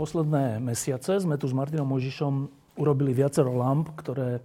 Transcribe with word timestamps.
Posledné 0.00 0.64
mesiace 0.64 1.20
sme 1.20 1.36
tu 1.36 1.44
s 1.44 1.52
Martinom 1.52 1.84
Mojžišom 1.84 2.48
urobili 2.80 3.12
viacero 3.12 3.52
lamp, 3.52 3.92
ktoré 4.00 4.40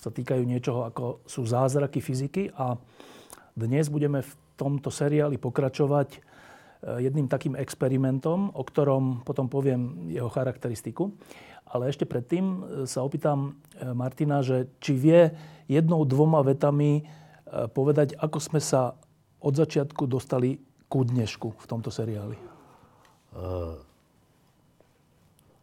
sa 0.00 0.08
týkajú 0.08 0.40
niečoho 0.48 0.88
ako 0.88 1.20
sú 1.28 1.44
zázraky 1.44 2.00
fyziky 2.00 2.48
a 2.56 2.80
dnes 3.52 3.92
budeme 3.92 4.24
v 4.24 4.32
tomto 4.56 4.88
seriáli 4.88 5.36
pokračovať 5.36 6.08
e, 6.08 6.18
jedným 7.04 7.28
takým 7.28 7.52
experimentom, 7.52 8.48
o 8.56 8.64
ktorom 8.64 9.20
potom 9.28 9.52
poviem 9.52 10.08
jeho 10.08 10.32
charakteristiku. 10.32 11.12
Ale 11.68 11.92
ešte 11.92 12.08
predtým 12.08 12.44
e, 12.44 12.58
sa 12.88 13.04
opýtam 13.04 13.60
e, 13.76 13.92
Martina, 13.92 14.40
že 14.40 14.72
či 14.80 14.96
vie 14.96 15.28
jednou, 15.68 16.08
dvoma 16.08 16.40
vetami 16.40 17.04
povedať, 17.76 18.16
ako 18.18 18.38
sme 18.40 18.58
sa 18.58 18.96
od 19.38 19.52
začiatku 19.52 20.08
dostali 20.08 20.58
ku 20.88 21.04
dnešku 21.04 21.60
v 21.60 21.66
tomto 21.68 21.92
seriáli. 21.92 22.40
Uh 23.36 23.93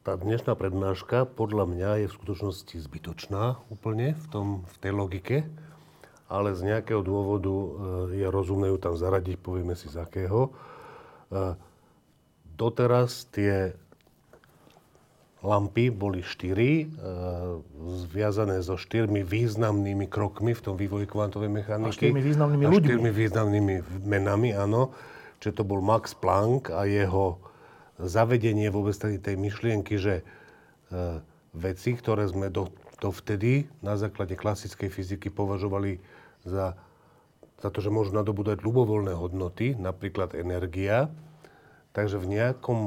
tá 0.01 0.17
dnešná 0.17 0.57
prednáška 0.57 1.29
podľa 1.29 1.69
mňa 1.69 1.89
je 2.01 2.07
v 2.09 2.15
skutočnosti 2.17 2.73
zbytočná 2.73 3.61
úplne 3.69 4.17
v, 4.17 4.25
tom, 4.33 4.47
v 4.65 4.75
tej 4.81 4.93
logike, 4.97 5.37
ale 6.25 6.57
z 6.57 6.73
nejakého 6.73 7.05
dôvodu 7.05 7.53
e, 7.53 7.69
je 8.17 8.27
rozumné 8.27 8.73
ju 8.73 8.77
tam 8.81 8.97
zaradiť, 8.97 9.37
povieme 9.37 9.77
si 9.77 9.93
z 9.93 10.01
akého. 10.01 10.49
E, 10.49 11.53
doteraz 12.57 13.29
tie 13.29 13.77
lampy 15.45 15.93
boli 15.93 16.25
štyri, 16.25 16.85
e, 16.85 16.97
zviazané 18.09 18.65
so 18.65 18.81
štyrmi 18.81 19.21
významnými 19.21 20.09
krokmi 20.09 20.57
v 20.57 20.61
tom 20.65 20.81
vývoji 20.81 21.05
kvantovej 21.05 21.61
mechaniky. 21.61 21.93
A 21.93 22.09
štyrmi 22.09 22.21
významnými 22.25 22.63
ľuďmi. 22.65 22.73
A 22.73 22.89
štyrmi 22.89 23.11
významnými 23.13 23.75
menami, 24.01 24.49
áno. 24.57 24.97
Čiže 25.37 25.61
to 25.61 25.63
bol 25.65 25.77
Max 25.81 26.17
Planck 26.17 26.73
a 26.73 26.89
jeho 26.89 27.50
zavedenie 28.05 28.69
vôbec 28.73 28.95
tej 28.97 29.35
myšlienky, 29.37 29.95
že 30.01 30.21
e, 30.21 30.23
veci, 31.53 31.93
ktoré 31.93 32.25
sme 32.25 32.49
do, 32.49 32.71
dovtedy 33.01 33.67
na 33.83 33.97
základe 33.97 34.37
klasickej 34.37 34.89
fyziky 34.89 35.27
považovali 35.29 36.01
za, 36.45 36.77
za 37.61 37.69
to, 37.69 37.79
že 37.83 37.93
môžu 37.93 38.15
nadobúdať 38.15 38.65
ľubovoľné 38.65 39.13
hodnoty, 39.13 39.77
napríklad 39.77 40.33
energia, 40.37 41.11
takže 41.93 42.17
v 42.17 42.27
nejakom 42.39 42.79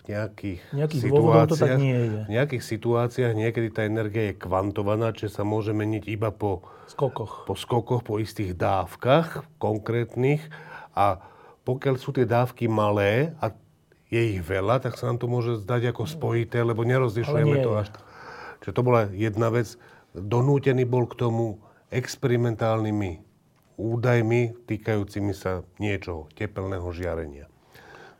v 0.00 0.16
nejakých, 0.16 0.60
nejakých 0.72 1.02
situáciách, 1.12 1.78
v 2.24 2.30
nejakých 2.32 2.64
situáciách 2.64 3.32
niekedy 3.36 3.68
tá 3.68 3.84
energia 3.84 4.32
je 4.32 4.40
kvantovaná, 4.40 5.12
čiže 5.12 5.36
sa 5.36 5.44
môže 5.44 5.76
meniť 5.76 6.08
iba 6.08 6.32
po 6.32 6.64
skokoch, 6.88 7.44
po, 7.44 7.52
skokoch, 7.52 8.00
po 8.00 8.16
istých 8.16 8.56
dávkach 8.56 9.44
konkrétnych. 9.60 10.40
A 10.96 11.20
pokiaľ 11.68 11.94
sú 12.00 12.16
tie 12.16 12.24
dávky 12.24 12.64
malé 12.64 13.36
a 13.44 13.52
je 14.10 14.20
ich 14.36 14.42
veľa, 14.42 14.82
tak 14.82 14.98
sa 14.98 15.06
nám 15.06 15.22
to 15.22 15.30
môže 15.30 15.62
zdať 15.62 15.94
ako 15.94 16.10
spojité, 16.10 16.66
lebo 16.66 16.82
nerozlišujeme 16.82 17.62
to 17.62 17.78
až. 17.78 17.88
Čiže 18.60 18.74
to 18.74 18.82
bola 18.82 19.06
jedna 19.14 19.48
vec. 19.54 19.78
Donútený 20.10 20.82
bol 20.84 21.06
k 21.06 21.14
tomu 21.14 21.62
experimentálnymi 21.94 23.22
údajmi 23.80 24.66
týkajúcimi 24.68 25.32
sa 25.32 25.64
niečoho, 25.80 26.28
tepelného 26.36 26.84
žiarenia. 26.92 27.46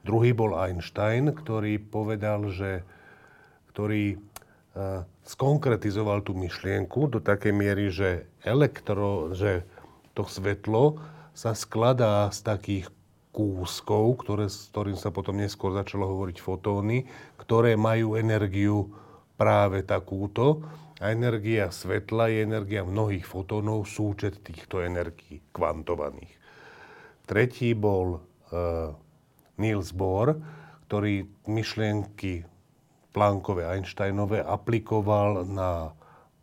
Druhý 0.00 0.32
bol 0.32 0.56
Einstein, 0.56 1.28
ktorý 1.28 1.76
povedal, 1.76 2.48
že 2.48 2.86
ktorý 3.74 4.16
uh, 4.16 5.04
skonkretizoval 5.28 6.24
tú 6.24 6.32
myšlienku 6.32 7.12
do 7.12 7.20
takej 7.20 7.52
miery, 7.52 7.92
že 7.92 8.24
elektro, 8.40 9.36
že 9.36 9.68
to 10.16 10.24
svetlo 10.24 10.98
sa 11.36 11.52
skladá 11.52 12.32
z 12.32 12.40
takých 12.42 12.86
kúskov, 13.30 14.26
ktoré, 14.26 14.50
s 14.50 14.70
ktorým 14.74 14.98
sa 14.98 15.14
potom 15.14 15.38
neskôr 15.38 15.70
začalo 15.70 16.06
hovoriť 16.06 16.38
fotóny, 16.42 17.06
ktoré 17.38 17.78
majú 17.78 18.18
energiu 18.18 18.90
práve 19.38 19.86
takúto. 19.86 20.66
A 21.00 21.16
energia 21.16 21.72
svetla 21.72 22.28
je 22.28 22.44
energia 22.44 22.84
mnohých 22.84 23.24
fotónov, 23.24 23.88
súčet 23.88 24.44
týchto 24.44 24.84
energií 24.84 25.40
kvantovaných. 25.56 26.36
Tretí 27.24 27.72
bol 27.72 28.20
uh, 28.20 28.92
Niels 29.56 29.96
Bohr, 29.96 30.36
ktorý 30.90 31.24
myšlienky 31.48 32.44
Planckové 33.10 33.64
Einsteinové 33.66 34.44
aplikoval 34.44 35.48
na 35.48 35.94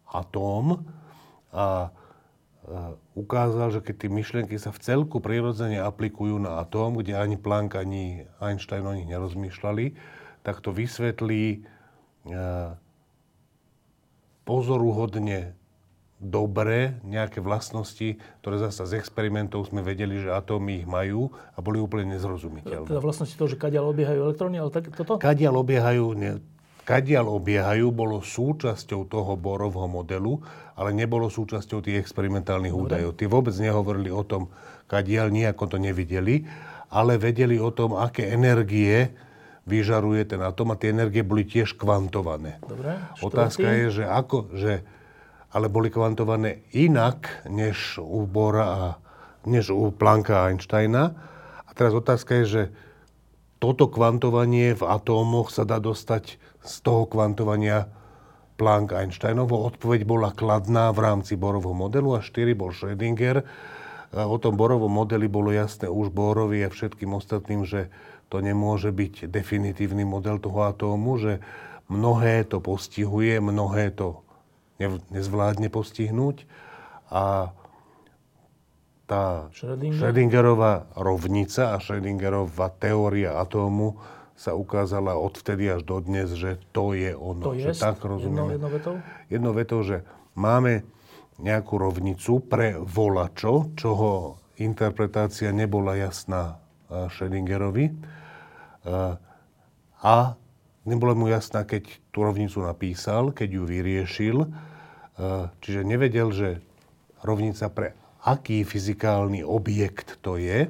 atóm 0.09 0.81
a 1.53 1.91
ukázal, 3.15 3.79
že 3.79 3.79
keď 3.79 3.95
tie 3.95 4.11
myšlienky 4.11 4.55
sa 4.59 4.75
v 4.75 4.83
celku 4.83 5.23
prirodzene 5.23 5.79
aplikujú 5.79 6.35
na 6.35 6.59
atóm, 6.59 6.99
kde 6.99 7.15
ani 7.15 7.39
Planck, 7.39 7.79
ani 7.79 8.27
Einstein 8.43 8.83
o 8.83 8.91
nich 8.91 9.07
nerozmýšľali, 9.07 9.95
tak 10.43 10.59
to 10.59 10.75
vysvetlí 10.75 11.63
eh, 11.63 12.71
pozoruhodne 14.43 15.55
dobre 16.17 16.97
nejaké 17.05 17.45
vlastnosti, 17.45 18.17
ktoré 18.41 18.55
zase 18.57 18.89
z 18.89 18.97
experimentov 18.97 19.69
sme 19.69 19.85
vedeli, 19.85 20.17
že 20.17 20.33
atómy 20.33 20.81
ich 20.81 20.87
majú 20.89 21.29
a 21.53 21.61
boli 21.61 21.77
úplne 21.77 22.17
nezrozumiteľné. 22.17 22.89
Teda 22.89 23.03
vlastnosti 23.03 23.37
toho, 23.37 23.53
že 23.53 23.57
kadiaľ 23.61 23.93
obiehajú 23.93 24.19
elektróny, 24.25 24.57
ale 24.57 24.73
tak 24.73 24.89
toto? 24.97 25.21
Kadiaľ 25.21 25.61
obiehajú, 25.61 26.05
ne, 26.17 26.41
kadiaľ 26.89 27.37
obiehajú, 27.37 27.93
bolo 27.93 28.25
súčasťou 28.25 29.05
toho 29.05 29.37
Borovho 29.37 29.85
modelu, 29.85 30.41
ale 30.77 30.93
nebolo 30.93 31.27
súčasťou 31.27 31.81
tých 31.81 31.97
experimentálnych 31.97 32.71
Dobre. 32.71 32.85
údajov. 32.85 33.11
Tí 33.17 33.25
vôbec 33.25 33.57
nehovorili 33.57 34.13
o 34.13 34.21
tom, 34.21 34.53
kadiaľ 34.85 35.33
nejako 35.33 35.65
to 35.73 35.77
nevideli, 35.81 36.45
ale 36.93 37.17
vedeli 37.17 37.57
o 37.57 37.73
tom, 37.73 37.97
aké 37.97 38.29
energie 38.31 39.11
vyžaruje 39.67 40.23
ten 40.23 40.39
atom 40.39 40.71
a 40.71 40.79
tie 40.79 40.95
energie 40.95 41.25
boli 41.25 41.43
tiež 41.43 41.75
kvantované. 41.75 42.61
Dobre, 42.63 42.95
Otázka 43.19 43.67
je, 43.67 43.85
že 43.99 44.05
ako, 44.07 44.55
že, 44.55 44.85
ale 45.51 45.67
boli 45.67 45.91
kvantované 45.91 46.63
inak, 46.71 47.43
než 47.51 47.99
u 47.99 48.23
Bora 48.23 48.65
a 48.71 48.83
než 49.43 49.75
u 49.75 49.91
Plancka 49.91 50.47
a 50.47 50.55
Einsteina. 50.55 51.11
A 51.67 51.69
teraz 51.75 51.91
otázka 51.91 52.39
je, 52.43 52.45
že 52.47 52.63
toto 53.59 53.89
kvantovanie 53.91 54.71
v 54.71 54.83
atómoch 54.87 55.51
sa 55.51 55.67
dá 55.67 55.83
dostať 55.83 56.39
z 56.63 56.75
toho 56.85 57.09
kvantovania 57.09 57.91
Planck 58.57 58.97
Einsteinovo. 58.97 59.69
Odpoveď 59.69 60.01
bola 60.03 60.33
kladná 60.33 60.89
v 60.89 61.05
rámci 61.05 61.37
Borovho 61.37 61.77
modelu 61.77 62.17
a 62.17 62.25
4 62.25 62.57
bol 62.57 62.73
Schrödinger. 62.73 63.45
O 64.17 64.39
tom 64.41 64.57
Borovom 64.57 64.89
modeli 64.89 65.29
bolo 65.29 65.53
jasné 65.53 65.85
už 65.85 66.09
Borovi 66.09 66.65
a 66.65 66.73
všetkým 66.73 67.13
ostatným, 67.13 67.69
že 67.69 67.93
to 68.33 68.41
nemôže 68.41 68.89
byť 68.89 69.29
definitívny 69.29 70.03
model 70.03 70.41
toho 70.41 70.67
atómu, 70.67 71.21
že 71.21 71.39
mnohé 71.87 72.43
to 72.49 72.59
postihuje, 72.59 73.39
mnohé 73.39 73.93
to 73.93 74.25
nezvládne 75.13 75.69
postihnúť. 75.69 76.47
A 77.13 77.51
tá 79.07 79.47
Schrödinger? 79.55 79.99
Schrödingerová 80.01 80.91
rovnica 80.99 81.75
a 81.75 81.79
Schrödingerová 81.79 82.67
teória 82.75 83.39
atómu 83.39 83.95
sa 84.37 84.53
ukázala 84.53 85.17
odvtedy 85.17 85.65
až 85.65 85.81
do 85.81 85.97
dnes, 85.97 86.29
že 86.37 86.61
to 86.69 86.93
je 86.93 87.17
ono. 87.17 87.51
To 87.51 87.57
je 87.57 87.73
tak 87.73 87.97
rozumieme. 88.05 88.53
Jedno, 88.53 88.69
jedno 88.69 88.69
vetou? 88.69 88.95
Jedno 89.33 89.51
vetou, 89.51 89.79
že 89.81 89.97
máme 90.37 90.85
nejakú 91.41 91.81
rovnicu 91.81 92.45
pre 92.45 92.77
volačo, 92.77 93.73
čoho 93.73 94.37
interpretácia 94.61 95.49
nebola 95.49 95.97
jasná 95.97 96.61
eh, 96.89 97.09
Schrödingerovi. 97.09 97.85
Eh, 97.89 99.13
a 99.97 100.15
nebola 100.85 101.17
mu 101.17 101.25
jasná, 101.33 101.65
keď 101.65 101.89
tú 102.13 102.21
rovnicu 102.21 102.61
napísal, 102.61 103.33
keď 103.33 103.49
ju 103.57 103.63
vyriešil. 103.65 104.37
Eh, 104.45 105.49
čiže 105.65 105.81
nevedel, 105.81 106.29
že 106.29 106.61
rovnica 107.25 107.73
pre 107.73 107.97
aký 108.21 108.61
fyzikálny 108.61 109.41
objekt 109.41 110.21
to 110.21 110.37
je, 110.37 110.69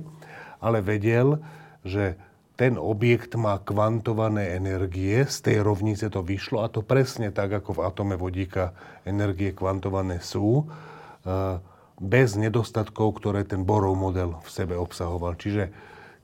ale 0.64 0.78
vedel, 0.80 1.44
že 1.84 2.16
ten 2.58 2.74
objekt 2.82 3.38
má 3.38 3.62
kvantované 3.62 4.58
energie, 4.58 5.30
z 5.30 5.38
tej 5.46 5.58
rovnice 5.62 6.10
to 6.10 6.26
vyšlo 6.26 6.66
a 6.66 6.74
to 6.74 6.82
presne 6.82 7.30
tak, 7.30 7.54
ako 7.54 7.78
v 7.78 7.84
atome 7.86 8.16
vodíka 8.18 8.74
energie 9.06 9.54
kvantované 9.54 10.18
sú, 10.26 10.66
e, 10.66 11.62
bez 12.02 12.34
nedostatkov, 12.34 13.22
ktoré 13.22 13.46
ten 13.46 13.62
Borov 13.62 13.94
model 13.94 14.42
v 14.42 14.50
sebe 14.50 14.74
obsahoval. 14.74 15.38
Čiže, 15.38 15.70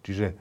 čiže 0.02 0.34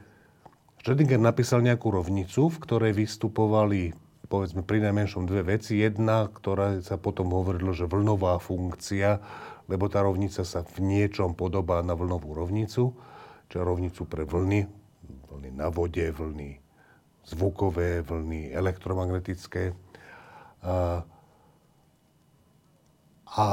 Schrödinger 0.81 1.21
napísal 1.21 1.61
nejakú 1.61 1.93
rovnicu, 1.93 2.49
v 2.49 2.59
ktorej 2.59 2.97
vystupovali 2.97 3.93
povedzme 4.33 4.65
pri 4.65 4.81
najmenšom 4.89 5.29
dve 5.29 5.45
veci. 5.61 5.77
Jedna, 5.77 6.25
ktorá 6.25 6.81
sa 6.81 6.97
potom 6.97 7.37
hovorilo, 7.37 7.77
že 7.77 7.85
vlnová 7.85 8.41
funkcia, 8.41 9.21
lebo 9.69 9.93
tá 9.93 10.01
rovnica 10.01 10.41
sa 10.41 10.65
v 10.65 10.81
niečom 10.81 11.37
podobá 11.37 11.85
na 11.85 11.93
vlnovú 11.93 12.33
rovnicu, 12.33 12.97
čiže 13.53 13.61
rovnicu 13.61 14.09
pre 14.09 14.25
vlny, 14.25 14.82
vlny 15.33 15.51
na 15.57 15.73
vode, 15.73 16.05
vlny 16.13 16.61
zvukové, 17.25 18.05
vlny 18.05 18.53
elektromagnetické. 18.53 19.73
A, 20.63 21.03
a 23.33 23.47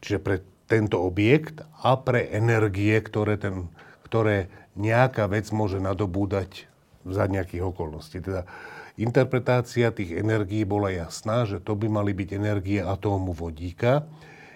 čiže 0.00 0.18
pre 0.18 0.36
tento 0.66 1.04
objekt 1.04 1.60
a 1.84 2.00
pre 2.00 2.32
energie, 2.32 2.96
ktoré, 2.96 3.36
ten, 3.36 3.68
ktoré 4.08 4.48
nejaká 4.72 5.28
vec 5.28 5.52
môže 5.52 5.76
nadobúdať 5.76 6.64
za 7.04 7.28
nejakých 7.28 7.68
okolností. 7.68 8.24
Teda 8.24 8.48
interpretácia 8.96 9.92
tých 9.92 10.16
energií 10.16 10.64
bola 10.64 10.88
jasná, 10.88 11.44
že 11.44 11.60
to 11.60 11.76
by 11.76 11.92
mali 11.92 12.16
byť 12.16 12.28
energie 12.32 12.80
atómu 12.80 13.36
vodíka. 13.36 14.08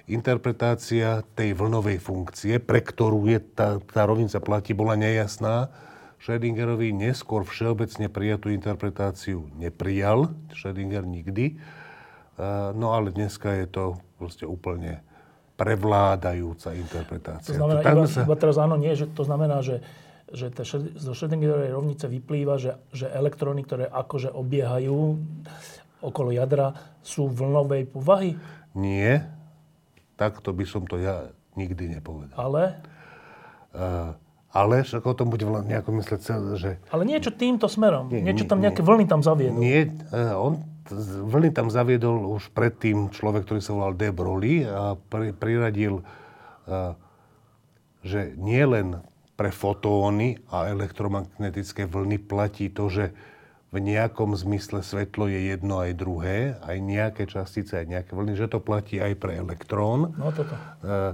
Interpretácia 0.07 1.27
tej 1.35 1.53
vlnovej 1.59 1.99
funkcie, 1.99 2.63
pre 2.63 2.79
ktorú 2.79 3.27
je 3.27 3.43
tá, 3.43 3.83
tá 3.83 4.07
rovnica 4.07 4.39
platí, 4.39 4.71
bola 4.71 4.95
nejasná. 4.95 5.69
Schrödingerovi 6.21 6.91
neskôr 6.91 7.45
všeobecne 7.47 8.11
prijatú 8.11 8.51
interpretáciu 8.51 9.49
neprijal. 9.57 10.33
Schrödinger 10.53 11.05
nikdy. 11.07 11.61
No 12.77 12.93
ale 12.97 13.13
dneska 13.13 13.53
je 13.53 13.67
to 13.69 13.85
proste 14.21 14.45
úplne 14.45 15.01
prevládajúca 15.57 16.77
interpretácia. 16.77 17.57
To 17.57 17.65
znamená, 17.65 17.81
to, 17.81 17.89
iba, 17.89 18.07
sa... 18.09 18.21
iba 18.29 18.37
teraz 18.37 18.57
áno, 18.61 18.77
nie, 18.77 18.93
že 18.93 19.09
to 19.09 19.25
znamená, 19.25 19.65
že 19.65 19.81
že 20.27 20.51
te, 20.51 20.67
zo 20.67 21.15
Schrödingerovej 21.15 21.71
rovnice 21.71 22.11
vyplýva, 22.11 22.59
že, 22.59 22.75
že 22.91 23.07
elektróny, 23.07 23.63
ktoré 23.63 23.87
akože 23.87 24.35
obiehajú 24.35 25.23
okolo 26.03 26.35
jadra, 26.35 26.75
sú 27.07 27.31
vlnovej 27.31 27.87
povahy? 27.87 28.35
Nie. 28.75 29.23
Takto 30.19 30.51
by 30.51 30.67
som 30.67 30.83
to 30.83 30.99
ja 30.99 31.31
nikdy 31.55 31.95
nepovedal. 31.95 32.35
Ale? 32.43 32.83
Uh, 33.71 34.19
ale 34.57 34.81
však 34.81 35.05
o 35.05 35.13
tom 35.13 35.29
bude 35.29 35.45
nejako 35.45 36.01
mysleť, 36.01 36.21
že... 36.57 36.81
Ale 36.89 37.05
niečo 37.05 37.29
týmto 37.29 37.69
smerom. 37.69 38.09
Nie, 38.09 38.25
niečo 38.25 38.49
tam, 38.49 38.65
nejaké 38.65 38.81
nie, 38.81 38.89
vlny 38.89 39.05
tam 39.05 39.21
zaviedol. 39.21 39.61
Nie, 39.61 39.93
uh, 40.17 40.33
on 40.41 40.65
vlny 41.29 41.53
tam 41.53 41.69
zaviedol 41.69 42.41
už 42.41 42.49
predtým 42.57 43.13
človek, 43.13 43.45
ktorý 43.45 43.61
sa 43.61 43.77
volal 43.77 43.93
De 43.93 44.09
Broglie 44.09 44.65
a 44.65 44.97
pri, 44.97 45.37
priradil, 45.37 46.01
uh, 46.01 46.97
že 48.01 48.33
nie 48.41 48.65
len 48.65 49.05
pre 49.37 49.53
fotóny 49.53 50.41
a 50.49 50.73
elektromagnetické 50.73 51.85
vlny 51.85 52.17
platí 52.25 52.73
to, 52.73 52.89
že 52.89 53.13
v 53.75 53.83
nejakom 53.85 54.33
zmysle 54.33 54.81
svetlo 54.81 55.29
je 55.29 55.53
jedno 55.53 55.85
aj 55.85 55.93
druhé, 55.99 56.57
aj 56.65 56.77
nejaké 56.81 57.29
častice, 57.29 57.77
aj 57.77 57.87
nejaké 57.93 58.17
vlny, 58.17 58.33
že 58.33 58.49
to 58.49 58.63
platí 58.63 58.97
aj 58.97 59.13
pre 59.21 59.37
elektrón. 59.37 60.17
No 60.17 60.33
toto. 60.33 60.57
E, 60.81 61.13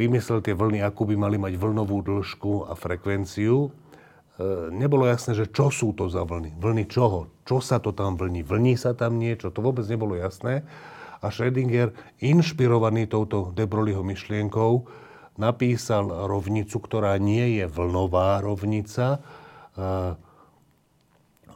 vymyslel 0.00 0.40
tie 0.40 0.56
vlny, 0.56 0.80
akú 0.80 1.04
by 1.04 1.20
mali 1.20 1.36
mať 1.36 1.60
vlnovú 1.60 2.00
dĺžku 2.00 2.64
a 2.64 2.72
frekvenciu. 2.72 3.68
E, 3.68 3.70
nebolo 4.72 5.04
jasné, 5.04 5.36
že 5.36 5.52
čo 5.52 5.68
sú 5.68 5.92
to 5.92 6.08
za 6.08 6.24
vlny. 6.24 6.56
Vlny 6.56 6.88
čoho? 6.88 7.28
Čo 7.44 7.60
sa 7.60 7.76
to 7.76 7.92
tam 7.92 8.16
vlní? 8.16 8.40
Vlní 8.40 8.80
sa 8.80 8.96
tam 8.96 9.20
niečo? 9.20 9.52
To 9.52 9.60
vôbec 9.60 9.84
nebolo 9.84 10.16
jasné. 10.16 10.64
A 11.20 11.28
Schrödinger, 11.28 11.92
inšpirovaný 12.24 13.04
touto 13.04 13.52
De 13.52 13.68
Broglieho 13.68 14.00
myšlienkou, 14.00 14.88
napísal 15.36 16.08
rovnicu, 16.08 16.80
ktorá 16.80 17.20
nie 17.20 17.60
je 17.60 17.68
vlnová 17.68 18.40
rovnica. 18.40 19.20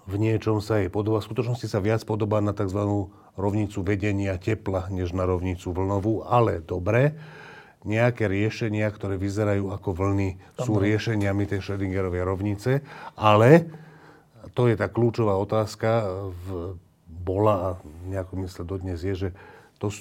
V 0.04 0.14
niečom 0.20 0.60
sa 0.60 0.84
jej 0.84 0.92
podobá, 0.92 1.24
v 1.24 1.28
skutočnosti 1.32 1.64
sa 1.64 1.80
viac 1.80 2.04
podobá 2.04 2.44
na 2.44 2.52
tzv. 2.52 3.08
rovnicu 3.40 3.80
vedenia 3.80 4.36
tepla, 4.36 4.92
než 4.92 5.16
na 5.16 5.24
rovnicu 5.24 5.72
vlnovú, 5.72 6.28
ale 6.28 6.60
dobre. 6.60 7.16
Nejaké 7.84 8.32
riešenia, 8.32 8.88
ktoré 8.88 9.20
vyzerajú 9.20 9.68
ako 9.68 9.92
vlny, 9.92 10.40
sú 10.56 10.80
riešeniami 10.80 11.44
tej 11.44 11.60
Schrödingerovej 11.60 12.24
rovnice, 12.24 12.80
ale 13.12 13.68
to 14.56 14.72
je 14.72 14.74
tá 14.76 14.88
kľúčová 14.88 15.36
otázka, 15.36 16.08
v, 16.32 16.80
bola 17.24 17.54
a 17.54 17.68
nejako 18.08 18.44
mysle 18.44 18.62
dodnes 18.64 19.00
je, 19.00 19.28
že 19.28 19.28
to, 19.80 19.92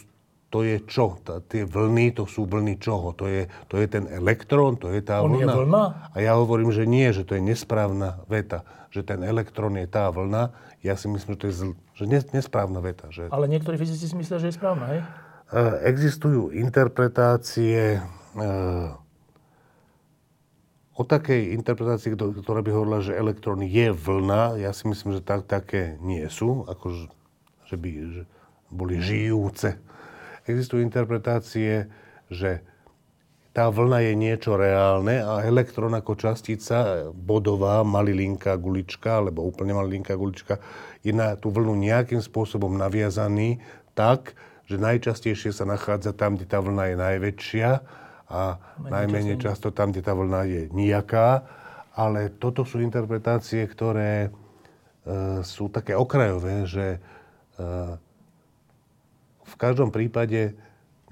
to 0.51 0.61
je 0.61 0.77
čo? 0.85 1.17
Tá, 1.23 1.39
tie 1.41 1.65
vlny, 1.65 2.13
to 2.13 2.27
sú 2.27 2.45
vlny 2.45 2.77
čoho? 2.77 3.15
To 3.17 3.25
je, 3.25 3.47
to 3.71 3.79
je 3.79 3.87
ten 3.87 4.05
elektrón, 4.11 4.77
to 4.77 4.91
je 4.91 5.01
tá 5.01 5.23
On 5.23 5.31
vlna? 5.31 5.41
Je 5.41 5.47
vlna? 5.47 5.83
A 6.13 6.17
ja 6.21 6.37
hovorím, 6.37 6.69
že 6.69 6.85
nie, 6.85 7.09
že 7.09 7.25
to 7.25 7.39
je 7.39 7.41
nesprávna 7.41 8.21
veta. 8.29 8.67
Že 8.93 9.01
ten 9.09 9.19
elektrón 9.25 9.73
je 9.79 9.89
tá 9.89 10.11
vlna. 10.13 10.53
Ja 10.85 10.93
si 10.93 11.09
myslím, 11.09 11.33
že 11.33 11.39
to 11.39 11.47
je 11.49 11.55
zl, 11.55 11.71
že 11.97 12.03
nes, 12.05 12.23
nesprávna 12.35 12.83
veta. 12.83 13.09
Že... 13.09 13.33
Ale 13.33 13.49
niektorí 13.49 13.79
fyzici 13.79 14.05
si 14.05 14.13
myslia, 14.13 14.37
že 14.37 14.53
je 14.53 14.55
správna, 14.59 14.85
hej? 14.93 15.01
Uh, 15.53 15.77
existujú 15.85 16.49
interpretácie 16.49 18.01
uh, 18.33 18.97
o 20.97 21.05
takej 21.05 21.53
interpretácii, 21.53 22.17
ktorá 22.17 22.65
by 22.65 22.71
hovorila, 22.73 23.05
že 23.05 23.13
elektrón 23.13 23.61
je 23.61 23.93
vlna. 23.93 24.57
Ja 24.57 24.73
si 24.73 24.89
myslím, 24.89 25.13
že 25.13 25.21
tak, 25.21 25.45
také 25.45 26.01
nie 26.01 26.25
sú. 26.25 26.65
Ako, 26.65 27.05
že 27.69 27.77
by 27.77 27.89
že 28.17 28.23
boli 28.73 28.97
žijúce 28.97 29.77
existujú 30.47 30.83
interpretácie, 30.83 31.87
že 32.27 32.63
tá 33.53 33.69
vlna 33.69 34.01
je 34.09 34.13
niečo 34.17 34.57
reálne 34.57 35.21
a 35.21 35.45
elektrón 35.45 35.93
ako 35.93 36.17
častica 36.17 37.05
bodová, 37.13 37.85
malilinká 37.85 38.57
gulička, 38.57 39.21
alebo 39.21 39.45
úplne 39.45 39.77
malilinká 39.77 40.17
gulička, 40.17 40.57
je 41.05 41.13
na 41.13 41.37
tú 41.37 41.53
vlnu 41.53 41.77
nejakým 41.77 42.17
spôsobom 42.17 42.73
naviazaný 42.73 43.61
tak, 43.93 44.33
že 44.67 44.79
najčastejšie 44.79 45.51
sa 45.51 45.67
nachádza 45.67 46.15
tam, 46.15 46.39
kde 46.39 46.47
tá 46.47 46.59
vlna 46.63 46.83
je 46.93 46.95
najväčšia 46.95 47.69
a 48.31 48.41
Menej 48.79 48.89
najmenej 48.89 49.37
často 49.43 49.69
tam, 49.75 49.91
kde 49.91 50.01
tá 50.01 50.15
vlna 50.15 50.41
je 50.47 50.61
nijaká. 50.71 51.43
Ale 51.93 52.33
toto 52.33 52.65
sú 52.65 52.81
interpretácie, 52.81 53.61
ktoré 53.69 54.27
e, 54.27 54.29
sú 55.45 55.69
také 55.69 55.93
okrajové, 55.93 56.65
že 56.65 56.97
e, 56.97 56.99
v 59.45 59.55
každom 59.61 59.93
prípade 59.93 60.57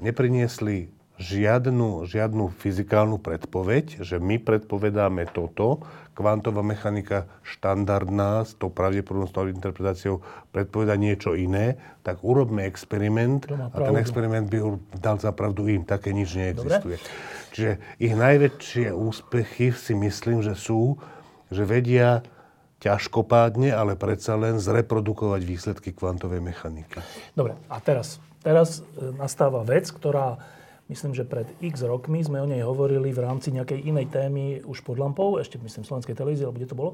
nepriniesli 0.01 0.89
žiadnu, 1.21 2.09
žiadnu 2.09 2.49
fyzikálnu 2.57 3.21
predpoveď, 3.21 4.01
že 4.01 4.17
my 4.17 4.41
predpovedáme 4.41 5.29
toto, 5.29 5.85
kvantová 6.11 6.59
mechanika 6.61 7.27
štandardná 7.41 8.43
s 8.43 8.55
tou 8.59 8.67
pravdepodobnostou 8.67 9.47
interpretáciou 9.47 10.19
predpoveda 10.51 10.99
niečo 10.99 11.33
iné, 11.33 11.79
tak 12.03 12.19
urobme 12.21 12.67
experiment 12.67 13.47
a 13.47 13.77
ten 13.77 13.95
experiment 13.95 14.51
by 14.51 14.59
dal 14.99 15.17
za 15.17 15.31
pravdu 15.31 15.71
im. 15.71 15.87
Také 15.87 16.11
nič 16.11 16.35
neexistuje. 16.35 16.97
Dobre. 16.99 17.51
Čiže 17.51 17.71
ich 17.99 18.13
najväčšie 18.15 18.87
úspechy 18.91 19.71
si 19.71 19.93
myslím, 19.95 20.43
že 20.43 20.55
sú, 20.55 20.99
že 21.51 21.63
vedia 21.63 22.23
ťažkopádne, 22.81 23.71
ale 23.71 23.93
predsa 23.93 24.35
len 24.35 24.57
zreprodukovať 24.57 25.41
výsledky 25.45 25.93
kvantovej 25.93 26.41
mechaniky. 26.41 26.99
Dobre, 27.37 27.53
a 27.69 27.77
teraz 27.79 28.17
teraz 28.41 28.81
e, 28.81 29.13
nastáva 29.15 29.61
vec, 29.61 29.87
ktorá 29.93 30.41
myslím, 30.91 31.15
že 31.15 31.23
pred 31.23 31.47
x 31.63 31.87
rokmi 31.87 32.19
sme 32.19 32.43
o 32.43 32.47
nej 32.47 32.59
hovorili 32.67 33.15
v 33.15 33.23
rámci 33.23 33.55
nejakej 33.55 33.87
inej 33.87 34.11
témy 34.11 34.59
už 34.67 34.83
pod 34.83 34.99
lampou, 34.99 35.39
ešte 35.39 35.55
myslím 35.63 35.87
Slovenskej 35.87 36.19
televízie, 36.19 36.43
alebo 36.43 36.59
kde 36.59 36.69
to 36.69 36.75
bolo. 36.75 36.91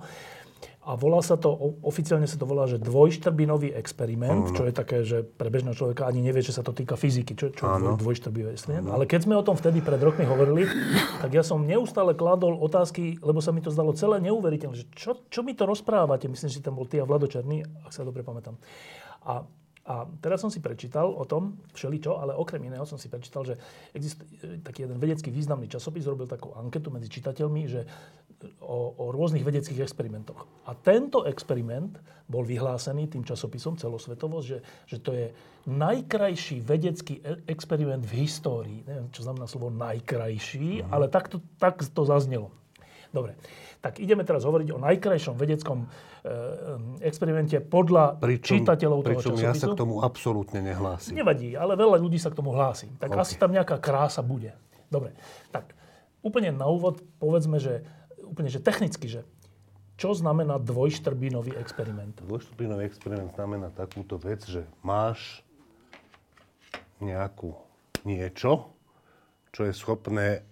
A 0.88 0.96
volá 0.96 1.20
sa 1.20 1.36
to, 1.36 1.52
oficiálne 1.84 2.24
sa 2.32 2.40
to 2.40 2.48
volá, 2.48 2.64
že 2.64 2.80
dvojštrbinový 2.80 3.76
experiment, 3.76 4.48
ano. 4.48 4.56
čo 4.56 4.64
je 4.64 4.72
také, 4.72 5.04
že 5.04 5.20
pre 5.20 5.52
bežného 5.52 5.76
človeka 5.76 6.08
ani 6.08 6.24
nevie, 6.24 6.40
že 6.40 6.56
sa 6.56 6.64
to 6.64 6.72
týka 6.72 6.96
fyziky, 6.96 7.36
čo, 7.36 7.52
čo 7.52 7.68
je 7.68 8.00
dvojštrbivý 8.00 8.56
experiment. 8.56 8.88
Ale 8.96 9.04
keď 9.04 9.28
sme 9.28 9.36
o 9.36 9.44
tom 9.44 9.60
vtedy 9.60 9.84
pred 9.84 10.00
rokmi 10.00 10.24
hovorili, 10.24 10.64
tak 11.20 11.36
ja 11.36 11.44
som 11.44 11.68
neustále 11.68 12.16
kladol 12.16 12.56
otázky, 12.64 13.20
lebo 13.20 13.44
sa 13.44 13.52
mi 13.52 13.60
to 13.60 13.68
zdalo 13.68 13.92
celé 14.00 14.24
neuveriteľné, 14.24 14.80
že 14.80 14.88
čo, 14.96 15.20
čo 15.28 15.44
mi 15.44 15.52
to 15.60 15.68
rozprávate? 15.68 16.32
Myslím, 16.32 16.56
že 16.56 16.64
tam 16.64 16.80
bol 16.80 16.88
ty 16.88 17.04
a 17.04 17.06
Vlado 17.06 17.28
Černý, 17.28 17.68
ak 17.84 17.92
sa 17.92 18.08
dobre 18.08 18.24
pamätám. 18.24 18.56
A 19.28 19.44
a 19.88 20.04
teraz 20.20 20.44
som 20.44 20.52
si 20.52 20.60
prečítal 20.60 21.08
o 21.08 21.24
tom 21.24 21.64
všeličo, 21.72 22.20
ale 22.20 22.36
okrem 22.36 22.60
iného 22.68 22.84
som 22.84 23.00
si 23.00 23.08
prečítal, 23.08 23.48
že 23.48 23.56
existuje 23.96 24.60
taký 24.60 24.84
jeden 24.84 25.00
vedecký 25.00 25.32
významný 25.32 25.72
časopis, 25.72 26.04
robil 26.04 26.28
takú 26.28 26.52
anketu 26.60 26.92
medzi 26.92 27.08
čitateľmi, 27.08 27.62
že 27.72 27.88
o, 28.60 28.94
o 29.00 29.06
rôznych 29.16 29.48
vedeckých 29.48 29.82
experimentoch. 29.82 30.44
A 30.68 30.76
tento 30.76 31.24
experiment 31.24 31.96
bol 32.28 32.44
vyhlásený 32.44 33.08
tým 33.08 33.24
časopisom 33.24 33.80
celosvetovo, 33.80 34.44
že, 34.44 34.60
že 34.84 35.00
to 35.00 35.16
je 35.16 35.32
najkrajší 35.72 36.60
vedecký 36.60 37.24
e- 37.24 37.48
experiment 37.48 38.04
v 38.04 38.28
histórii. 38.28 38.84
Neviem, 38.84 39.08
čo 39.16 39.24
znamená 39.24 39.48
slovo 39.48 39.72
najkrajší, 39.72 40.84
mm. 40.84 40.92
ale 40.92 41.08
tak 41.08 41.32
to, 41.32 41.40
tak 41.56 41.80
to 41.80 42.04
zaznelo. 42.04 42.52
Dobre, 43.18 43.34
tak 43.82 43.98
ideme 43.98 44.22
teraz 44.22 44.46
hovoriť 44.46 44.70
o 44.74 44.78
najkrajšom 44.78 45.34
vedeckom 45.34 45.90
Eh, 46.28 47.08
experimente 47.08 47.56
podľa 47.64 48.20
pričom, 48.20 48.60
čitateľov 48.60 49.00
toho 49.00 49.10
pričom 49.16 49.34
časopisu. 49.40 49.48
ja 49.48 49.54
sa 49.56 49.68
k 49.72 49.80
tomu 49.80 50.04
absolútne 50.04 50.60
nehlásim. 50.60 51.16
Nevadí, 51.16 51.56
ale 51.56 51.80
veľa 51.80 52.04
ľudí 52.04 52.20
sa 52.20 52.28
k 52.28 52.36
tomu 52.36 52.52
hlási. 52.52 52.92
Tak 53.00 53.16
okay. 53.16 53.22
asi 53.24 53.34
tam 53.40 53.56
nejaká 53.56 53.80
krása 53.80 54.20
bude. 54.20 54.52
Dobre, 54.92 55.16
tak 55.56 55.72
úplne 56.20 56.52
na 56.52 56.68
úvod 56.68 57.00
povedzme, 57.24 57.64
že 57.64 57.88
úplne 58.28 58.52
že 58.52 58.60
technicky, 58.60 59.08
že 59.08 59.22
Čo 59.98 60.14
znamená 60.14 60.62
dvojštrbinový 60.62 61.58
experiment? 61.58 62.22
Dvojštrbinový 62.22 62.86
experiment 62.86 63.34
znamená 63.34 63.74
takúto 63.74 64.22
vec, 64.22 64.46
že 64.46 64.62
máš 64.86 65.42
nejakú 67.02 67.58
niečo, 68.06 68.70
čo 69.56 69.66
je 69.66 69.74
schopné 69.74 70.46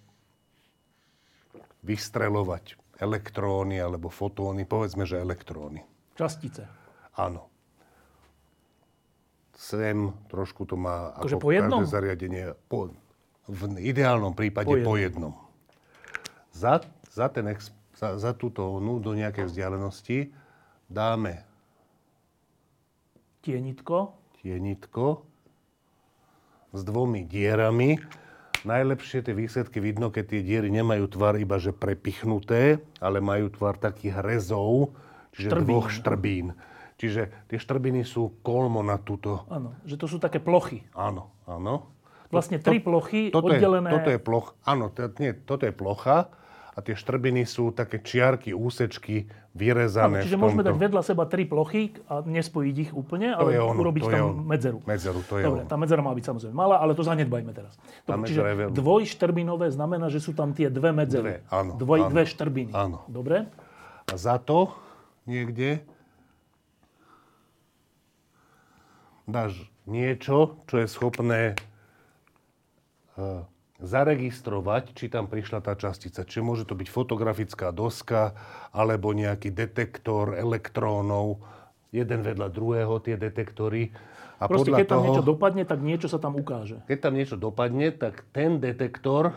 vystrelovať 1.86 2.74
elektróny 2.98 3.78
alebo 3.78 4.10
fotóny, 4.10 4.66
povedzme, 4.66 5.06
že 5.06 5.22
elektróny. 5.22 5.86
Častice. 6.18 6.66
Áno. 7.14 7.46
Sem 9.56 10.12
trošku 10.28 10.68
to 10.68 10.76
má 10.76 11.16
ako 11.16 11.40
po 11.40 11.52
jednom? 11.54 11.80
každé 11.80 11.88
zariadenie. 11.88 12.44
Po, 12.68 12.92
v 13.46 13.60
ideálnom 13.78 14.34
prípade 14.34 14.68
po, 14.68 14.76
po 14.82 14.94
jednom. 14.98 15.32
Za, 16.52 16.82
za, 17.14 17.30
ten 17.30 17.46
ex, 17.52 17.70
za, 17.94 18.18
za 18.18 18.32
túto 18.34 18.66
vlnu 18.66 19.00
do 19.00 19.14
nejakej 19.14 19.48
vzdialenosti 19.48 20.34
dáme 20.90 21.46
tienitko. 23.46 24.12
Tienitko 24.42 25.24
s 26.76 26.80
dvomi 26.84 27.24
dierami. 27.24 27.96
Najlepšie 28.66 29.22
tie 29.22 29.30
výsledky 29.30 29.78
vidno, 29.78 30.10
keď 30.10 30.24
tie 30.26 30.40
diery 30.42 30.74
nemajú 30.74 31.06
tvar 31.06 31.38
iba 31.38 31.54
že 31.62 31.70
prepichnuté, 31.70 32.82
ale 32.98 33.22
majú 33.22 33.46
tvar 33.54 33.78
takých 33.78 34.18
rezov, 34.18 34.90
čiže 35.30 35.54
štrbín. 35.54 35.66
dvoch 35.70 35.88
štrbín. 35.94 36.46
Čiže 36.98 37.30
tie 37.46 37.58
štrbiny 37.62 38.02
sú 38.02 38.42
kolmo 38.42 38.82
na 38.82 38.98
túto... 38.98 39.46
Áno, 39.46 39.78
že 39.86 39.94
to 39.94 40.10
sú 40.10 40.18
také 40.18 40.42
plochy. 40.42 40.82
Áno, 40.98 41.30
áno. 41.46 41.94
Vlastne 42.26 42.58
tri 42.58 42.82
to, 42.82 42.90
plochy 42.90 43.30
toto 43.30 43.54
oddelené... 43.54 43.86
Je, 43.86 43.94
toto 44.02 44.10
je 44.10 44.18
plocha, 44.18 44.50
áno, 44.66 44.90
to, 44.90 45.14
nie, 45.22 45.30
toto 45.46 45.62
je 45.62 45.70
plocha 45.70 46.26
a 46.74 46.78
tie 46.82 46.98
štrbiny 46.98 47.46
sú 47.46 47.70
také 47.70 48.02
čiarky, 48.02 48.50
úsečky 48.50 49.30
vyrezané. 49.56 50.20
Áno, 50.20 50.24
čiže 50.28 50.36
môžeme 50.36 50.60
dať 50.60 50.76
vedľa 50.76 51.02
seba 51.02 51.24
tri 51.24 51.48
plochy 51.48 51.96
a 52.12 52.20
nespojiť 52.20 52.74
ich 52.76 52.90
úplne, 52.92 53.32
to 53.32 53.40
ale 53.48 53.56
ono, 53.56 53.80
urobiť 53.80 54.02
tam 54.04 54.24
on. 54.28 54.44
medzeru. 54.44 54.84
Medzeru, 54.84 55.24
to 55.24 55.40
je 55.40 55.44
Dobre, 55.48 55.64
ono. 55.64 55.70
tá 55.72 55.76
medzera 55.80 56.04
má 56.04 56.12
byť 56.12 56.24
samozrejme 56.28 56.54
malá, 56.54 56.76
ale 56.84 56.92
to 56.92 57.00
zanedbajme 57.00 57.52
teraz. 57.56 57.72
Dobre, 58.04 58.28
čiže 58.28 58.40
veľmi... 58.44 58.76
dvojštrbinové 58.76 59.72
znamená, 59.72 60.12
že 60.12 60.20
sú 60.20 60.36
tam 60.36 60.52
tie 60.52 60.68
dve 60.68 60.92
medzery. 60.92 61.40
Dve, 61.40 61.48
áno. 61.48 61.72
Dvoj, 61.80 62.00
áno, 62.04 62.10
dve 62.12 62.22
štrbiny. 62.28 62.72
Áno. 62.76 62.98
Dobre? 63.08 63.48
A 64.06 64.14
za 64.14 64.36
to 64.36 64.76
niekde 65.24 65.80
dáš 69.26 69.56
niečo, 69.88 70.62
čo 70.70 70.84
je 70.84 70.86
schopné 70.86 71.58
uh, 73.18 73.42
zaregistrovať, 73.80 74.96
či 74.96 75.12
tam 75.12 75.28
prišla 75.28 75.60
tá 75.60 75.76
častica. 75.76 76.24
Čiže 76.24 76.42
môže 76.42 76.64
to 76.64 76.72
byť 76.72 76.88
fotografická 76.88 77.72
doska, 77.72 78.32
alebo 78.72 79.12
nejaký 79.12 79.52
detektor 79.52 80.32
elektrónov, 80.36 81.44
jeden 81.92 82.20
vedľa 82.24 82.48
druhého 82.52 83.00
tie 83.04 83.16
detektory. 83.20 83.92
A 84.36 84.48
Proste, 84.48 84.68
podľa 84.68 84.78
keď 84.80 84.86
tam 84.88 85.00
toho, 85.00 85.06
niečo 85.08 85.24
dopadne, 85.24 85.62
tak 85.64 85.80
niečo 85.80 86.08
sa 86.12 86.18
tam 86.20 86.36
ukáže. 86.36 86.84
Keď 86.84 86.98
tam 87.00 87.12
niečo 87.16 87.36
dopadne, 87.40 87.88
tak 87.92 88.24
ten 88.36 88.60
detektor, 88.60 89.32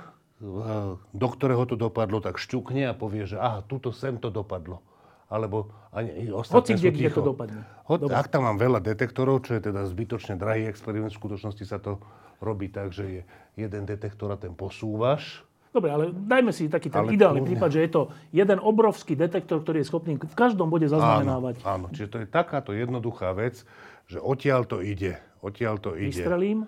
do 1.15 1.27
ktorého 1.27 1.63
to 1.67 1.75
dopadlo, 1.79 2.19
tak 2.19 2.39
šťukne 2.39 2.91
a 2.91 2.93
povie, 2.95 3.27
že 3.27 3.39
aha, 3.39 3.63
tuto 3.63 3.91
sem 3.91 4.19
to 4.19 4.31
dopadlo. 4.31 4.83
Alebo 5.29 5.69
ani 5.93 6.33
ostatné 6.33 6.57
Hoci 6.57 6.71
kde, 6.73 6.89
kde 6.89 7.09
to 7.13 7.21
dopadne. 7.21 7.61
Ho, 7.85 8.01
ak 8.09 8.33
tam 8.33 8.49
mám 8.49 8.57
veľa 8.57 8.81
detektorov, 8.81 9.45
čo 9.45 9.61
je 9.61 9.69
teda 9.69 9.85
zbytočne 9.85 10.41
drahý 10.41 10.65
experiment, 10.65 11.13
v 11.13 11.21
skutočnosti 11.21 11.63
sa 11.69 11.77
to 11.77 12.01
robí 12.41 12.73
tak, 12.73 12.89
že 12.89 13.05
je 13.05 13.21
jeden 13.53 13.85
detektor 13.85 14.33
a 14.33 14.37
ten 14.41 14.57
posúvaš. 14.57 15.45
Dobre, 15.69 15.93
ale 15.93 16.09
dajme 16.09 16.49
si 16.49 16.65
taký 16.65 16.89
ten 16.89 17.05
ale 17.05 17.13
ideálny 17.13 17.45
kľudne. 17.45 17.49
prípad, 17.53 17.69
že 17.69 17.79
je 17.85 17.91
to 17.93 18.01
jeden 18.33 18.57
obrovský 18.57 19.13
detektor, 19.13 19.61
ktorý 19.61 19.85
je 19.85 19.87
schopný 19.87 20.17
v 20.17 20.37
každom 20.37 20.65
bode 20.65 20.89
zaznamenávať. 20.89 21.61
Áno, 21.61 21.85
áno, 21.85 21.85
čiže 21.93 22.09
to 22.09 22.17
je 22.25 22.27
takáto 22.27 22.73
jednoduchá 22.73 23.29
vec, 23.37 23.61
že 24.09 24.17
odtiaľ 24.17 24.65
to 24.65 24.81
ide. 24.81 25.21
Odtiaľ 25.45 25.77
to 25.77 25.93
ide. 25.93 26.09
Vystrelím? 26.09 26.65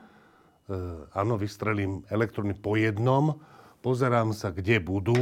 Uh, 0.70 1.10
áno, 1.18 1.34
vystrelím 1.34 2.06
elektrony 2.14 2.54
po 2.54 2.78
jednom, 2.78 3.42
pozerám 3.82 4.38
sa, 4.38 4.54
kde 4.54 4.78
budú 4.78 5.18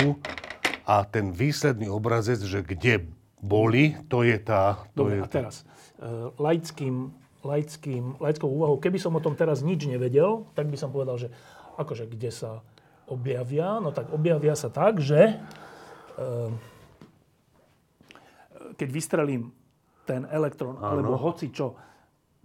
a 0.84 1.08
ten 1.08 1.31
výsledný 1.31 1.88
obrazec, 1.88 2.43
že 2.43 2.60
kde 2.60 3.08
boli, 3.39 3.96
to 4.12 4.24
je 4.27 4.38
tá... 4.43 4.84
To 4.93 5.08
Dobre, 5.08 5.19
je 5.19 5.22
a 5.24 5.27
teraz, 5.27 5.55
uh, 6.03 6.31
laickým 6.39 7.15
laickým, 7.43 8.19
laickou 8.19 8.51
úvahou, 8.51 8.75
keby 8.84 9.00
som 9.00 9.15
o 9.15 9.24
tom 9.24 9.36
teraz 9.36 9.63
nič 9.63 9.88
nevedel, 9.88 10.43
tak 10.55 10.67
by 10.67 10.75
som 10.75 10.91
povedal, 10.91 11.15
že 11.15 11.31
akože 11.79 12.12
kde 12.12 12.31
sa 12.36 12.60
objavia, 13.08 13.79
no 13.79 13.96
tak 13.96 14.12
objavia 14.12 14.53
sa 14.60 14.67
tak, 14.67 15.00
že 15.00 15.39
e, 15.39 16.31
keď 18.75 18.89
vystrelím 18.91 19.55
ten 20.03 20.27
elektrón, 20.27 20.77
ano. 20.77 21.00
alebo 21.00 21.13
hoci 21.15 21.50
čo, 21.50 21.79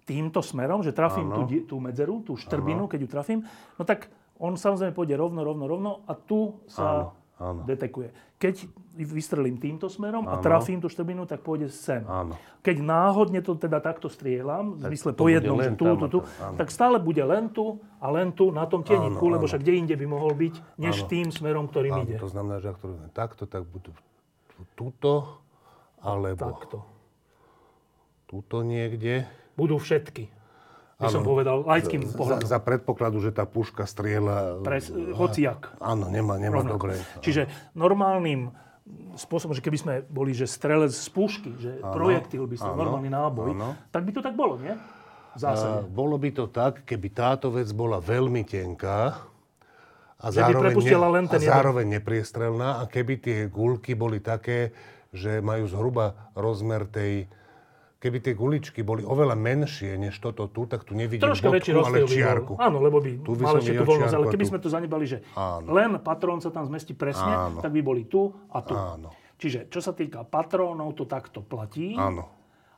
týmto 0.07 0.45
smerom, 0.45 0.85
že 0.85 0.95
trafím 0.95 1.33
tú, 1.33 1.43
tú 1.65 1.77
medzeru, 1.81 2.23
tú 2.23 2.39
štrbinu, 2.39 2.87
ano. 2.87 2.91
keď 2.91 2.99
ju 3.03 3.09
trafím, 3.09 3.41
no 3.75 3.83
tak 3.83 4.13
on 4.39 4.55
samozrejme 4.55 4.95
pôjde 4.95 5.17
rovno, 5.19 5.43
rovno, 5.43 5.65
rovno 5.67 5.91
a 6.07 6.13
tu 6.15 6.61
sa 6.71 6.87
ano. 6.87 7.09
Ano. 7.41 7.61
detekuje. 7.67 8.15
Keď 8.39 8.69
vystrelím 8.95 9.59
týmto 9.59 9.91
smerom 9.91 10.31
a 10.31 10.39
trafím 10.39 10.79
tú 10.79 10.87
štrbinu, 10.87 11.27
tak 11.27 11.43
pôjde 11.43 11.67
sem. 11.67 12.07
Áno. 12.07 12.39
Keď 12.63 12.77
náhodne 12.79 13.43
to 13.43 13.59
teda 13.59 13.83
takto 13.83 14.07
strieľam, 14.07 14.79
v 14.79 14.95
zmysle 14.95 15.11
po 15.19 15.27
jednom, 15.27 15.59
že 15.59 15.75
tu, 15.75 15.85
tu, 15.85 16.07
tu, 16.07 16.19
tak 16.55 16.71
stále 16.71 17.03
bude 17.03 17.21
len 17.27 17.51
tu 17.51 17.83
a 17.99 18.07
len 18.15 18.31
tu 18.31 18.55
na 18.55 18.65
tom 18.71 18.87
tieniku, 18.87 19.27
lebo 19.27 19.51
však 19.51 19.61
kde 19.67 19.75
inde 19.75 19.95
by 19.99 20.07
mohol 20.07 20.33
byť, 20.33 20.79
než 20.79 21.05
áno. 21.05 21.11
tým 21.11 21.27
smerom, 21.35 21.67
ktorým 21.67 21.95
áno, 21.99 22.05
ide. 22.07 22.17
To 22.23 22.31
znamená, 22.31 22.63
že 22.63 22.71
ak 22.71 22.79
to 22.79 22.87
takto, 23.11 23.43
tak 23.51 23.67
budú 23.67 23.91
tuto, 24.79 25.43
alebo 25.99 26.55
takto. 26.55 26.79
tuto 28.31 28.63
niekde. 28.63 29.27
Budú 29.59 29.83
všetky 29.83 30.45
by 31.05 31.11
som 31.11 31.23
povedal, 31.27 31.57
laickým 31.67 32.07
pohľadom. 32.15 32.47
Za, 32.47 32.59
za 32.59 32.61
predpokladu, 32.63 33.19
že 33.19 33.31
tá 33.35 33.45
puška 33.45 33.85
strieľa... 33.85 34.63
Pres, 34.63 34.89
hociak. 34.91 35.75
Áno, 35.83 36.07
nemá, 36.09 36.39
nemá 36.39 36.63
dobre. 36.63 36.97
Čiže 37.21 37.51
normálnym 37.75 38.55
spôsobom, 39.17 39.57
že 39.57 39.65
keby 39.65 39.79
sme 39.81 39.95
boli, 40.05 40.37
že 40.37 40.45
strelec 40.45 40.93
z 40.93 41.09
pušky, 41.09 41.57
že 41.57 41.81
ano, 41.81 41.95
projektil 41.97 42.45
by 42.45 42.57
sa 42.61 42.77
normálny 42.77 43.09
náboj, 43.09 43.49
ano. 43.57 43.71
tak 43.89 44.05
by 44.05 44.13
to 44.13 44.21
tak 44.21 44.37
bolo, 44.37 44.61
nie? 44.61 44.77
V 45.35 45.39
zásade. 45.41 45.83
A, 45.83 45.89
bolo 45.89 46.21
by 46.21 46.31
to 46.31 46.45
tak, 46.53 46.85
keby 46.85 47.09
táto 47.11 47.49
vec 47.49 47.73
bola 47.73 47.99
veľmi 47.99 48.45
tenká 48.45 49.25
a 50.21 50.27
zároveň, 50.31 50.73
ne, 50.79 50.95
len 50.95 51.25
ten 51.27 51.43
a 51.43 51.49
zároveň 51.49 51.87
nepriestrelná 52.01 52.81
a 52.81 52.89
keby 52.89 53.15
tie 53.19 53.39
gulky 53.49 53.97
boli 53.97 54.21
také, 54.21 54.73
že 55.11 55.41
majú 55.41 55.65
zhruba 55.69 56.31
rozmer 56.37 56.85
tej 56.85 57.29
keby 58.05 58.21
tie 58.21 58.35
guličky 58.37 58.85
boli 58.85 59.01
oveľa 59.01 59.33
menšie 59.33 59.97
než 59.97 60.21
toto 60.21 60.45
tu, 60.53 60.69
tak 60.69 60.85
tu 60.85 60.93
nevidím 60.93 61.25
Troška 61.25 61.49
bodku, 61.49 61.81
ale 61.81 62.05
čiarku. 62.05 62.53
Bol. 62.53 62.61
Áno, 62.61 62.85
lebo 62.85 63.01
by 63.01 63.25
tu 63.25 63.33
by 63.33 63.43
mal 63.49 63.57
ešte 63.57 63.81
tú 63.81 63.85
voľnosť. 63.89 64.15
Ale 64.21 64.27
keby 64.29 64.45
sme 64.45 64.59
to 64.61 64.69
zanebali, 64.69 65.05
že 65.09 65.25
Áno. 65.33 65.73
len 65.73 65.97
patrón 66.05 66.45
sa 66.45 66.53
tam 66.53 66.69
zmestí 66.69 66.93
presne, 66.93 67.33
Áno. 67.33 67.65
tak 67.65 67.73
by 67.73 67.81
boli 67.81 68.05
tu 68.05 68.29
a 68.53 68.61
tu. 68.61 68.77
Áno. 68.77 69.09
Čiže 69.41 69.73
čo 69.73 69.81
sa 69.81 69.97
týka 69.97 70.29
patrónov, 70.29 70.93
to 70.93 71.09
takto 71.09 71.41
platí. 71.41 71.97
Áno. 71.97 72.29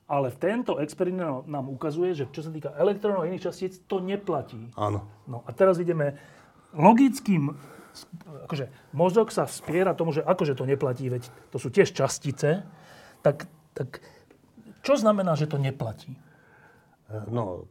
Ale 0.07 0.31
tento 0.31 0.79
experiment 0.79 1.51
nám 1.51 1.67
ukazuje, 1.67 2.15
že 2.15 2.31
čo 2.31 2.47
sa 2.47 2.55
týka 2.55 2.71
elektrónov 2.79 3.27
a 3.27 3.29
iných 3.29 3.51
častíc, 3.51 3.83
to 3.91 3.99
neplatí. 3.99 4.71
Áno. 4.79 5.11
No 5.27 5.43
a 5.43 5.51
teraz 5.51 5.83
ideme 5.83 6.15
logickým 6.71 7.59
akože 8.45 8.93
mozog 8.93 9.33
sa 9.33 9.49
spiera 9.49 9.97
tomu, 9.97 10.13
že 10.13 10.21
akože 10.21 10.53
to 10.53 10.69
neplatí, 10.69 11.09
veď 11.09 11.33
to 11.49 11.57
sú 11.57 11.73
tiež 11.73 11.97
častice, 11.97 12.63
tak, 13.25 13.49
tak 13.73 14.05
čo 14.87 14.95
znamená, 14.95 15.35
že 15.35 15.51
to 15.51 15.59
neplatí? 15.59 16.15
No, 17.07 17.71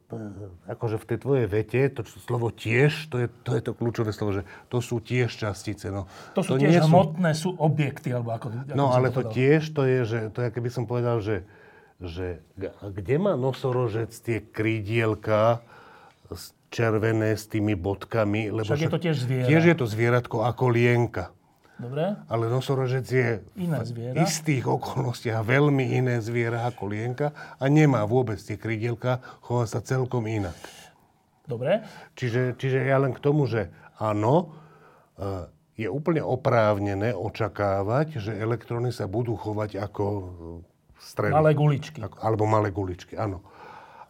akože 0.63 0.95
v 0.95 1.05
tej 1.12 1.17
tvojej 1.19 1.48
vete, 1.51 1.81
to 1.91 2.07
slovo 2.07 2.55
tiež, 2.55 3.12
to 3.12 3.19
je, 3.19 3.27
to 3.43 3.51
je 3.60 3.62
to 3.67 3.72
kľúčové 3.75 4.15
slovo, 4.15 4.39
že 4.39 4.48
to 4.72 4.79
sú 4.79 5.03
tiež 5.03 5.27
častice. 5.27 5.91
No, 5.91 6.07
to 6.31 6.39
sú 6.39 6.55
to 6.55 6.63
tiež 6.63 6.88
hmotné, 6.88 7.36
sú... 7.36 7.51
sú 7.51 7.60
objekty, 7.60 8.15
alebo 8.15 8.31
ako, 8.31 8.48
ako 8.63 8.79
No, 8.79 8.95
ale 8.95 9.12
to, 9.12 9.27
to 9.27 9.36
tiež, 9.36 9.75
to 9.75 9.84
je, 9.84 10.00
že, 10.07 10.19
to 10.31 10.39
je, 10.39 10.50
keby 10.55 10.69
som 10.72 10.88
povedal, 10.88 11.19
že, 11.19 11.43
že 12.00 12.39
kde 12.79 13.15
má 13.19 13.36
nosorožec 13.36 14.15
tie 14.15 14.39
krídielka 14.39 15.60
červené 16.72 17.36
s 17.36 17.51
tými 17.51 17.75
bodkami? 17.75 18.55
Lebo 18.55 18.72
však 18.72 18.88
je 18.88 18.91
to 18.91 19.03
tiež 19.03 19.15
zviera. 19.19 19.48
Tiež 19.51 19.63
je 19.67 19.75
to 19.75 19.84
zvieratko 19.84 20.48
ako 20.48 20.72
lienka. 20.72 21.36
Dobre. 21.75 22.15
Ale 22.32 22.48
nosorožec 22.48 23.03
je 23.03 23.44
iné 23.60 23.84
zviera. 23.84 24.15
v 24.15 24.24
istých 24.24 24.63
okolnostiach 24.63 25.44
veľmi 25.44 26.00
iné 26.00 26.24
zviera 26.24 26.63
ako 26.72 26.88
lienka 26.88 27.36
a 27.60 27.65
nemá 27.67 28.08
vôbec 28.08 28.39
tie 28.39 28.55
krydielka, 28.55 29.20
chová 29.44 29.67
sa 29.67 29.84
celkom 29.84 30.24
inak. 30.24 30.55
Dobre. 31.44 31.84
Čiže, 32.15 32.55
čiže 32.55 32.79
ja 32.79 32.98
len 32.98 33.12
k 33.12 33.20
tomu, 33.20 33.44
že 33.46 33.70
áno, 34.00 34.55
e, 35.20 35.51
je 35.75 35.88
úplne 35.91 36.24
oprávnené 36.24 37.12
očakávať, 37.12 38.24
že 38.24 38.32
elektróny 38.32 38.96
sa 38.96 39.12
budú 39.12 39.36
chovať 39.36 39.75
ako 39.75 40.05
strely. 40.96 41.36
Malé 41.36 41.53
guličky. 41.53 42.00
Ako, 42.00 42.15
alebo 42.24 42.44
malé 42.48 42.72
guličky, 42.72 43.20
áno. 43.20 43.44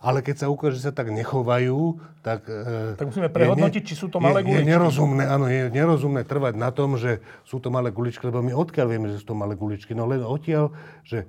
Ale 0.05 0.21
keď 0.21 0.45
sa 0.45 0.47
ukáže, 0.53 0.77
že 0.77 0.85
sa 0.85 0.93
tak 0.93 1.09
nechovajú, 1.09 1.97
tak... 2.21 2.45
Tak 2.93 3.09
musíme 3.09 3.33
prehodnotiť, 3.33 3.81
ne, 3.81 3.88
či 3.89 3.95
sú 3.97 4.13
to 4.13 4.21
malé 4.21 4.45
guličky. 4.45 4.62
Je 4.62 4.69
nerozumné, 4.69 5.24
áno, 5.25 5.50
je 5.50 5.74
nerozumné 5.74 6.21
trvať 6.21 6.53
na 6.53 6.69
tom, 6.69 6.93
že 7.01 7.25
sú 7.41 7.57
to 7.57 7.74
malé 7.74 7.89
guličky, 7.89 8.21
lebo 8.29 8.45
my 8.45 8.53
odkiaľ 8.53 8.85
vieme, 8.85 9.09
že 9.09 9.25
sú 9.25 9.33
to 9.33 9.35
malé 9.35 9.57
guličky? 9.57 9.97
No 9.97 10.05
len 10.05 10.21
odtiaľ, 10.21 10.69
že 11.01 11.25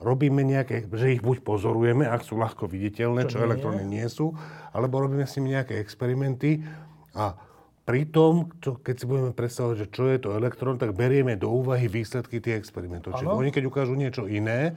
robíme 0.00 0.40
nejaké, 0.40 0.88
že 0.88 1.20
ich 1.20 1.20
buď 1.20 1.44
pozorujeme, 1.44 2.08
ak 2.08 2.24
sú 2.24 2.40
ľahko 2.40 2.64
viditeľné, 2.64 3.28
čo, 3.28 3.36
čo 3.36 3.44
elektróny 3.44 3.84
nie 3.84 4.08
sú, 4.08 4.32
alebo 4.72 5.04
robíme 5.04 5.28
s 5.28 5.36
nimi 5.36 5.52
nejaké 5.52 5.76
experimenty 5.76 6.64
a 7.12 7.36
Pritom, 7.84 8.48
čo, 8.64 8.80
keď 8.80 8.94
si 8.96 9.04
budeme 9.04 9.36
predstavovať, 9.36 9.76
že 9.76 9.86
čo 9.92 10.08
je 10.08 10.16
to 10.16 10.32
elektrón, 10.32 10.80
tak 10.80 10.96
berieme 10.96 11.36
do 11.36 11.52
úvahy 11.52 11.84
výsledky 11.84 12.40
tých 12.40 12.56
experimentov. 12.56 13.20
Čiže 13.20 13.28
oni 13.28 13.52
keď 13.52 13.68
ukážu 13.68 13.92
niečo 13.92 14.24
iné, 14.24 14.72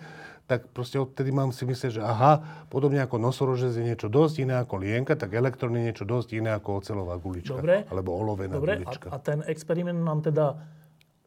tak 0.48 0.72
proste 0.72 0.96
odtedy 0.96 1.36
mám 1.36 1.52
si 1.52 1.68
myslieť, 1.68 2.00
že 2.00 2.04
aha, 2.04 2.64
podobne 2.72 3.04
ako 3.04 3.20
nosorožec 3.20 3.76
je 3.76 3.84
niečo 3.84 4.08
dosť 4.08 4.48
iné 4.48 4.56
ako 4.64 4.80
lienka, 4.80 5.20
tak 5.20 5.36
elektrón 5.36 5.76
je 5.76 5.92
niečo 5.92 6.08
dosť 6.08 6.40
iné 6.40 6.56
ako 6.56 6.80
ocelová 6.80 7.20
gulička. 7.20 7.60
Dobre. 7.60 7.84
Alebo 7.92 8.16
olovená 8.16 8.56
Dobre. 8.56 8.80
gulička. 8.80 9.12
A, 9.12 9.20
a 9.20 9.24
ten 9.24 9.44
experiment 9.44 10.00
nám 10.00 10.24
teda 10.24 10.56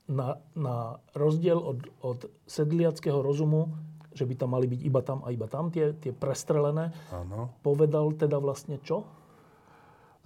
na, 0.08 0.40
na 0.56 0.96
rozdiel 1.12 1.60
od, 1.60 1.84
od 2.00 2.32
sedliackého 2.48 3.20
rozumu, 3.20 3.76
že 4.10 4.24
by 4.26 4.34
tam 4.40 4.56
mali 4.56 4.66
byť 4.66 4.80
iba 4.82 5.00
tam 5.04 5.22
a 5.22 5.30
iba 5.30 5.46
tam 5.46 5.70
tie, 5.70 5.94
tie 5.94 6.10
prestrelené, 6.10 6.90
Áno. 7.14 7.54
povedal 7.62 8.10
teda 8.16 8.42
vlastne 8.42 8.80
čo? 8.82 9.06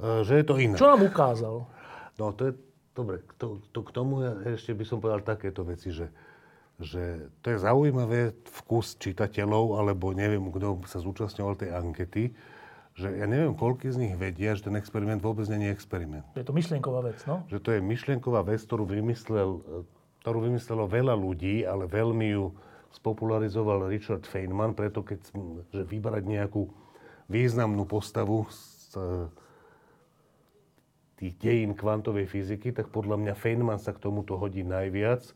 E, 0.01 0.25
že 0.25 0.41
je 0.41 0.45
to 0.47 0.57
iné. 0.57 0.79
Čo 0.79 0.89
nám 0.89 1.05
ukázal? 1.05 1.67
No 2.17 2.31
to 2.33 2.49
je, 2.49 2.53
dobre, 2.97 3.27
to, 3.37 3.61
to 3.75 3.85
k 3.85 3.91
tomu 3.91 4.25
ja 4.25 4.33
ešte 4.55 4.73
by 4.73 4.85
som 4.89 5.03
povedal 5.03 5.21
takéto 5.21 5.67
veci, 5.67 5.93
že, 5.93 6.09
že 6.83 7.31
to 7.43 7.55
je 7.55 7.59
zaujímavé 7.63 8.35
vkus 8.63 8.99
čitateľov, 8.99 9.79
alebo 9.79 10.11
neviem, 10.11 10.43
kto 10.51 10.83
sa 10.91 10.99
zúčastňoval 10.99 11.55
tej 11.55 11.71
ankety, 11.71 12.25
že 12.95 13.11
ja 13.11 13.27
neviem, 13.27 13.59
koľko 13.59 13.91
z 13.91 13.99
nich 14.07 14.15
vedia, 14.15 14.55
že 14.55 14.71
ten 14.71 14.79
experiment 14.79 15.19
vôbec 15.19 15.47
nie 15.51 15.71
je 15.71 15.75
experiment. 15.75 16.27
Je 16.39 16.47
to 16.47 16.55
myšlienková 16.55 17.03
vec, 17.03 17.19
no? 17.27 17.43
Že 17.51 17.59
to 17.59 17.71
je 17.75 17.81
myšlienková 17.83 18.47
vec, 18.47 18.63
ktorú, 18.63 18.87
vymyslel, 18.87 19.51
ktorú 20.23 20.39
vymyslelo 20.47 20.87
veľa 20.87 21.15
ľudí, 21.19 21.67
ale 21.67 21.91
veľmi 21.91 22.27
ju 22.39 22.55
spopularizoval 22.95 23.91
Richard 23.91 24.23
Feynman, 24.23 24.79
preto 24.79 25.03
keď 25.03 25.27
že 25.75 25.83
vybrať 25.83 26.23
nejakú 26.23 26.71
významnú 27.27 27.83
postavu 27.83 28.47
z 28.47 28.95
tých 31.19 31.35
dejín 31.43 31.75
kvantovej 31.75 32.31
fyziky, 32.31 32.71
tak 32.71 32.95
podľa 32.95 33.19
mňa 33.19 33.35
Feynman 33.35 33.83
sa 33.83 33.91
k 33.91 34.03
tomuto 34.03 34.39
hodí 34.39 34.63
najviac. 34.63 35.35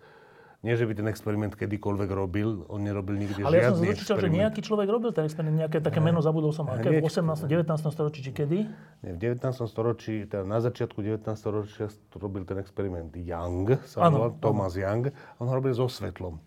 Nie, 0.59 0.75
že 0.75 0.91
by 0.91 0.95
ten 0.99 1.07
experiment 1.07 1.55
kedykoľvek 1.55 2.11
robil, 2.11 2.67
on 2.67 2.83
nerobil 2.83 3.15
nikdy 3.15 3.47
Ale 3.47 3.63
ja 3.63 3.71
som 3.71 3.79
sa 3.95 4.19
že 4.19 4.27
nejaký 4.27 4.59
človek 4.59 4.91
robil 4.91 5.15
ten 5.15 5.23
experiment, 5.23 5.55
nejaké 5.55 5.79
také 5.79 6.03
meno 6.03 6.19
zabudol 6.19 6.51
som, 6.51 6.67
aké 6.67 6.99
v 6.99 7.07
18. 7.07 7.47
19. 7.47 7.63
storočí, 7.95 8.27
či 8.27 8.35
kedy? 8.35 8.59
Nie, 9.07 9.13
v 9.15 9.39
19. 9.39 9.39
storočí, 9.71 10.27
teda 10.27 10.43
na 10.43 10.59
začiatku 10.59 10.99
19. 10.99 11.23
storočia 11.39 11.87
robil 12.19 12.43
ten 12.43 12.59
experiment 12.59 13.15
Young, 13.15 13.79
sa 13.87 14.11
volal, 14.11 14.35
Thomas 14.43 14.75
Young, 14.75 15.15
on 15.39 15.47
ho 15.47 15.55
robil 15.55 15.71
so 15.79 15.87
svetlom. 15.87 16.43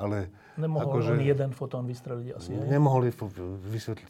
Ale 0.00 0.32
Nemohol 0.56 0.96
akože, 0.96 1.12
on 1.12 1.20
jeden 1.20 1.52
fotón 1.52 1.84
vystreliť 1.84 2.28
asi, 2.32 2.56
hej? 2.56 2.68
Nemohol 2.72 3.12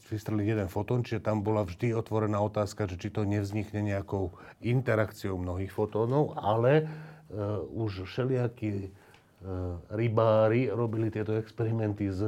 vystreliť 0.07 0.47
jeden 0.55 0.69
fotón, 0.71 1.03
čiže 1.03 1.27
tam 1.27 1.43
bola 1.43 1.67
vždy 1.67 1.99
otvorená 1.99 2.39
otázka, 2.39 2.87
že 2.87 2.95
či 2.95 3.11
to 3.11 3.27
nevznikne 3.27 3.83
nejakou 3.83 4.39
interakciou 4.63 5.35
mnohých 5.35 5.75
fotónov, 5.75 6.39
ale 6.39 6.87
uh, 6.87 7.67
už 7.75 8.07
všelijakí 8.07 8.95
rybári 9.95 10.67
robili 10.71 11.09
tieto 11.09 11.39
experimenty 11.39 12.11
s, 12.11 12.23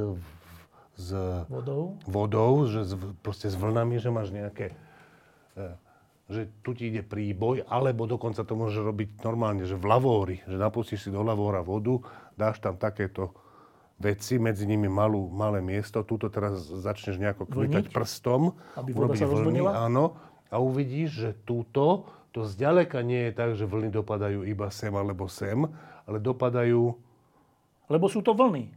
s 0.95 1.09
vodou, 1.51 1.99
vodou 2.07 2.63
že 2.63 2.87
s, 2.87 2.93
proste 3.19 3.51
s 3.51 3.55
vlnami, 3.59 3.99
že 3.99 4.07
máš 4.07 4.31
nejaké 4.31 4.71
uh, 5.59 5.75
že 6.29 6.45
tu 6.61 6.77
ti 6.77 6.93
ide 6.93 7.01
príboj, 7.01 7.65
alebo 7.65 8.05
dokonca 8.05 8.45
to 8.45 8.53
môže 8.53 8.77
robiť 8.85 9.25
normálne, 9.25 9.65
že 9.65 9.73
v 9.73 9.85
lavóri, 9.89 10.37
že 10.45 10.61
napustíš 10.61 11.09
si 11.09 11.09
do 11.09 11.25
lavóra 11.25 11.65
vodu, 11.65 12.05
dáš 12.37 12.61
tam 12.61 12.77
takéto 12.77 13.33
veci, 13.97 14.37
medzi 14.37 14.69
nimi 14.69 14.85
malú, 14.85 15.25
malé 15.27 15.57
miesto. 15.59 16.05
Tuto 16.05 16.29
teraz 16.29 16.61
začneš 16.61 17.17
nejako 17.17 17.49
kmitať 17.49 17.89
prstom. 17.89 18.53
Aby 18.77 18.93
voda 18.93 19.17
sa 19.17 19.25
vlny, 19.25 19.65
áno. 19.65 20.15
A 20.53 20.61
uvidíš, 20.61 21.09
že 21.17 21.29
túto, 21.49 22.05
to 22.29 22.45
zďaleka 22.45 23.01
nie 23.01 23.29
je 23.29 23.31
tak, 23.33 23.57
že 23.57 23.65
vlny 23.65 23.89
dopadajú 23.89 24.45
iba 24.45 24.69
sem 24.69 24.93
alebo 24.93 25.25
sem, 25.25 25.65
ale 26.05 26.21
dopadajú... 26.21 27.08
Lebo 27.89 28.05
sú 28.07 28.21
to 28.21 28.37
vlny. 28.37 28.69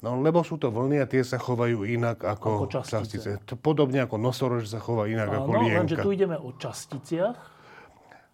No, 0.00 0.16
lebo 0.16 0.40
sú 0.40 0.56
to 0.56 0.72
vlny 0.72 1.04
a 1.04 1.06
tie 1.06 1.20
sa 1.20 1.36
chovajú 1.36 1.84
inak 1.84 2.24
ako, 2.24 2.64
ako 2.64 2.66
častice. 2.72 3.36
častice. 3.36 3.56
Podobne 3.60 4.00
ako 4.00 4.16
nosorož 4.16 4.64
sa 4.64 4.80
chová 4.80 5.04
inak 5.06 5.28
Áno, 5.28 5.44
ako 5.44 5.50
lienka. 5.60 5.76
lenže 5.84 5.96
tu 6.00 6.10
ideme 6.16 6.40
o 6.40 6.50
časticiach 6.56 7.60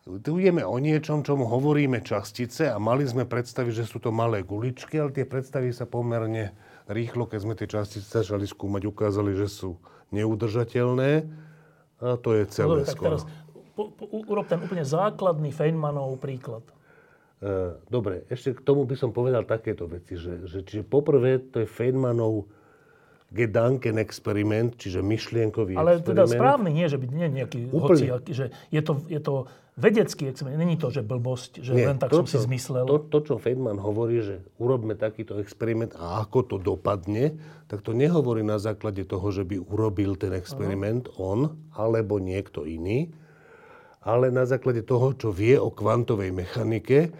tu 0.07 0.39
ideme 0.39 0.63
o 0.63 0.79
niečom, 0.79 1.27
čomu 1.27 1.51
hovoríme 1.51 1.99
častice 1.99 2.71
a 2.71 2.79
mali 2.79 3.03
sme 3.03 3.27
predstaviť, 3.27 3.83
že 3.83 3.85
sú 3.91 3.99
to 3.99 4.15
malé 4.15 4.47
guličky, 4.47 5.03
ale 5.03 5.11
tie 5.11 5.27
predstavy 5.27 5.75
sa 5.75 5.83
pomerne 5.83 6.55
rýchlo, 6.87 7.27
keď 7.27 7.39
sme 7.43 7.59
tie 7.59 7.67
častice 7.67 8.07
začali 8.07 8.47
skúmať, 8.47 8.87
ukázali, 8.87 9.35
že 9.35 9.51
sú 9.51 9.83
neudržateľné. 10.15 11.27
A 11.99 12.15
to 12.23 12.39
je 12.39 12.47
celé 12.55 12.87
no, 12.87 12.87
skoro. 12.87 13.19
teraz 13.19 13.23
po, 13.75 13.91
po, 13.91 14.07
urob 14.07 14.47
ten 14.47 14.63
úplne 14.63 14.87
základný 14.87 15.51
Feynmanov 15.51 16.23
príklad. 16.23 16.63
E, 17.37 17.77
dobre, 17.93 18.25
ešte 18.33 18.57
k 18.57 18.61
tomu 18.65 18.89
by 18.89 18.97
som 18.97 19.13
povedal 19.13 19.45
takéto 19.45 19.85
veci, 19.85 20.17
že, 20.17 20.49
že 20.49 20.65
čiže 20.65 20.83
poprvé 20.89 21.37
to 21.53 21.65
je 21.65 21.69
Feynmanov 21.69 22.49
Gedanken 23.29 23.99
experiment, 24.01 24.79
čiže 24.79 25.03
myšlienkový 25.03 25.77
Ale 25.77 26.01
experiment. 26.01 26.25
Ale 26.25 26.31
teda 26.31 26.39
správny, 26.39 26.71
nie, 26.73 26.87
že 26.87 26.97
by 26.97 27.07
nie 27.13 27.29
nejaký 27.43 27.61
Úplne. 27.69 28.09
hoci, 28.09 28.33
že 28.33 28.55
je 28.73 28.81
to, 28.81 29.03
je 29.11 29.21
to 29.21 29.51
vedecký 29.77 30.33
experiment. 30.33 30.65
Není 30.65 30.81
to, 30.81 30.89
že 30.89 31.05
blbosť, 31.05 31.61
že 31.61 31.77
Nie, 31.77 31.93
len 31.93 32.01
tak 32.01 32.09
to, 32.09 32.25
som 32.25 32.27
si 32.27 32.39
zmyslel. 32.41 32.89
To, 32.89 33.03
to, 33.05 33.19
čo 33.21 33.35
Feynman 33.37 33.77
hovorí, 33.77 34.25
že 34.25 34.41
urobme 34.57 34.97
takýto 34.97 35.37
experiment 35.37 35.93
a 36.01 36.25
ako 36.25 36.39
to 36.49 36.57
dopadne, 36.57 37.37
tak 37.69 37.85
to 37.85 37.93
nehovorí 37.93 38.41
na 38.41 38.57
základe 38.57 39.05
toho, 39.05 39.29
že 39.29 39.45
by 39.45 39.61
urobil 39.61 40.17
ten 40.17 40.33
experiment 40.33 41.13
uh-huh. 41.13 41.37
on 41.37 41.41
alebo 41.77 42.17
niekto 42.17 42.65
iný, 42.65 43.13
ale 44.07 44.31
na 44.31 44.47
základe 44.47 44.87
toho, 44.87 45.19
čo 45.19 45.35
vie 45.35 45.59
o 45.59 45.75
kvantovej 45.75 46.31
mechanike, 46.31 47.11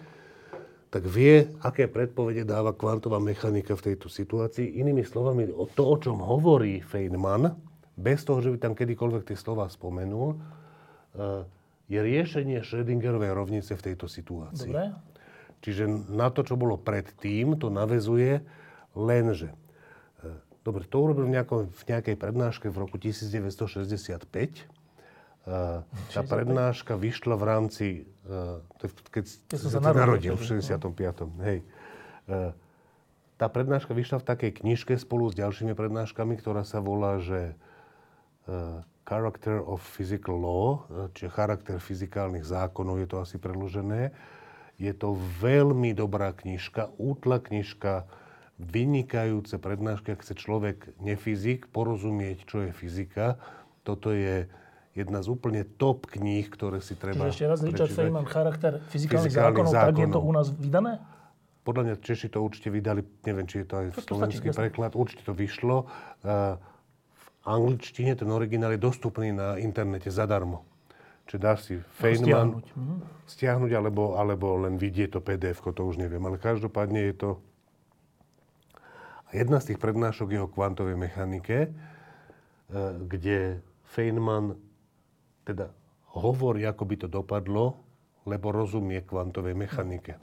tak 0.87 1.03
vie, 1.03 1.51
aké 1.67 1.91
predpovede 1.91 2.47
dáva 2.47 2.71
kvantová 2.71 3.19
mechanika 3.19 3.75
v 3.75 3.93
tejto 3.93 4.07
situácii. 4.07 4.79
Inými 4.79 5.03
slovami, 5.03 5.51
o 5.51 5.67
to, 5.67 5.83
o 5.83 5.99
čom 5.99 6.23
hovorí 6.23 6.79
Feynman, 6.79 7.51
bez 7.99 8.23
toho, 8.23 8.39
že 8.39 8.55
by 8.55 8.59
tam 8.63 8.73
kedykoľvek 8.79 9.27
tie 9.27 9.35
slova 9.35 9.67
spomenul, 9.67 10.39
eh, 10.39 11.43
je 11.91 11.99
riešenie 11.99 12.63
Schrödingerovej 12.63 13.35
rovnice 13.35 13.75
v 13.75 13.83
tejto 13.83 14.07
situácii. 14.07 14.71
Dobre. 14.71 14.95
Čiže 15.67 15.91
na 16.15 16.31
to, 16.31 16.47
čo 16.47 16.55
bolo 16.55 16.79
predtým, 16.79 17.59
to 17.59 17.67
navezuje 17.67 18.47
lenže. 18.95 19.51
Eh, 20.23 20.39
dobre, 20.63 20.87
to 20.87 21.03
urobil 21.03 21.27
v, 21.27 21.35
nejako, 21.35 21.57
v 21.67 21.83
nejakej 21.83 22.15
prednáške 22.15 22.71
v 22.71 22.77
roku 22.79 22.95
1965 22.95 24.76
tá 25.47 26.21
prednáška 26.27 26.99
vyšla 26.99 27.39
v 27.39 27.45
rámci, 27.47 27.87
keď, 28.83 29.25
keď 29.47 29.59
sa 29.63 29.79
narodil 29.79 30.35
v 30.35 30.43
65. 30.43 30.83
Hej. 31.47 31.63
Tá 33.39 33.47
prednáška 33.47 33.95
vyšla 33.95 34.19
v 34.21 34.27
takej 34.27 34.51
knižke 34.67 34.99
spolu 34.99 35.31
s 35.31 35.39
ďalšími 35.39 35.79
prednáškami, 35.79 36.35
ktorá 36.43 36.67
sa 36.67 36.83
volá, 36.83 37.23
že 37.23 37.55
Character 39.07 39.63
of 39.63 39.87
Physical 39.87 40.35
Law, 40.35 40.83
čiže 41.15 41.31
charakter 41.31 41.79
fyzikálnych 41.79 42.43
zákonov, 42.43 42.99
je 42.99 43.09
to 43.09 43.23
asi 43.23 43.39
preložené. 43.39 44.11
Je 44.83 44.91
to 44.91 45.15
veľmi 45.39 45.95
dobrá 45.95 46.35
knižka, 46.35 46.91
útla 46.99 47.39
knižka, 47.39 48.11
vynikajúce 48.59 49.63
prednášky, 49.63 50.17
ak 50.17 50.27
chce 50.27 50.35
človek 50.35 50.91
nefyzik 50.99 51.71
porozumieť, 51.71 52.45
čo 52.51 52.67
je 52.67 52.75
fyzika. 52.75 53.39
Toto 53.87 54.11
je 54.11 54.51
jedna 54.97 55.21
z 55.21 55.29
úplne 55.29 55.63
top 55.77 56.09
kníh, 56.09 56.49
ktoré 56.49 56.81
si 56.81 56.97
treba 56.97 57.29
Čiže 57.29 57.33
ešte 57.37 57.45
raz, 57.45 57.59
Richard 57.61 57.93
Feynman, 57.93 58.25
charakter 58.25 58.81
fyzikálnych, 58.89 59.29
fyzikálnych 59.29 59.69
zákonov, 59.69 59.73
zákonov, 59.77 59.93
tak 59.93 60.01
je 60.01 60.09
to 60.09 60.21
u 60.25 60.33
nás 60.33 60.47
vydané? 60.57 60.93
Podľa 61.69 61.83
mňa 61.85 61.95
Češi 62.01 62.27
to 62.33 62.39
určite 62.41 62.69
vydali, 62.73 63.05
neviem, 63.29 63.45
či 63.45 63.63
je 63.63 63.67
to 63.69 63.75
aj 63.77 63.87
to 63.93 64.01
slovenský 64.09 64.49
stačí, 64.49 64.57
preklad, 64.57 64.97
určite 64.97 65.23
to 65.29 65.37
vyšlo. 65.37 65.85
Uh, 66.25 66.57
v 67.13 67.27
angličtine 67.45 68.17
ten 68.17 68.31
originál 68.33 68.73
je 68.75 68.81
dostupný 68.81 69.37
na 69.37 69.61
internete 69.61 70.09
zadarmo. 70.09 70.65
Čiže 71.27 71.39
dáš 71.43 71.59
si 71.67 71.75
Feynman 71.99 72.23
stiahnuť, 72.23 72.67
mhm. 72.73 72.97
stiahnuť 73.27 73.71
alebo, 73.75 74.15
alebo 74.17 74.47
len 74.63 74.79
vidieť 74.79 75.19
to 75.19 75.21
pdf 75.21 75.59
to 75.61 75.83
už 75.85 75.99
neviem. 75.99 76.23
Ale 76.25 76.41
každopádne 76.41 77.13
je 77.13 77.15
to... 77.19 77.31
A 79.27 79.43
jedna 79.43 79.59
z 79.59 79.75
tých 79.75 79.83
prednášok 79.83 80.39
je 80.39 80.41
o 80.41 80.47
kvantovej 80.47 80.95
mechanike, 80.95 81.75
kde 83.11 83.59
Feynman 83.91 84.55
teda 85.47 85.71
hovorí, 86.19 86.67
ako 86.67 86.83
by 86.83 86.97
to 87.01 87.09
dopadlo, 87.09 87.79
lebo 88.27 88.51
rozumie 88.51 89.07
kvantovej 89.07 89.55
mechanike. 89.55 90.19
E, 90.19 90.21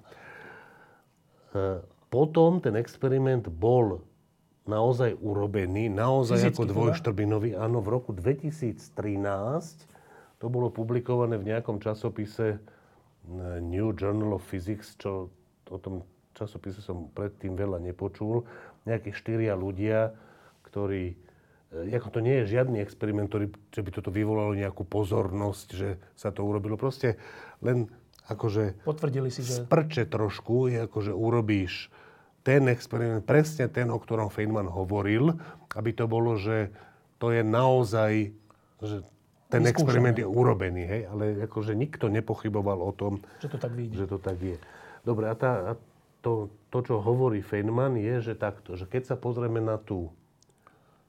potom 2.12 2.59
ten 2.59 2.75
experiment 2.75 3.47
bol 3.47 4.03
naozaj 4.63 5.15
urobený, 5.19 5.91
naozaj 5.91 6.39
Fyzicky 6.39 6.55
ako 6.55 6.63
teda? 6.63 6.73
dvojštrbinový. 6.75 7.49
Áno, 7.55 7.83
v 7.83 7.89
roku 7.91 8.12
2013 8.15 8.83
to 10.39 10.45
bolo 10.51 10.71
publikované 10.71 11.39
v 11.39 11.55
nejakom 11.55 11.79
časopise 11.79 12.59
eh, 12.59 12.62
New 13.59 13.95
Journal 13.95 14.36
of 14.36 14.43
Physics, 14.43 14.95
čo 14.99 15.31
o 15.67 15.77
tom 15.79 16.03
časopise 16.36 16.83
som 16.83 17.07
predtým 17.12 17.55
veľa 17.55 17.79
nepočul. 17.79 18.43
Nejakí 18.83 19.15
štyria 19.15 19.55
ľudia, 19.55 20.12
ktorí 20.67 21.15
ako 21.73 22.09
to 22.13 22.19
nie 22.21 22.43
je 22.43 22.53
žiadny 22.57 22.77
experiment, 22.79 23.29
ktorý, 23.33 23.49
že 23.73 23.81
by 23.81 23.89
toto 23.89 24.13
vyvolalo 24.13 24.53
nejakú 24.53 24.86
pozornosť, 24.86 25.67
že 25.73 25.89
sa 26.13 26.29
to 26.29 26.45
urobilo. 26.45 26.77
Proste 26.77 27.17
len 27.59 27.89
akože 28.29 28.86
Potvrdili 28.86 29.33
si, 29.33 29.41
že... 29.41 29.65
sprče 29.65 30.05
trošku, 30.07 30.69
je 30.69 30.86
ako, 30.86 30.99
že 31.01 31.13
urobíš 31.13 31.89
ten 32.43 32.67
experiment, 32.67 33.23
presne 33.23 33.71
ten, 33.71 33.88
o 33.88 33.97
ktorom 33.97 34.27
Feynman 34.27 34.67
hovoril, 34.67 35.33
aby 35.73 35.91
to 35.95 36.05
bolo, 36.12 36.36
že 36.36 36.69
to 37.17 37.31
je 37.31 37.39
naozaj, 37.39 38.36
že 38.83 38.97
ten 39.47 39.63
Vyskúšané. 39.63 39.71
experiment 39.71 40.17
je 40.19 40.27
urobený, 40.27 40.83
hej, 40.83 41.01
ale 41.07 41.23
akože 41.47 41.71
nikto 41.71 42.12
nepochyboval 42.12 42.83
o 42.83 42.91
tom, 42.91 43.23
Že 43.39 43.47
to 43.47 43.57
tak 43.63 43.71
vyjde. 43.71 43.95
že 43.95 44.05
to 44.12 44.17
tak 44.19 44.38
je. 44.43 44.57
Dobre, 45.07 45.31
a, 45.31 45.36
tá, 45.39 45.51
a 45.63 45.71
to, 46.19 46.51
to, 46.67 46.77
čo 46.83 46.99
hovorí 46.99 47.39
Feynman, 47.39 47.95
je, 47.95 48.31
že 48.31 48.33
takto, 48.36 48.75
že 48.75 48.88
keď 48.88 49.13
sa 49.13 49.15
pozrieme 49.15 49.63
na 49.63 49.79
tú, 49.79 50.12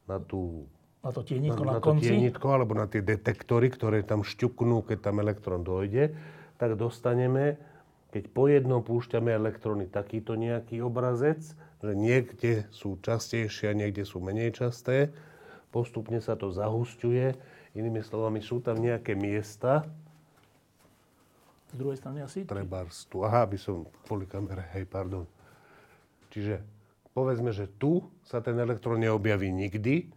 na 0.04 0.20
tú 0.20 0.68
Na 1.04 1.12
to 1.12 1.20
tienitko 1.20 1.62
na, 1.64 1.76
na 1.76 1.80
to 1.80 1.92
konci. 1.92 2.08
tienitko 2.08 2.46
alebo 2.48 2.72
na 2.72 2.88
tie 2.88 3.04
detektory, 3.04 3.68
ktoré 3.68 4.00
tam 4.00 4.24
šťuknú, 4.24 4.84
keď 4.88 4.98
tam 5.10 5.20
elektrón 5.20 5.60
dojde, 5.60 6.16
tak 6.56 6.80
dostaneme, 6.80 7.60
keď 8.08 8.24
po 8.32 8.48
jednom 8.48 8.80
púšťame 8.80 9.28
elektróny 9.28 9.90
takýto 9.90 10.38
nejaký 10.38 10.80
obrazec, 10.80 11.42
že 11.84 11.92
niekde 11.92 12.64
sú 12.72 12.96
častejšie 13.04 13.68
a 13.68 13.76
niekde 13.76 14.08
sú 14.08 14.22
menej 14.22 14.56
časté, 14.56 15.12
postupne 15.68 16.22
sa 16.24 16.38
to 16.38 16.48
zahusťuje, 16.48 17.36
inými 17.76 18.00
slovami 18.00 18.40
sú 18.40 18.64
tam 18.64 18.80
nejaké 18.80 19.12
miesta, 19.12 19.84
Z 21.74 21.82
druhej 21.82 21.98
strany 21.98 22.22
asi. 22.22 22.46
trebárs 22.46 23.02
tu, 23.10 23.26
aha, 23.26 23.44
aby 23.44 23.58
som 23.58 23.82
kvôli 24.06 24.30
kamere, 24.30 24.62
hej, 24.78 24.86
pardon. 24.86 25.26
Čiže 26.30 26.62
povedzme, 27.14 27.54
že 27.54 27.70
tu 27.70 28.04
sa 28.26 28.42
ten 28.42 28.58
elektrón 28.58 29.00
neobjaví 29.00 29.48
nikdy, 29.48 30.10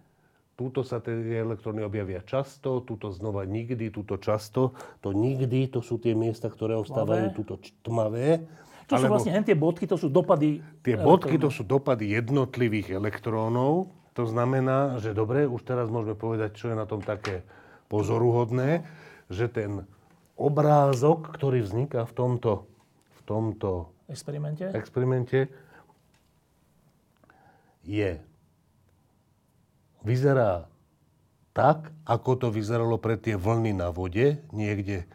túto 0.57 0.81
sa 0.81 0.97
tie 0.97 1.13
elektróny 1.37 1.85
objavia 1.85 2.25
často, 2.25 2.81
túto 2.81 3.13
znova 3.13 3.45
nikdy, 3.45 3.93
túto 3.93 4.17
často. 4.17 4.73
To 5.05 5.13
nikdy, 5.13 5.69
to 5.69 5.85
sú 5.85 6.01
tie 6.01 6.17
miesta, 6.17 6.49
ktoré 6.49 6.73
ostávajú 6.73 7.29
túto 7.37 7.61
tmavé. 7.85 8.41
To 8.89 8.97
sú 8.97 9.05
vlastne 9.05 9.37
hen 9.37 9.45
tie 9.45 9.53
bodky, 9.53 9.85
to 9.85 10.01
sú 10.01 10.09
dopady... 10.09 10.57
Tie 10.81 10.97
bodky 10.97 11.37
to 11.37 11.53
sú 11.53 11.61
dopady 11.61 12.17
jednotlivých 12.17 12.97
elektrónov. 12.97 13.93
To 14.17 14.25
znamená, 14.25 14.97
že 14.97 15.13
dobre, 15.13 15.45
už 15.45 15.61
teraz 15.61 15.93
môžeme 15.93 16.17
povedať, 16.17 16.57
čo 16.57 16.73
je 16.73 16.75
na 16.75 16.89
tom 16.89 17.05
také 17.05 17.45
pozoruhodné, 17.85 18.81
že 19.29 19.45
ten 19.45 19.85
obrázok, 20.33 21.29
ktorý 21.37 21.61
vzniká 21.61 22.09
v 22.09 22.13
tomto, 22.17 22.65
v 23.13 23.21
tomto 23.29 23.93
experimente. 24.09 24.73
experimente, 24.73 25.53
je, 27.87 28.19
vyzerá 30.03 30.67
tak, 31.55 31.89
ako 32.05 32.31
to 32.35 32.47
vyzeralo 32.53 32.99
pre 33.01 33.17
tie 33.17 33.33
vlny 33.33 33.73
na 33.73 33.89
vode, 33.89 34.43
niekde, 34.53 35.09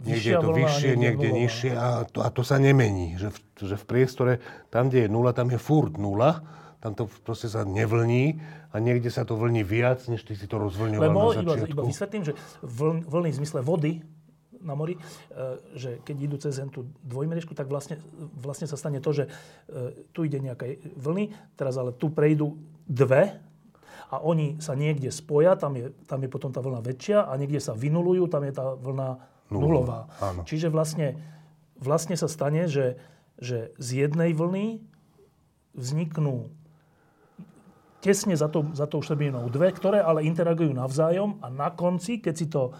niekde 0.00 0.30
je 0.32 0.36
to 0.40 0.48
vlna, 0.48 0.58
vyššie, 0.64 0.90
niekde 0.96 1.28
nižšie 1.28 1.72
a 1.76 2.08
to, 2.08 2.24
a 2.24 2.28
to 2.32 2.40
sa 2.46 2.56
nemení. 2.56 3.18
Že 3.20 3.28
v, 3.34 3.38
že 3.68 3.76
v 3.76 3.84
priestore, 3.84 4.32
tam, 4.72 4.88
kde 4.88 5.04
je 5.04 5.08
nula, 5.12 5.36
tam 5.36 5.52
je 5.52 5.60
furt 5.60 6.00
nula, 6.00 6.40
tam 6.78 6.94
to 6.94 7.10
proste 7.26 7.50
sa 7.50 7.66
nevlní 7.66 8.40
a 8.70 8.78
niekde 8.78 9.10
sa 9.10 9.26
to 9.26 9.34
vlní 9.36 9.66
viac, 9.66 10.00
než 10.08 10.22
ty 10.22 10.38
si 10.38 10.46
to 10.46 10.56
rozvlňoval 10.56 11.04
Lebo 11.04 11.20
na 11.34 11.42
iba, 11.42 11.52
začiatku. 11.52 11.74
iba 11.74 11.82
vysvetlím, 11.84 12.22
že 12.24 12.32
vln, 12.62 12.98
vlny 13.04 13.28
v 13.34 13.36
zmysle 13.42 13.60
vody 13.60 13.92
na 14.62 14.74
mori, 14.74 14.96
e, 14.96 15.00
že 15.74 15.90
keď 16.02 16.16
idú 16.18 16.36
cez 16.38 16.58
hen 16.58 16.70
tú 16.70 16.86
dvojmerižku, 17.06 17.54
tak 17.54 17.70
vlastne, 17.70 17.98
vlastne 18.38 18.66
sa 18.66 18.78
stane 18.78 18.98
to, 19.02 19.10
že 19.14 19.24
e, 19.26 19.30
tu 20.12 20.24
ide 20.24 20.38
nejaké 20.42 20.82
vlny, 20.98 21.34
teraz 21.54 21.78
ale 21.78 21.94
tu 21.94 22.10
prejdú 22.10 22.58
dve 22.86 23.38
a 24.08 24.16
oni 24.24 24.56
sa 24.58 24.72
niekde 24.72 25.12
spoja, 25.12 25.54
tam 25.54 25.76
je, 25.76 25.92
tam 26.08 26.24
je 26.24 26.30
potom 26.32 26.48
tá 26.48 26.64
vlna 26.64 26.80
väčšia 26.80 27.28
a 27.28 27.32
niekde 27.36 27.60
sa 27.60 27.76
vynulujú, 27.76 28.24
tam 28.26 28.42
je 28.46 28.52
tá 28.56 28.72
vlna 28.72 29.20
nulová. 29.52 30.08
áno. 30.20 30.44
Čiže 30.44 30.72
vlastne, 30.72 31.16
vlastne 31.76 32.16
sa 32.16 32.28
stane, 32.28 32.68
že, 32.68 32.96
že 33.40 33.72
z 33.76 34.06
jednej 34.06 34.32
vlny 34.32 34.80
vzniknú 35.76 36.52
tesne 37.98 38.34
za 38.38 38.46
tou, 38.46 38.70
za 38.72 38.86
tou 38.86 39.02
štrbininou 39.02 39.50
dve, 39.50 39.74
ktoré 39.74 39.98
ale 39.98 40.24
interagujú 40.24 40.70
navzájom 40.70 41.42
a 41.42 41.50
na 41.50 41.68
konci, 41.74 42.22
keď 42.22 42.34
si 42.34 42.46
to 42.46 42.72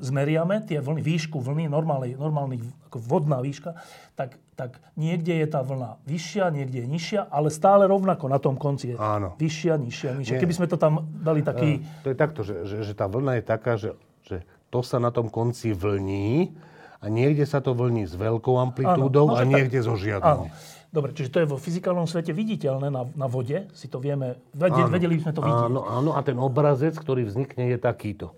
zmeriame, 0.00 0.62
tie 0.64 0.78
vlny, 0.78 1.02
výšku 1.02 1.40
vlny, 1.40 1.66
normálnej, 1.66 2.14
normálnych, 2.14 2.62
ako 2.88 2.98
vodná 3.02 3.42
výška, 3.42 3.74
tak, 4.14 4.38
tak 4.54 4.78
niekde 4.94 5.34
je 5.42 5.46
tá 5.48 5.64
vlna 5.64 5.98
vyššia, 6.06 6.50
niekde 6.54 6.84
je 6.84 6.88
nižšia, 6.88 7.20
ale 7.28 7.48
stále 7.48 7.88
rovnako 7.88 8.30
na 8.30 8.38
tom 8.38 8.54
konci 8.54 8.94
je 8.94 8.96
Áno. 8.96 9.34
vyššia, 9.36 9.74
nižšia, 9.78 10.10
nižšia. 10.18 10.34
Nie. 10.38 10.42
Keby 10.42 10.54
sme 10.54 10.66
to 10.70 10.76
tam 10.78 11.06
dali 11.20 11.42
taký... 11.42 11.82
To 12.06 12.08
je 12.12 12.16
takto, 12.16 12.40
že, 12.46 12.66
že, 12.66 12.76
že 12.86 12.92
tá 12.94 13.10
vlna 13.10 13.40
je 13.40 13.44
taká, 13.44 13.74
že, 13.74 13.96
že 14.26 14.46
to 14.68 14.84
sa 14.84 15.00
na 15.00 15.08
tom 15.08 15.32
konci 15.32 15.72
vlní 15.72 16.52
a 16.98 17.06
niekde 17.06 17.46
sa 17.46 17.62
to 17.62 17.72
vlní 17.72 18.04
s 18.04 18.14
veľkou 18.18 18.58
amplitúdou 18.58 19.30
Áno, 19.30 19.32
no 19.32 19.38
a 19.38 19.42
však 19.42 19.48
tak. 19.48 19.56
niekde 19.56 19.78
so 19.80 19.94
žiadnou. 19.94 20.50
Áno. 20.50 20.76
Dobre, 20.88 21.12
čiže 21.12 21.28
to 21.28 21.38
je 21.44 21.46
vo 21.52 21.60
fyzikálnom 21.60 22.08
svete 22.08 22.32
viditeľné 22.32 22.88
na, 22.88 23.04
na 23.04 23.28
vode, 23.28 23.68
si 23.76 23.92
to 23.92 24.00
vieme, 24.00 24.40
vedeli, 24.56 24.88
Áno. 24.88 24.92
vedeli 24.92 25.14
by 25.20 25.22
sme 25.28 25.32
to 25.36 25.42
vidieť. 25.44 25.64
Áno, 25.68 25.80
áno, 25.84 26.10
a 26.16 26.20
ten 26.24 26.40
obrazec, 26.40 26.96
ktorý 26.96 27.28
vznikne, 27.28 27.76
je 27.76 27.78
takýto. 27.78 28.32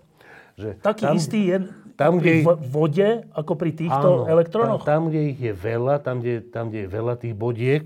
Že 0.53 0.69
Taký 0.77 1.03
tam, 1.03 1.15
istý 1.15 1.39
je 1.45 1.57
tam, 1.93 2.11
pri 2.17 2.21
kde- 2.21 2.45
vo- 2.45 2.59
vode, 2.59 3.09
ako 3.31 3.53
pri 3.53 3.71
týchto 3.71 4.09
elektrónoch? 4.25 4.81
Tam, 4.81 5.05
tam, 5.05 5.09
kde 5.09 5.21
ich 5.29 5.39
je 5.39 5.53
veľa, 5.53 5.95
tam 5.99 6.19
kde, 6.19 6.35
tam, 6.43 6.69
kde 6.69 6.79
je 6.83 6.89
veľa 6.89 7.13
tých 7.15 7.35
bodiek 7.35 7.85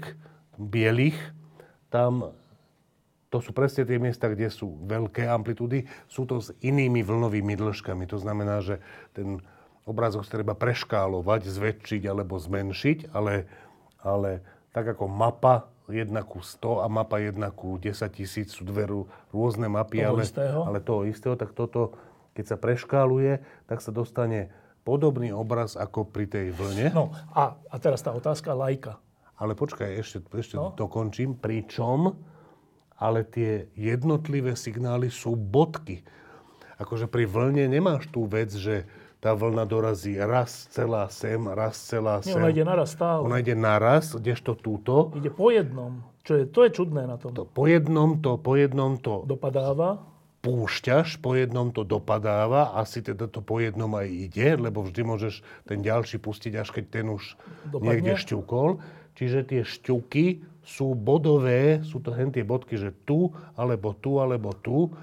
bielých, 0.55 1.17
tam 1.89 2.31
to 3.27 3.43
sú 3.43 3.51
presne 3.51 3.83
tie 3.83 3.97
miesta, 3.97 4.25
kde 4.25 4.47
sú 4.47 4.79
veľké 4.81 5.27
amplitúdy. 5.27 5.83
Sú 6.05 6.23
to 6.23 6.39
s 6.39 6.55
inými 6.61 7.03
vlnovými 7.03 7.53
dĺžkami. 7.53 8.07
To 8.07 8.15
znamená, 8.15 8.63
že 8.63 8.79
ten 9.11 9.43
obrázok 9.83 10.23
sa 10.23 10.39
treba 10.39 10.55
preškálovať, 10.55 11.43
zväčšiť 11.43 12.01
alebo 12.05 12.39
zmenšiť, 12.39 13.11
ale, 13.11 13.43
ale 13.99 14.39
tak 14.71 14.87
ako 14.87 15.05
mapa 15.05 15.67
1 15.85 16.09
ku 16.23 16.39
100 16.39 16.81
a 16.81 16.87
mapa 16.87 17.19
1 17.19 17.35
ku 17.51 17.75
10 17.75 17.91
tisíc 18.09 18.49
sú 18.49 18.63
dve 18.63 18.87
rôzne 19.29 19.67
mapy, 19.67 19.99
Toho 19.99 20.09
ale, 20.09 20.23
istého? 20.23 20.59
ale 20.63 20.77
toho 20.79 21.01
istého, 21.03 21.35
tak 21.35 21.51
toto, 21.51 21.91
keď 22.35 22.45
sa 22.45 22.57
preškáluje, 22.59 23.39
tak 23.65 23.79
sa 23.79 23.89
dostane 23.89 24.51
podobný 24.83 25.31
obraz 25.31 25.73
ako 25.73 26.05
pri 26.05 26.27
tej 26.27 26.51
vlne. 26.51 26.91
No 26.93 27.09
a, 27.31 27.55
a 27.57 27.75
teraz 27.79 28.03
tá 28.03 28.11
otázka 28.11 28.53
lajka. 28.53 28.99
Ale 29.35 29.55
počkaj, 29.55 29.89
ešte, 29.97 30.19
ešte 30.31 30.55
No. 30.55 30.71
dokončím. 30.71 31.35
Pričom, 31.35 32.13
ale 32.95 33.23
tie 33.23 33.67
jednotlivé 33.73 34.53
signály 34.53 35.09
sú 35.09 35.33
bodky. 35.33 36.03
Akože 36.75 37.07
pri 37.07 37.23
vlne 37.25 37.67
nemáš 37.67 38.07
tú 38.07 38.27
vec, 38.27 38.51
že 38.51 38.83
tá 39.19 39.33
vlna 39.33 39.65
dorazí 39.65 40.13
raz 40.15 40.69
celá 40.69 41.09
sem, 41.09 41.39
raz 41.49 41.79
celá 41.81 42.21
Nie, 42.21 42.31
sem. 42.31 42.37
ona 42.37 42.51
ide 42.53 42.61
naraz 42.61 42.93
stále. 42.93 43.25
Ona 43.25 43.41
ide 43.41 43.55
naraz, 43.57 44.13
kdežto 44.13 44.53
túto. 44.53 45.09
Ide 45.17 45.33
po 45.33 45.49
jednom. 45.49 46.03
Čo 46.21 46.31
je, 46.39 46.43
to 46.45 46.59
je 46.61 46.71
čudné 46.71 47.09
na 47.09 47.17
tom. 47.17 47.33
To 47.33 47.43
po 47.43 47.65
jednom 47.65 48.21
to, 48.21 48.37
po 48.37 48.53
jednom 48.53 48.95
to 48.97 49.25
Dopadáva. 49.25 49.97
Púšťaš, 50.45 51.17
po 51.17 51.33
jednom 51.33 51.73
to 51.73 51.81
dopadáva, 51.81 52.77
asi 52.77 53.01
teda 53.01 53.25
to 53.25 53.41
po 53.41 53.57
jednom 53.57 53.89
aj 53.97 54.05
ide, 54.05 54.53
lebo 54.61 54.85
vždy 54.85 55.01
môžeš 55.01 55.41
ten 55.65 55.81
ďalší 55.81 56.21
pustiť, 56.21 56.53
až 56.53 56.69
keď 56.69 56.85
ten 57.01 57.09
už 57.09 57.33
Dopadne. 57.73 57.81
niekde 57.81 58.13
šťukol. 58.21 58.77
Čiže 59.17 59.39
tie 59.49 59.61
šťuky 59.65 60.25
sú 60.61 60.93
bodové, 60.93 61.81
sú 61.81 62.03
to 62.03 62.13
hen 62.13 62.29
tie 62.29 62.45
bodky, 62.45 62.77
že 62.77 62.93
tu, 63.09 63.33
alebo 63.57 63.97
tu, 63.97 64.21
alebo 64.21 64.53
tu. 64.53 64.93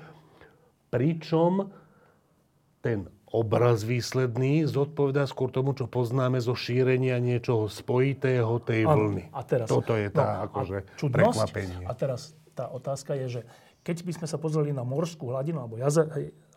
Pričom 0.93 1.73
ten 2.85 3.09
obraz 3.33 3.83
výsledný 3.83 4.69
zodpovedá 4.69 5.25
skôr 5.25 5.49
tomu, 5.49 5.73
čo 5.73 5.89
poznáme 5.89 6.39
zo 6.45 6.53
šírenia 6.53 7.17
niečoho 7.17 7.67
spojitého 7.73 8.61
tej 8.61 8.85
Áno. 8.85 9.09
vlny. 9.09 9.25
A 9.33 9.41
teraz, 9.49 9.67
Toto 9.67 9.97
je 9.97 10.13
tá 10.13 10.45
no, 10.45 10.53
akože 10.53 10.79
a 10.85 10.89
čudnosť, 11.01 11.17
prekvapenie. 11.17 11.77
A 11.89 11.93
teraz 11.97 12.37
tá 12.53 12.69
otázka 12.69 13.17
je, 13.17 13.41
že 13.41 13.43
keď 13.83 14.07
by 14.07 14.13
sme 14.23 14.27
sa 14.31 14.39
pozreli 14.39 14.71
na 14.71 14.87
morskú 14.87 15.35
hladinu 15.35 15.59
alebo 15.59 15.79
jazer, 15.79 16.07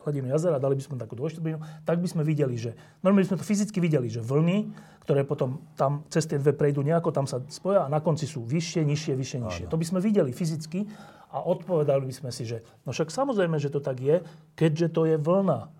hladinu 0.05 0.29
jazera, 0.29 0.61
dali 0.61 0.77
by 0.77 0.83
sme 0.85 1.01
takú 1.01 1.17
dvojštrbinu, 1.17 1.57
tak 1.81 1.97
by 1.97 2.05
sme 2.05 2.21
videli, 2.21 2.53
že 2.53 2.77
normálne 3.01 3.25
by 3.25 3.29
sme 3.33 3.37
to 3.41 3.45
fyzicky 3.49 3.81
videli, 3.81 4.05
že 4.05 4.21
vlny, 4.21 4.69
ktoré 5.01 5.25
potom 5.25 5.65
tam 5.73 6.05
cez 6.13 6.29
tie 6.29 6.37
dve 6.37 6.53
prejdú 6.53 6.85
nejako, 6.85 7.09
tam 7.09 7.25
sa 7.25 7.41
spoja 7.49 7.85
a 7.85 7.91
na 7.91 7.97
konci 7.97 8.29
sú 8.29 8.45
vyššie, 8.45 8.85
nižšie, 8.85 9.13
vyššie, 9.17 9.39
nižšie. 9.41 9.65
To 9.73 9.77
by 9.81 9.85
sme 9.85 9.99
videli 10.05 10.29
fyzicky 10.29 10.85
a 11.33 11.41
odpovedali 11.41 12.05
by 12.05 12.13
sme 12.13 12.29
si, 12.29 12.45
že 12.45 12.61
no 12.85 12.93
však 12.93 13.09
samozrejme, 13.09 13.57
že 13.57 13.73
to 13.73 13.81
tak 13.81 13.97
je, 13.97 14.21
keďže 14.53 14.93
to 14.93 15.09
je 15.09 15.17
vlna. 15.17 15.73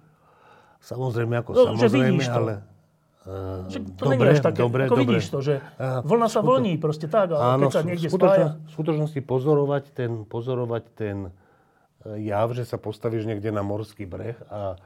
Samozrejme, 0.82 1.34
ako 1.42 1.50
No, 1.54 1.62
samozrejme, 1.74 2.18
vidíš 2.18 2.30
to. 2.34 2.75
Ale, 3.26 3.66
Uh, 3.66 3.98
to 3.98 4.06
dobre, 4.06 4.30
nie 4.30 4.38
až 4.38 4.46
také, 4.46 4.60
dobre, 4.62 4.82
ako 4.86 5.02
dobre. 5.02 5.18
vidíš 5.18 5.26
to, 5.34 5.40
že 5.42 5.58
vlna 5.82 6.28
sa 6.30 6.46
vlní 6.46 6.78
proste 6.78 7.10
tak, 7.10 7.34
ale 7.34 7.58
áno, 7.58 7.66
keď 7.66 7.74
sa 7.74 7.82
niekde 7.82 8.08
spája... 8.14 8.48
V 8.70 8.72
skutočnosti 8.78 9.20
pozorovať 9.26 9.84
ten, 9.98 10.12
pozorovať 10.30 10.84
ten 10.94 11.18
jav, 12.06 12.54
že 12.54 12.70
sa 12.70 12.78
postavíš 12.78 13.26
niekde 13.26 13.50
na 13.50 13.66
morský 13.66 14.06
breh 14.06 14.38
a 14.54 14.78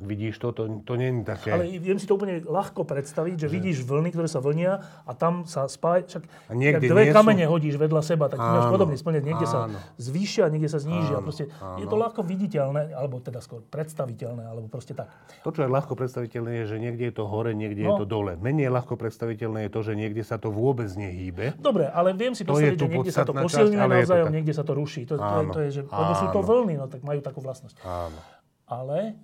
Vidíš 0.00 0.40
to, 0.40 0.50
to, 0.56 0.62
to 0.82 0.96
nie 0.96 1.12
je 1.12 1.22
také... 1.22 1.52
Ale 1.52 1.68
viem 1.78 2.00
si 2.00 2.08
to 2.08 2.16
úplne 2.16 2.42
ľahko 2.42 2.82
predstaviť, 2.82 3.36
že, 3.36 3.46
že 3.46 3.52
vidíš 3.52 3.76
vlny, 3.86 4.10
ktoré 4.10 4.24
sa 4.26 4.40
vlnia 4.42 4.82
a 5.04 5.12
tam 5.14 5.44
sa 5.46 5.68
spája... 5.68 6.18
Však 6.18 6.22
a 6.48 6.52
niekde 6.56 6.90
dve 6.90 7.12
kamene 7.12 7.46
sú... 7.46 7.54
hodíš 7.54 7.76
vedľa 7.78 8.02
seba, 8.02 8.26
tak 8.26 8.40
máš 8.40 8.66
podobný 8.72 8.96
splnec. 8.98 9.22
Niekde 9.22 9.46
áno. 9.46 9.52
sa 9.52 9.60
zvýšia, 10.00 10.50
niekde 10.50 10.72
sa 10.72 10.82
znížia. 10.82 11.20
Áno, 11.20 11.28
proste 11.28 11.52
áno. 11.60 11.78
Je 11.78 11.86
to 11.86 11.96
ľahko 12.00 12.24
viditeľné, 12.24 12.96
alebo 12.96 13.22
teda 13.22 13.38
skôr 13.44 13.62
predstaviteľné, 13.62 14.42
alebo 14.42 14.66
proste 14.66 14.96
tak. 14.96 15.12
To, 15.46 15.54
čo 15.54 15.62
je 15.62 15.70
ľahko 15.70 15.94
predstaviteľné, 15.94 16.64
je, 16.64 16.64
že 16.72 16.76
niekde 16.82 17.04
je 17.12 17.14
to 17.14 17.24
hore, 17.28 17.52
niekde 17.54 17.84
no. 17.84 17.94
je 17.94 18.02
to 18.02 18.06
dole. 18.08 18.32
Menej 18.40 18.74
ľahko 18.74 18.98
predstaviteľné 18.98 19.68
je 19.68 19.70
to, 19.70 19.80
že 19.86 19.92
niekde 19.94 20.24
sa 20.26 20.40
to 20.40 20.50
vôbec 20.50 20.90
nehýbe. 20.98 21.54
Dobre, 21.62 21.86
ale 21.86 22.16
viem 22.16 22.34
si 22.34 22.42
predstaviť, 22.42 22.74
že 22.74 22.88
niekde 22.90 23.12
sa 23.14 23.22
to 23.22 23.36
posilňuje 23.36 23.86
navzájom, 23.86 24.34
niekde 24.34 24.54
sa 24.56 24.64
to 24.66 24.72
ruší. 24.74 25.06
To, 25.06 25.14
to, 25.20 25.38
to 25.54 25.60
je, 25.62 25.70
že, 25.78 25.80
lebo 25.86 26.12
sú 26.18 26.26
to 26.34 26.40
vlny, 26.42 26.74
no 26.80 26.90
tak 26.90 27.06
majú 27.06 27.22
takú 27.22 27.38
vlastnosť. 27.38 27.78
Áno. 27.86 28.18
Ale 28.66 29.14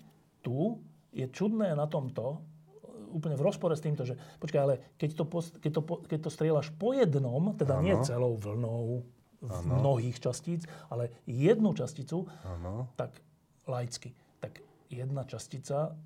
tu 0.43 0.79
je 1.13 1.27
čudné 1.31 1.75
na 1.75 1.89
tomto, 1.89 2.43
úplne 3.09 3.35
v 3.35 3.45
rozpore 3.45 3.73
s 3.73 3.85
týmto, 3.85 4.05
že 4.05 4.21
počkaj, 4.39 4.61
ale 4.61 4.75
keď 5.01 5.11
to, 5.17 5.25
keď 5.59 5.73
to, 5.73 5.83
keď 6.05 6.19
to 6.29 6.31
strieľaš 6.31 6.69
po 6.77 6.93
jednom, 6.93 7.57
teda 7.57 7.81
ano. 7.81 7.85
nie 7.85 7.97
celou 8.05 8.37
vlnou 8.37 9.03
v 9.39 9.51
ano. 9.65 9.75
mnohých 9.81 10.19
častíc, 10.21 10.67
ale 10.93 11.15
jednu 11.25 11.73
časticu, 11.73 12.29
ano. 12.45 12.91
tak 12.99 13.23
laicky, 13.65 14.13
tak 14.43 14.61
jedna 14.93 15.25
častica 15.25 15.97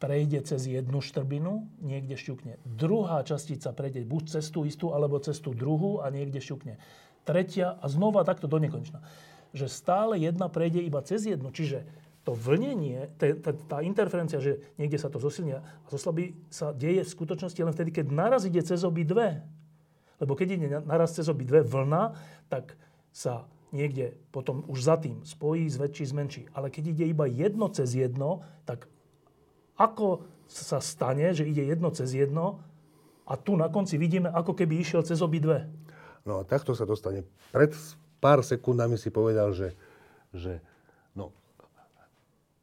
prejde 0.00 0.40
cez 0.48 0.64
jednu 0.64 1.04
štrbinu, 1.04 1.68
niekde 1.84 2.16
šťukne. 2.16 2.56
Druhá 2.64 3.20
častica 3.20 3.68
prejde 3.76 4.00
buď 4.08 4.40
cez 4.40 4.48
tú 4.48 4.64
istú, 4.64 4.96
alebo 4.96 5.20
cez 5.20 5.36
tú 5.44 5.52
druhú 5.52 6.00
a 6.00 6.08
niekde 6.08 6.40
šťukne. 6.40 6.80
Tretia 7.28 7.76
a 7.76 7.84
znova 7.84 8.24
takto 8.24 8.48
do 8.48 8.56
nekonečna. 8.56 9.04
Že 9.52 9.66
stále 9.68 10.14
jedna 10.16 10.48
prejde 10.48 10.80
iba 10.80 11.04
cez 11.04 11.28
jednu. 11.28 11.52
Čiže 11.52 11.84
to 12.20 12.36
vlnenie, 12.36 13.08
tá, 13.16 13.32
tá 13.40 13.78
interferencia, 13.80 14.38
že 14.44 14.60
niekde 14.76 15.00
sa 15.00 15.08
to 15.08 15.16
zosilnia 15.16 15.64
a 15.64 15.86
zoslabí, 15.88 16.36
sa 16.52 16.76
deje 16.76 17.00
v 17.00 17.14
skutočnosti 17.16 17.60
len 17.64 17.72
vtedy, 17.72 17.90
keď 17.96 18.06
naraz 18.12 18.44
ide 18.44 18.60
cez 18.60 18.84
obi 18.84 19.08
dve. 19.08 19.40
Lebo 20.20 20.36
keď 20.36 20.48
ide 20.52 20.68
naraz 20.84 21.16
cez 21.16 21.32
obi 21.32 21.48
dve 21.48 21.64
vlna, 21.64 22.12
tak 22.52 22.76
sa 23.08 23.48
niekde 23.72 24.20
potom 24.34 24.68
už 24.68 24.84
za 24.84 25.00
tým 25.00 25.24
spojí, 25.24 25.64
zväčší, 25.72 26.04
zmenší. 26.12 26.42
Ale 26.52 26.68
keď 26.68 26.92
ide 26.92 27.04
iba 27.08 27.24
jedno 27.24 27.72
cez 27.72 27.96
jedno, 27.96 28.44
tak 28.68 28.84
ako 29.80 30.28
sa 30.44 30.82
stane, 30.84 31.32
že 31.32 31.48
ide 31.48 31.64
jedno 31.64 31.88
cez 31.88 32.12
jedno 32.12 32.60
a 33.24 33.38
tu 33.40 33.56
na 33.56 33.72
konci 33.72 33.96
vidíme, 33.96 34.28
ako 34.28 34.52
keby 34.52 34.76
išiel 34.76 35.00
cez 35.06 35.24
obi 35.24 35.40
dve. 35.40 35.64
No 36.28 36.36
a 36.36 36.44
takto 36.44 36.76
sa 36.76 36.84
dostane. 36.84 37.24
Pred 37.48 37.72
pár 38.20 38.44
sekundami 38.44 39.00
si 39.00 39.08
povedal, 39.08 39.56
že, 39.56 39.72
že 40.36 40.60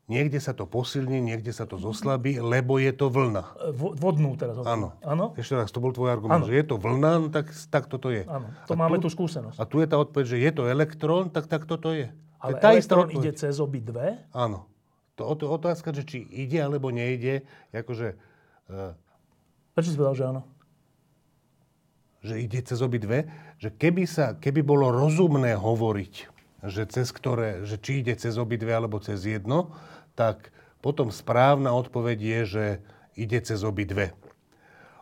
Niekde 0.07 0.39
sa 0.39 0.55
to 0.55 0.63
posilní, 0.63 1.19
niekde 1.19 1.51
sa 1.51 1.67
to 1.67 1.75
zoslabí, 1.75 2.39
lebo 2.39 2.79
je 2.79 2.95
to 2.95 3.11
vlna. 3.11 3.43
Vodnú 3.75 4.39
teraz. 4.39 4.55
Áno. 4.63 4.95
Áno. 5.03 5.35
Ešte 5.35 5.59
raz, 5.59 5.67
to 5.67 5.83
bol 5.83 5.91
tvoj 5.91 6.15
argument, 6.15 6.43
ano. 6.43 6.47
že 6.47 6.55
je 6.55 6.63
to 6.63 6.79
vlna, 6.79 7.11
no 7.19 7.27
tak, 7.27 7.51
tak 7.67 7.91
toto 7.91 8.07
je. 8.07 8.23
Áno, 8.23 8.47
to 8.63 8.71
a 8.71 8.79
máme 8.79 9.03
tu, 9.03 9.11
tú 9.11 9.19
skúsenosť. 9.19 9.59
A 9.59 9.67
tu 9.67 9.83
je 9.83 9.87
tá 9.91 9.99
odpoveď, 9.99 10.25
že 10.31 10.37
je 10.39 10.51
to 10.55 10.63
elektrón, 10.71 11.27
tak 11.27 11.51
tak 11.51 11.67
toto 11.67 11.91
je. 11.91 12.07
Ale 12.39 12.55
tá 12.55 12.71
elektrón 12.71 13.11
ide 13.11 13.35
cez 13.35 13.59
obi 13.59 13.83
dve? 13.83 14.15
Áno. 14.31 14.71
To, 15.19 15.27
to 15.35 15.51
otázka, 15.51 15.91
že 15.91 16.07
či 16.07 16.23
ide 16.23 16.63
alebo 16.63 16.87
nejde, 16.87 17.43
akože... 17.75 18.15
Uh, 18.71 18.95
Prečo 19.75 19.91
si 19.91 19.99
povedal, 19.99 20.15
že 20.15 20.23
áno? 20.23 20.41
Že 22.23 22.35
ide 22.47 22.59
cez 22.63 22.79
obi 22.79 22.95
dve? 22.95 23.27
Že 23.59 23.75
keby, 23.75 24.03
sa, 24.07 24.39
keby 24.39 24.63
bolo 24.63 24.87
rozumné 24.87 25.51
hovoriť, 25.59 26.13
že, 26.63 26.83
cez 26.89 27.09
ktoré, 27.11 27.65
že 27.67 27.75
či 27.77 28.01
ide 28.05 28.13
cez 28.15 28.37
obidve 28.37 28.73
alebo 28.73 28.97
cez 29.01 29.25
jedno, 29.25 29.73
tak 30.17 30.49
potom 30.81 31.13
správna 31.13 31.77
odpoveď 31.77 32.17
je, 32.17 32.39
že 32.49 32.65
ide 33.13 33.37
cez 33.45 33.61
obidve. 33.61 34.17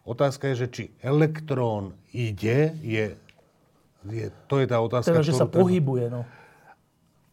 Otázka 0.03 0.51
je, 0.51 0.67
že 0.67 0.67
či 0.69 0.83
elektrón 0.99 1.95
ide, 2.11 2.75
je, 2.83 3.15
je, 4.05 4.25
to 4.45 4.61
je 4.61 4.67
tá 4.67 4.77
otázka. 4.83 5.15
Teda, 5.15 5.25
že 5.25 5.33
sa 5.33 5.47
pohybuje, 5.47 6.11
no. 6.11 6.27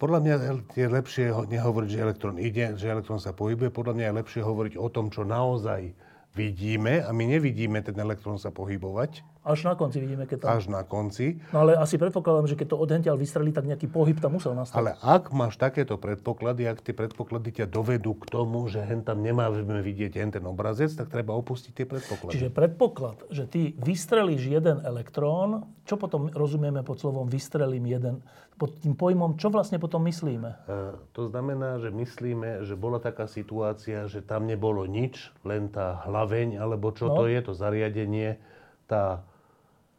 Podľa 0.01 0.19
mňa 0.19 0.35
je 0.75 0.87
lepšie 0.89 1.27
nehovoriť, 1.31 1.89
že 1.91 1.99
elektrón 2.01 2.35
ide, 2.41 2.75
že 2.75 2.91
elektrón 2.91 3.23
sa 3.23 3.31
pohybuje. 3.31 3.71
Podľa 3.71 3.95
mňa 3.95 4.05
je 4.11 4.19
lepšie 4.19 4.43
hovoriť 4.43 4.75
o 4.75 4.89
tom, 4.91 5.15
čo 5.15 5.23
naozaj 5.23 5.95
vidíme 6.35 7.05
a 7.05 7.11
my 7.15 7.39
nevidíme 7.39 7.79
ten 7.85 7.95
elektrón 7.95 8.41
sa 8.41 8.51
pohybovať. 8.51 9.23
Až 9.43 9.67
na 9.67 9.75
konci 9.75 9.99
vidíme, 9.99 10.23
keď 10.23 10.47
tam... 10.47 10.51
Až 10.55 10.71
na 10.71 10.87
konci. 10.87 11.43
No 11.51 11.67
ale 11.67 11.75
asi 11.75 11.99
predpokladám, 11.99 12.47
že 12.47 12.55
keď 12.55 12.67
to 12.73 12.77
odhentiaľ 12.79 13.19
vystrelí, 13.19 13.51
tak 13.51 13.67
nejaký 13.67 13.91
pohyb 13.91 14.15
tam 14.23 14.39
musel 14.39 14.55
nastať. 14.55 14.79
Ale 14.79 14.95
ak 15.03 15.35
máš 15.35 15.59
takéto 15.59 15.99
predpoklady, 15.99 16.71
ak 16.71 16.79
tie 16.79 16.95
predpoklady 16.95 17.51
ťa 17.59 17.67
dovedú 17.67 18.15
k 18.23 18.31
tomu, 18.31 18.71
že 18.71 18.87
hen 18.87 19.03
tam 19.03 19.19
nemáme 19.19 19.83
vidieť 19.83 20.15
hen 20.15 20.31
ten 20.31 20.47
obrazec, 20.47 20.95
tak 20.95 21.11
treba 21.11 21.35
opustiť 21.35 21.75
tie 21.75 21.87
predpoklady. 21.91 22.39
Čiže 22.39 22.55
predpoklad, 22.55 23.27
že 23.35 23.51
ty 23.51 23.75
vystrelíš 23.83 24.47
jeden 24.47 24.79
elektrón, 24.87 25.67
čo 25.83 25.99
potom 25.99 26.31
rozumieme 26.31 26.87
pod 26.87 27.03
slovom 27.03 27.27
vystrelím 27.27 27.91
jeden? 27.91 28.23
Pod 28.55 28.79
tým 28.79 28.95
pojmom, 28.95 29.43
čo 29.43 29.51
vlastne 29.51 29.83
potom 29.83 30.07
myslíme? 30.07 30.71
E, 30.71 30.95
to 31.11 31.27
znamená, 31.27 31.83
že 31.83 31.91
myslíme, 31.91 32.63
že 32.63 32.79
bola 32.79 33.03
taká 33.03 33.27
situácia, 33.27 34.07
že 34.07 34.23
tam 34.23 34.47
nebolo 34.47 34.87
nič, 34.87 35.35
len 35.43 35.67
tá 35.67 35.99
hlaveň, 36.07 36.63
alebo 36.63 36.95
čo 36.95 37.11
no. 37.11 37.19
to 37.19 37.27
je, 37.27 37.43
to 37.43 37.59
zariadenie, 37.59 38.39
tá 38.87 39.27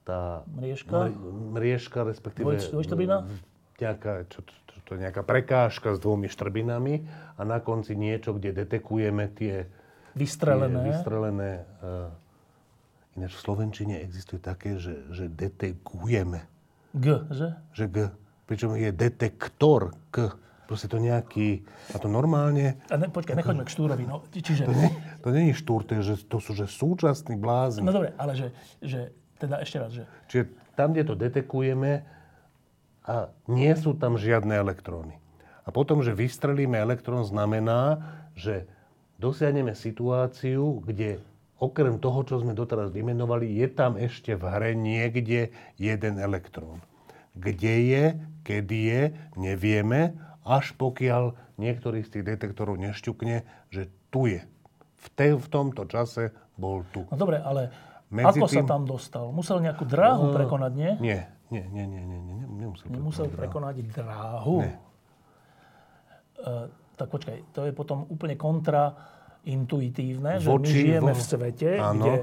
tá 0.04 0.44
mriežka, 0.52 1.12
mriežka 1.56 2.00
respektíve 2.04 2.60
dvojštrbina? 2.60 3.28
Nejaká, 3.80 4.30
čo, 4.32 4.46
čo, 4.48 4.76
to 4.88 4.96
je 4.96 5.00
nejaká 5.04 5.28
prekážka 5.28 5.92
s 5.92 6.00
dvomi 6.00 6.32
štrbinami 6.32 7.04
a 7.36 7.42
na 7.44 7.60
konci 7.60 7.98
niečo, 8.00 8.32
kde 8.32 8.64
detekujeme 8.64 9.28
tie 9.34 9.68
vystrelené. 10.16 10.78
Tie 10.78 10.88
vystrelené 10.94 11.52
uh, 11.84 12.08
ináč 13.18 13.34
v 13.36 13.42
Slovenčine 13.44 14.00
existuje 14.00 14.40
také, 14.40 14.80
že, 14.80 15.04
že 15.12 15.28
detekujeme. 15.28 16.48
G, 16.96 17.08
že? 17.34 17.60
Že 17.74 17.86
G. 17.90 17.98
Pričom 18.46 18.78
je 18.78 18.94
detektor 18.94 19.98
K. 20.14 20.32
Proste 20.64 20.88
to 20.88 21.02
nejaký... 21.02 21.68
A 21.92 22.00
to 22.00 22.08
normálne... 22.08 22.80
A 22.88 22.96
ne, 22.96 23.12
počkaj, 23.12 23.36
nechoďme 23.36 23.68
k 23.68 23.72
štúrovi. 23.74 24.04
No, 24.08 24.24
čiže... 24.32 24.64
To, 24.64 24.72
nie, 24.72 24.90
to 25.20 25.30
nie 25.36 25.52
je 25.52 25.56
štúr, 25.60 25.84
to, 25.84 26.00
je, 26.00 26.16
že, 26.16 26.16
to 26.24 26.40
sú 26.40 26.56
že 26.56 26.72
súčasní 26.72 27.36
blázni. 27.36 27.84
No 27.84 27.92
dobre, 27.92 28.16
ale 28.16 28.32
že, 28.40 28.48
že 28.80 29.12
teda 29.44 29.60
ešte 29.60 29.78
raz, 29.78 29.92
že... 29.92 30.04
Čiže 30.32 30.44
tam, 30.80 30.96
kde 30.96 31.04
to 31.04 31.16
detekujeme, 31.20 32.08
a 33.04 33.28
nie 33.52 33.72
sú 33.76 34.00
tam 34.00 34.16
žiadne 34.16 34.56
elektróny. 34.56 35.20
A 35.64 35.70
potom, 35.72 36.00
že 36.00 36.16
vystrelíme 36.16 36.80
elektrón, 36.80 37.28
znamená, 37.28 38.00
že 38.36 38.68
dosiahneme 39.20 39.76
situáciu, 39.76 40.84
kde 40.84 41.20
okrem 41.60 42.00
toho, 42.00 42.28
čo 42.28 42.44
sme 42.44 42.56
doteraz 42.56 42.92
vymenovali, 42.92 43.48
je 43.60 43.68
tam 43.72 43.96
ešte 43.96 44.36
v 44.36 44.44
hre 44.44 44.72
niekde 44.76 45.52
jeden 45.80 46.16
elektrón. 46.20 46.84
Kde 47.36 47.76
je, 47.88 48.04
kedy 48.44 48.80
je, 48.88 49.02
nevieme, 49.40 50.16
až 50.44 50.76
pokiaľ 50.76 51.36
niektorý 51.56 52.04
z 52.04 52.20
tých 52.20 52.36
detektorov 52.36 52.76
nešťukne, 52.80 53.48
že 53.72 53.88
tu 54.12 54.28
je. 54.28 54.44
V, 55.00 55.08
te, 55.16 55.36
v 55.36 55.48
tomto 55.48 55.88
čase 55.88 56.36
bol 56.60 56.84
tu. 56.92 57.08
No 57.08 57.16
dobre, 57.16 57.40
ale 57.40 57.72
medzi 58.14 58.40
Ako 58.40 58.46
tým... 58.46 58.62
sa 58.62 58.64
tam 58.70 58.86
dostal? 58.86 59.26
Musel 59.34 59.58
nejakú 59.66 59.90
dráhu 59.90 60.30
uh, 60.30 60.34
prekonať, 60.38 60.72
nie? 60.78 60.92
Nie, 61.02 61.20
nie, 61.50 61.66
nie, 61.74 61.86
nie, 61.90 62.02
nie, 62.06 62.20
nie 62.22 62.44
nemusel, 62.64 62.88
nemusel 62.90 63.28
prekonať 63.30 63.76
dráhu. 63.90 64.64
Nie. 64.64 64.80
Uh, 66.44 66.68
tak 66.96 67.10
počkaj, 67.10 67.38
to 67.52 67.66
je 67.68 67.74
potom 67.74 68.06
úplne 68.08 68.36
kontraintuitívne, 68.38 70.40
že 70.40 70.48
my 70.48 70.68
žijeme 70.68 71.12
vo... 71.12 71.18
v 71.18 71.22
svete, 71.22 71.70
Áno. 71.82 72.00
kde 72.00 72.14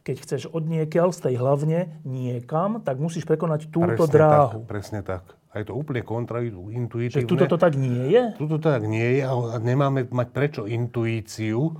keď 0.00 0.16
chceš 0.24 0.42
od 0.48 0.64
niekiaľ 0.64 1.12
z 1.12 1.28
tej 1.28 1.34
hlavne 1.36 2.00
niekam, 2.08 2.80
tak 2.80 2.96
musíš 2.96 3.28
prekonať 3.28 3.68
túto 3.68 4.08
presne 4.08 4.16
dráhu. 4.16 4.64
Tak, 4.64 4.66
presne 4.68 5.00
tak. 5.04 5.36
A 5.52 5.60
je 5.60 5.68
to 5.68 5.76
úplne 5.76 6.00
kontraintuitívne. 6.00 7.20
Že 7.20 7.28
tuto 7.28 7.44
to 7.44 7.60
tak 7.60 7.76
nie 7.76 8.08
je? 8.08 8.32
Tuto 8.40 8.56
to 8.56 8.68
tak 8.70 8.88
nie 8.88 9.20
je 9.20 9.22
a 9.28 9.60
nemáme 9.60 10.08
mať 10.08 10.28
prečo 10.32 10.62
intuíciu. 10.64 11.76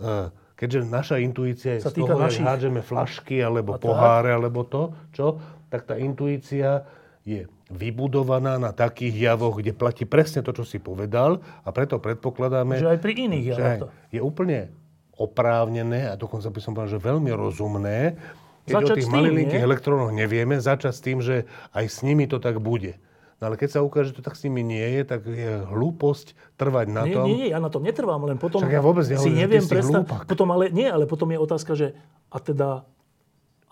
Uh, 0.00 0.32
keďže 0.60 0.92
naša 0.92 1.16
intuícia 1.24 1.80
je 1.80 1.88
z 1.88 2.04
toho, 2.04 2.20
našich... 2.20 2.44
hádžeme 2.44 2.84
flašky 2.84 3.40
alebo 3.40 3.74
a 3.74 3.80
poháre 3.80 4.28
tak? 4.28 4.36
alebo 4.36 4.60
to, 4.68 4.92
čo, 5.16 5.40
tak 5.72 5.88
tá 5.88 5.96
intuícia 5.96 6.84
je 7.24 7.48
vybudovaná 7.72 8.60
na 8.60 8.76
takých 8.76 9.32
javoch, 9.32 9.56
kde 9.56 9.72
platí 9.72 10.04
presne 10.04 10.44
to, 10.44 10.52
čo 10.52 10.68
si 10.68 10.76
povedal 10.76 11.40
a 11.64 11.68
preto 11.72 11.96
predpokladáme... 11.96 12.76
Že 12.76 12.92
aj 12.92 13.00
pri 13.00 13.12
iných 13.24 13.46
javoch 13.56 13.74
to. 13.80 13.86
Je 14.12 14.20
úplne 14.20 14.68
oprávnené 15.16 16.12
a 16.12 16.14
dokonca 16.20 16.52
by 16.52 16.60
som 16.60 16.76
povedal, 16.76 16.96
že 16.96 17.00
veľmi 17.00 17.30
rozumné, 17.32 18.20
keď 18.68 18.74
začať 18.76 18.92
o 18.92 18.98
tých 19.00 19.12
malilinkých 19.12 19.64
elektrónoch 19.64 20.12
nevieme, 20.12 20.60
začať 20.60 20.92
s 20.92 21.00
tým, 21.00 21.18
že 21.24 21.48
aj 21.72 21.84
s 21.88 22.04
nimi 22.04 22.28
to 22.28 22.36
tak 22.36 22.60
bude. 22.60 23.00
No 23.40 23.48
ale 23.48 23.56
keď 23.56 23.68
sa 23.72 23.80
ukáže, 23.80 24.12
že 24.12 24.20
to 24.20 24.22
tak 24.22 24.36
s 24.36 24.44
nimi 24.44 24.60
nie 24.60 24.84
je, 24.84 25.02
tak 25.08 25.24
je 25.24 25.64
hlúposť 25.64 26.36
trvať 26.60 26.86
na 26.92 27.08
nie, 27.08 27.14
tom. 27.16 27.24
Nie, 27.24 27.36
nie, 27.40 27.48
ja 27.48 27.58
na 27.58 27.72
tom 27.72 27.80
netrvám, 27.80 28.20
len 28.28 28.36
potom 28.36 28.60
Však 28.60 28.76
ja 28.76 28.84
vôbec 28.84 29.08
nehovorím, 29.08 29.40
neviem 29.40 29.64
predstaviť. 29.64 30.28
Potom 30.28 30.48
ale, 30.52 30.68
nie, 30.68 30.84
ale 30.84 31.08
potom 31.08 31.32
je 31.32 31.40
otázka, 31.40 31.72
že 31.72 31.96
a 32.28 32.36
teda, 32.36 32.84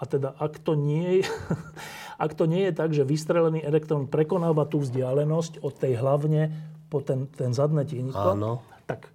a 0.01 0.05
teda 0.09 0.33
ak 0.41 0.57
to 0.57 0.73
nie 0.73 1.21
je, 1.21 1.29
ak 2.25 2.33
to 2.33 2.49
nie 2.49 2.65
je 2.65 2.73
tak, 2.73 2.97
že 2.97 3.05
vystrelený 3.05 3.61
elektrón 3.61 4.09
prekonáva 4.09 4.65
tú 4.65 4.81
vzdialenosť 4.81 5.61
od 5.61 5.75
tej 5.77 6.01
hlavne 6.01 6.49
po 6.89 7.05
ten, 7.05 7.29
ten 7.29 7.53
zadné 7.53 7.85
tienitko, 7.85 8.33
Áno. 8.33 8.65
tak 8.89 9.13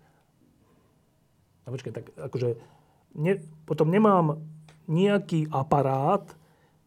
No 1.64 1.72
počkaj, 1.72 1.94
tak 1.96 2.06
akože 2.20 2.60
ne, 3.16 3.40
potom 3.64 3.88
nemám 3.88 4.44
nejaký 4.88 5.48
aparát, 5.48 6.28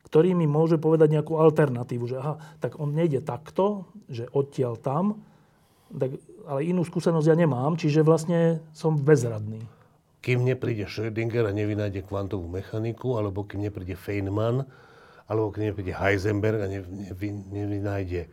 ktorý 0.06 0.38
mi 0.38 0.46
môže 0.46 0.78
povedať 0.78 1.18
nejakú 1.18 1.34
alternatívu, 1.34 2.04
že 2.06 2.16
aha, 2.22 2.38
tak 2.62 2.78
on 2.78 2.94
nejde 2.94 3.26
takto, 3.26 3.90
že 4.06 4.30
odtiaľ 4.30 4.78
tam, 4.78 5.18
tak, 5.90 6.22
ale 6.46 6.60
inú 6.62 6.86
skúsenosť 6.86 7.26
ja 7.26 7.34
nemám, 7.34 7.74
čiže 7.74 8.06
vlastne 8.06 8.62
som 8.70 8.94
bezradný. 8.94 9.66
Kým 10.22 10.46
nepríde 10.46 10.86
Schrödinger 10.86 11.46
a 11.46 11.54
nevynájde 11.54 12.06
kvantovú 12.06 12.46
mechaniku, 12.50 13.18
alebo 13.18 13.46
kým 13.46 13.66
nepríde 13.66 13.94
Feynman, 13.98 14.66
alebo 15.26 15.50
kým 15.50 15.70
nepríde 15.70 15.94
Heisenberg 15.94 16.62
a 16.62 16.68
nevy, 16.70 17.30
nevynájde 17.50 18.30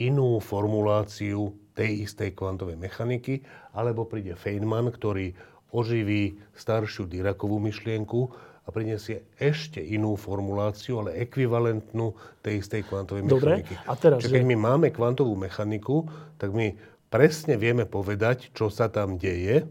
inú 0.00 0.36
formuláciu 0.40 1.56
tej 1.72 2.08
istej 2.08 2.36
kvantovej 2.36 2.76
mechaniky, 2.76 3.44
alebo 3.72 4.08
príde 4.08 4.36
Feynman, 4.36 4.92
ktorý 4.92 5.32
oživí 5.72 6.40
staršiu 6.56 7.08
Dirakovú 7.08 7.60
myšlienku 7.60 8.32
a 8.66 8.68
prinesie 8.74 9.22
ešte 9.38 9.78
inú 9.78 10.18
formuláciu, 10.18 10.98
ale 11.06 11.22
ekvivalentnú 11.22 12.18
tej 12.42 12.66
istej 12.66 12.82
kvantovej 12.90 13.22
Dobre, 13.30 13.62
mechaniky. 13.62 13.74
a 13.78 13.92
teraz, 13.94 14.18
Čiže 14.26 14.34
keď 14.34 14.42
že- 14.42 14.50
my 14.50 14.56
máme 14.58 14.88
kvantovú 14.90 15.38
mechaniku, 15.38 16.10
tak 16.34 16.50
my 16.50 16.74
presne 17.06 17.54
vieme 17.54 17.86
povedať, 17.86 18.50
čo 18.50 18.66
sa 18.66 18.90
tam 18.90 19.22
deje. 19.22 19.70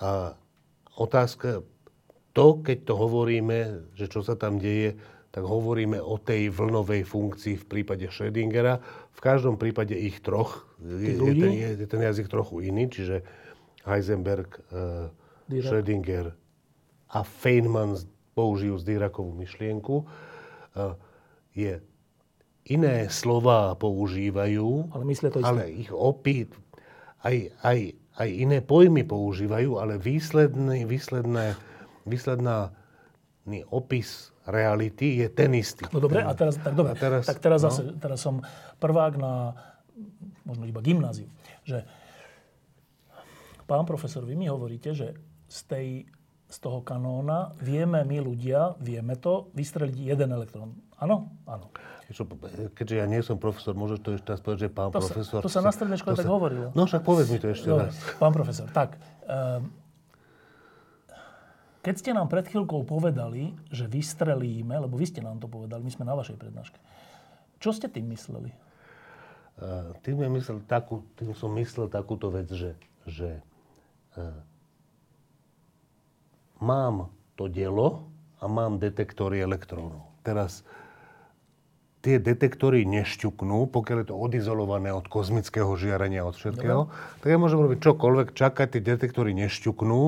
A 0.00 0.32
otázka, 0.96 1.60
to, 2.32 2.46
keď 2.64 2.78
to 2.88 2.94
hovoríme, 2.96 3.58
že 3.92 4.08
čo 4.08 4.24
sa 4.24 4.32
tam 4.32 4.56
deje, 4.56 4.96
tak 5.28 5.44
hovoríme 5.44 6.00
o 6.00 6.16
tej 6.16 6.48
vlnovej 6.48 7.04
funkcii 7.04 7.60
v 7.60 7.64
prípade 7.68 8.08
Schrödingera. 8.08 8.80
V 9.12 9.20
každom 9.20 9.60
prípade 9.60 9.92
ich 9.92 10.24
troch. 10.24 10.64
Je, 10.80 11.20
je, 11.20 11.34
ten, 11.36 11.52
je, 11.52 11.68
je 11.84 11.86
ten 11.86 12.00
jazyk 12.00 12.32
trochu 12.32 12.64
iný, 12.64 12.88
čiže 12.88 13.20
Heisenberg, 13.84 14.56
uh, 14.72 15.12
Dirac. 15.44 15.68
Schrödinger 15.68 16.32
a 17.08 17.24
Feynman 17.24 17.96
použijú 18.36 18.78
Dirakovú 18.78 19.34
myšlienku. 19.34 20.04
Uh, 20.76 20.94
je 21.56 21.82
iné 22.68 23.08
slova 23.08 23.74
používajú, 23.74 24.92
Ale 24.92 25.04
to 25.32 25.40
isté. 25.40 25.48
ale 25.48 25.62
ich 25.72 25.90
opít, 25.90 26.52
aj, 27.24 27.50
aj, 27.64 27.78
aj 28.20 28.28
iné 28.28 28.58
pojmy 28.60 29.02
používajú, 29.02 29.80
ale 29.80 29.96
výsledný, 29.96 30.84
výsledné, 30.84 31.56
výslednáný 32.06 33.64
opis 33.72 34.30
reality 34.46 35.24
je 35.24 35.28
ten 35.32 35.50
istý. 35.56 35.88
No 35.90 35.98
dobre, 35.98 36.22
a 36.22 36.32
teraz, 36.36 36.60
tak 36.60 36.76
dobre, 36.76 36.92
A 36.92 36.96
teraz- 36.96 37.24
tak 37.26 37.40
teraz 37.40 37.64
no. 37.64 37.72
zase, 37.72 37.82
teraz 37.98 38.20
som 38.20 38.44
prvák 38.78 39.16
na 39.18 39.56
možno 40.46 40.64
iba 40.64 40.80
gymnáziu, 40.80 41.28
že 41.66 41.82
pán 43.68 43.84
profesor, 43.84 44.24
vy 44.24 44.38
mi 44.38 44.48
hovoríte, 44.48 44.94
že 44.96 45.12
z, 45.48 45.60
tej, 45.68 45.86
z 46.48 46.56
toho 46.64 46.80
kanóna 46.80 47.52
vieme 47.60 48.00
my 48.08 48.24
ľudia, 48.24 48.72
vieme 48.80 49.20
to, 49.20 49.52
vystreliť 49.52 50.16
jeden 50.16 50.32
elektrón. 50.32 50.72
Áno? 50.96 51.28
Áno. 51.44 51.68
Keďže 52.72 52.94
ja 52.96 53.04
nie 53.04 53.20
som 53.20 53.36
profesor, 53.36 53.76
môžeš 53.76 53.98
to 54.00 54.16
ešte 54.16 54.28
raz 54.32 54.40
povedať, 54.40 54.60
že 54.64 54.68
pán 54.72 54.88
To 54.88 55.04
sa- 55.04 55.12
profesor... 55.12 55.40
to 55.44 55.52
sa 55.52 55.60
na 55.60 55.68
strednej 55.68 56.00
škole 56.00 56.16
tak 56.16 56.24
hovorilo. 56.24 56.72
No 56.72 56.88
však 56.88 57.04
povedz 57.04 57.28
mi 57.28 57.36
to 57.36 57.52
ešte 57.52 57.68
Dobre, 57.68 57.92
raz. 57.92 57.96
pán 58.16 58.32
profesor, 58.32 58.64
tak. 58.72 58.96
Um, 59.28 59.68
keď 61.84 61.94
ste 62.00 62.10
nám 62.16 62.32
pred 62.32 62.48
chvíľkou 62.48 62.88
povedali, 62.88 63.52
že 63.68 63.84
vystrelíme, 63.84 64.72
lebo 64.72 64.96
vy 64.96 65.04
ste 65.04 65.20
nám 65.20 65.36
to 65.36 65.52
povedali, 65.52 65.84
my 65.84 65.92
sme 65.92 66.08
na 66.08 66.16
vašej 66.16 66.40
prednáške, 66.40 66.80
čo 67.60 67.76
ste 67.76 67.92
tým 67.92 68.08
mysleli? 68.08 68.48
Uh, 69.60 69.92
tým, 70.00 70.16
myslel 70.32 70.64
takú, 70.64 71.04
tým 71.12 71.36
som 71.36 71.52
myslel 71.60 71.92
takúto 71.92 72.32
vec, 72.32 72.48
že, 72.48 72.72
že 73.04 73.44
uh, 74.16 74.32
mám 76.58 77.10
to 77.38 77.46
dielo 77.46 78.06
a 78.38 78.46
mám 78.46 78.78
detektory 78.78 79.42
elektrónov. 79.42 80.06
Teraz 80.22 80.66
tie 82.02 82.22
detektory 82.22 82.86
nešťuknú, 82.86 83.70
pokiaľ 83.74 83.96
je 84.02 84.08
to 84.08 84.16
odizolované 84.16 84.94
od 84.94 85.10
kozmického 85.10 85.70
žiarenia, 85.74 86.22
od 86.22 86.38
všetkého, 86.38 86.86
tak 87.20 87.28
ja 87.28 87.38
môžem 87.38 87.58
robiť 87.58 87.78
čokoľvek, 87.82 88.28
čakať, 88.38 88.66
tie 88.78 88.82
detektory 88.82 89.34
nešťuknú, 89.34 90.02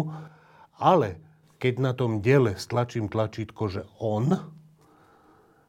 ale 0.78 1.18
keď 1.60 1.74
na 1.82 1.92
tom 1.92 2.22
diele 2.22 2.54
stlačím 2.56 3.10
tlačítko, 3.10 3.68
že 3.68 3.82
on, 3.98 4.38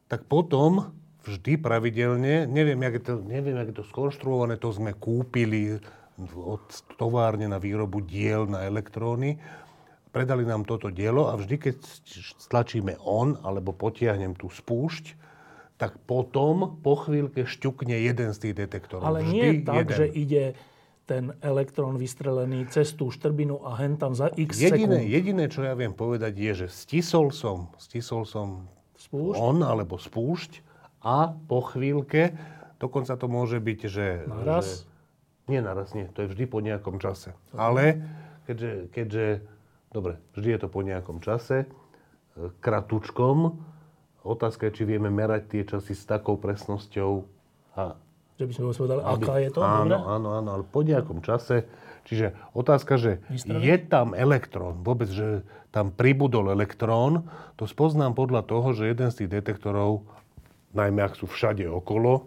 tak 0.07 0.29
potom 0.29 0.93
vždy 1.25 1.57
pravidelne, 1.57 2.45
neviem, 2.45 2.79
jak 2.79 2.93
je 3.01 3.03
to, 3.05 3.13
neviem, 3.25 3.57
jak 3.57 3.69
je 3.73 3.77
to 3.81 3.85
skonštruované, 3.89 4.57
to 4.61 4.69
sme 4.71 4.93
kúpili 4.93 5.81
od 6.37 6.63
továrne 7.01 7.49
na 7.49 7.57
výrobu 7.57 8.01
diel 8.05 8.45
na 8.45 8.65
elektróny, 8.65 9.41
predali 10.11 10.43
nám 10.43 10.67
toto 10.67 10.91
dielo 10.91 11.31
a 11.31 11.39
vždy, 11.39 11.55
keď 11.57 11.77
stlačíme 12.39 12.99
on, 13.01 13.39
alebo 13.41 13.71
potiahnem 13.71 14.35
tú 14.35 14.51
spúšť, 14.51 15.17
tak 15.81 15.97
potom 16.05 16.77
po 16.85 16.93
chvíľke 16.93 17.47
šťukne 17.47 17.97
jeden 17.97 18.37
z 18.37 18.37
tých 18.37 18.55
detektorov. 18.67 19.07
Ale 19.07 19.25
vždy 19.25 19.33
nie 19.33 19.49
tak, 19.65 19.89
jeden. 19.89 19.97
že 19.97 20.05
ide 20.13 20.43
ten 21.09 21.33
elektrón 21.41 21.97
vystrelený 21.97 22.69
cez 22.69 22.93
tú 22.93 23.09
štrbinu 23.09 23.65
a 23.65 23.75
hen 23.81 23.97
tam 23.97 24.13
za 24.13 24.29
x 24.29 24.61
Jediné, 24.61 25.01
sekúnd 25.01 25.09
jediné, 25.09 25.43
čo 25.49 25.65
ja 25.65 25.73
viem 25.73 25.91
povedať, 25.91 26.37
je, 26.37 26.51
že 26.63 26.67
stisol 26.69 27.33
som, 27.33 27.73
stisol 27.81 28.23
som 28.29 28.69
spúšť. 28.95 29.35
on 29.41 29.65
alebo 29.65 29.97
spúšť 29.97 30.61
a 31.01 31.33
po 31.33 31.65
chvíľke, 31.65 32.37
dokonca 32.77 33.17
to 33.17 33.25
môže 33.25 33.57
byť, 33.57 33.79
že... 33.89 34.07
Naraz? 34.29 34.85
Že, 34.85 35.49
nie 35.49 35.59
naraz, 35.65 35.89
nie. 35.97 36.05
To 36.13 36.23
je 36.23 36.31
vždy 36.31 36.45
po 36.45 36.61
nejakom 36.61 37.01
čase. 37.01 37.33
Ale 37.57 37.99
keďže, 38.45 38.71
keďže... 38.93 39.25
Dobre, 39.91 40.15
vždy 40.33 40.55
je 40.55 40.59
to 40.59 40.67
po 40.71 40.81
nejakom 40.81 41.19
čase, 41.19 41.63
e, 41.63 41.67
kratučkom. 42.63 43.59
Otázka 44.23 44.69
je, 44.69 44.81
či 44.81 44.83
vieme 44.87 45.11
merať 45.11 45.41
tie 45.49 45.61
časy 45.67 45.91
s 45.91 46.07
takou 46.07 46.39
presnosťou 46.39 47.11
a 47.75 47.99
Že 48.39 48.45
by 48.47 48.53
sme 48.55 48.63
vôbec 48.65 48.79
povedali, 48.79 49.01
aby- 49.03 49.25
aká 49.27 49.35
je 49.37 49.49
to, 49.51 49.59
áno, 49.61 49.77
dobre? 49.85 49.95
Áno, 50.01 50.29
áno, 50.33 50.49
ale 50.49 50.63
po 50.65 50.81
nejakom 50.81 51.19
čase. 51.21 51.69
Čiže 52.09 52.33
otázka, 52.57 52.97
že 52.97 53.21
Vystrelí? 53.29 53.61
je 53.61 53.75
tam 53.85 54.17
elektrón, 54.17 54.81
vôbec, 54.81 55.05
že 55.11 55.45
tam 55.69 55.93
pribudol 55.93 56.49
elektrón, 56.49 57.29
to 57.53 57.69
spoznám 57.69 58.17
podľa 58.17 58.41
toho, 58.41 58.73
že 58.73 58.89
jeden 58.89 59.13
z 59.13 59.21
tých 59.21 59.29
detektorov, 59.37 60.01
najmä 60.73 61.05
ak 61.05 61.13
sú 61.13 61.29
všade 61.29 61.69
okolo, 61.69 62.25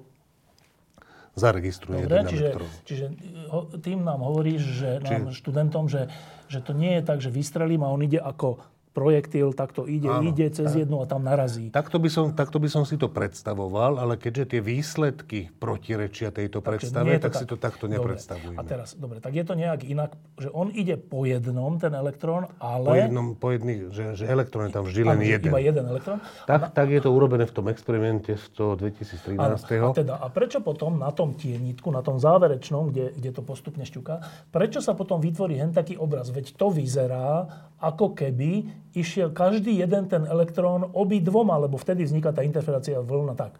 zaregistruje 1.35 2.07
Dobre, 2.07 2.31
čiže, 2.31 2.47
elektrón. 2.47 2.70
čiže 2.87 3.05
ho- 3.51 3.66
tým 3.79 4.07
nám 4.07 4.23
hovoríš, 4.23 4.62
že 4.83 4.90
nám 5.03 5.35
študentom, 5.35 5.90
že, 5.90 6.07
že 6.47 6.62
to 6.62 6.73
nie 6.73 6.99
je 6.99 7.03
tak, 7.03 7.18
že 7.18 7.31
vystrelím 7.31 7.83
a 7.83 7.90
on 7.90 8.03
ide 8.03 8.18
ako 8.18 8.62
projektil, 8.94 9.50
takto 9.50 9.90
ide, 9.90 10.07
Áno, 10.07 10.30
ide 10.30 10.46
cez 10.54 10.70
jednu 10.70 11.02
a 11.02 11.07
tam 11.11 11.26
narazí. 11.26 11.74
Takto 11.74 11.98
by, 11.98 12.07
som, 12.07 12.30
takto 12.30 12.62
by 12.62 12.70
som 12.70 12.87
si 12.87 12.94
to 12.94 13.11
predstavoval, 13.11 13.98
ale 13.98 14.14
keďže 14.14 14.54
tie 14.54 14.61
výsledky 14.62 15.50
protirečia 15.59 16.30
tejto 16.30 16.62
Takže 16.62 16.70
predstave, 16.70 17.11
to 17.18 17.26
tak, 17.26 17.35
si 17.35 17.44
to 17.50 17.57
takto 17.59 17.85
Dobre. 17.90 18.14
nepredstavujeme. 18.14 18.54
A 18.54 18.62
teraz, 18.62 18.94
dobre, 18.94 19.18
tak 19.18 19.35
je 19.35 19.42
to 19.42 19.59
nejak 19.59 19.83
inak, 19.83 20.14
že 20.38 20.46
on 20.54 20.70
ide 20.70 20.94
po 20.94 21.26
jednom, 21.26 21.74
ten 21.83 21.90
elektrón, 21.90 22.46
ale... 22.62 22.87
po, 22.87 22.94
jednom, 22.94 23.26
po 23.35 23.48
jedných, 23.50 23.80
že, 23.90 24.04
že 24.14 24.24
elektrón 24.30 24.70
je 24.70 24.72
tam 24.78 24.87
vždy 24.87 25.02
len 25.02 25.18
jeden. 25.26 25.50
Iba 25.50 25.59
jeden 25.59 25.85
elektrón. 25.90 26.22
Tak, 26.46 26.70
tak 26.70 26.87
je 26.94 27.02
to 27.02 27.11
urobené 27.11 27.50
v 27.50 27.52
tom 27.52 27.66
experimente 27.66 28.38
z 28.38 28.46
toho 28.54 28.78
2013. 28.78 29.35
Áno. 29.42 29.59
A, 29.59 29.90
teda, 29.90 30.14
a 30.22 30.30
prečo 30.30 30.62
potom 30.62 31.02
na 31.02 31.11
tom 31.11 31.35
tienitku, 31.35 31.90
na 31.90 32.07
tom 32.07 32.22
záverečnom, 32.22 32.94
kde, 32.94 33.11
kde 33.18 33.30
to 33.35 33.42
postupne 33.42 33.83
šťuká, 33.83 34.46
prečo 34.54 34.78
sa 34.78 34.94
potom 34.94 35.18
vytvorí 35.18 35.59
hen 35.59 35.74
taký 35.74 35.98
obraz? 35.98 36.30
Veď 36.30 36.54
to 36.54 36.70
vyzerá, 36.70 37.50
ako 37.83 38.14
keby 38.14 38.84
išiel 38.94 39.35
každý 39.35 39.83
jeden 39.83 40.07
ten 40.07 40.24
elektrón 40.24 40.90
obi 40.94 41.18
dvoma, 41.18 41.59
lebo 41.59 41.74
vtedy 41.76 42.07
vzniká 42.07 42.30
tá 42.30 42.46
interferácia 42.46 43.02
vlna 43.02 43.35
tak. 43.35 43.59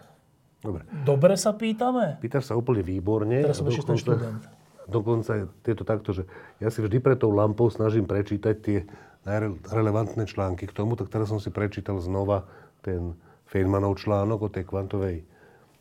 Dobre. 0.65 0.83
Dobre 1.05 1.35
sa 1.37 1.53
pýtame? 1.53 2.17
Pýtaš 2.25 2.49
sa 2.49 2.55
úplne 2.57 2.81
výborne. 2.81 3.45
Teraz 3.45 3.61
som 3.61 3.69
ešte 3.69 3.85
ten 3.85 4.01
študent. 4.01 4.43
Dokonca 4.89 5.49
je 5.65 5.75
to 5.77 5.85
takto, 5.85 6.13
že 6.13 6.23
ja 6.61 6.69
si 6.69 6.81
vždy 6.81 7.01
pre 7.01 7.17
tou 7.17 7.33
lampou 7.33 7.69
snažím 7.69 8.09
prečítať 8.09 8.55
tie 8.61 8.79
najrelevantné 9.25 10.29
články 10.29 10.69
k 10.69 10.77
tomu, 10.77 10.97
tak 10.97 11.09
teraz 11.09 11.33
som 11.33 11.41
si 11.41 11.49
prečítal 11.49 11.97
znova 12.01 12.45
ten 12.85 13.17
Feynmanov 13.49 13.97
článok 13.97 14.49
o 14.49 14.53
tej 14.53 14.65
kvantovej 14.69 15.25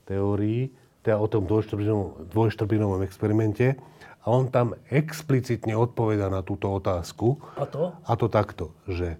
teórii, 0.08 0.72
teda 1.04 1.20
o 1.20 1.28
tom 1.28 1.44
dvojštrbinovom, 1.48 2.32
dvojštrbinovom 2.32 3.04
experimente. 3.04 3.76
A 4.24 4.32
on 4.32 4.48
tam 4.48 4.72
explicitne 4.88 5.76
odpoveda 5.76 6.32
na 6.32 6.40
túto 6.48 6.72
otázku. 6.72 7.44
A 7.60 7.68
to? 7.68 7.92
A 8.08 8.12
to 8.16 8.32
takto, 8.32 8.72
že, 8.88 9.20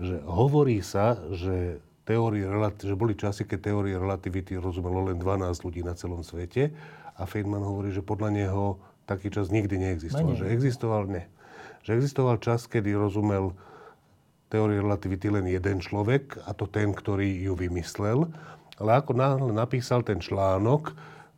že 0.00 0.20
hovorí 0.24 0.80
sa, 0.80 1.18
že 1.32 1.82
teórie, 2.02 2.44
že 2.82 2.94
boli 2.98 3.14
časy, 3.14 3.46
keď 3.46 3.72
teórie 3.72 3.94
relativity 3.94 4.58
rozumelo 4.58 5.10
len 5.10 5.18
12 5.18 5.66
ľudí 5.66 5.80
na 5.86 5.94
celom 5.94 6.26
svete 6.26 6.74
a 7.14 7.22
Feynman 7.28 7.62
hovorí, 7.62 7.94
že 7.94 8.02
podľa 8.02 8.30
neho 8.32 8.80
taký 9.06 9.30
čas 9.30 9.50
nikdy 9.52 9.78
neexistoval. 9.78 10.34
Že 10.38 10.46
existoval, 10.50 11.02
ne. 11.10 11.24
Že 11.82 11.90
existoval 11.98 12.36
čas, 12.38 12.66
kedy 12.66 12.94
rozumel 12.94 13.54
teórie 14.52 14.84
relativity 14.84 15.32
len 15.32 15.48
jeden 15.48 15.80
človek 15.80 16.36
a 16.44 16.52
to 16.52 16.68
ten, 16.68 16.92
ktorý 16.92 17.48
ju 17.48 17.54
vymyslel. 17.56 18.28
Ale 18.76 18.90
ako 18.98 19.12
náhle 19.16 19.52
napísal 19.54 20.04
ten 20.04 20.20
článok, 20.20 20.92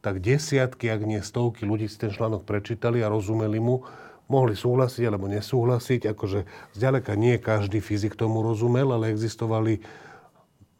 tak 0.05 0.21
desiatky, 0.21 0.93
ak 0.93 1.03
nie 1.09 1.21
stovky 1.25 1.65
ľudí 1.65 1.89
si 1.89 1.97
ten 1.97 2.13
článok 2.13 2.45
prečítali 2.45 3.01
a 3.01 3.09
rozumeli 3.09 3.57
mu, 3.57 3.87
mohli 4.29 4.57
súhlasiť 4.57 5.05
alebo 5.09 5.29
nesúhlasiť. 5.29 6.11
Akože 6.13 6.49
zďaleka 6.77 7.13
nie 7.17 7.37
každý 7.37 7.85
fyzik 7.85 8.17
tomu 8.17 8.41
rozumel, 8.41 8.93
ale 8.93 9.13
existovali 9.13 9.85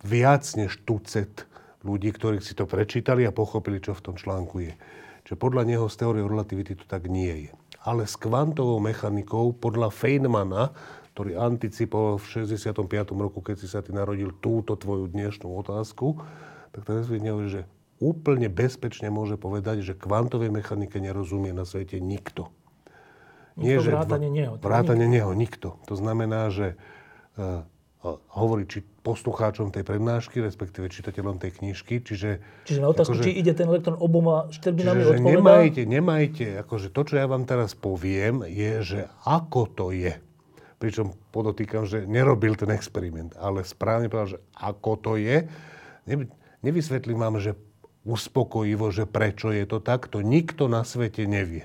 viac 0.05 0.45
než 0.57 0.81
tucet 0.85 1.49
ľudí, 1.85 2.13
ktorí 2.13 2.41
si 2.41 2.57
to 2.57 2.65
prečítali 2.65 3.29
a 3.29 3.33
pochopili, 3.33 3.81
čo 3.81 3.93
v 3.93 4.05
tom 4.13 4.17
článku 4.17 4.57
je. 4.65 4.75
Čiže 5.25 5.41
podľa 5.41 5.65
neho 5.65 5.87
z 5.89 5.97
teórie 6.01 6.25
relativity 6.25 6.77
to 6.77 6.85
tak 6.85 7.09
nie 7.09 7.49
je. 7.49 7.51
Ale 7.85 8.09
s 8.09 8.17
kvantovou 8.17 8.81
mechanikou 8.81 9.57
podľa 9.57 9.93
Feynmana, 9.93 10.73
ktorý 11.17 11.37
anticipoval 11.37 12.17
v 12.17 12.27
65. 12.49 12.81
roku, 13.13 13.41
keď 13.45 13.57
si 13.61 13.69
sa 13.69 13.85
ty 13.85 13.93
narodil 13.93 14.33
túto 14.41 14.77
tvoju 14.77 15.09
dnešnú 15.13 15.49
otázku, 15.65 16.21
tak 16.73 16.83
ten 16.85 17.05
hovorí, 17.07 17.49
že 17.49 17.63
úplne 18.03 18.51
bezpečne 18.51 19.09
môže 19.09 19.39
povedať, 19.39 19.85
že 19.85 19.95
kvantovej 19.95 20.51
mechanike 20.51 20.99
nerozumie 20.99 21.55
na 21.55 21.63
svete 21.63 22.03
nikto. 22.03 22.51
Nie, 23.55 23.79
že 23.79 23.95
vrátane 23.95 24.29
neho. 24.31 24.59
Vrátane 24.59 25.07
neho, 25.07 25.31
nikto. 25.31 25.79
To 25.87 25.95
znamená, 25.95 26.51
že 26.51 26.75
uh, 27.39 27.63
hovorí 28.35 28.69
či 28.69 28.83
poslucháčom 28.83 29.73
tej 29.73 29.85
prednášky, 29.87 30.41
respektíve 30.43 30.93
čitateľom 30.93 31.41
tej 31.41 31.61
knižky. 31.61 32.05
Čiže, 32.05 32.43
čiže 32.69 32.81
na 32.83 32.89
otázku, 32.93 33.17
akože, 33.17 33.25
či 33.25 33.33
ide 33.37 33.53
ten 33.57 33.69
elektrón 33.69 33.97
oboma 34.01 34.49
štrbinami 34.53 35.03
odpovedá? 35.07 35.39
Nemajte, 35.41 35.83
nemajte, 35.87 36.47
akože 36.65 36.89
to, 36.93 37.01
čo 37.05 37.15
ja 37.21 37.27
vám 37.29 37.49
teraz 37.49 37.73
poviem, 37.73 38.45
je, 38.45 38.73
že 38.83 39.01
ako 39.25 39.63
to 39.73 39.87
je. 39.95 40.17
Pričom 40.81 41.17
podotýkam, 41.33 41.89
že 41.89 42.05
nerobil 42.05 42.59
ten 42.61 42.69
experiment, 42.75 43.33
ale 43.41 43.65
správne 43.65 44.13
povedal, 44.13 44.37
že 44.37 44.41
ako 44.59 44.93
to 45.01 45.13
je. 45.17 45.49
Nevysvetlím 46.61 47.21
vám, 47.21 47.41
že 47.41 47.57
uspokojivo, 48.05 48.93
že 48.93 49.09
prečo 49.09 49.49
je 49.49 49.65
to 49.65 49.81
tak, 49.81 50.13
to 50.13 50.21
nikto 50.21 50.69
na 50.69 50.85
svete 50.85 51.25
nevie. 51.25 51.65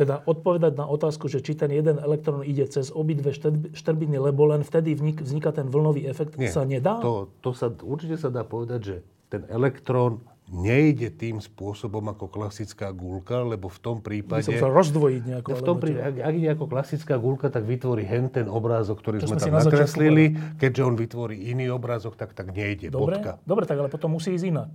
Teda 0.00 0.24
odpovedať 0.24 0.80
na 0.80 0.88
otázku, 0.88 1.28
že 1.28 1.44
či 1.44 1.52
ten 1.52 1.68
jeden 1.68 2.00
elektrón 2.00 2.40
ide 2.40 2.64
cez 2.64 2.88
obidve 2.88 3.36
štrbiny, 3.76 4.16
lebo 4.16 4.48
len 4.48 4.64
vtedy 4.64 4.96
vzniká 4.96 5.52
ten 5.52 5.68
vlnový 5.68 6.08
efekt, 6.08 6.40
Nie, 6.40 6.48
sa 6.48 6.64
nedá? 6.64 6.96
To, 7.04 7.28
to 7.44 7.52
sa, 7.52 7.68
určite 7.68 8.16
sa 8.16 8.32
dá 8.32 8.40
povedať, 8.40 8.80
že 8.80 8.96
ten 9.28 9.44
elektrón 9.52 10.24
nejde 10.48 11.12
tým 11.14 11.38
spôsobom 11.38 12.02
ako 12.10 12.32
klasická 12.32 12.90
gulka, 12.96 13.44
lebo 13.44 13.68
v 13.68 13.78
tom 13.78 14.00
prípade... 14.00 14.50
By 14.50 14.56
sa 14.56 14.72
rozdvojiť 14.72 15.22
nejako. 15.22 15.48
V 15.52 15.62
tom 15.62 15.76
prípade, 15.78 16.02
ak, 16.02 16.14
ak 16.26 16.34
ide 16.34 16.48
ako 16.50 16.64
klasická 16.66 17.14
gulka, 17.20 17.52
tak 17.52 17.68
vytvorí 17.68 18.02
hen 18.02 18.32
ten 18.32 18.50
obrázok, 18.50 18.98
ktorý 19.04 19.16
sme, 19.20 19.36
sme 19.36 19.52
tam 19.52 19.62
nakreslili. 19.62 20.34
Keďže 20.58 20.82
on 20.82 20.94
vytvorí 20.98 21.36
iný 21.54 21.70
obrázok, 21.70 22.16
tak 22.16 22.34
tak 22.34 22.50
nejde. 22.50 22.90
Dobre, 22.90 23.20
bodka. 23.20 23.38
dobre 23.46 23.68
tak 23.68 23.78
ale 23.78 23.92
potom 23.92 24.18
musí 24.18 24.34
ísť 24.34 24.46
inak. 24.48 24.70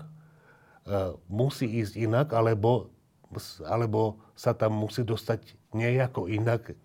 Uh, 0.86 1.18
musí 1.28 1.68
ísť 1.68 1.98
inak, 1.98 2.32
alebo 2.32 2.94
alebo 3.64 4.20
sa 4.36 4.52
tam 4.52 4.76
musí 4.76 5.04
dostať 5.04 5.56
nejako 5.76 6.28
inak, 6.28 6.76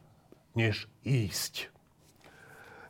než 0.54 0.90
ísť. 1.06 1.70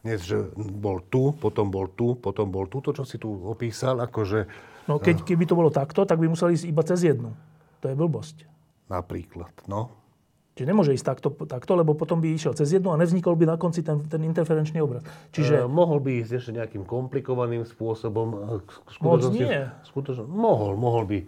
Dnes, 0.01 0.25
že 0.25 0.49
bol 0.57 1.05
tu, 1.13 1.37
potom 1.37 1.69
bol 1.69 1.93
tu, 1.93 2.17
potom 2.17 2.49
bol 2.49 2.65
tu, 2.73 2.81
to, 2.81 2.97
čo 2.97 3.05
si 3.05 3.21
tu 3.21 3.29
opísal, 3.29 4.01
akože... 4.01 4.49
No 4.89 4.97
keď, 4.97 5.29
keby 5.29 5.45
to 5.45 5.53
bolo 5.53 5.69
takto, 5.69 6.09
tak 6.09 6.17
by 6.17 6.27
museli 6.33 6.57
ísť 6.57 6.67
iba 6.67 6.83
cez 6.83 7.05
jednu. 7.05 7.37
To 7.85 7.93
je 7.93 7.95
blbosť. 7.95 8.49
Napríklad, 8.89 9.53
no. 9.69 10.00
Čiže 10.61 10.69
nemôže 10.69 10.93
ísť 10.93 11.07
takto, 11.09 11.33
takto, 11.49 11.73
lebo 11.73 11.97
potom 11.97 12.21
by 12.21 12.37
išiel 12.37 12.53
cez 12.53 12.69
jednu 12.77 12.93
a 12.93 13.01
nevznikol 13.01 13.33
by 13.33 13.49
na 13.49 13.57
konci 13.57 13.81
ten, 13.81 14.05
ten 14.05 14.21
interferenčný 14.29 14.85
obraz. 14.85 15.01
Čiže... 15.33 15.65
E, 15.65 15.73
mohol 15.73 16.05
by 16.05 16.21
ísť 16.21 16.37
ešte 16.37 16.51
nejakým 16.53 16.85
komplikovaným 16.85 17.65
spôsobom. 17.65 18.61
Moc 19.01 19.25
nie. 19.33 19.73
Skutočne, 19.89 20.29
mohol, 20.29 20.77
mohol 20.77 21.09
by 21.09 21.19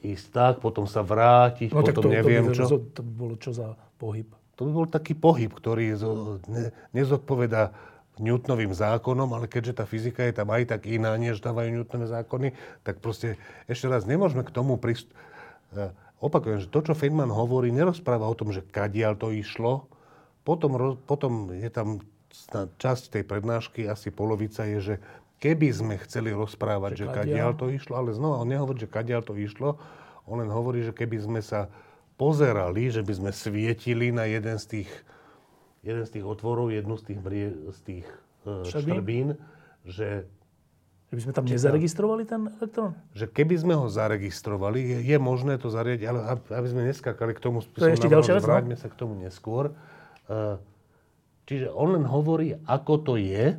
ísť 0.00 0.26
tak, 0.32 0.54
potom 0.64 0.88
sa 0.88 1.04
vrátiť, 1.04 1.68
no, 1.68 1.84
potom 1.84 2.00
to, 2.00 2.08
neviem 2.08 2.48
to 2.48 2.56
by, 2.56 2.56
čo. 2.56 2.64
To 2.80 3.00
by 3.04 3.12
bolo 3.12 3.34
čo 3.36 3.52
za 3.52 3.76
pohyb? 4.00 4.32
To 4.56 4.64
by 4.64 4.70
bol 4.72 4.86
taký 4.88 5.12
pohyb, 5.12 5.52
ktorý 5.52 5.92
ne, 6.48 6.72
nezodpoveda 6.96 7.76
Newtonovým 8.24 8.72
zákonom, 8.72 9.36
ale 9.36 9.52
keďže 9.52 9.84
tá 9.84 9.84
fyzika 9.84 10.24
je 10.24 10.32
tam 10.32 10.48
aj 10.48 10.64
tak 10.64 10.88
iná, 10.88 11.12
než 11.20 11.44
dávajú 11.44 11.76
Newtonové 11.76 12.08
zákony, 12.08 12.56
tak 12.88 13.04
proste 13.04 13.36
ešte 13.68 13.84
raz 13.84 14.08
nemôžeme 14.08 14.48
k 14.48 14.48
tomu 14.48 14.80
pristúpiť 14.80 15.12
e, 15.76 16.07
opakujem, 16.18 16.62
že 16.62 16.68
to, 16.70 16.80
čo 16.82 16.94
Feynman 16.98 17.30
hovorí, 17.30 17.70
nerozpráva 17.70 18.26
o 18.26 18.36
tom, 18.38 18.50
že 18.50 18.62
kadiaľ 18.62 19.18
to 19.18 19.30
išlo. 19.30 19.86
Potom, 20.42 20.98
potom 21.04 21.52
je 21.52 21.70
tam 21.70 22.02
časť 22.80 23.18
tej 23.18 23.24
prednášky, 23.24 23.84
asi 23.86 24.08
polovica 24.08 24.64
je, 24.64 24.78
že 24.80 24.94
keby 25.38 25.68
sme 25.70 25.94
chceli 26.02 26.34
rozprávať, 26.34 26.92
že, 26.98 27.06
že 27.06 27.14
kadiaľ. 27.14 27.54
to 27.54 27.66
išlo, 27.70 27.94
ale 27.98 28.10
znova 28.14 28.42
on 28.42 28.48
nehovorí, 28.50 28.78
že 28.82 28.90
kadiaľ 28.90 29.22
to 29.22 29.34
išlo, 29.38 29.78
on 30.28 30.44
len 30.44 30.50
hovorí, 30.50 30.84
že 30.84 30.92
keby 30.92 31.18
sme 31.24 31.40
sa 31.40 31.72
pozerali, 32.18 32.90
že 32.90 33.00
by 33.00 33.12
sme 33.14 33.30
svietili 33.30 34.10
na 34.10 34.26
jeden 34.26 34.58
z 34.58 34.66
tých, 34.66 34.90
jeden 35.86 36.04
z 36.04 36.10
tých 36.18 36.26
otvorov, 36.26 36.74
jednu 36.74 36.98
z 36.98 37.14
tých, 37.14 37.20
z 37.70 37.80
tých 37.86 38.06
uh, 38.44 38.66
štrbín, 38.66 39.38
že 39.86 40.26
že 41.08 41.14
by 41.16 41.22
sme 41.24 41.32
tam 41.32 41.46
nezaregistrovali 41.48 42.22
ten 42.28 42.52
elektrón? 42.60 42.92
Že 43.16 43.26
keby 43.32 43.54
sme 43.56 43.74
ho 43.80 43.88
zaregistrovali, 43.88 44.78
je, 44.84 44.98
je 45.08 45.16
možné 45.16 45.56
to 45.56 45.72
zariadiť, 45.72 46.04
ale 46.04 46.20
aby 46.36 46.68
sme 46.68 46.82
neskakali 46.84 47.32
k 47.32 47.40
tomu, 47.40 47.64
to 47.64 47.88
je 47.88 47.96
ešte 47.96 48.12
ďalšia 48.12 48.36
vec, 48.36 48.44
no? 48.44 48.48
vráťme 48.52 48.76
sa 48.76 48.92
k 48.92 48.96
tomu 49.00 49.16
neskôr. 49.16 49.72
Uh, 50.28 50.60
čiže 51.48 51.72
on 51.72 51.96
len 51.96 52.04
hovorí, 52.04 52.60
ako 52.68 52.94
to 53.00 53.14
je. 53.16 53.56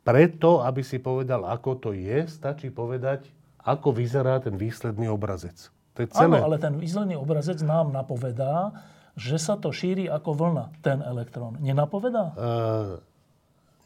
Preto, 0.00 0.64
aby 0.64 0.80
si 0.80 0.96
povedal, 0.96 1.44
ako 1.44 1.76
to 1.76 1.90
je, 1.92 2.24
stačí 2.24 2.72
povedať, 2.72 3.28
ako 3.60 3.92
vyzerá 3.92 4.40
ten 4.40 4.56
výsledný 4.56 5.12
obrazec. 5.12 5.68
To 5.98 6.06
je 6.06 6.08
celé. 6.08 6.40
Áno, 6.40 6.46
ale 6.46 6.56
ten 6.56 6.78
výsledný 6.78 7.20
obrazec 7.20 7.60
nám 7.60 7.92
napovedá, 7.92 8.72
že 9.18 9.36
sa 9.36 9.60
to 9.60 9.72
šíri 9.72 10.08
ako 10.08 10.32
vlna, 10.32 10.64
ten 10.80 11.04
elektrón. 11.04 11.60
Nenapovedá? 11.60 12.32
Uh, 12.32 12.96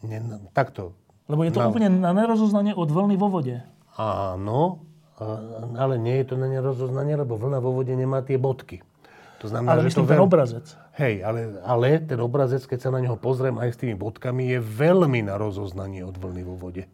ne, 0.07 0.39
takto. 0.55 0.95
Lebo 1.31 1.47
je 1.47 1.55
to 1.55 1.63
no. 1.63 1.71
úplne 1.71 1.87
na 1.87 2.11
nerozoznanie 2.11 2.75
od 2.75 2.91
vlny 2.91 3.15
vo 3.15 3.31
vode. 3.31 3.63
Áno, 3.95 4.83
ale 5.79 5.95
nie 5.95 6.19
je 6.19 6.33
to 6.33 6.35
na 6.35 6.51
nerozoznanie, 6.51 7.15
lebo 7.15 7.39
vlna 7.39 7.63
vo 7.63 7.71
vode 7.71 7.95
nemá 7.95 8.19
tie 8.19 8.35
bodky. 8.35 8.83
To 9.39 9.49
znamená, 9.49 9.73
ale 9.73 9.87
že 9.87 9.95
myslím 9.95 10.05
to 10.05 10.11
ten 10.13 10.21
obrazec. 10.21 10.65
Hej, 11.01 11.15
ale, 11.25 11.39
ale 11.65 11.97
ten 12.03 12.19
obrazec, 12.21 12.61
keď 12.67 12.79
sa 12.83 12.89
na 12.93 13.01
neho 13.01 13.17
pozriem 13.17 13.57
aj 13.57 13.73
s 13.73 13.77
tými 13.81 13.97
bodkami, 13.97 14.53
je 14.53 14.59
veľmi 14.61 15.25
na 15.25 15.39
rozoznanie 15.39 16.05
od 16.05 16.13
vlny 16.13 16.45
vo 16.45 16.59
vode. 16.59 16.85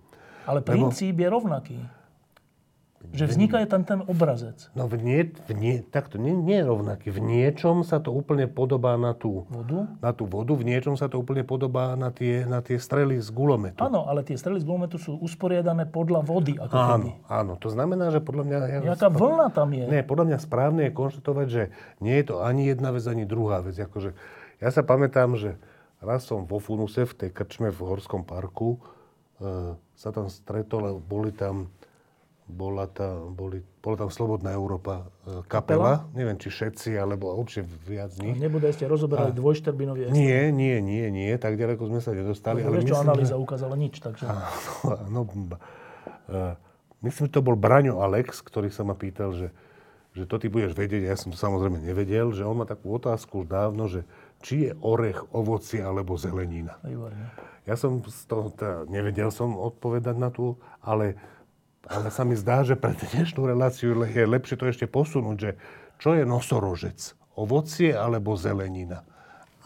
Ale 0.48 0.64
princíp 0.64 1.20
Lebo... 1.20 1.24
je 1.24 1.28
rovnaký. 1.28 1.78
Že 3.08 3.26
vzniká 3.30 3.64
je 3.64 3.70
tam 3.70 3.88
ten 3.88 4.02
obrazec. 4.04 4.68
No 4.76 4.90
v 4.90 5.00
nie, 5.00 5.22
v 5.48 5.52
nie, 5.56 5.76
takto, 5.80 6.20
nie, 6.20 6.36
nie 6.36 6.60
je 6.60 6.66
rovnaký. 6.66 7.08
V 7.14 7.24
niečom 7.24 7.86
sa 7.88 8.04
to 8.04 8.12
úplne 8.12 8.50
podobá 8.52 9.00
na 9.00 9.16
tú 9.16 9.48
vodu, 9.48 9.88
na 10.02 10.12
tú 10.12 10.28
vodu 10.28 10.52
v 10.58 10.66
niečom 10.68 11.00
sa 11.00 11.08
to 11.08 11.22
úplne 11.22 11.48
podobá 11.48 11.96
na 11.96 12.12
tie, 12.12 12.44
na 12.44 12.60
tie 12.60 12.76
strely 12.76 13.22
z 13.22 13.30
gulometu. 13.32 13.80
Áno, 13.80 14.10
ale 14.10 14.26
tie 14.28 14.36
strely 14.36 14.60
z 14.60 14.66
gulometu 14.68 15.00
sú 15.00 15.16
usporiadané 15.24 15.88
podľa 15.88 16.26
vody. 16.26 16.60
Ako 16.60 16.74
áno, 16.74 16.90
keby. 16.90 17.10
áno, 17.32 17.54
to 17.56 17.70
znamená, 17.72 18.12
že 18.12 18.20
podľa 18.20 18.44
mňa... 18.44 18.58
Ja, 18.66 18.80
Jaká 18.98 19.08
vlna 19.14 19.48
tam 19.56 19.70
je? 19.72 19.86
Nie, 19.88 20.02
podľa 20.04 20.26
mňa 20.34 20.38
správne 20.44 20.82
je 20.90 20.92
konštatovať, 20.98 21.48
že 21.48 21.64
nie 22.04 22.18
je 22.20 22.26
to 22.34 22.36
ani 22.44 22.68
jedna 22.68 22.92
vec, 22.92 23.06
ani 23.08 23.24
druhá 23.24 23.64
vec. 23.64 23.78
Akože, 23.78 24.18
ja 24.60 24.70
sa 24.74 24.84
pamätám, 24.84 25.38
že 25.40 25.56
raz 26.04 26.28
som 26.28 26.44
vo 26.44 26.60
Funuse, 26.60 27.08
v 27.08 27.14
tej 27.14 27.30
krčme 27.32 27.72
v 27.72 27.80
Horskom 27.82 28.26
parku, 28.26 28.82
e, 29.40 29.78
sa 29.98 30.10
tam 30.14 30.30
stretol, 30.30 31.02
boli 31.02 31.34
tam 31.34 31.72
bola, 32.48 32.88
tá, 32.88 33.20
boli, 33.28 33.60
bola 33.84 34.08
tam 34.08 34.10
Slobodná 34.10 34.56
Európa 34.56 35.12
e, 35.28 35.44
kapela. 35.52 36.08
kapela. 36.08 36.16
Neviem, 36.16 36.40
či 36.40 36.48
všetci, 36.48 36.96
alebo 36.96 37.36
určite 37.36 37.68
viac 37.84 38.16
z 38.16 38.24
nich. 38.24 38.40
Nebude 38.40 38.72
ste 38.72 38.88
rozoberali 38.88 39.36
dvojšterbinový 39.36 40.08
Nie, 40.16 40.50
nie, 40.56 40.80
nie, 40.80 41.12
nie. 41.12 41.36
Tak 41.36 41.60
ďaleko 41.60 41.92
sme 41.92 42.00
sa 42.00 42.16
nedostali. 42.16 42.64
No, 42.64 42.72
ale 42.72 42.80
vieš, 42.80 42.96
čo 42.96 43.04
analýza 43.04 43.36
že... 43.36 43.44
ukázala 43.44 43.76
nič, 43.76 44.00
takže... 44.00 44.24
Áno, 45.12 45.28
uh, 45.28 46.56
myslím, 47.04 47.28
že 47.28 47.34
to 47.36 47.44
bol 47.44 47.60
Braňo 47.60 48.00
Alex, 48.00 48.40
ktorý 48.40 48.72
sa 48.72 48.88
ma 48.88 48.96
pýtal, 48.96 49.36
že, 49.36 49.52
že 50.16 50.24
to 50.24 50.40
ty 50.40 50.48
budeš 50.48 50.72
vedieť. 50.72 51.04
Ja 51.04 51.20
som 51.20 51.36
to 51.36 51.38
samozrejme 51.38 51.84
nevedel, 51.84 52.32
že 52.32 52.48
on 52.48 52.64
má 52.64 52.66
takú 52.66 52.96
otázku 52.96 53.44
už 53.44 53.52
dávno, 53.52 53.92
že 53.92 54.08
či 54.40 54.70
je 54.70 54.72
orech, 54.80 55.20
ovocie 55.36 55.84
alebo 55.84 56.16
zelenina. 56.16 56.80
Výborné. 56.80 57.28
Ja 57.68 57.76
som 57.76 58.00
z 58.00 58.24
toho, 58.32 58.56
teda, 58.56 58.88
nevedel 58.88 59.28
som 59.28 59.60
odpovedať 59.60 60.16
na 60.16 60.32
tú, 60.32 60.56
ale 60.80 61.20
ale 61.88 62.12
sa 62.12 62.28
mi 62.28 62.36
zdá, 62.36 62.62
že 62.68 62.76
pre 62.76 62.94
dnešnú 62.94 63.48
reláciu 63.48 63.96
je 64.04 64.24
lepšie 64.28 64.60
to 64.60 64.68
ešte 64.68 64.86
posunúť, 64.86 65.38
že 65.40 65.52
čo 65.98 66.14
je 66.14 66.24
nosorožec? 66.28 67.16
Ovocie 67.34 67.96
alebo 67.96 68.36
zelenina? 68.36 69.08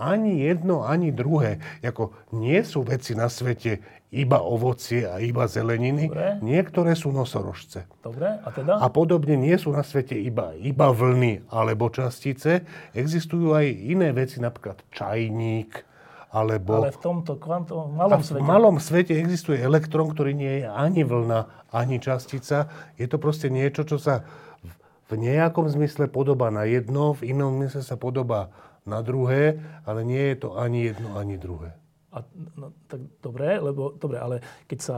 ani 0.01 0.41
jedno, 0.41 0.81
ani 0.81 1.13
druhé. 1.13 1.61
Jako 1.85 2.11
nie 2.33 2.57
sú 2.65 2.81
veci 2.81 3.13
na 3.13 3.29
svete 3.29 3.77
iba 4.11 4.41
ovocie 4.41 5.05
a 5.05 5.21
iba 5.21 5.45
zeleniny. 5.47 6.09
Dobre. 6.09 6.41
Niektoré 6.41 6.97
sú 6.97 7.13
nosorožce. 7.13 7.85
Dobre, 8.03 8.41
a 8.41 8.49
teda? 8.49 8.81
A 8.81 8.89
podobne 8.89 9.37
nie 9.37 9.55
sú 9.55 9.71
na 9.71 9.85
svete 9.85 10.17
iba, 10.17 10.51
iba 10.57 10.89
vlny 10.89 11.47
alebo 11.53 11.93
častice. 11.93 12.65
Existujú 12.97 13.53
aj 13.55 13.69
iné 13.69 14.11
veci, 14.11 14.41
napríklad 14.41 14.83
čajník, 14.91 15.85
alebo... 16.31 16.79
Ale 16.79 16.95
v 16.95 17.01
tomto 17.03 17.35
kvantovom 17.35 17.91
malom 17.91 18.19
a 18.19 18.23
v 18.23 18.25
svete. 18.25 18.43
malom 18.43 18.75
svete 18.79 19.13
existuje 19.19 19.59
elektrón, 19.59 20.15
ktorý 20.15 20.31
nie 20.31 20.63
je 20.63 20.67
ani 20.67 21.03
vlna, 21.03 21.67
ani 21.75 21.99
častica. 21.99 22.71
Je 22.95 23.03
to 23.05 23.19
proste 23.19 23.51
niečo, 23.51 23.83
čo 23.83 23.99
sa 23.99 24.23
v- 24.63 24.75
v 25.11 25.13
nejakom 25.19 25.67
zmysle 25.67 26.07
podobá 26.07 26.47
na 26.47 26.63
jedno, 26.63 27.19
v 27.19 27.35
inom 27.35 27.59
zmysle 27.59 27.83
sa 27.83 27.99
podobá 27.99 28.47
na 28.87 29.03
druhé, 29.03 29.59
ale 29.83 30.07
nie 30.07 30.31
je 30.31 30.47
to 30.47 30.55
ani 30.55 30.89
jedno, 30.89 31.19
ani 31.19 31.35
druhé. 31.35 31.75
A, 32.11 32.23
no, 32.55 32.75
tak 32.91 32.99
dobre, 33.19 33.59
lebo, 33.59 33.95
dobre, 33.95 34.19
ale 34.19 34.35
keď 34.67 34.79
sa 34.79 34.97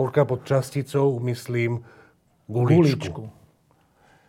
Pokiaľ 0.00 0.24
pod 0.24 0.48
časticou 0.48 1.16
myslím 1.20 1.80
guličku. 2.48 3.12
guličku. 3.12 3.22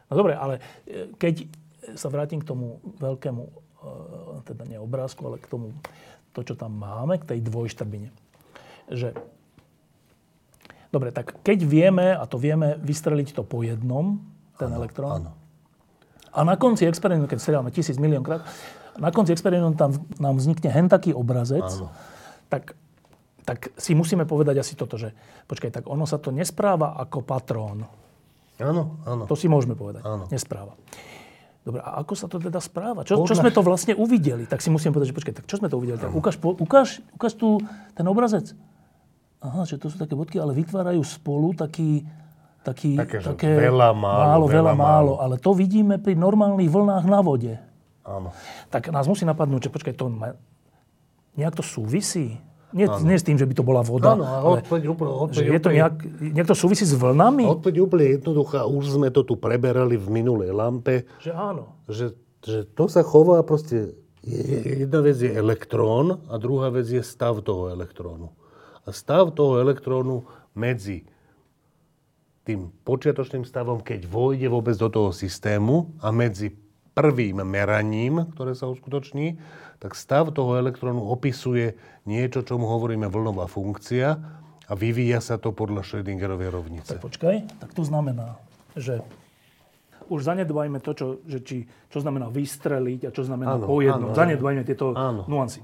No 0.05 0.13
dobre, 0.13 0.35
ale 0.35 0.59
e, 0.83 1.15
keď 1.15 1.47
sa 1.95 2.11
vrátim 2.11 2.43
k 2.43 2.47
tomu 2.47 2.83
veľkému, 2.99 3.43
e, 3.43 3.51
teda 4.43 4.63
nie 4.67 4.75
obrázku, 4.75 5.23
ale 5.25 5.39
k 5.39 5.47
tomu, 5.47 5.71
to, 6.35 6.43
čo 6.43 6.59
tam 6.59 6.75
máme, 6.75 7.15
k 7.23 7.31
tej 7.31 7.39
dvojštrbine. 7.47 8.11
Že, 8.91 9.15
dobre, 10.91 11.15
tak 11.15 11.39
keď 11.39 11.63
vieme, 11.63 12.11
a 12.11 12.27
to 12.27 12.35
vieme 12.35 12.75
vystreliť 12.83 13.39
to 13.39 13.47
po 13.47 13.63
jednom, 13.63 14.19
ten 14.59 14.71
elektrón, 14.71 15.23
Áno. 15.23 15.31
a 16.35 16.39
na 16.43 16.59
konci 16.59 16.83
experimentu, 16.83 17.31
keď 17.31 17.39
strieľame 17.39 17.71
tisíc 17.71 17.95
miliónkrát, 17.95 18.43
na 18.99 19.11
konci 19.11 19.31
experimentu 19.31 19.75
tam, 19.79 19.91
nám 20.19 20.35
vznikne 20.39 20.71
hen 20.71 20.87
taký 20.87 21.11
obrazec, 21.15 21.67
tak, 22.47 22.75
tak 23.43 23.71
si 23.75 23.95
musíme 23.95 24.23
povedať 24.27 24.59
asi 24.59 24.79
toto, 24.79 24.95
že 24.95 25.11
počkaj, 25.47 25.71
tak 25.81 25.83
ono 25.87 26.07
sa 26.07 26.19
to 26.19 26.31
nespráva 26.31 26.95
ako 26.99 27.23
patrón. 27.23 27.87
Áno, 28.55 29.03
áno. 29.03 29.23
To 29.27 29.35
si 29.35 29.51
môžeme 29.51 29.75
povedať. 29.75 30.07
Áno. 30.07 30.31
Nespráva. 30.31 30.79
Dobre, 31.65 31.81
a 31.81 31.97
ako 32.05 32.13
sa 32.13 32.29
to 32.29 32.37
teda 32.37 32.61
správa? 32.61 33.01
Čo, 33.01 33.25
čo 33.25 33.33
sme 33.33 33.49
to 33.49 33.65
vlastne 33.65 33.97
uvideli? 33.97 34.45
Tak 34.45 34.61
si 34.61 34.69
musíme 34.69 34.93
povedať, 34.93 35.09
že 35.09 35.17
počkaj, 35.17 35.33
tak 35.41 35.45
čo 35.49 35.57
sme 35.57 35.65
to 35.65 35.81
uvideli? 35.81 35.97
Tak 35.97 36.13
ukáž, 36.13 36.37
ukáž, 36.37 37.01
ukáž 37.17 37.33
tu 37.33 37.57
ten 37.97 38.05
obrazec. 38.05 38.53
Aha, 39.41 39.65
že 39.65 39.81
to 39.81 39.89
sú 39.89 39.97
také 39.97 40.13
bodky, 40.13 40.37
ale 40.37 40.53
vytvárajú 40.53 41.01
spolu 41.01 41.57
taký, 41.57 42.05
taký, 42.61 42.93
Také, 43.01 43.17
že 43.17 43.33
veľa, 43.65 43.97
málo, 43.97 44.45
málo, 44.45 44.45
veľa, 44.45 44.73
málo. 44.77 45.13
Ale 45.17 45.41
to 45.41 45.57
vidíme 45.57 45.97
pri 45.97 46.13
normálnych 46.13 46.69
vlnách 46.69 47.05
na 47.09 47.19
vode. 47.25 47.57
áno. 48.05 48.29
Tak 48.69 48.93
nás 48.93 49.09
musí 49.09 49.25
napadnúť, 49.25 49.69
že 49.69 49.73
počkaj, 49.73 49.93
to 49.97 50.13
nejak 51.33 51.57
to 51.57 51.65
súvisí? 51.65 52.37
Nie, 52.71 52.87
nie 53.01 53.13
s 53.13 53.21
tým, 53.21 53.35
že 53.35 53.43
by 53.43 53.53
to 53.53 53.61
bola 53.61 53.81
voda, 53.81 54.13
Áno, 54.13 54.25
odpoveď 54.55 54.83
úplne, 54.87 55.11
odpoveď 55.11 55.47
je 55.47 55.59
to 55.59 55.69
nejak, 55.69 55.95
nejak 56.27 56.47
to 56.47 56.55
súvisí 56.55 56.81
s 56.81 56.91
vlnami? 56.91 57.45
Odpoveď 57.45 57.75
úplne 57.79 58.05
jednoduchá. 58.13 58.65
Už 58.65 58.89
sme 58.91 59.07
to 59.09 59.21
tu 59.21 59.35
preberali 59.35 59.95
v 59.95 60.07
minulej 60.11 60.49
lampe. 60.49 61.05
Že 61.19 61.31
áno. 61.31 61.63
že, 61.85 62.11
že 62.41 62.65
to 62.65 62.85
sa 62.85 62.99
chová 62.99 63.41
proste... 63.41 63.93
je- 64.21 64.41
je- 64.41 64.63
Jedna 64.81 64.99
vec 64.99 65.15
je 65.15 65.29
elektrón 65.29 66.23
a 66.25 66.35
druhá 66.35 66.67
vec 66.67 66.85
je 66.85 66.99
stav 66.99 67.37
toho 67.39 67.69
elektrónu. 67.69 68.33
A 68.81 68.89
stav 68.89 69.29
toho 69.31 69.57
elektrónu 69.57 70.25
medzi 70.51 71.05
tým 72.43 72.69
počiatočným 72.83 73.41
stavom, 73.41 73.79
keď 73.79 74.05
vojde 74.05 74.45
vôbec 74.45 74.73
do 74.73 74.85
toho 74.85 75.09
systému 75.09 75.97
a 75.97 76.09
medzi 76.09 76.53
prvým 76.95 77.43
meraním, 77.43 78.31
ktoré 78.31 78.55
sa 78.55 78.65
uskutoční, 78.65 79.35
tak 79.77 79.93
stav 79.93 80.31
toho 80.31 80.55
elektrónu 80.55 81.03
opisuje 81.03 81.75
niečo, 82.03 82.41
čomu 82.41 82.65
hovoríme 82.65 83.05
vlnová 83.05 83.45
funkcia 83.45 84.15
a 84.65 84.73
vyvíja 84.73 85.19
sa 85.19 85.35
to 85.35 85.51
podľa 85.51 85.83
Schrödingerovej 85.83 86.49
rovnice. 86.49 86.95
Tak 86.95 87.03
počkaj, 87.03 87.35
tak 87.59 87.69
to 87.75 87.83
znamená, 87.83 88.39
že 88.73 89.03
už 90.07 90.21
zanedbajme 90.23 90.79
to, 90.79 90.91
čo, 90.93 91.07
že 91.25 91.41
či, 91.41 91.57
čo 91.89 91.97
znamená 91.99 92.29
vystreliť 92.29 93.09
a 93.09 93.13
čo 93.13 93.25
znamená 93.25 93.57
Áno, 93.57 93.65
po 93.65 93.81
jednom. 93.81 94.09
áno, 94.09 94.13
áno. 94.13 94.17
Zanedbajme 94.17 94.61
tieto 94.63 94.93
Áno. 94.93 95.21
nuancy. 95.25 95.61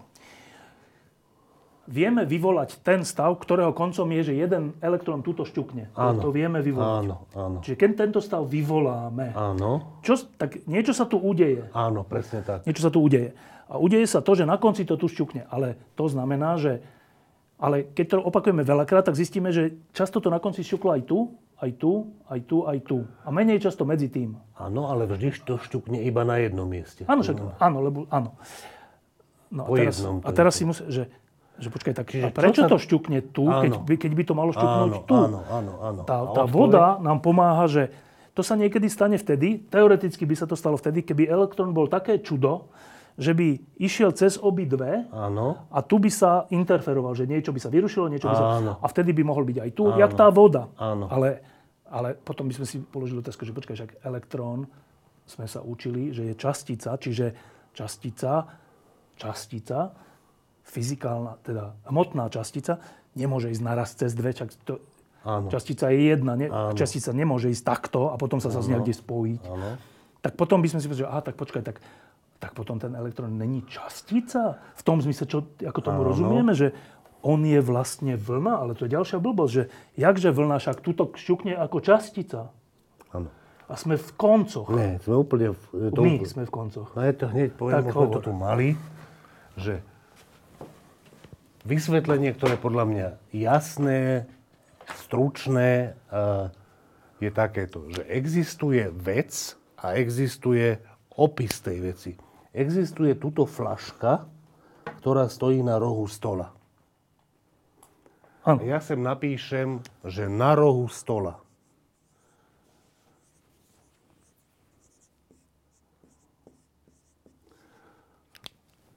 Vieme 1.92 2.24
vyvolať 2.24 2.80
ten 2.80 3.04
stav, 3.04 3.36
ktorého 3.36 3.76
koncom 3.76 4.08
je, 4.16 4.32
že 4.32 4.34
jeden 4.40 4.72
elektrón 4.80 5.20
túto 5.20 5.44
šťukne. 5.44 5.92
Áno. 5.92 6.24
to 6.24 6.32
vieme 6.32 6.64
vyvolať. 6.64 7.04
Áno, 7.04 7.16
áno. 7.36 7.58
Čiže 7.60 7.76
keď 7.76 7.90
tento 8.00 8.20
stav 8.24 8.48
vyvoláme, 8.48 9.36
Áno, 9.36 10.00
čo, 10.00 10.16
tak 10.40 10.64
niečo 10.66 10.96
sa 10.96 11.04
tu 11.04 11.20
udeje. 11.20 11.68
áno, 11.76 12.08
presne 12.08 12.48
tak. 12.48 12.64
Niečo 12.64 12.88
sa 12.88 12.92
tu 12.96 13.04
udeje. 13.04 13.36
A 13.68 13.76
udeje 13.76 14.08
sa 14.08 14.24
to, 14.24 14.32
že 14.32 14.48
na 14.48 14.56
konci 14.56 14.88
to 14.88 14.96
tu 14.96 15.12
šťukne. 15.12 15.52
Ale 15.52 15.76
to 16.00 16.08
znamená, 16.08 16.56
že... 16.56 16.80
Ale 17.60 17.86
keď 17.86 18.06
to 18.08 18.16
opakujeme 18.24 18.64
veľakrát, 18.64 19.06
tak 19.06 19.20
zistíme, 19.20 19.52
že 19.52 19.76
často 19.92 20.18
to 20.18 20.32
na 20.32 20.40
konci 20.40 20.64
šťuklo 20.64 20.96
aj 20.96 21.04
tu, 21.06 21.20
aj 21.62 21.72
tu, 21.78 21.92
aj 22.26 22.40
tu, 22.50 22.58
aj 22.66 22.80
tu. 22.88 22.98
A 23.22 23.30
menej 23.30 23.62
často 23.62 23.86
medzi 23.86 24.10
tým. 24.10 24.34
Áno, 24.58 24.90
ale 24.90 25.06
vždy 25.06 25.46
to 25.46 25.62
šťukne 25.62 26.02
iba 26.02 26.26
na 26.26 26.42
jednom 26.42 26.66
mieste. 26.66 27.06
Áno, 27.06 27.22
však, 27.22 27.62
áno, 27.62 27.78
lebo 27.86 28.10
áno. 28.10 28.34
No 29.52 29.68
a 29.68 29.70
Po 29.70 29.76
teraz, 29.78 30.00
jednom 30.00 30.16
a 30.24 30.30
teraz 30.32 30.54
si 30.56 30.64
musí, 30.64 30.82
že, 30.88 31.06
že 31.60 31.68
počkaj, 31.68 31.94
tak 31.94 32.08
Čiže 32.10 32.32
prečo 32.32 32.62
sa- 32.66 32.70
to 32.70 32.78
šťukne 32.78 33.20
tu, 33.32 33.46
keď, 33.46 33.72
Áno. 33.76 33.86
by, 33.86 33.96
keď 33.98 34.12
by 34.16 34.24
to 34.24 34.34
malo 34.34 34.52
šťuknúť 34.52 34.88
Áno, 34.88 35.00
tu? 35.04 35.14
áno, 35.14 35.26
áno, 35.26 35.40
áno, 35.50 35.72
áno. 35.80 36.02
Tá, 36.06 36.18
tá 36.32 36.44
voda 36.46 36.98
nám 37.00 37.20
pomáha, 37.20 37.68
že 37.68 37.84
to 38.32 38.42
sa 38.42 38.56
niekedy 38.56 38.88
stane 38.88 39.20
vtedy, 39.20 39.60
teoreticky 39.68 40.24
by 40.24 40.36
sa 40.36 40.48
to 40.48 40.56
stalo 40.56 40.80
vtedy, 40.80 41.04
keby 41.04 41.28
elektrón 41.28 41.76
bol 41.76 41.86
také 41.86 42.24
čudo, 42.24 42.72
že 43.20 43.36
by 43.36 43.60
išiel 43.78 44.16
cez 44.16 44.40
obidve 44.40 45.04
Áno, 45.12 45.68
a 45.68 45.84
tu 45.84 46.00
by 46.00 46.08
sa 46.08 46.48
interferoval, 46.48 47.12
že 47.12 47.28
niečo 47.28 47.52
by 47.52 47.60
sa 47.60 47.68
vyrušilo, 47.68 48.08
niečo 48.08 48.32
by 48.32 48.36
sa... 48.40 48.46
Áno. 48.58 48.72
A 48.80 48.86
vtedy 48.88 49.12
by 49.12 49.28
mohol 49.28 49.44
byť 49.44 49.58
aj 49.60 49.72
tu, 49.76 49.84
jak 49.92 50.16
tá 50.16 50.32
voda. 50.32 50.72
Áno. 50.80 51.12
Ale, 51.12 51.44
ale 51.92 52.16
potom 52.16 52.48
by 52.48 52.56
sme 52.56 52.66
si 52.66 52.80
položili 52.80 53.20
otázku, 53.20 53.44
že 53.44 53.52
počkaj, 53.52 53.76
však 53.76 53.92
elektrón 54.02 54.66
sme 55.28 55.46
sa 55.46 55.60
učili, 55.60 56.16
že 56.16 56.32
je 56.32 56.34
častica, 56.34 56.96
čiže 56.96 57.36
častica, 57.76 58.48
častica, 59.14 59.92
fyzikálna, 60.72 61.36
teda 61.42 61.76
hmotná 61.86 62.28
častica, 62.28 62.80
nemôže 63.14 63.52
ísť 63.52 63.62
naraz 63.62 63.92
cez 63.92 64.12
dve, 64.12 64.32
čak 64.32 64.56
to, 64.64 64.80
áno. 65.22 65.48
častica 65.48 65.92
je 65.92 66.00
jedna, 66.08 66.34
ne, 66.34 66.48
Áno. 66.48 66.72
častica 66.74 67.12
nemôže 67.12 67.48
ísť 67.48 67.62
takto 67.62 68.08
a 68.08 68.16
potom 68.16 68.40
sa 68.40 68.48
zase 68.48 68.72
niekde 68.72 68.94
spojiť. 68.94 69.42
Áno. 69.46 69.76
Tak 70.22 70.34
potom 70.34 70.60
by 70.60 70.68
sme 70.68 70.80
si 70.80 70.88
povedali, 70.88 71.04
že 71.04 71.12
aha, 71.12 71.22
tak 71.22 71.36
počkaj, 71.36 71.62
tak, 71.62 71.78
tak 72.38 72.52
potom 72.54 72.78
ten 72.78 72.94
elektrón 72.94 73.36
není 73.36 73.66
častica? 73.66 74.58
V 74.72 74.82
tom 74.82 74.98
zmysle, 74.98 75.26
čo, 75.26 75.44
ako 75.58 75.80
tomu 75.82 76.02
Áno. 76.02 76.08
rozumieme, 76.08 76.54
že 76.54 76.72
on 77.22 77.44
je 77.44 77.60
vlastne 77.60 78.16
vlna, 78.16 78.54
ale 78.58 78.72
to 78.74 78.86
je 78.86 78.94
ďalšia 78.94 79.18
blbosť, 79.18 79.52
že 79.52 79.64
jakže 79.96 80.30
vlna 80.32 80.58
však 80.58 80.80
tuto 80.80 81.12
šťukne 81.12 81.54
ako 81.54 81.78
častica. 81.80 82.50
áno. 83.12 83.30
A 83.66 83.76
sme 83.76 83.96
v 83.96 84.10
koncoch. 84.14 84.68
Nie, 84.68 85.00
sme 85.00 85.16
úplne... 85.16 85.54
v- 85.54 85.90
to 85.90 86.02
My 86.02 86.16
úplne- 86.16 86.28
sme 86.28 86.44
v 86.44 86.52
koncoch. 86.52 86.92
No 86.92 87.02
je 87.02 87.14
to 87.14 87.26
hneď 87.26 87.50
poviem, 87.54 87.76
Tak 87.78 87.96
to 88.12 88.20
tu 88.20 88.32
mali, 88.32 88.76
že 89.56 89.80
vysvetlenie, 91.64 92.34
ktoré 92.34 92.58
podľa 92.58 92.86
mňa 92.90 93.08
jasné, 93.36 94.26
stručné, 95.06 95.96
je 97.22 97.30
takéto, 97.30 97.86
že 97.94 98.02
existuje 98.10 98.90
vec 98.90 99.56
a 99.78 99.94
existuje 99.96 100.82
opis 101.14 101.62
tej 101.62 101.78
veci. 101.82 102.12
Existuje 102.52 103.16
tuto 103.16 103.46
flaška, 103.46 104.26
ktorá 105.00 105.30
stojí 105.30 105.62
na 105.62 105.78
rohu 105.78 106.10
stola. 106.10 106.52
Áno. 108.42 108.58
A 108.58 108.66
ja 108.66 108.82
sem 108.82 108.98
napíšem, 108.98 109.86
že 110.02 110.26
na 110.26 110.58
rohu 110.58 110.90
stola. 110.90 111.38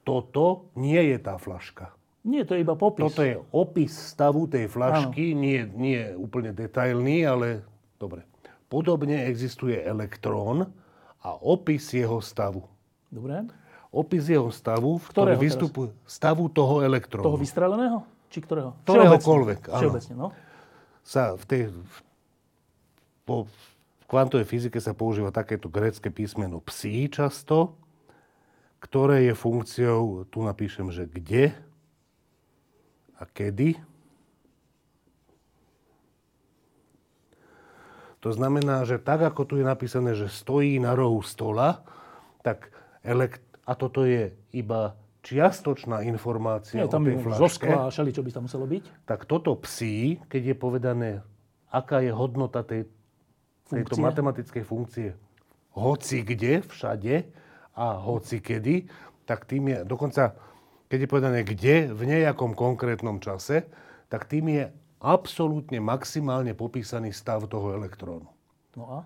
Toto 0.04 0.68
nie 0.76 1.00
je 1.12 1.18
tá 1.20 1.36
flaška. 1.36 1.92
Nie, 2.24 2.48
to 2.48 2.56
je 2.56 2.64
iba 2.64 2.72
popis. 2.72 3.04
Toto 3.04 3.20
je 3.20 3.36
opis 3.52 3.92
stavu 3.92 4.48
tej 4.48 4.64
flašky, 4.72 5.36
nie, 5.36 5.68
nie 5.76 6.00
úplne 6.16 6.56
detailný, 6.56 7.28
ale 7.28 7.60
dobre. 8.00 8.24
Podobne 8.72 9.28
existuje 9.28 9.76
elektrón 9.76 10.72
a 11.20 11.28
opis 11.36 11.92
jeho 11.92 12.24
stavu. 12.24 12.64
Dobre. 13.12 13.44
Opis 13.92 14.26
jeho 14.26 14.48
stavu, 14.48 14.98
v 14.98 15.06
Ktorého 15.12 15.38
vystupuje 15.38 15.92
stavu 16.08 16.48
toho 16.48 16.80
elektrónu. 16.80 17.28
Toho 17.28 17.38
vystreleného? 17.38 17.98
Či 18.32 18.42
ktorého? 18.42 18.74
Ktoréhokoľvek, 18.82 19.60
áno. 19.70 19.78
Všeobecne, 19.78 20.14
no. 20.18 20.28
sa 21.06 21.38
v 21.38 21.44
tej, 21.46 21.62
v- 21.70 22.00
po 23.22 23.46
v 24.04 24.04
kvantovej 24.10 24.44
fyzike 24.44 24.76
sa 24.84 24.92
používa 24.92 25.32
takéto 25.32 25.72
grécke 25.72 26.12
písmeno 26.12 26.60
psi 26.60 27.08
často, 27.08 27.72
ktoré 28.84 29.32
je 29.32 29.34
funkciou, 29.38 30.28
tu 30.28 30.44
napíšem, 30.44 30.92
že 30.92 31.08
kde 31.08 31.56
a 33.24 33.28
kedy. 33.32 33.80
To 38.20 38.32
znamená, 38.32 38.84
že 38.84 39.00
tak, 39.00 39.20
ako 39.24 39.44
tu 39.44 39.54
je 39.60 39.64
napísané, 39.64 40.16
že 40.16 40.28
stojí 40.28 40.80
na 40.80 40.92
rohu 40.96 41.20
stola, 41.20 41.84
tak 42.40 42.68
elekt- 43.00 43.44
a 43.64 43.72
toto 43.72 44.04
je 44.04 44.32
iba 44.52 44.96
čiastočná 45.24 46.04
informácia 46.04 46.84
Nie, 46.84 46.88
tam 46.88 47.04
o 47.04 47.08
tej 47.08 47.16
flaške, 47.20 47.40
zo 47.40 47.48
skla, 47.48 47.88
šeli, 47.88 48.12
čo 48.12 48.20
by 48.20 48.30
tam 48.32 48.44
muselo 48.44 48.68
byť. 48.68 49.08
tak 49.08 49.24
toto 49.24 49.56
psi, 49.56 50.20
keď 50.28 50.52
je 50.52 50.56
povedané, 50.56 51.10
aká 51.72 52.04
je 52.04 52.12
hodnota 52.12 52.60
tej, 52.60 52.84
tejto 53.72 53.96
Funkcie? 53.96 54.04
matematickej 54.04 54.64
funkcie, 54.68 55.08
hoci 55.72 56.20
kde, 56.20 56.60
všade 56.60 57.24
a 57.72 57.86
hoci 57.96 58.36
kedy, 58.44 58.84
tak 59.24 59.48
tým 59.48 59.72
je, 59.72 59.78
dokonca 59.88 60.36
keď 60.94 61.02
je 61.02 61.10
povedané 61.10 61.42
kde, 61.42 61.90
v 61.90 62.02
nejakom 62.06 62.54
konkrétnom 62.54 63.18
čase, 63.18 63.66
tak 64.06 64.30
tým 64.30 64.46
je 64.54 64.64
absolútne 65.02 65.82
maximálne 65.82 66.54
popísaný 66.54 67.10
stav 67.10 67.50
toho 67.50 67.74
elektrónu. 67.74 68.30
No 68.78 68.84
a? 68.86 68.98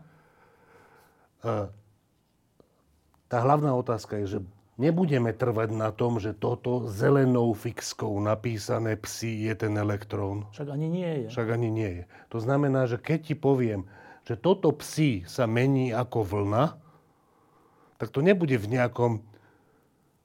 Tá 3.33 3.39
hlavná 3.41 3.73
otázka 3.73 4.21
je, 4.21 4.37
že 4.37 4.41
nebudeme 4.77 5.33
trvať 5.33 5.73
na 5.73 5.89
tom, 5.89 6.21
že 6.21 6.37
toto 6.37 6.93
zelenou 6.93 7.57
fixkou 7.57 8.21
napísané 8.21 9.01
psi 9.01 9.49
je 9.49 9.57
ten 9.57 9.73
elektrón. 9.81 10.45
Však 10.53 10.69
ani 10.69 10.93
nie 10.93 11.13
je. 11.25 11.29
Však 11.33 11.49
ani 11.49 11.73
nie 11.73 11.91
je. 11.97 12.05
To 12.29 12.37
znamená, 12.37 12.85
že 12.85 13.01
keď 13.01 13.33
ti 13.33 13.35
poviem, 13.35 13.89
že 14.29 14.37
toto 14.37 14.77
psi 14.77 15.25
sa 15.25 15.49
mení 15.49 15.89
ako 15.97 16.21
vlna, 16.21 16.77
tak 17.97 18.13
to 18.13 18.21
nebude 18.21 18.61
v 18.61 18.77
nejakom 18.77 19.25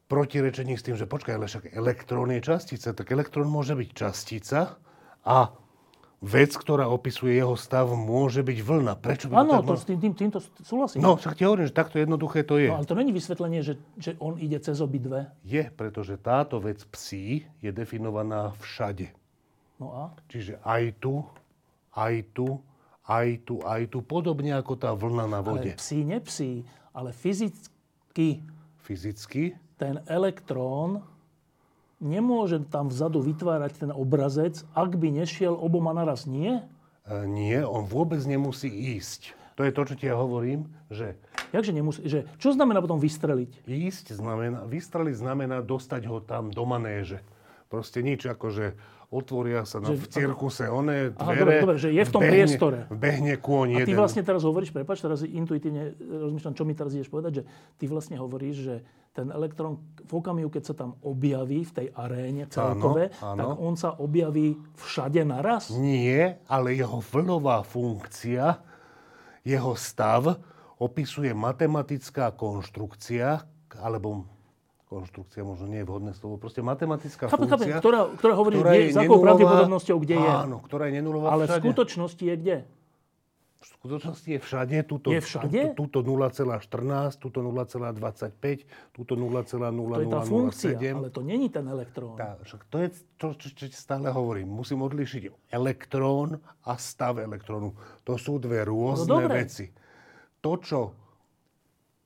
protirečení 0.07 0.75
s 0.75 0.83
tým, 0.85 0.95
že 0.99 1.09
počkaj, 1.09 1.33
ale 1.35 1.47
však 1.47 1.73
elektrón 1.73 2.29
je 2.35 2.41
častica. 2.43 2.93
Tak 2.93 3.07
elektrón 3.09 3.47
môže 3.49 3.73
byť 3.73 3.89
častica 3.91 4.77
a 5.23 5.37
vec, 6.23 6.55
ktorá 6.55 6.87
opisuje 6.87 7.35
jeho 7.35 7.59
stav, 7.59 7.91
môže 7.91 8.39
byť 8.47 8.59
vlna. 8.63 8.93
Prečo 8.95 9.27
by 9.27 9.43
Áno, 9.43 9.59
to 9.59 9.75
malo- 9.75 9.79
s 9.79 9.83
tým, 9.83 9.99
tým, 9.99 10.13
týmto 10.15 10.39
súhlasím. 10.63 11.03
No, 11.03 11.19
však 11.19 11.35
ti 11.35 11.43
hovorím, 11.43 11.67
že 11.67 11.75
takto 11.75 11.99
jednoduché 11.99 12.47
to 12.47 12.55
je. 12.55 12.71
No, 12.71 12.79
ale 12.79 12.87
to 12.87 12.95
není 12.95 13.11
vysvetlenie, 13.11 13.59
že, 13.59 13.75
že 13.99 14.15
on 14.23 14.39
ide 14.39 14.55
cez 14.63 14.79
obidve. 14.79 15.27
Je, 15.43 15.67
pretože 15.75 16.15
táto 16.15 16.63
vec 16.63 16.79
psí 16.95 17.43
je 17.59 17.71
definovaná 17.75 18.55
všade. 18.63 19.11
No 19.83 19.91
a? 19.91 20.03
Čiže 20.31 20.63
aj 20.63 20.83
tu, 21.03 21.27
aj 21.91 22.15
tu, 22.31 22.47
aj 23.03 23.27
tu, 23.43 23.59
aj 23.67 23.81
tu, 23.91 23.99
podobne 23.99 24.55
ako 24.55 24.79
tá 24.79 24.95
vlna 24.95 25.27
na 25.27 25.43
vode. 25.43 25.75
Ale 25.75 25.79
psí, 25.79 26.07
nepsí, 26.07 26.51
ale 26.95 27.11
fyzicky 27.11 28.47
Fyzicky, 28.83 29.55
ten 29.77 30.01
elektrón 30.05 31.01
nemôže 32.03 32.59
tam 32.67 32.91
vzadu 32.91 33.23
vytvárať 33.23 33.87
ten 33.87 33.91
obrazec, 33.95 34.59
ak 34.75 34.99
by 34.99 35.23
nešiel 35.23 35.55
oboma 35.55 35.95
naraz. 35.95 36.27
Nie? 36.27 36.67
e, 37.07 37.23
nie, 37.27 37.59
on 37.63 37.87
vôbec 37.87 38.19
nemusí 38.27 38.67
ísť. 38.67 39.33
To 39.55 39.61
je 39.61 39.71
to, 39.71 39.81
čo 39.85 39.95
ti 39.95 40.05
ja 40.09 40.17
hovorím, 40.17 40.65
že 40.89 41.13
Jakže 41.53 41.69
nemusí, 41.69 42.01
že, 42.09 42.25
čo 42.41 42.49
znamená 42.49 42.81
potom 42.81 42.97
vystreliť? 42.97 43.69
ísť 43.69 44.17
znamená, 44.17 44.65
vystreliť 44.65 45.21
znamená 45.21 45.61
dostať 45.61 46.09
ho 46.09 46.17
tam 46.17 46.49
do 46.49 46.65
manéže. 46.65 47.21
Proste 47.69 48.01
nič, 48.01 48.25
akože 48.25 48.73
otvoria 49.13 49.61
sa 49.61 49.77
na, 49.77 49.87
Že- 49.87 49.95
v 49.95 50.05
cirkuse 50.09 50.65
one 50.65 51.11
Aha, 51.11 51.31
dvere. 51.31 51.37
dobre, 51.37 51.53
dobre, 51.61 51.77
že 51.77 51.89
je 51.89 52.01
v 52.01 52.09
tom 52.09 52.19
vbehne- 52.19 52.33
priestore. 52.35 52.79
Vbehne 52.89 53.33
kôň 53.37 53.67
A 53.69 53.77
ty 53.79 53.83
jeden. 53.85 53.95
vlastne 53.95 54.21
teraz 54.21 54.41
hovoríš, 54.41 54.71
prepáč, 54.71 54.99
teraz 54.99 55.21
intuitívne 55.21 55.93
rozmýšľam, 55.95 56.53
čo 56.53 56.63
mi 56.63 56.73
teraz 56.73 56.91
ideš 56.91 57.07
povedať, 57.07 57.31
že 57.31 57.43
ty 57.77 57.85
vlastne 57.85 58.17
hovoríš, 58.17 58.55
že 58.57 58.75
ten 59.11 59.29
elektrón 59.29 59.77
v 60.01 60.11
okamihu, 60.11 60.49
keď 60.49 60.63
sa 60.63 60.73
tam 60.73 60.97
objaví 60.99 61.61
v 61.61 61.71
tej 61.71 61.87
aréne 61.93 62.49
celkové, 62.49 63.13
áno. 63.19 63.37
tak 63.37 63.47
on 63.61 63.73
sa 63.77 63.93
objaví 63.93 64.57
všade 64.73 65.21
naraz? 65.21 65.69
Nie, 65.69 66.41
ale 66.43 66.73
jeho 66.73 66.97
vlnová 66.99 67.61
funkcia, 67.61 68.57
jeho 69.41 69.77
stav 69.77 70.33
opisuje 70.75 71.29
matematická 71.29 72.33
konštrukcia, 72.33 73.45
alebo 73.77 74.25
konštrukcia 74.93 75.41
možno 75.41 75.65
nie 75.65 75.81
je 75.81 75.85
vhodné 75.85 76.13
slovo, 76.13 76.37
proste 76.37 76.61
matematická 76.61 77.25
Chápem, 77.25 77.47
chápem, 77.47 77.65
funkcia. 77.67 77.81
ktorá, 77.81 77.99
ktorá 78.13 78.33
hovorí, 78.33 78.55
ktorá 78.55 78.69
kde, 78.69 78.79
je 78.79 78.93
s 78.93 78.97
akou 78.99 79.17
pravdepodobnosťou, 79.19 79.97
kde 79.97 80.15
je. 80.15 80.29
Áno, 80.29 80.57
ktorá 80.59 80.83
je 80.85 80.93
nenulová 80.93 81.27
Ale 81.31 81.43
v 81.43 81.49
všade. 81.49 81.65
skutočnosti 81.65 82.23
je 82.23 82.35
kde? 82.37 82.57
V 83.55 83.71
skutočnosti 83.73 84.27
je 84.27 84.39
všade. 84.41 84.77
Tuto, 84.83 85.07
Je 85.07 85.19
všade? 85.19 85.61
Tuto, 85.71 86.03
tuto 86.03 86.19
0,14, 86.27 87.15
tuto 87.15 87.39
0,25, 87.39 88.67
tuto 88.91 89.13
0,0007. 89.15 89.55
To 89.87 90.01
je 90.01 90.09
tá 90.09 90.21
funkcia, 90.21 90.75
ale 90.91 91.07
to 91.07 91.23
není 91.23 91.47
ten 91.47 91.63
elektrón. 91.65 92.13
Tá, 92.13 92.35
však 92.43 92.67
to 92.67 92.77
je 92.77 92.87
to, 93.15 93.27
čo, 93.33 93.47
čo 93.49 93.63
ti 93.65 93.73
stále 93.73 94.11
hovorím. 94.11 94.51
Musím 94.51 94.83
odlišiť 94.83 95.49
elektrón 95.49 96.37
a 96.61 96.75
stav 96.75 97.17
elektrónu. 97.17 97.71
To 98.03 98.13
sú 98.15 98.35
dve 98.37 98.61
rôzne 98.61 99.07
No 99.07 99.23
dobre. 99.23 99.47
veci. 99.47 99.71
To, 100.37 100.59
čo 100.59 100.79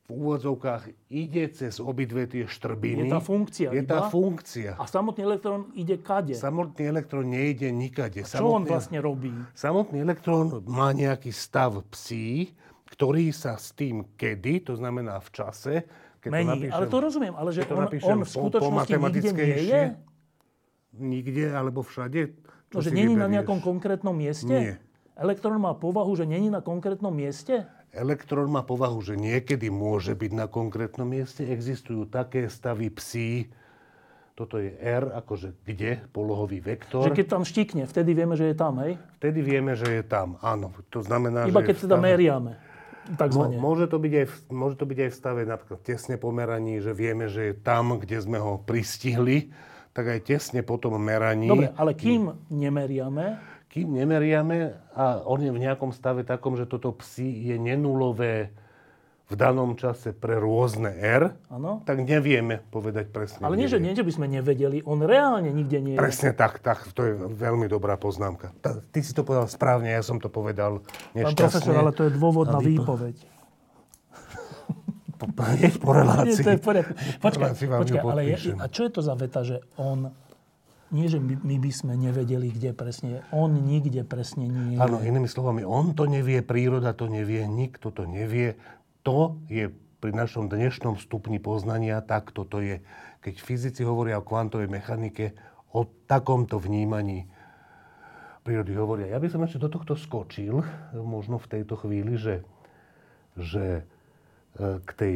v 0.08 0.16
úvodzovkách 0.16 0.82
ide 1.12 1.52
cez 1.52 1.76
obidve 1.76 2.24
tie 2.24 2.48
štrbiny, 2.48 3.04
Je 3.04 3.12
tá 3.12 3.20
funkcia 3.20 3.68
je 3.68 3.84
tá 3.84 4.00
iba? 4.00 4.08
funkcia. 4.08 4.72
A 4.74 4.88
samotný 4.88 5.20
elektrón 5.22 5.68
ide 5.76 6.00
kade? 6.00 6.32
Samotný 6.32 6.88
elektrón 6.88 7.28
nejde 7.28 7.68
nikade. 7.68 8.24
Čo 8.24 8.56
on 8.56 8.64
vlastne 8.64 9.04
robí? 9.04 9.28
Samotný 9.52 10.00
elektrón 10.00 10.64
má 10.64 10.96
nejaký 10.96 11.28
stav 11.28 11.84
psí, 11.92 12.56
ktorý 12.88 13.28
sa 13.30 13.60
s 13.60 13.76
tým 13.76 14.16
kedy, 14.16 14.64
to 14.64 14.80
znamená 14.80 15.20
v 15.20 15.28
čase, 15.28 15.74
keď 16.18 16.28
to 16.30 16.34
Mení. 16.34 16.48
napíšem, 16.56 16.72
Ale 16.72 16.86
to 16.88 16.98
rozumiem, 16.98 17.34
ale 17.36 17.50
že 17.52 17.60
to 17.62 17.74
on, 17.74 17.84
on 17.84 17.88
v 17.92 18.00
po- 18.00 18.08
po 18.08 18.24
skutočnosti 18.24 18.92
nikde 18.96 19.30
nie 19.36 19.60
je? 19.62 19.82
Nikde 20.90 21.44
alebo 21.52 21.84
všade? 21.84 22.32
Čo 22.66 22.74
No, 22.74 22.80
že 22.80 22.90
není 22.90 23.12
na 23.12 23.28
nejakom 23.28 23.60
konkrétnom 23.60 24.12
mieste? 24.12 24.48
Nie. 24.48 24.74
Elektrón 25.14 25.58
má 25.58 25.72
povahu, 25.72 26.12
že 26.12 26.24
není 26.24 26.48
na 26.48 26.60
konkrétnom 26.60 27.12
mieste? 27.12 27.68
Elektrón 27.92 28.52
má 28.52 28.60
povahu, 28.62 29.00
že 29.00 29.16
niekedy 29.16 29.72
môže 29.72 30.12
byť 30.12 30.32
na 30.36 30.46
konkrétnom 30.46 31.08
mieste. 31.08 31.44
Existujú 31.44 32.04
také 32.04 32.46
stavy 32.46 32.92
psí, 32.92 33.48
toto 34.38 34.62
je 34.62 34.70
R, 34.78 35.18
akože 35.18 35.66
kde, 35.66 35.98
polohový 36.14 36.62
vektor. 36.62 37.10
Že 37.10 37.18
keď 37.18 37.26
tam 37.26 37.42
štikne, 37.42 37.90
vtedy 37.90 38.14
vieme, 38.14 38.38
že 38.38 38.46
je 38.46 38.54
tam, 38.54 38.78
hej? 38.78 38.94
Vtedy 39.18 39.42
vieme, 39.42 39.74
že 39.74 39.98
je 39.98 40.04
tam, 40.06 40.38
áno. 40.38 40.70
To 40.94 41.02
znamená, 41.02 41.50
Iba 41.50 41.58
že 41.66 41.74
keď 41.74 41.76
teda 41.90 41.96
stave- 41.98 42.06
meriame. 42.06 42.52
Takzvané. 43.08 43.56
môže, 43.56 43.88
to 43.88 43.96
byť 43.96 44.12
aj 44.20 44.26
v, 44.28 44.36
môže 44.52 44.76
to 44.76 44.84
byť 44.84 44.98
aj 45.00 45.10
v 45.10 45.16
stave 45.16 45.40
napríklad 45.48 45.80
tesne 45.80 46.20
po 46.20 46.28
meraní, 46.28 46.76
že 46.84 46.92
vieme, 46.92 47.24
že 47.24 47.50
je 47.50 47.54
tam, 47.56 47.96
kde 47.96 48.20
sme 48.20 48.36
ho 48.36 48.60
pristihli, 48.60 49.48
tak 49.96 50.12
aj 50.12 50.28
tesne 50.28 50.60
po 50.60 50.76
tom 50.76 51.00
meraní, 51.00 51.48
Dobre, 51.48 51.72
ale 51.72 51.96
kým 51.96 52.36
nemeriame, 52.52 53.40
kým 53.78 53.94
nemeriame 53.94 54.74
a 54.98 55.22
on 55.22 55.38
je 55.38 55.54
v 55.54 55.62
nejakom 55.62 55.94
stave 55.94 56.26
takom, 56.26 56.58
že 56.58 56.66
toto 56.66 56.90
psi 56.90 57.54
je 57.54 57.56
nenulové 57.62 58.50
v 59.28 59.34
danom 59.36 59.76
čase 59.76 60.16
pre 60.16 60.40
rôzne 60.40 60.88
R, 60.98 61.36
áno? 61.52 61.84
tak 61.84 62.00
nevieme 62.00 62.64
povedať 62.72 63.12
presne. 63.12 63.44
Ale 63.44 63.60
nie, 63.60 63.68
že, 63.68 63.76
nie, 63.76 63.92
že 63.92 64.00
by 64.00 64.10
sme 64.10 64.26
nevedeli, 64.26 64.80
on 64.88 65.04
reálne 65.04 65.52
nikde 65.52 65.84
nie 65.84 65.94
je. 65.94 66.00
Presne 66.00 66.32
tak, 66.32 66.64
tak, 66.64 66.80
to 66.96 67.04
je 67.04 67.12
veľmi 67.36 67.68
dobrá 67.68 68.00
poznámka. 68.00 68.56
Ta- 68.64 68.80
Ty 68.80 68.98
si 69.04 69.12
to 69.12 69.22
povedal 69.28 69.44
správne, 69.46 69.92
ja 69.92 70.00
som 70.00 70.16
to 70.16 70.32
povedal 70.32 70.80
Pán 70.80 71.12
nešťastne. 71.12 71.44
profesor, 71.44 71.74
ale 71.76 71.92
to 71.92 72.08
je 72.08 72.12
dôvod 72.16 72.48
na 72.48 72.58
výpoveď. 72.58 73.16
Je 75.58 75.70
po 75.82 75.90
Nie, 75.92 75.98
relácii. 75.98 76.44
to 76.46 76.50
je 76.54 76.60
poriadku. 76.62 76.94
Počkaj, 77.18 77.50
počkaj 77.58 78.00
ale 78.06 78.22
je, 78.32 78.54
a 78.54 78.64
čo 78.70 78.86
je 78.86 78.90
to 78.94 79.00
za 79.02 79.18
veta, 79.18 79.42
že 79.42 79.60
on... 79.74 80.14
Nie, 80.88 81.12
že 81.12 81.20
my, 81.20 81.36
my 81.44 81.56
by 81.60 81.70
sme 81.72 81.92
nevedeli, 82.00 82.48
kde 82.48 82.72
presne. 82.72 83.20
On 83.28 83.52
nikde 83.52 84.08
presne 84.08 84.48
nie 84.48 84.76
je. 84.76 84.78
Áno, 84.80 85.04
inými 85.04 85.28
slovami, 85.28 85.60
on 85.60 85.92
to 85.92 86.08
nevie, 86.08 86.40
príroda 86.40 86.96
to 86.96 87.12
nevie, 87.12 87.44
nikto 87.44 87.92
to 87.92 88.08
nevie. 88.08 88.56
To 89.04 89.36
je 89.52 89.68
pri 89.98 90.10
našom 90.14 90.48
dnešnom 90.48 90.96
stupni 90.96 91.42
poznania, 91.42 92.00
tak 92.00 92.32
toto 92.32 92.64
je. 92.64 92.80
Keď 93.20 93.34
fyzici 93.36 93.82
hovoria 93.84 94.22
o 94.22 94.24
kvantovej 94.24 94.70
mechanike, 94.70 95.36
o 95.76 95.84
takomto 96.08 96.56
vnímaní 96.56 97.28
prírody 98.46 98.72
hovoria. 98.72 99.12
Ja 99.12 99.20
by 99.20 99.28
som 99.28 99.44
ešte 99.44 99.60
do 99.60 99.68
tohto 99.68 99.92
skočil, 99.92 100.64
možno 100.96 101.36
v 101.36 101.50
tejto 101.52 101.76
chvíli, 101.76 102.16
že, 102.16 102.40
že 103.36 103.84
e, 104.56 104.80
k 104.80 104.90
tej 104.96 105.14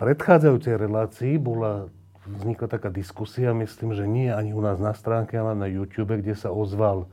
predchádzajúcej 0.00 0.80
relácii 0.80 1.36
bola, 1.36 1.92
vznikla 2.38 2.68
taká 2.70 2.88
diskusia, 2.92 3.50
myslím, 3.50 3.94
že 3.96 4.06
nie 4.06 4.30
ani 4.30 4.54
u 4.54 4.62
nás 4.62 4.78
na 4.78 4.94
stránke, 4.94 5.34
ale 5.34 5.58
na 5.58 5.66
YouTube, 5.66 6.14
kde 6.20 6.38
sa 6.38 6.54
ozval 6.54 7.10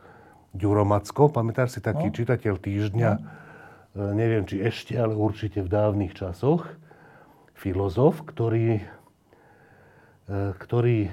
Ďuro 0.53 0.85
Macko. 0.85 1.29
Pamätáš 1.29 1.77
si 1.77 1.79
taký 1.81 2.09
No. 2.09 2.15
čitateľ 2.15 2.55
týždňa, 2.61 3.11
e, 3.13 3.19
neviem 4.13 4.45
či 4.45 4.61
ešte, 4.61 4.93
ale 4.95 5.17
určite 5.17 5.61
v 5.61 5.69
dávnych 5.69 6.13
časoch, 6.13 6.65
filozof, 7.57 8.21
ktorý, 8.25 8.81
e, 10.29 10.33
ktorý 10.57 11.09
e, 11.09 11.11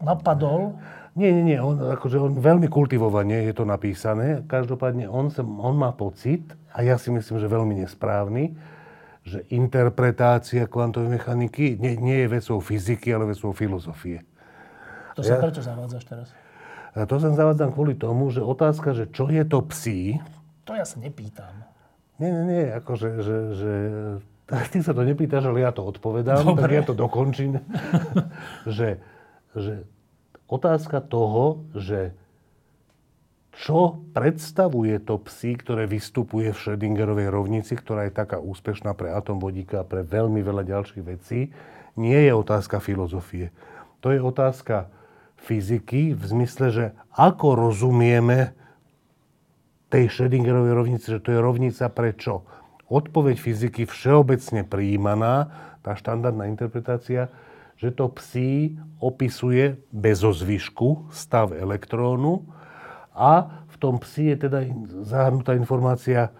Napadol, 0.00 0.80
nie, 1.12 1.28
nie, 1.28 1.44
nie, 1.44 1.58
on, 1.60 1.76
akože 1.76 2.16
on 2.16 2.32
veľmi 2.40 2.72
kultivovane 2.72 3.44
je 3.44 3.52
to 3.52 3.68
napísané. 3.68 4.40
Každopádne 4.48 5.04
on, 5.12 5.28
sa, 5.28 5.44
on 5.44 5.76
má 5.76 5.92
pocit, 5.92 6.40
a 6.72 6.80
ja 6.80 6.96
si 6.96 7.12
myslím, 7.12 7.36
že 7.36 7.44
veľmi 7.44 7.84
nesprávny, 7.84 8.56
že 9.30 9.46
interpretácia 9.48 10.66
kvantovej 10.66 11.14
mechaniky 11.14 11.78
nie, 11.78 11.94
nie 11.94 12.18
je 12.20 12.28
vecou 12.28 12.58
fyziky, 12.58 13.08
ale 13.08 13.30
vecou 13.30 13.54
filozofie. 13.54 14.26
to 15.14 15.22
sa 15.22 15.38
Ja- 15.38 15.40
prečo 15.40 15.62
zavádzaš 15.62 16.04
teraz? 16.04 16.28
A 16.90 17.06
to 17.06 17.16
sa 17.16 17.30
zavádzam 17.30 17.70
kvôli 17.70 17.94
tomu, 17.94 18.28
že 18.28 18.42
otázka, 18.42 18.90
že 18.90 19.06
čo 19.06 19.30
je 19.30 19.44
to 19.44 19.62
psí, 19.62 20.18
To 20.64 20.74
ja 20.74 20.82
sa 20.82 20.98
nepýtam. 20.98 21.54
nie, 22.18 22.26
nie, 22.28 22.44
nie, 22.44 22.64
akože, 22.72 23.08
že, 23.22 23.36
že 23.54 23.72
ty 24.74 24.82
sa 24.82 24.90
to 24.90 25.02
nepýtaš, 25.02 25.46
ale 25.46 25.62
ja 25.62 25.70
to 25.70 25.86
odpovedám, 25.86 26.42
Dobre. 26.42 26.60
tak 26.60 26.70
ja 26.72 26.82
to 26.82 26.94
dokončím. 26.94 27.62
že, 28.66 28.98
že 29.54 29.86
otázka 30.46 30.98
toho, 31.00 31.62
že 31.72 32.10
čo 33.50 33.98
predstavuje 34.14 35.02
to 35.02 35.18
psi, 35.26 35.58
ktoré 35.58 35.84
vystupuje 35.90 36.54
v 36.54 36.60
Schrödingerovej 36.60 37.28
rovnici, 37.28 37.74
ktorá 37.74 38.06
je 38.06 38.14
taká 38.14 38.38
úspešná 38.38 38.94
pre 38.94 39.10
atom 39.10 39.42
vodíka 39.42 39.82
a 39.82 39.88
pre 39.88 40.06
veľmi 40.06 40.38
veľa 40.40 40.62
ďalších 40.64 41.04
vecí, 41.04 41.50
nie 41.98 42.16
je 42.16 42.32
otázka 42.32 42.78
filozofie. 42.78 43.50
To 44.00 44.14
je 44.14 44.22
otázka 44.22 44.88
fyziky 45.40 46.14
v 46.14 46.22
zmysle, 46.22 46.66
že 46.70 46.86
ako 47.18 47.58
rozumieme 47.58 48.54
tej 49.90 50.06
Schrödingerovej 50.06 50.72
rovnici, 50.72 51.06
že 51.10 51.20
to 51.20 51.34
je 51.34 51.40
rovnica 51.42 51.90
pre 51.90 52.14
čo? 52.14 52.46
Odpoveď 52.86 53.36
fyziky 53.38 53.82
všeobecne 53.86 54.62
prijímaná, 54.62 55.50
tá 55.82 55.98
štandardná 55.98 56.46
interpretácia, 56.46 57.28
že 57.80 57.90
to 57.90 58.12
psi 58.12 58.76
opisuje 59.00 59.80
bez 59.90 60.20
ozvyšku 60.20 61.10
stav 61.10 61.56
elektrónu 61.56 62.44
a 63.14 63.64
v 63.68 63.76
tom 63.76 63.98
psi 63.98 64.34
je 64.34 64.36
teda 64.48 64.58
zahrnutá 65.02 65.56
informácia 65.58 66.30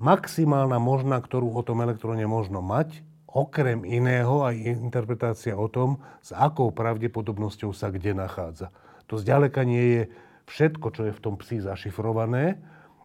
maximálna 0.00 0.80
možná, 0.80 1.20
ktorú 1.20 1.52
o 1.54 1.62
tom 1.62 1.84
elektróne 1.84 2.24
možno 2.24 2.64
mať 2.64 3.04
okrem 3.30 3.86
iného 3.86 4.42
aj 4.42 4.58
interpretácia 4.58 5.54
o 5.54 5.70
tom, 5.70 6.02
s 6.18 6.34
akou 6.34 6.74
pravdepodobnosťou 6.74 7.70
sa 7.70 7.94
kde 7.94 8.18
nachádza. 8.18 8.74
To 9.06 9.18
zďaleka 9.18 9.62
nie 9.62 9.84
je 9.86 10.02
všetko, 10.50 10.86
čo 10.90 11.02
je 11.06 11.12
v 11.14 11.22
tom 11.22 11.34
psi 11.38 11.62
zašifrované, 11.62 12.58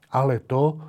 ale 0.09 0.41
to, 0.41 0.81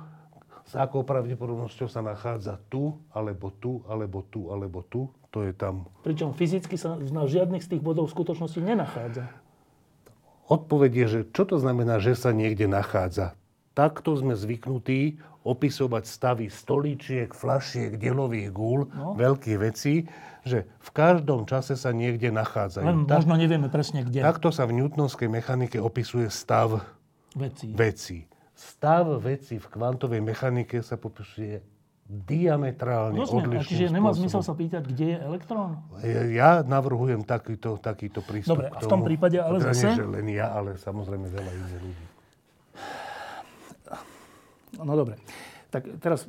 s 0.67 0.73
akou 0.75 1.05
pravdepodobnosťou 1.05 1.87
sa 1.87 2.01
nachádza 2.03 2.59
tu, 2.67 2.97
alebo 3.13 3.53
tu, 3.55 3.85
alebo 3.87 4.25
tu, 4.27 4.49
alebo 4.51 4.83
tu, 4.83 5.07
to 5.31 5.45
je 5.45 5.53
tam. 5.53 5.87
Pričom 6.03 6.33
fyzicky 6.33 6.75
sa 6.75 6.97
na 6.97 7.23
žiadnych 7.29 7.63
z 7.63 7.77
tých 7.77 7.83
bodov 7.85 8.09
v 8.09 8.15
skutočnosti 8.17 8.59
nenachádza. 8.59 9.31
Odpoveď 10.47 10.91
je, 11.03 11.07
že 11.07 11.21
čo 11.35 11.43
to 11.43 11.59
znamená, 11.59 11.99
že 11.99 12.15
sa 12.15 12.31
niekde 12.31 12.71
nachádza? 12.71 13.35
Takto 13.75 14.15
sme 14.17 14.33
zvyknutí 14.33 15.21
opisovať 15.47 16.03
stavy 16.03 16.47
stoličiek, 16.51 17.31
flašiek, 17.31 17.95
delových 17.95 18.49
gúl, 18.51 18.89
no. 18.91 19.15
veľkých 19.15 19.57
vecí, 19.61 20.09
že 20.43 20.67
v 20.79 20.89
každom 20.91 21.47
čase 21.47 21.79
sa 21.79 21.95
niekde 21.95 22.31
nachádzajú. 22.31 22.83
Len 22.83 22.99
tak, 23.07 23.23
možno 23.23 23.39
nevieme 23.39 23.67
presne 23.71 24.03
kde. 24.03 24.23
Takto 24.23 24.51
sa 24.51 24.67
v 24.67 24.81
newtonovskej 24.83 25.31
mechanike 25.31 25.79
opisuje 25.79 26.27
stav 26.27 26.83
veci. 27.35 27.71
veci. 27.71 28.17
Stav 28.57 29.07
veci 29.21 29.61
v 29.61 29.67
kvantovej 29.69 30.19
mechanike 30.25 30.81
sa 30.81 30.97
popisuje 30.97 31.76
diametrálne 32.07 33.19
Rozumiem, 33.19 33.59
odlišným 33.59 33.67
Čiže 33.67 33.85
nemá 33.91 34.15
zmysel 34.15 34.39
sa 34.39 34.55
pýtať, 34.55 34.87
kde 34.87 35.05
je 35.11 35.17
elektrón? 35.19 35.83
Ja 36.31 36.63
navrhujem 36.63 37.27
takýto, 37.27 37.75
takýto 37.75 38.23
prístup 38.23 38.63
Dobre, 38.63 38.71
a 38.71 38.79
v 38.79 38.87
tom 38.87 39.03
prípade 39.03 39.35
ale 39.43 39.59
teda 39.59 39.75
zase... 39.75 39.87
Nie, 39.91 40.07
len 40.07 40.27
ja, 40.31 40.47
ale 40.55 40.79
samozrejme 40.79 41.27
veľa 41.27 41.51
iných 41.51 41.81
ľudí. 41.83 42.05
No 44.79 44.93
dobre. 44.95 45.19
Tak 45.67 45.99
teraz 45.99 46.23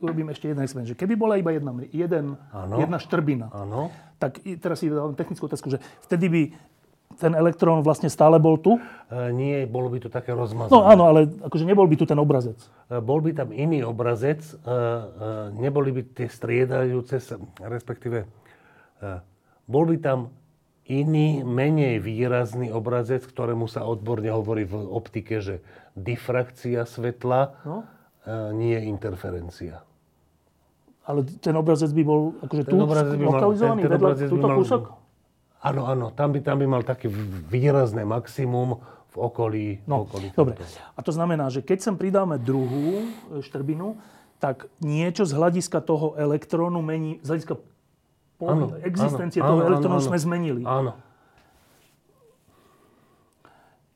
urobím 0.00 0.32
ešte 0.32 0.48
jeden 0.48 0.64
experiment. 0.64 0.88
Že 0.88 0.96
keby 0.96 1.14
bola 1.20 1.36
iba 1.36 1.52
jedna, 1.52 1.76
jeden, 1.92 2.40
jedna 2.80 2.96
štrbina, 2.96 3.52
ano. 3.52 3.92
tak 4.16 4.40
teraz 4.64 4.80
si 4.80 4.88
dám 4.88 5.12
technickú 5.12 5.44
otázku, 5.44 5.68
že 5.68 5.76
vtedy 6.08 6.26
by 6.32 6.42
ten 7.18 7.34
elektrón 7.34 7.82
vlastne 7.82 8.06
stále 8.06 8.38
bol 8.38 8.62
tu? 8.62 8.78
E, 8.78 9.34
nie, 9.34 9.66
bolo 9.66 9.90
by 9.90 9.98
to 10.06 10.08
také 10.08 10.30
rozmazané. 10.30 10.70
No 10.70 10.86
áno, 10.86 11.10
ale 11.10 11.26
akože 11.42 11.66
nebol 11.66 11.90
by 11.90 11.96
tu 11.98 12.06
ten 12.06 12.16
obrazec. 12.16 12.58
E, 12.86 13.02
bol 13.02 13.18
by 13.18 13.34
tam 13.34 13.50
iný 13.50 13.82
obrazec, 13.82 14.40
e, 14.40 14.54
e, 14.54 14.78
neboli 15.58 15.90
by 15.90 16.02
tie 16.14 16.30
striedajúce 16.30 17.18
sa, 17.18 17.36
respektíve 17.66 18.24
e, 18.24 18.26
bol 19.66 19.84
by 19.90 19.98
tam 19.98 20.30
iný, 20.88 21.44
menej 21.44 22.00
výrazný 22.00 22.72
obrazec, 22.72 23.20
ktorému 23.26 23.68
sa 23.68 23.84
odborne 23.84 24.32
hovorí 24.32 24.64
v 24.64 24.78
optike, 24.88 25.44
že 25.44 25.60
difrakcia 25.92 26.88
svetla, 26.88 27.60
no? 27.66 27.84
e, 28.24 28.54
nie 28.56 28.78
interferencia. 28.88 29.84
Ale 31.08 31.24
ten 31.40 31.56
obrazec 31.56 31.88
by 31.92 32.02
bol 32.04 32.36
akože 32.44 32.62
ten 32.68 32.72
tu 32.72 32.76
by 32.84 33.24
lokalizovaný, 33.24 33.80
ten, 33.80 33.88
ten 33.88 33.94
vedľa 33.96 34.12
túto 34.28 34.48
mal, 34.48 34.56
kúsok? 34.60 34.82
Áno, 35.58 35.90
áno, 35.90 36.14
tam 36.14 36.30
by, 36.30 36.38
tam 36.42 36.62
by 36.62 36.66
mal 36.70 36.82
také 36.86 37.10
výrazné 37.50 38.06
maximum 38.06 38.78
v 39.10 39.16
okolí. 39.18 39.66
No, 39.90 40.06
v 40.06 40.14
okolí 40.14 40.26
dobre. 40.34 40.54
A 40.94 41.00
to 41.02 41.10
znamená, 41.10 41.50
že 41.50 41.66
keď 41.66 41.78
sem 41.82 41.94
pridáme 41.98 42.38
druhú 42.38 43.02
e, 43.02 43.42
štrbinu, 43.42 43.98
tak 44.38 44.70
niečo 44.78 45.26
z 45.26 45.34
hľadiska 45.34 45.82
toho 45.82 46.14
elektrónu 46.14 46.78
mení, 46.78 47.18
z 47.26 47.28
hľadiska 47.34 47.54
áno, 48.38 48.78
existencie 48.86 49.42
áno, 49.42 49.48
toho 49.50 49.60
áno, 49.60 49.68
elektrónu 49.74 49.98
áno, 49.98 50.06
sme 50.06 50.18
zmenili. 50.18 50.62
Áno. 50.62 50.94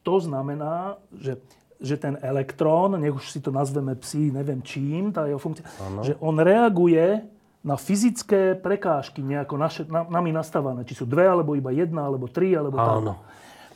To 0.03 0.19
znamená, 0.19 0.99
že 1.15 1.39
že 1.83 1.99
ten 1.99 2.15
elektrón, 2.23 2.95
nech 2.95 3.11
už 3.11 3.27
si 3.27 3.43
to 3.43 3.51
nazveme 3.51 3.99
psi, 3.99 4.31
neviem 4.31 4.63
čím, 4.63 5.11
tá 5.11 5.27
jeho 5.27 5.43
funkcia, 5.43 5.67
ano. 5.83 6.07
že 6.07 6.15
on 6.23 6.39
reaguje 6.39 7.27
na 7.63 7.79
fyzické 7.79 8.59
prekážky 8.59 9.23
nejako 9.23 9.55
naše, 9.55 9.83
na, 9.87 10.03
nami 10.03 10.35
nastavené. 10.35 10.83
Či 10.83 11.03
sú 11.03 11.05
dve, 11.07 11.31
alebo 11.31 11.55
iba 11.55 11.71
jedna, 11.71 12.11
alebo 12.11 12.27
tri, 12.27 12.55
alebo 12.59 12.79
Áno. 12.79 13.23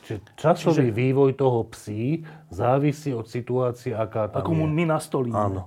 Čiže 0.07 0.19
časový 0.39 0.87
Čiže, 0.91 0.95
vývoj 0.95 1.31
toho 1.35 1.67
psí 1.67 2.23
závisí 2.47 3.11
od 3.11 3.27
situácie, 3.27 3.91
aká 3.91 4.31
tam 4.31 4.39
ako 4.39 4.51
je. 4.55 4.63
my 4.71 4.83
nastolíme. 4.87 5.35
Áno. 5.35 5.63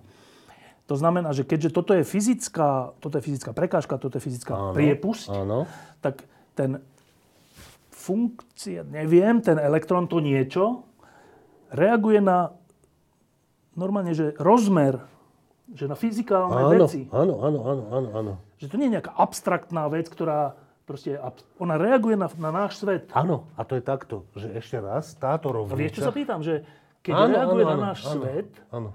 To 0.88 0.96
znamená, 0.96 1.30
že 1.36 1.44
keďže 1.44 1.70
toto 1.76 1.92
je 1.92 2.02
fyzická, 2.02 2.96
toto 2.98 3.20
je 3.20 3.22
fyzická 3.22 3.52
prekážka, 3.52 4.00
toto 4.00 4.16
je 4.16 4.24
fyzická 4.24 4.56
áno, 4.56 4.74
priepusť, 4.74 5.28
áno. 5.28 5.68
tak 6.00 6.24
ten 6.56 6.80
funkcia, 7.92 8.82
neviem, 8.88 9.44
ten 9.44 9.60
elektrón 9.60 10.08
to 10.08 10.18
niečo, 10.24 10.88
reaguje 11.70 12.18
na 12.24 12.56
normálne, 13.78 14.16
že 14.16 14.34
rozmer, 14.40 14.98
že 15.74 15.86
na 15.86 15.94
fyzikálne 15.94 16.60
áno, 16.66 16.70
veci. 16.82 17.06
Áno, 17.14 17.34
áno, 17.46 17.58
áno, 17.62 17.82
áno, 17.94 18.08
áno. 18.14 18.32
Že 18.58 18.66
to 18.66 18.76
nie 18.76 18.86
je 18.90 18.94
nejaká 18.98 19.12
abstraktná 19.14 19.86
vec, 19.86 20.10
ktorá 20.10 20.58
proste, 20.90 21.14
ona 21.62 21.78
reaguje 21.78 22.18
na, 22.18 22.26
na 22.34 22.50
náš 22.50 22.82
svet. 22.82 23.06
Áno, 23.14 23.46
a 23.54 23.62
to 23.62 23.78
je 23.78 23.82
takto, 23.86 24.26
že 24.34 24.50
ešte 24.58 24.82
raz, 24.82 25.14
táto 25.14 25.54
rovnica... 25.54 25.78
A 25.78 25.80
vieš, 25.80 26.02
čo 26.02 26.02
sa 26.02 26.10
pýtam, 26.10 26.42
že 26.42 26.66
keď 27.06 27.14
áno, 27.14 27.30
reaguje 27.30 27.62
áno, 27.62 27.70
na 27.70 27.76
náš 27.94 27.98
áno, 28.02 28.12
svet, 28.18 28.50
áno. 28.74 28.90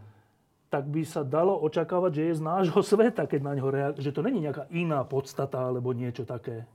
tak 0.68 0.84
by 0.92 1.02
sa 1.08 1.24
dalo 1.24 1.56
očakávať, 1.64 2.12
že 2.12 2.22
je 2.28 2.34
z 2.36 2.44
nášho 2.44 2.82
sveta, 2.92 3.24
keď 3.24 3.40
na 3.40 3.54
ňo 3.56 3.68
reaguje, 3.72 4.04
že 4.04 4.12
to 4.12 4.20
není 4.20 4.44
nejaká 4.44 4.68
iná 4.76 5.08
podstata 5.08 5.64
alebo 5.64 5.96
niečo 5.96 6.28
také. 6.28 6.68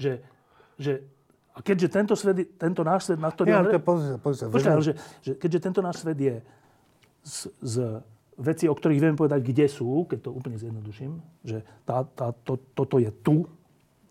Že, 0.00 0.24
že 0.80 0.92
a 1.52 1.60
keďže 1.60 1.88
tento, 1.92 2.14
svet, 2.16 2.56
tento 2.56 2.80
náš 2.84 3.12
svet, 3.12 3.20
na 3.20 3.28
ktorý... 3.28 3.48
Ja, 3.52 3.60
ale 3.60 3.76
to 3.76 3.84
pozri, 3.84 4.16
pozri 4.16 4.38
sa. 4.44 4.52
Počkaj, 4.52 4.72
že, 4.80 4.92
že 5.24 5.32
keďže 5.36 5.60
tento 5.60 5.80
náš 5.84 6.04
svet 6.04 6.16
je 6.16 6.36
z, 7.20 7.52
z 7.60 7.74
veci, 8.36 8.68
o 8.68 8.74
ktorých 8.76 9.00
vieme 9.00 9.16
povedať, 9.18 9.40
kde 9.40 9.66
sú, 9.68 10.04
keď 10.04 10.28
to 10.28 10.30
úplne 10.32 10.60
zjednoduším, 10.60 11.18
že 11.44 11.64
tá, 11.88 12.04
tá, 12.04 12.36
to, 12.44 12.60
toto 12.76 13.00
je 13.00 13.08
tu, 13.24 13.48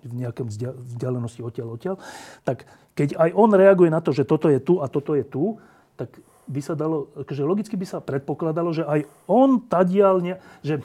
v 0.06 0.14
nejakom 0.22 0.54
vzdialenosti 0.86 1.42
odtiaľ, 1.42 1.82
odtiaľ, 1.82 1.96
tak 2.46 2.70
keď 2.94 3.18
aj 3.18 3.30
on 3.34 3.50
reaguje 3.58 3.90
na 3.90 4.00
to, 4.06 4.14
že 4.14 4.22
toto 4.22 4.48
je 4.54 4.62
tu 4.62 4.78
a 4.78 4.86
toto 4.86 5.18
je 5.18 5.26
tu, 5.26 5.58
tak 5.98 6.14
by 6.46 6.62
sa 6.62 6.78
dalo, 6.78 7.10
že 7.26 7.42
logicky 7.42 7.74
by 7.74 7.88
sa 7.90 7.98
predpokladalo, 8.06 8.70
že 8.70 8.86
aj 8.86 9.10
on 9.26 9.58
tadiaľ, 9.66 10.22
ne, 10.22 10.38
že 10.62 10.78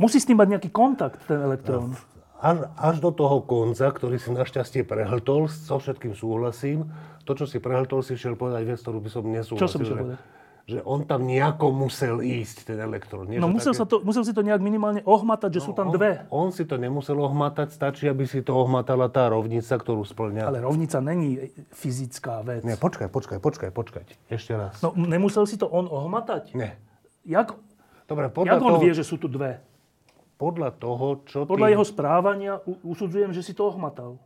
musí 0.00 0.16
s 0.16 0.24
tým 0.24 0.40
mať 0.40 0.56
nejaký 0.56 0.70
kontakt, 0.72 1.20
ten 1.28 1.36
elektrón. 1.36 1.92
Až, 2.40 2.68
až 2.76 2.96
do 3.00 3.12
toho 3.12 3.40
konca, 3.44 3.88
ktorý 3.88 4.20
si 4.20 4.28
našťastie 4.32 4.84
prehltol, 4.84 5.48
so 5.48 5.80
všetkým 5.80 6.12
súhlasím. 6.12 6.92
To, 7.24 7.32
čo 7.32 7.48
si 7.48 7.56
prehltol, 7.56 8.04
si 8.04 8.20
šiel 8.20 8.36
povedať 8.36 8.68
vec, 8.68 8.78
ktorú 8.84 9.00
by 9.00 9.10
som 9.12 9.24
nesúhlasil. 9.24 9.64
Čo 9.64 9.68
som 9.68 9.80
išiel 9.80 9.96
povedať? 9.96 10.20
Že 10.64 10.80
on 10.88 11.04
tam 11.04 11.28
nejako 11.28 11.76
musel 11.76 12.24
ísť, 12.24 12.72
ten 12.72 12.80
elektrón. 12.80 13.28
Nie, 13.28 13.36
no 13.36 13.52
musel, 13.52 13.76
také... 13.76 13.80
sa 13.80 13.84
to, 13.84 14.00
musel 14.00 14.24
si 14.24 14.32
to 14.32 14.40
nejak 14.40 14.64
minimálne 14.64 15.04
ohmatať, 15.04 15.50
že 15.56 15.60
no, 15.60 15.66
sú 15.68 15.72
tam 15.76 15.92
on, 15.92 15.94
dve. 16.00 16.24
On 16.32 16.48
si 16.48 16.64
to 16.64 16.80
nemusel 16.80 17.20
ohmatať, 17.20 17.68
stačí, 17.76 18.08
aby 18.08 18.24
si 18.24 18.40
to 18.40 18.56
ohmatala 18.56 19.12
tá 19.12 19.28
rovnica, 19.28 19.76
ktorú 19.76 20.08
splňa. 20.08 20.48
Ale 20.48 20.64
rovnica 20.64 21.04
není 21.04 21.52
fyzická 21.76 22.40
vec. 22.40 22.64
Nie, 22.64 22.80
počkaj, 22.80 23.12
počkaj, 23.12 23.44
počkaj, 23.44 23.70
počkaj. 23.76 24.02
Ešte 24.32 24.56
raz. 24.56 24.80
No 24.80 24.96
nemusel 24.96 25.44
si 25.44 25.60
to 25.60 25.68
on 25.68 25.84
ohmatať? 25.84 26.56
Nie. 26.56 26.80
Jak, 27.28 27.52
Dobre, 28.08 28.32
podľa 28.32 28.56
jak 28.56 28.64
on 28.64 28.72
toho... 28.76 28.82
vie, 28.84 28.92
že 28.96 29.04
sú 29.04 29.20
tu 29.20 29.28
dve? 29.28 29.60
podľa 30.34 30.70
toho, 30.76 31.06
čo 31.24 31.38
Podľa 31.46 31.68
ty... 31.70 31.72
jeho 31.78 31.86
správania 31.86 32.52
usudzujem, 32.82 33.30
že 33.30 33.40
si 33.40 33.54
to 33.54 33.70
ohmatal. 33.70 34.18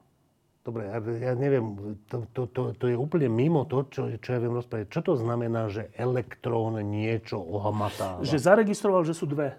Dobre, 0.68 0.84
ja, 0.84 1.00
ja 1.00 1.32
neviem, 1.32 1.96
to, 2.12 2.28
to, 2.36 2.44
to, 2.52 2.62
to 2.76 2.92
je 2.92 2.96
úplne 3.00 3.24
mimo 3.32 3.64
to, 3.64 3.88
čo, 3.88 4.12
čo 4.20 4.36
ja 4.36 4.38
viem 4.38 4.52
rozprávať. 4.52 4.92
Čo 4.92 5.00
to 5.00 5.12
znamená, 5.16 5.72
že 5.72 5.88
elektrón 5.96 6.76
niečo 6.84 7.40
ohmatáva? 7.40 8.20
Že 8.20 8.36
zaregistroval, 8.36 9.00
že 9.08 9.16
sú 9.16 9.24
dve. 9.24 9.56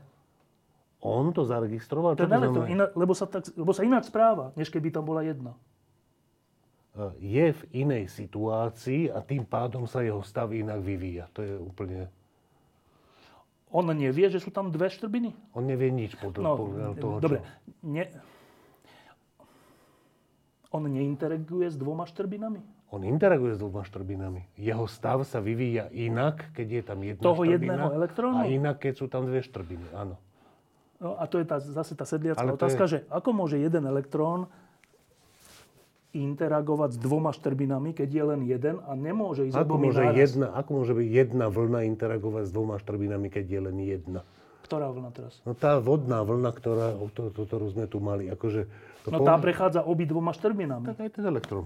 On 1.02 1.34
to 1.34 1.50
zaregistroval? 1.50 2.14
Ten 2.14 2.30
elektrón, 2.30 2.70
iná, 2.70 2.94
lebo, 2.94 3.18
sa 3.18 3.26
tak, 3.26 3.50
lebo 3.58 3.74
sa 3.74 3.82
inak 3.82 4.06
správa, 4.06 4.54
než 4.54 4.70
keby 4.70 4.94
tam 4.94 5.10
bola 5.10 5.26
jedna. 5.26 5.58
E, 6.94 7.10
je 7.18 7.58
v 7.58 7.62
inej 7.74 8.14
situácii 8.14 9.10
a 9.10 9.26
tým 9.26 9.50
pádom 9.50 9.90
sa 9.90 10.06
jeho 10.06 10.22
stav 10.22 10.54
inak 10.54 10.78
vyvíja. 10.78 11.26
To 11.34 11.42
je 11.42 11.58
úplne... 11.58 12.06
On 13.74 13.82
nevie, 13.82 14.30
že 14.30 14.38
sú 14.38 14.54
tam 14.54 14.70
dve 14.70 14.94
štrbiny? 14.94 15.58
On 15.58 15.66
nevie 15.66 15.90
nič 15.90 16.22
podľa 16.22 16.42
No, 16.46 16.54
toho, 16.94 17.18
dobre. 17.18 17.42
Ne... 17.82 18.14
On 20.70 20.82
neinteraguje 20.82 21.66
s 21.66 21.76
dvoma 21.76 22.06
štrbinami? 22.06 22.62
On 22.90 23.02
interaguje 23.02 23.54
s 23.54 23.60
dvoma 23.60 23.82
štrbinami. 23.82 24.46
Jeho 24.56 24.86
stav 24.86 25.22
sa 25.24 25.38
vyvíja 25.40 25.90
inak, 25.90 26.54
keď 26.54 26.68
je 26.68 26.82
tam 26.84 27.00
jedna 27.00 27.22
Toho 27.24 27.42
štrbina. 27.42 27.54
jedného 27.76 27.90
elektrónu? 27.92 28.38
A 28.40 28.46
inak, 28.46 28.78
keď 28.80 28.94
sú 28.96 29.06
tam 29.06 29.26
dve 29.26 29.40
štrbiny, 29.40 29.94
áno. 29.94 30.18
No 30.98 31.14
a 31.14 31.26
to 31.26 31.38
je 31.38 31.46
tá, 31.46 31.58
zase 31.58 31.94
tá 31.94 32.04
sedliacká 32.04 32.42
Ale 32.44 32.54
otázka, 32.54 32.84
je- 32.84 32.92
že 32.92 33.10
ako 33.10 33.30
môže 33.32 33.56
jeden 33.56 33.82
elektrón 33.84 34.50
interagovať 36.12 36.90
s 36.92 37.00
dvoma 37.00 37.30
štrbinami, 37.30 37.94
keď 37.94 38.10
je 38.10 38.24
len 38.26 38.42
jeden 38.44 38.76
a 38.80 38.92
nemôže 38.92 39.46
ísť 39.46 39.54
Ako 39.56 39.78
môže, 39.78 40.02
naraz. 40.04 40.18
jedna, 40.18 40.48
ako 40.52 40.70
môže 40.76 40.94
byť 40.96 41.08
jedna 41.08 41.46
vlna 41.48 41.80
interagovať 41.88 42.44
s 42.46 42.52
dvoma 42.52 42.76
štrbinami, 42.76 43.28
keď 43.28 43.46
je 43.48 43.60
len 43.62 43.78
jedna? 43.80 44.22
Ktorá 44.62 44.88
vlna 44.88 45.10
teraz? 45.10 45.34
No 45.44 45.54
tá 45.54 45.78
vodná 45.78 46.22
vlna, 46.22 46.52
ktorá, 46.52 46.88
to, 47.10 47.30
to, 47.30 47.42
ktorú 47.44 47.72
sme 47.72 47.86
tu 47.86 47.98
mali, 47.98 48.28
akože... 48.28 48.70
To 49.04 49.10
No 49.10 49.24
tá 49.24 49.34
prechádza 49.36 49.82
obi 49.82 50.04
dvoma 50.04 50.30
štrbinami. 50.30 50.86
Tak 50.86 51.00
aj 51.00 51.10
ten 51.10 51.26
elektrón. 51.26 51.66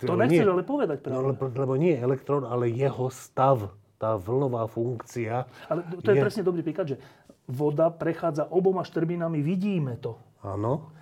To 0.00 0.14
nechceš 0.14 0.38
nie. 0.38 0.52
ale 0.52 0.62
povedať 0.62 1.02
No, 1.02 1.18
práve. 1.18 1.24
lebo, 1.32 1.42
lebo 1.50 1.74
nie 1.74 1.94
elektrón, 1.94 2.44
ale 2.44 2.68
jeho 2.68 3.08
stav, 3.08 3.70
tá 3.96 4.14
vlnová 4.14 4.66
funkcia. 4.66 5.50
Ale 5.66 5.82
to 5.98 6.08
je 6.08 6.14
je- 6.14 6.22
presne 6.22 6.42
dobrý 6.42 6.62
príklad, 6.62 6.86
že 6.88 6.96
voda 7.44 7.88
prechádza 7.88 8.46
oboma 8.46 8.82
štrbinami, 8.82 9.40
vidíme 9.40 9.96
to. 9.96 10.14
Áno. 10.40 10.94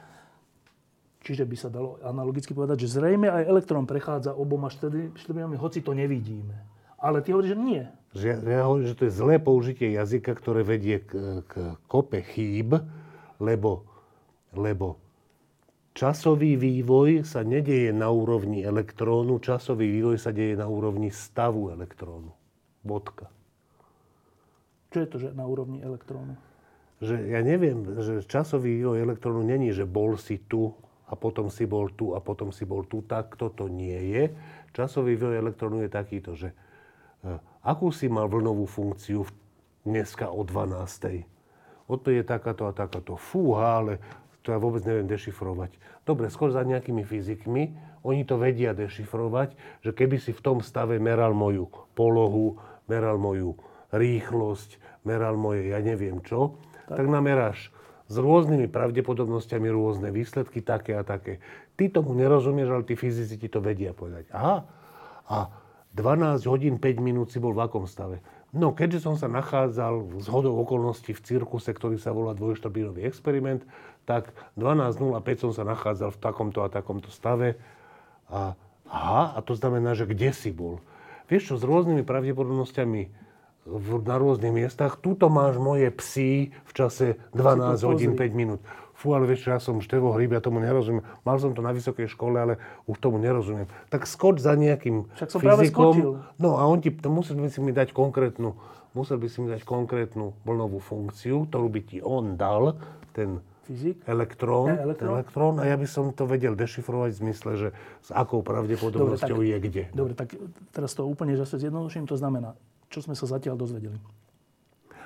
Čiže 1.20 1.42
by 1.42 1.56
sa 1.58 1.68
dalo 1.68 1.98
analogicky 2.00 2.54
povedať, 2.54 2.86
že 2.86 2.96
zrejme 2.96 3.26
aj 3.26 3.42
elektrón 3.44 3.82
prechádza 3.82 4.30
oboma 4.30 4.70
štrbi- 4.70 5.10
štrbinami, 5.16 5.58
hoci 5.58 5.82
to 5.82 5.90
nevidíme. 5.90 6.54
Ale 7.06 7.22
ty 7.22 7.30
hovoríš, 7.30 7.54
že 7.54 7.58
nie. 7.62 7.84
Že, 8.18 8.30
ja 8.42 8.66
hovorím, 8.66 8.88
že 8.90 8.98
to 8.98 9.06
je 9.06 9.14
zlé 9.14 9.38
použitie 9.38 9.94
jazyka, 9.94 10.34
ktoré 10.34 10.66
vedie 10.66 11.06
k, 11.06 11.46
k 11.46 11.78
kope 11.86 12.26
chýb, 12.26 12.74
lebo, 13.38 13.86
lebo 14.50 14.98
časový 15.94 16.58
vývoj 16.58 17.22
sa 17.22 17.46
nedieje 17.46 17.94
na 17.94 18.10
úrovni 18.10 18.66
elektrónu, 18.66 19.38
časový 19.38 19.86
vývoj 19.86 20.18
sa 20.18 20.34
deje 20.34 20.58
na 20.58 20.66
úrovni 20.66 21.14
stavu 21.14 21.70
elektrónu. 21.70 22.34
Bodka. 22.82 23.30
Čo 24.90 24.98
je 25.04 25.08
to, 25.08 25.16
že 25.22 25.28
na 25.30 25.46
úrovni 25.46 25.78
elektrónu? 25.84 26.34
Že 27.04 27.14
ja 27.30 27.40
neviem, 27.44 27.84
že 28.00 28.24
časový 28.26 28.80
vývoj 28.80 29.04
elektrónu 29.04 29.46
není, 29.46 29.70
že 29.70 29.86
bol 29.86 30.16
si 30.16 30.40
tu 30.42 30.72
a 31.06 31.14
potom 31.14 31.52
si 31.52 31.68
bol 31.68 31.92
tu 31.92 32.16
a 32.16 32.20
potom 32.24 32.50
si 32.50 32.64
bol 32.64 32.82
tu. 32.88 33.04
Tak 33.04 33.36
toto 33.36 33.68
nie 33.68 34.10
je. 34.10 34.24
Časový 34.72 35.14
vývoj 35.14 35.36
elektrónu 35.38 35.84
je 35.84 35.90
takýto, 35.92 36.32
že 36.32 36.56
akú 37.62 37.90
si 37.90 38.06
mal 38.06 38.30
vlnovú 38.30 38.66
funkciu 38.66 39.26
dneska 39.86 40.30
o 40.30 40.42
12. 40.42 41.26
Odpoveď 41.86 42.16
je 42.22 42.26
takáto 42.26 42.66
a 42.66 42.72
takáto. 42.74 43.14
Fúha, 43.14 43.82
ale 43.82 44.02
to 44.42 44.54
ja 44.54 44.58
vôbec 44.58 44.82
neviem 44.86 45.06
dešifrovať. 45.10 45.74
Dobre, 46.06 46.30
skôr 46.30 46.54
za 46.54 46.62
nejakými 46.62 47.02
fyzikmi, 47.02 47.74
oni 48.06 48.22
to 48.22 48.38
vedia 48.38 48.70
dešifrovať, 48.74 49.82
že 49.82 49.90
keby 49.90 50.22
si 50.22 50.30
v 50.30 50.42
tom 50.42 50.58
stave 50.62 51.02
meral 51.02 51.34
moju 51.34 51.66
polohu, 51.98 52.62
meral 52.86 53.18
moju 53.18 53.58
rýchlosť, 53.90 55.02
meral 55.02 55.34
moje 55.34 55.74
ja 55.74 55.82
neviem 55.82 56.22
čo, 56.22 56.62
tak, 56.86 57.02
tak 57.02 57.06
nameráš 57.10 57.74
s 58.06 58.14
rôznymi 58.14 58.70
pravdepodobnosťami 58.70 59.66
rôzne 59.66 60.14
výsledky, 60.14 60.62
také 60.62 60.94
a 60.94 61.02
také. 61.02 61.42
Ty 61.74 61.90
tomu 61.90 62.14
nerozumieš, 62.14 62.70
ale 62.70 62.86
tí 62.86 62.94
fyzici 62.94 63.34
ti 63.34 63.50
to 63.50 63.58
vedia 63.58 63.90
povedať. 63.90 64.30
Aha, 64.30 64.62
a 65.26 65.38
12 65.96 66.44
hodín 66.44 66.76
5 66.76 67.00
minút 67.00 67.32
si 67.32 67.40
bol 67.40 67.56
v 67.56 67.64
akom 67.64 67.88
stave? 67.88 68.20
No, 68.52 68.76
keďže 68.76 69.08
som 69.08 69.16
sa 69.16 69.32
nachádzal 69.32 70.20
z 70.20 70.26
hodou 70.28 70.60
okolností 70.60 71.16
v 71.16 71.24
cirkuse, 71.24 71.72
ktorý 71.72 71.96
sa 71.96 72.12
volá 72.12 72.36
dvojštrbinový 72.36 73.08
experiment, 73.08 73.64
tak 74.04 74.36
12.05 74.60 75.44
som 75.48 75.52
sa 75.56 75.64
nachádzal 75.64 76.12
v 76.14 76.18
takomto 76.20 76.60
a 76.62 76.68
takomto 76.68 77.08
stave. 77.08 77.56
A, 78.28 78.54
aha, 78.86 79.24
a 79.34 79.38
to 79.40 79.56
znamená, 79.56 79.96
že 79.96 80.04
kde 80.04 80.30
si 80.36 80.52
bol? 80.52 80.84
Vieš 81.26 81.52
čo, 81.52 81.54
s 81.58 81.64
rôznymi 81.66 82.06
pravdepodobnosťami 82.06 83.02
v, 83.66 83.88
na 84.06 84.16
rôznych 84.16 84.54
miestach. 84.54 84.94
Tuto 85.02 85.26
máš 85.26 85.58
moje 85.58 85.90
psy 85.98 86.54
v 86.54 86.72
čase 86.72 87.18
12 87.34 87.82
hodín 87.82 88.14
pozri. 88.14 88.30
5 88.30 88.40
minút. 88.40 88.60
Fú, 88.96 89.12
ale 89.12 89.28
vieš, 89.28 89.44
ja 89.44 89.60
som 89.60 89.76
števo 89.78 90.16
hryb, 90.16 90.32
ja 90.32 90.40
tomu 90.40 90.56
nerozumiem. 90.56 91.04
Mal 91.20 91.36
som 91.36 91.52
to 91.52 91.60
na 91.60 91.70
vysokej 91.70 92.08
škole, 92.08 92.32
ale 92.34 92.54
už 92.84 92.96
tomu 92.96 93.20
nerozumiem. 93.20 93.68
Tak 93.86 94.08
skoč 94.08 94.40
za 94.40 94.56
nejakým 94.56 95.04
Však 95.12 95.28
som 95.28 95.40
práve 95.44 95.68
fyzikom. 95.68 95.92
skočil. 95.92 96.10
No 96.36 96.56
a 96.56 96.64
on 96.64 96.80
ti, 96.80 96.88
to 96.88 97.06
musel 97.06 97.36
by 97.36 97.46
si 97.46 97.60
mi 97.60 97.70
dať 97.70 97.92
konkrétnu, 97.92 98.56
musel 98.92 99.20
by 99.20 99.28
si 99.28 99.38
mi 99.38 99.52
dať 99.52 99.62
konkrétnu 99.62 100.32
vlnovú 100.42 100.80
funkciu, 100.80 101.44
ktorú 101.44 101.68
by 101.68 101.80
ti 101.84 101.98
on 102.00 102.34
dal, 102.34 102.80
ten 103.12 103.44
Fyzik? 103.64 104.00
elektrón, 104.06 104.72
Ne, 104.72 104.80
elektrón. 104.80 105.12
elektrón, 105.12 105.54
a 105.58 105.66
ja 105.66 105.76
by 105.76 105.84
som 105.84 106.08
to 106.10 106.24
vedel 106.24 106.54
dešifrovať 106.54 107.10
v 107.12 107.18
zmysle, 107.20 107.50
že 107.52 107.68
s 108.00 108.08
akou 108.08 108.40
pravdepodobnosťou 108.40 109.44
je 109.44 109.56
kde. 109.60 109.82
Dobre, 109.92 110.14
tak 110.14 110.32
teraz 110.70 110.96
to 110.96 111.04
úplne 111.04 111.36
zase 111.36 111.58
zjednoduším. 111.58 112.06
To 112.06 112.16
znamená, 112.16 112.56
čo 112.88 113.02
sme 113.02 113.12
sa 113.12 113.28
zatiaľ 113.28 113.58
dozvedeli. 113.58 114.00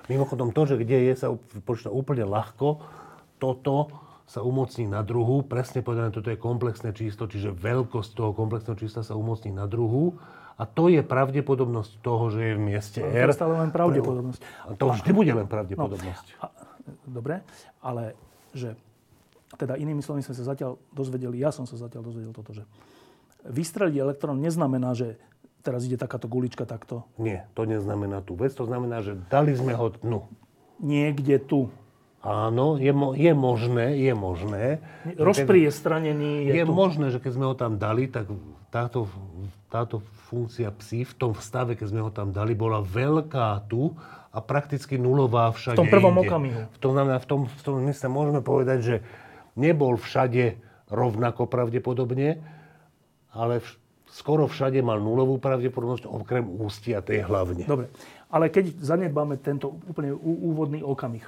Mimochodom, 0.07 0.51
to, 0.51 0.62
že 0.64 0.74
kde 0.76 1.07
je, 1.07 1.12
sa 1.16 1.28
počíta 1.62 1.88
úplne 1.88 2.22
ľahko. 2.22 2.82
Toto 3.41 3.88
sa 4.30 4.47
umocní 4.47 4.86
na 4.86 5.03
druhu. 5.03 5.43
Presne 5.43 5.82
povedané, 5.82 6.14
toto 6.14 6.30
je 6.30 6.38
komplexné 6.38 6.95
číslo, 6.95 7.26
čiže 7.26 7.51
veľkosť 7.51 8.14
toho 8.14 8.30
komplexného 8.30 8.78
čísla 8.78 9.03
sa 9.03 9.18
umocní 9.18 9.51
na 9.51 9.66
druhu. 9.66 10.14
A 10.61 10.68
to 10.68 10.93
je 10.93 11.01
pravdepodobnosť 11.01 12.05
toho, 12.05 12.28
že 12.28 12.53
je 12.53 12.55
v 12.55 12.62
mieste 12.62 13.01
To 13.01 13.09
R. 13.09 13.32
je 13.32 13.41
stále 13.41 13.57
len 13.57 13.72
pravdepodobnosť. 13.72 14.41
A 14.68 14.76
to 14.76 14.93
vždy 14.93 15.11
bude 15.16 15.32
len 15.32 15.49
pravdepodobnosť. 15.49 16.26
A, 16.45 16.53
dobre, 17.09 17.41
ale 17.80 18.12
že, 18.53 18.76
teda 19.57 19.80
inými 19.80 20.05
slovami 20.05 20.20
sme 20.20 20.36
sa 20.36 20.45
zatiaľ 20.45 20.76
dozvedeli, 20.93 21.41
ja 21.41 21.49
som 21.49 21.64
sa 21.64 21.80
zatiaľ 21.80 22.12
dozvedel 22.12 22.36
toto, 22.36 22.53
že 22.53 22.68
vystreliť 23.49 23.97
elektrón 23.99 24.36
neznamená, 24.36 24.93
že 24.93 25.16
teraz 25.64 25.88
ide 25.88 25.97
takáto 25.97 26.28
gulička 26.28 26.68
takto. 26.68 27.09
Nie, 27.16 27.49
to 27.57 27.64
neznamená 27.64 28.20
tú 28.20 28.36
vec. 28.36 28.53
To 28.57 28.68
znamená, 28.68 29.01
že 29.01 29.16
dali 29.32 29.57
sme 29.57 29.72
ho 29.72 29.91
dnu. 29.97 30.28
Niekde 30.80 31.41
tu. 31.41 31.72
Áno, 32.20 32.76
je, 32.76 32.90
mo- 32.90 33.16
je 33.16 33.32
možné, 33.32 33.96
je 33.98 34.12
možné. 34.12 34.64
Rozpriestranený 35.16 36.46
je, 36.46 36.52
Je 36.52 36.64
tu. 36.64 36.70
možné, 36.70 37.08
že 37.08 37.16
keď 37.16 37.32
sme 37.32 37.46
ho 37.46 37.54
tam 37.54 37.74
dali, 37.74 38.06
tak 38.06 38.28
táto, 38.68 39.08
táto 39.66 40.04
funkcia 40.26 40.68
psi 40.70 41.02
v 41.02 41.14
tom 41.16 41.32
stave, 41.34 41.74
keď 41.74 41.86
sme 41.86 42.00
ho 42.00 42.10
tam 42.10 42.28
dali, 42.28 42.52
bola 42.52 42.78
veľká 42.78 43.64
tu 43.64 43.96
a 44.28 44.38
prakticky 44.38 44.94
nulová 44.94 45.48
všade 45.50 45.74
V 45.74 45.80
tom 45.80 45.88
prvom 45.90 46.14
inde. 46.14 46.28
okamihu. 46.28 46.60
V 46.68 46.78
tom, 46.78 46.92
v 46.94 47.26
tom, 47.26 47.40
v 47.46 47.62
tom 47.62 47.74
zmysle 47.80 48.06
môžeme 48.06 48.40
povedať, 48.40 48.78
že 48.78 48.96
nebol 49.54 49.96
všade 49.96 50.60
rovnako 50.86 51.46
pravdepodobne, 51.46 52.36
ale 53.30 53.58
vš- 53.58 53.80
skoro 54.12 54.44
všade 54.44 54.78
mal 54.80 54.98
nulovú 54.98 55.38
pravdepodobnosť, 55.38 56.04
okrem 56.04 56.44
ústia 56.58 57.00
tej 57.00 57.24
hlavne. 57.24 57.64
Dobre, 57.64 57.88
ale 58.26 58.46
keď 58.46 58.76
zanedbáme 58.76 59.34
tento 59.36 59.72
úplne 59.80 60.12
ú- 60.12 60.38
úvodný 60.46 60.80
okamih, 60.80 61.24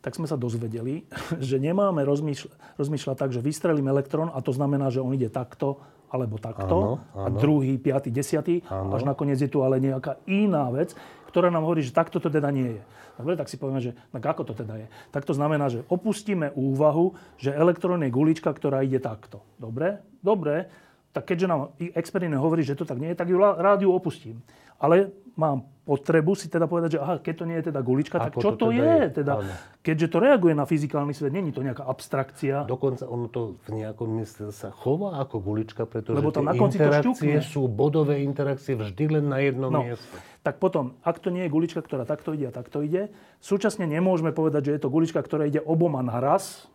tak 0.00 0.16
sme 0.16 0.26
sa 0.28 0.36
dozvedeli, 0.36 1.04
že 1.48 1.60
nemáme 1.60 2.04
rozmýšľať, 2.04 2.76
rozmýšľať 2.80 3.16
tak, 3.16 3.30
že 3.32 3.44
vystrelím 3.44 3.88
elektrón 3.88 4.32
a 4.32 4.40
to 4.40 4.52
znamená, 4.52 4.88
že 4.88 5.04
on 5.04 5.12
ide 5.12 5.28
takto 5.28 5.80
alebo 6.10 6.42
takto 6.42 6.98
Áno, 6.98 6.98
a 7.14 7.30
áno. 7.30 7.38
druhý, 7.38 7.78
piatý, 7.78 8.10
desiatý, 8.10 8.66
Áno. 8.66 8.98
až 8.98 9.06
nakoniec 9.06 9.38
je 9.38 9.46
tu 9.46 9.62
ale 9.62 9.78
nejaká 9.78 10.18
iná 10.26 10.66
vec, 10.74 10.98
ktorá 11.30 11.54
nám 11.54 11.62
hovorí, 11.62 11.86
že 11.86 11.94
takto 11.94 12.18
to 12.18 12.26
teda 12.26 12.50
nie 12.50 12.82
je. 12.82 12.82
Dobre, 13.14 13.38
tak 13.38 13.46
si 13.46 13.60
povieme, 13.60 13.78
že 13.78 13.94
tak 14.10 14.24
ako 14.26 14.42
to 14.50 14.54
teda 14.58 14.74
je. 14.80 14.86
Tak 15.14 15.22
to 15.22 15.36
znamená, 15.36 15.70
že 15.70 15.86
opustíme 15.86 16.50
úvahu, 16.56 17.14
že 17.38 17.54
elektrón 17.54 18.02
je 18.02 18.10
gulička, 18.10 18.50
ktorá 18.50 18.82
ide 18.82 18.98
takto. 18.98 19.44
Dobre? 19.60 20.02
Dobre. 20.18 20.66
Tak 21.14 21.30
keďže 21.30 21.46
nám 21.46 21.60
experiment 21.94 22.42
hovorí, 22.42 22.66
že 22.66 22.74
to 22.74 22.88
tak 22.88 22.98
nie 22.98 23.12
je, 23.12 23.18
tak 23.18 23.28
ju 23.30 23.38
rád 23.38 23.82
ju 23.84 23.92
opustím. 23.92 24.42
Ale 24.80 25.12
mám 25.40 25.58
potrebu 25.80 26.36
si 26.36 26.46
teda 26.46 26.68
povedať, 26.68 26.94
že 26.94 27.00
aha, 27.00 27.18
keď 27.18 27.34
to 27.34 27.44
nie 27.44 27.56
je 27.56 27.64
teda 27.66 27.80
gulička, 27.80 28.20
tak 28.20 28.36
čo 28.36 28.52
to 28.52 28.60
to, 28.60 28.66
teda 28.68 28.78
je? 28.78 28.98
Teda, 29.10 29.32
Áno. 29.40 29.52
keďže 29.80 30.06
to 30.06 30.18
reaguje 30.20 30.52
na 30.52 30.62
fyzikálny 30.62 31.10
svet, 31.10 31.32
není 31.32 31.50
to 31.50 31.64
nejaká 31.64 31.82
abstrakcia. 31.82 32.62
Dokonca 32.62 33.08
ono 33.08 33.26
to 33.26 33.58
v 33.64 33.80
nejakom 33.80 34.06
mysle 34.20 34.52
sa 34.52 34.70
chová 34.70 35.18
ako 35.18 35.40
gulička, 35.40 35.82
pretože 35.84 36.14
Lebo 36.14 36.30
tam 36.30 36.46
na 36.46 36.54
konci 36.54 36.76
to 36.76 36.84
interakcie 36.84 37.10
šťukne. 37.10 37.42
sú 37.42 37.66
bodové 37.66 38.20
interakcie 38.20 38.76
vždy 38.76 39.04
len 39.10 39.24
na 39.26 39.40
jednom 39.40 39.72
No, 39.72 39.82
mieste. 39.82 40.14
tak 40.44 40.62
potom, 40.62 40.94
ak 41.00 41.18
to 41.18 41.32
nie 41.32 41.42
je 41.42 41.50
gulička, 41.50 41.80
ktorá 41.80 42.04
takto 42.04 42.36
ide 42.36 42.46
a 42.46 42.54
takto 42.54 42.84
ide, 42.84 43.10
súčasne 43.40 43.82
nemôžeme 43.82 44.30
povedať, 44.30 44.70
že 44.70 44.72
je 44.78 44.82
to 44.84 44.92
gulička, 44.92 45.18
ktorá 45.18 45.42
ide 45.42 45.58
oboma 45.58 46.04
naraz. 46.04 46.68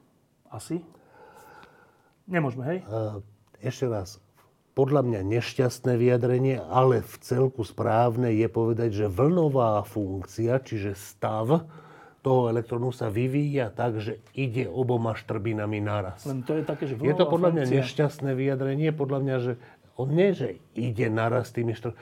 Asi. 0.49 0.84
Nemôžeme, 2.26 2.63
hej? 2.66 2.80
A 2.89 3.22
ešte 3.61 3.86
raz, 3.86 4.18
podľa 4.76 5.02
mňa 5.08 5.22
nešťastné 5.24 5.96
vyjadrenie, 5.96 6.60
ale 6.60 7.00
v 7.00 7.16
celku 7.24 7.64
správne 7.64 8.36
je 8.36 8.48
povedať, 8.52 8.92
že 8.92 9.06
vlnová 9.08 9.80
funkcia, 9.88 10.60
čiže 10.60 11.00
stav 11.00 11.64
toho 12.20 12.52
elektrónu 12.52 12.92
sa 12.92 13.08
vyvíja 13.08 13.72
tak, 13.72 14.04
že 14.04 14.20
ide 14.36 14.68
oboma 14.68 15.16
štrbinami 15.16 15.80
naraz. 15.80 16.28
Len 16.28 16.44
to 16.44 16.60
je 16.60 16.64
také, 16.68 16.92
že 16.92 17.00
Je 17.00 17.16
to 17.16 17.24
podľa 17.24 17.56
mňa 17.56 17.64
funkcia. 17.64 17.78
nešťastné 17.80 18.32
vyjadrenie, 18.36 18.90
podľa 18.92 19.20
mňa, 19.24 19.36
že 19.40 19.52
on 19.96 20.12
nie, 20.12 20.36
že 20.36 20.60
ide 20.76 21.08
naraz 21.08 21.56
tými 21.56 21.72
štr... 21.72 21.96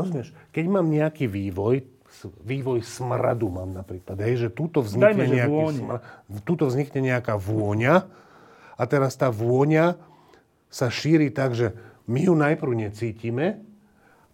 Rozumieš, 0.00 0.32
keď 0.54 0.64
mám 0.64 0.88
nejaký 0.88 1.28
vývoj, 1.28 1.84
vývoj 2.40 2.80
smradu 2.86 3.52
mám 3.52 3.74
napríklad. 3.76 4.16
Hej, 4.24 4.46
že 4.46 4.48
tuto 4.48 4.80
vznikne, 4.80 5.28
Dajme, 5.28 5.36
nejaký 5.44 5.64
smrad, 5.76 6.00
tuto 6.46 6.64
vznikne 6.70 7.00
nejaká 7.04 7.36
vôňa 7.36 7.94
a 8.78 8.82
teraz 8.88 9.12
tá 9.18 9.28
vôňa 9.28 9.98
sa 10.72 10.86
šíri 10.88 11.34
tak, 11.34 11.58
že 11.58 11.74
my 12.08 12.20
ju 12.24 12.34
najprv 12.34 12.72
necítime, 12.88 13.60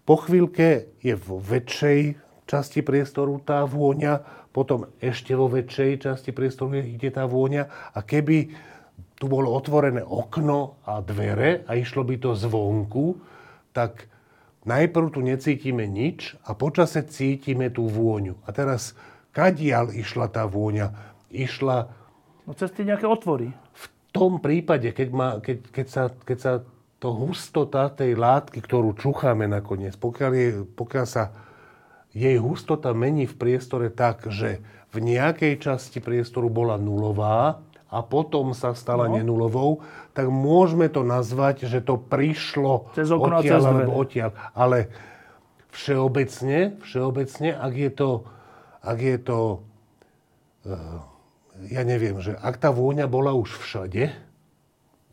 po 0.05 0.21
chvíľke 0.21 0.95
je 1.01 1.13
vo 1.17 1.41
väčšej 1.41 2.15
časti 2.45 2.85
priestoru 2.85 3.41
tá 3.41 3.65
vôňa, 3.65 4.21
potom 4.53 4.87
ešte 5.03 5.35
vo 5.35 5.51
väčšej 5.51 6.07
časti 6.07 6.31
priestoru 6.31 6.79
ide 6.79 7.11
tá 7.11 7.27
vôňa 7.27 7.91
a 7.91 7.99
keby 7.99 8.53
tu 9.19 9.27
bolo 9.27 9.51
otvorené 9.51 10.03
okno 10.05 10.79
a 10.87 11.01
dvere 11.01 11.65
a 11.67 11.75
išlo 11.75 12.05
by 12.05 12.15
to 12.21 12.31
zvonku, 12.37 13.19
tak 13.75 14.07
najprv 14.63 15.07
tu 15.11 15.19
necítime 15.25 15.89
nič 15.89 16.37
a 16.45 16.53
počase 16.53 17.03
cítime 17.07 17.73
tú 17.73 17.87
vôňu. 17.87 18.39
A 18.45 18.53
teraz, 18.53 18.93
kadiaľ 19.31 19.91
išla 19.95 20.29
tá 20.31 20.45
vôňa? 20.45 20.91
Išla... 21.31 21.89
No 22.45 22.53
cez 22.53 22.71
tie 22.75 22.85
nejaké 22.85 23.09
otvory. 23.09 23.51
V 23.55 23.85
tom 24.13 24.37
prípade, 24.37 24.91
keď, 24.93 25.09
má, 25.11 25.29
keď, 25.41 25.57
keď, 25.73 25.87
sa, 25.87 26.03
keď 26.11 26.37
sa 26.37 26.51
to 27.05 27.13
hustota 27.13 27.93
tej 27.93 28.17
látky, 28.17 28.65
ktorú 28.65 28.97
čucháme 28.97 29.45
nakoniec, 29.45 29.93
pokiaľ, 29.93 30.31
je, 30.33 30.49
pokiaľ 30.73 31.05
sa 31.05 31.29
jej 32.17 32.41
hustota 32.41 32.97
mení 32.97 33.29
v 33.29 33.37
priestore 33.37 33.93
tak, 33.93 34.25
že 34.33 34.65
v 34.89 34.97
nejakej 35.13 35.61
časti 35.61 36.01
priestoru 36.01 36.49
bola 36.49 36.81
nulová 36.81 37.61
a 37.93 38.01
potom 38.01 38.57
sa 38.57 38.73
stala 38.73 39.05
no. 39.05 39.21
nenulovou, 39.21 39.85
tak 40.17 40.33
môžeme 40.33 40.89
to 40.89 41.05
nazvať, 41.05 41.69
že 41.69 41.85
to 41.85 42.01
prišlo 42.01 42.89
cez 42.97 43.13
okno 43.13 43.37
odtiaľ 43.37 43.61
cez 43.61 43.69
alebo 43.69 43.91
odtiaľ. 43.93 44.31
Ale 44.57 44.89
všeobecne, 45.69 46.81
všeobecne, 46.81 47.53
ak 47.53 47.73
je 47.77 47.91
to, 47.93 48.09
ak 48.81 48.97
je 48.97 49.17
to, 49.21 49.39
uh, 50.65 51.05
ja 51.69 51.85
neviem, 51.85 52.17
že 52.17 52.33
ak 52.33 52.57
tá 52.57 52.73
vôňa 52.73 53.05
bola 53.05 53.37
už 53.37 53.61
všade, 53.61 54.09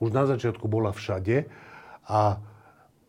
už 0.00 0.08
na 0.08 0.24
začiatku 0.24 0.64
bola 0.72 0.96
všade 0.96 1.61
a 2.08 2.42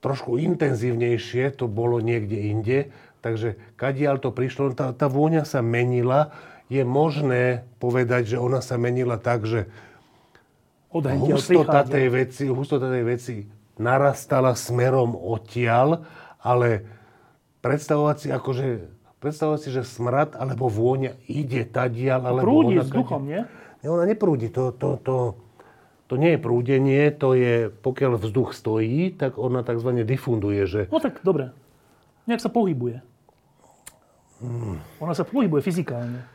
trošku 0.03 0.35
intenzívnejšie 0.35 1.55
to 1.55 1.71
bolo 1.71 2.03
niekde 2.03 2.35
inde, 2.51 2.79
takže 3.23 3.55
kadiaľ 3.79 4.19
to 4.19 4.35
prišlo, 4.35 4.75
tá, 4.75 4.91
tá 4.91 5.07
vôňa 5.07 5.47
sa 5.47 5.63
menila, 5.63 6.35
je 6.67 6.83
možné 6.83 7.63
povedať, 7.79 8.35
že 8.35 8.37
ona 8.41 8.59
sa 8.59 8.75
menila 8.75 9.15
tak, 9.21 9.47
že 9.47 9.69
hustota 10.91 11.87
tej, 11.87 12.07
veci, 12.11 12.43
hustota 12.49 12.87
tej 12.91 13.03
veci 13.05 13.35
narastala 13.79 14.53
smerom 14.53 15.17
odtiaľ, 15.17 16.05
ale 16.43 16.85
predstavovať 17.65 18.17
si 18.19 18.27
akože 18.29 18.67
predstavovať 19.23 19.59
si, 19.63 19.69
že 19.71 19.87
smrad 19.87 20.35
alebo 20.35 20.67
vôňa 20.67 21.15
ide 21.31 21.63
tadiaľ, 21.63 22.27
alebo 22.27 22.43
prúdi 22.43 22.75
ona... 22.75 22.83
vzduchom, 22.83 23.21
nie? 23.23 23.41
Nie, 23.79 23.87
ona 23.87 24.03
neprúdi. 24.03 24.51
To, 24.51 24.75
to, 24.75 24.99
to, 24.99 25.15
to 26.07 26.19
nie 26.19 26.35
je 26.35 26.39
prúdenie, 26.39 27.09
to 27.15 27.33
je, 27.33 27.71
pokiaľ 27.71 28.19
vzduch 28.19 28.51
stojí, 28.51 29.15
tak 29.15 29.39
ona 29.39 29.63
tzv. 29.63 30.03
difunduje. 30.03 30.63
Že... 30.67 30.81
No 30.91 30.99
tak, 30.99 31.23
dobre. 31.23 31.55
Nejak 32.27 32.43
sa 32.43 32.51
pohybuje. 32.51 33.03
Hmm. 34.43 34.83
Ona 34.99 35.15
sa 35.15 35.23
pohybuje 35.23 35.63
fyzikálne. 35.63 36.33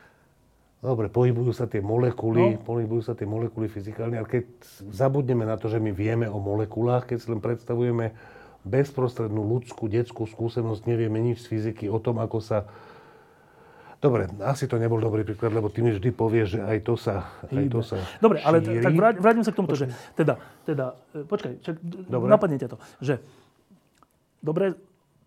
Dobre, 0.78 1.10
pohybujú 1.10 1.50
sa 1.50 1.66
tie 1.66 1.82
molekuly, 1.82 2.54
no. 2.54 2.62
pohybujú 2.62 3.02
sa 3.02 3.18
tie 3.18 3.26
molekuly 3.26 3.66
fyzikálne, 3.66 4.14
ale 4.14 4.30
keď 4.30 4.46
zabudneme 4.94 5.42
na 5.42 5.58
to, 5.58 5.66
že 5.66 5.82
my 5.82 5.90
vieme 5.90 6.30
o 6.30 6.38
molekulách, 6.38 7.10
keď 7.10 7.16
si 7.18 7.26
len 7.34 7.42
predstavujeme 7.42 8.14
bezprostrednú 8.62 9.42
ľudskú, 9.42 9.90
detskú 9.90 10.30
skúsenosť, 10.30 10.86
nevieme 10.86 11.18
nič 11.18 11.42
z 11.42 11.50
fyziky 11.50 11.90
o 11.90 11.98
tom, 11.98 12.22
ako 12.22 12.38
sa... 12.38 12.70
Dobre, 13.98 14.30
asi 14.46 14.70
to 14.70 14.78
nebol 14.78 15.02
dobrý 15.02 15.26
príklad, 15.26 15.50
lebo 15.50 15.66
ty 15.66 15.82
mi 15.82 15.90
vždy 15.90 16.14
povieš, 16.14 16.48
že 16.54 16.60
aj 16.62 16.78
to 16.86 16.94
sa, 16.94 17.34
aj 17.50 17.66
to 17.66 17.82
sa 17.82 17.98
Dobre, 18.22 18.38
ale 18.46 18.62
šíri. 18.62 18.78
tak 18.78 18.94
vráťme 19.18 19.42
sa 19.42 19.50
k 19.50 19.56
tomuto, 19.58 19.74
počkaj. 19.74 19.90
že 19.90 20.14
teda, 20.14 20.34
teda, 20.62 20.86
e, 21.18 21.26
počkaj, 21.26 21.52
čak, 21.66 21.76
dobre. 21.82 22.30
napadne 22.30 22.62
ťa 22.62 22.68
to, 22.70 22.78
že 23.02 23.18
dobre, 24.38 24.78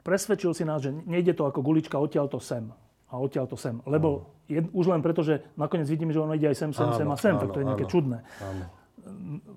presvedčil 0.07 0.55
si 0.55 0.63
nás, 0.63 0.79
že 0.79 0.95
nejde 0.95 1.35
to 1.35 1.43
ako 1.51 1.59
gulička 1.59 1.99
odtiaľ 1.99 2.31
to 2.31 2.39
sem 2.39 2.71
a 3.11 3.13
odtiaľ 3.19 3.51
to 3.51 3.59
sem. 3.59 3.83
Lebo 3.83 4.31
jed, 4.47 4.71
už 4.71 4.87
len 4.87 5.03
preto, 5.03 5.19
že 5.19 5.43
nakoniec 5.59 5.91
vidíme, 5.91 6.15
že 6.15 6.23
ono 6.23 6.31
ide 6.31 6.47
aj 6.47 6.55
sem, 6.55 6.71
sem, 6.71 6.87
áno, 6.87 6.95
sem 6.95 7.07
a 7.11 7.15
sem, 7.19 7.35
áno, 7.35 7.41
tak 7.43 7.49
to 7.51 7.59
je 7.59 7.65
nejaké 7.67 7.85
áno, 7.87 7.91
čudné. 7.91 8.17
Áno. 8.39 8.65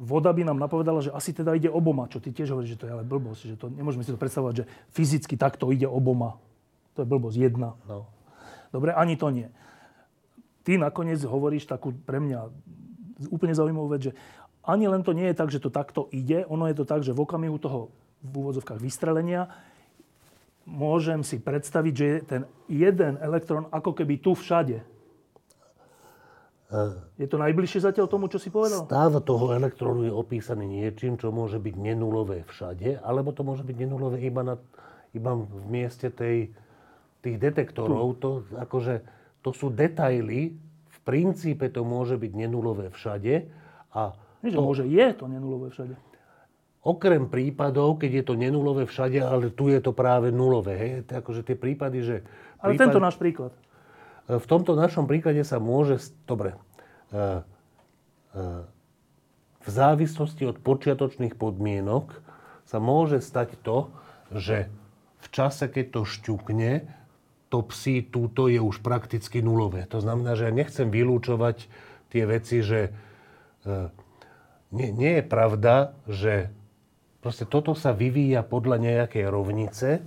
Voda 0.03 0.35
by 0.35 0.43
nám 0.43 0.59
napovedala, 0.59 0.99
že 1.07 1.15
asi 1.15 1.31
teda 1.31 1.55
ide 1.55 1.71
oboma, 1.71 2.11
čo 2.11 2.19
ty 2.19 2.35
tiež 2.35 2.51
hovoríš, 2.51 2.75
že 2.75 2.79
to 2.83 2.87
je 2.91 2.93
ale 2.99 3.07
blbosť, 3.07 3.41
že 3.47 3.57
to, 3.61 3.71
nemôžeme 3.71 4.03
si 4.03 4.11
to 4.11 4.19
predstavovať, 4.19 4.55
že 4.59 4.65
fyzicky 4.91 5.39
takto 5.39 5.71
ide 5.71 5.87
oboma. 5.87 6.35
To 6.99 7.05
je 7.05 7.07
blbosť, 7.07 7.37
jedna. 7.39 7.79
No. 7.87 8.11
Dobre, 8.75 8.91
ani 8.91 9.15
to 9.15 9.31
nie. 9.31 9.47
Ty 10.67 10.83
nakoniec 10.83 11.23
hovoríš 11.23 11.71
takú 11.71 11.95
pre 11.95 12.19
mňa 12.19 12.51
úplne 13.31 13.55
zaujímavú 13.55 13.95
vec, 13.95 14.11
že 14.11 14.13
ani 14.67 14.91
len 14.91 15.07
to 15.07 15.15
nie 15.15 15.31
je 15.31 15.39
tak, 15.39 15.55
že 15.55 15.63
to 15.63 15.71
takto 15.71 16.11
ide, 16.11 16.43
ono 16.51 16.67
je 16.67 16.75
to 16.75 16.83
tak, 16.83 17.07
že 17.07 17.15
v 17.15 17.23
okamihu 17.23 17.55
toho 17.63 17.95
v 18.25 18.33
úvodzovkách 18.35 18.83
vystrelenia 18.83 19.47
môžem 20.65 21.21
si 21.23 21.39
predstaviť, 21.39 21.95
že 21.95 22.07
je 22.09 22.19
ten 22.25 22.43
jeden 22.67 23.21
elektrón 23.21 23.69
ako 23.71 23.95
keby 23.95 24.19
tu 24.19 24.35
všade. 24.35 24.81
Je 27.21 27.29
to 27.31 27.39
najbližšie 27.39 27.87
zatiaľ 27.87 28.11
tomu, 28.11 28.27
čo 28.27 28.43
si 28.43 28.51
povedal? 28.51 28.89
Stav 28.89 29.15
toho 29.23 29.55
elektrónu 29.55 30.09
je 30.09 30.13
opísaný 30.13 30.67
niečím, 30.67 31.15
čo 31.15 31.31
môže 31.31 31.63
byť 31.63 31.75
nenulové 31.79 32.43
všade, 32.51 32.99
alebo 32.99 33.31
to 33.31 33.47
môže 33.47 33.63
byť 33.63 33.77
nenulové 33.79 34.27
iba, 34.27 34.43
na, 34.43 34.57
iba 35.15 35.39
v 35.39 35.63
mieste 35.71 36.11
tej, 36.11 36.51
tých 37.25 37.41
detektorov. 37.41 38.21
To, 38.21 38.45
akože, 38.53 39.01
to 39.41 39.51
sú 39.57 39.73
detaily. 39.73 40.53
V 40.93 40.99
princípe 41.03 41.73
to 41.73 41.81
môže 41.83 42.21
byť 42.21 42.33
nenulové 42.37 42.93
všade. 42.93 43.49
A 43.97 44.13
Nie, 44.45 44.53
to, 44.53 44.61
môže, 44.61 44.85
je 44.85 45.07
to 45.17 45.25
nenulové 45.25 45.73
všade. 45.73 45.97
Okrem 46.85 47.33
prípadov, 47.33 47.97
keď 47.97 48.11
je 48.21 48.25
to 48.29 48.35
nenulové 48.37 48.85
všade, 48.85 49.17
ale 49.17 49.49
tu 49.49 49.73
je 49.73 49.81
to 49.81 49.97
práve 49.97 50.29
nulové. 50.29 50.77
Hej? 50.77 50.91
Akože 51.09 51.41
tie 51.41 51.57
prípady, 51.57 52.05
že... 52.05 52.17
Ale 52.61 52.77
prípad... 52.77 52.83
tento 52.85 53.01
náš 53.01 53.17
príklad. 53.17 53.57
E, 54.29 54.37
v 54.37 54.47
tomto 54.47 54.77
našom 54.77 55.09
príklade 55.09 55.41
sa 55.49 55.57
môže... 55.57 55.97
Dobre. 56.29 56.61
E, 57.09 57.41
e, 58.37 58.65
v 59.65 59.69
závislosti 59.73 60.45
od 60.45 60.61
počiatočných 60.61 61.41
podmienok 61.41 62.21
sa 62.69 62.77
môže 62.85 63.25
stať 63.25 63.57
to, 63.65 63.89
že 64.29 64.69
v 65.25 65.27
čase, 65.33 65.73
keď 65.73 65.85
to 65.89 66.01
šťukne, 66.05 66.85
to 67.55 67.63
psi 67.71 68.03
túto 68.11 68.51
je 68.51 68.59
už 68.59 68.83
prakticky 68.83 69.39
nulové. 69.39 69.87
To 69.95 70.03
znamená, 70.03 70.35
že 70.35 70.51
ja 70.51 70.53
nechcem 70.53 70.91
vylúčovať 70.91 71.71
tie 72.11 72.27
veci, 72.27 72.67
že 72.67 72.91
nie, 74.75 74.91
nie 74.91 75.23
je 75.23 75.25
pravda, 75.25 75.95
že 76.11 76.51
Proste 77.25 77.49
toto 77.49 77.73
sa 77.73 77.97
vyvíja 77.97 78.45
podľa 78.45 78.77
nejakej 78.85 79.33
rovnice. 79.33 80.05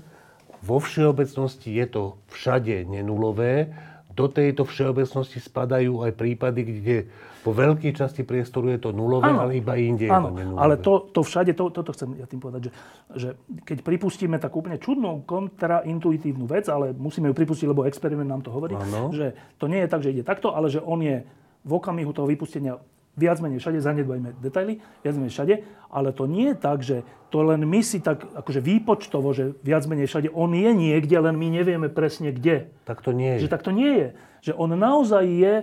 Vo 0.62 0.78
všeobecnosti 0.78 1.74
je 1.74 1.86
to 1.89 2.04
všade 2.30 2.86
nenulové. 2.86 3.74
Do 4.18 4.26
tejto 4.26 4.65
všeobecnosti 4.65 5.38
spadajú 5.38 6.01
aj 6.01 6.11
prípady, 6.18 6.61
kde 6.65 6.97
po 7.45 7.53
veľkej 7.53 7.93
časti 7.93 8.26
priestoru 8.26 8.74
je 8.74 8.82
to 8.82 8.89
nulové, 8.89 9.30
ano. 9.30 9.45
ale 9.45 9.61
iba 9.61 9.78
inde 9.78 10.09
je 10.09 10.11
to 10.11 10.34
nenulové. 10.34 10.57
ale 10.57 10.74
to, 10.82 10.93
to 11.13 11.22
všade, 11.22 11.53
to, 11.53 11.70
toto 11.70 11.93
chcem 11.93 12.18
ja 12.18 12.26
tým 12.26 12.41
povedať, 12.41 12.68
že, 12.68 12.72
že 13.13 13.30
keď 13.61 13.86
pripustíme 13.86 14.41
takú 14.41 14.65
úplne 14.65 14.82
čudnú 14.82 15.22
kontraintuitívnu 15.24 16.49
vec, 16.49 16.65
ale 16.68 16.97
musíme 16.97 17.30
ju 17.30 17.36
pripustiť, 17.38 17.70
lebo 17.70 17.86
experiment 17.86 18.28
nám 18.28 18.41
to 18.41 18.49
hovorí, 18.49 18.74
ano. 18.74 19.13
že 19.13 19.38
to 19.61 19.70
nie 19.70 19.86
je 19.86 19.88
tak, 19.88 20.01
že 20.01 20.11
ide 20.11 20.26
takto, 20.26 20.51
ale 20.51 20.68
že 20.68 20.82
on 20.82 20.99
je 20.99 21.22
v 21.63 21.72
okamihu 21.72 22.11
toho 22.11 22.26
vypustenia 22.26 22.82
viac 23.18 23.41
menej 23.41 23.57
všade, 23.57 23.82
zanedbajme 23.82 24.38
detaily, 24.39 24.78
viac 25.01 25.15
menej 25.18 25.34
všade, 25.34 25.53
ale 25.89 26.13
to 26.13 26.30
nie 26.30 26.53
je 26.53 26.55
tak, 26.55 26.80
že 26.86 27.01
to 27.34 27.41
len 27.43 27.65
my 27.65 27.82
si 27.82 27.99
tak 27.99 28.24
akože 28.24 28.61
výpočtovo, 28.61 29.34
že 29.34 29.57
viac 29.65 29.84
menej 29.89 30.07
všade, 30.07 30.30
on 30.32 30.53
je 30.53 30.72
niekde, 30.72 31.18
len 31.18 31.36
my 31.36 31.49
nevieme 31.49 31.89
presne 31.89 32.30
kde. 32.32 32.70
Tak 32.86 33.01
to 33.01 33.11
nie 33.11 33.41
je. 33.41 33.49
Že 33.49 33.51
tak 33.51 33.65
to 33.65 33.74
nie 33.74 33.91
je. 33.91 34.07
Že 34.47 34.51
on 34.55 34.72
naozaj 34.78 35.26
je 35.26 35.53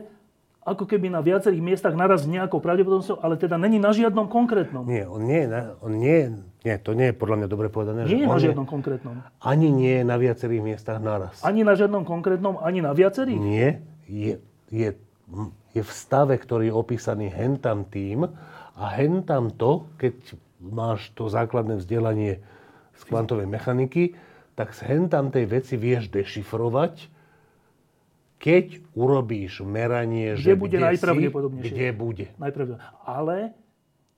ako 0.65 0.89
keby 0.89 1.13
na 1.13 1.21
viacerých 1.21 1.61
miestach 1.61 1.93
naraz 1.93 2.25
nejakou 2.25 2.57
pravdepodobnosťou, 2.57 3.21
ale 3.21 3.37
teda 3.37 3.61
není 3.61 3.77
na 3.77 3.93
žiadnom 3.93 4.33
konkrétnom. 4.33 4.89
Nie, 4.89 5.05
on 5.05 5.29
nie 5.29 5.45
je, 5.45 5.49
na, 5.53 5.61
on 5.85 5.93
nie, 6.01 6.33
nie, 6.65 6.75
to 6.81 6.97
nie 6.97 7.13
je 7.13 7.15
podľa 7.15 7.45
mňa 7.45 7.49
dobre 7.53 7.69
povedané. 7.69 8.09
Nie 8.09 8.25
je 8.25 8.29
na 8.33 8.41
žiadnom 8.41 8.65
je, 8.65 8.73
konkrétnom. 8.73 9.15
Ani 9.45 9.69
nie 9.69 10.01
je 10.01 10.05
na 10.09 10.17
viacerých 10.17 10.63
miestach 10.65 11.05
naraz. 11.05 11.37
Ani 11.45 11.69
na 11.69 11.77
žiadnom 11.77 12.09
konkrétnom, 12.09 12.57
ani 12.65 12.81
na 12.81 12.97
viacerých? 12.97 13.37
Nie, 13.37 13.85
je, 14.09 14.41
je 14.73 14.89
je 15.75 15.83
v 15.83 15.93
stave, 15.93 16.39
ktorý 16.39 16.71
je 16.71 16.75
opísaný 16.75 17.29
hentam 17.35 17.83
tým 17.85 18.31
a 18.79 18.85
hentam 18.95 19.51
to, 19.51 19.91
keď 19.99 20.15
máš 20.63 21.11
to 21.19 21.27
základné 21.27 21.83
vzdelanie 21.83 22.41
z 22.95 23.03
kvantovej 23.11 23.51
mechaniky, 23.51 24.15
tak 24.55 24.71
z 24.71 24.87
hentam 24.87 25.35
tej 25.35 25.51
veci 25.51 25.75
vieš 25.75 26.15
dešifrovať, 26.15 27.11
keď 28.39 28.67
urobíš 28.95 29.67
meranie, 29.67 30.39
kde 30.39 30.43
že 30.43 30.53
bude 30.55 30.79
kde 30.79 30.87
najpravdepodobnejšie. 30.95 31.75
Kde 31.75 31.89
bude. 31.91 32.27
Najpravdepodobnejšie. 32.39 33.03
Ale 33.03 33.37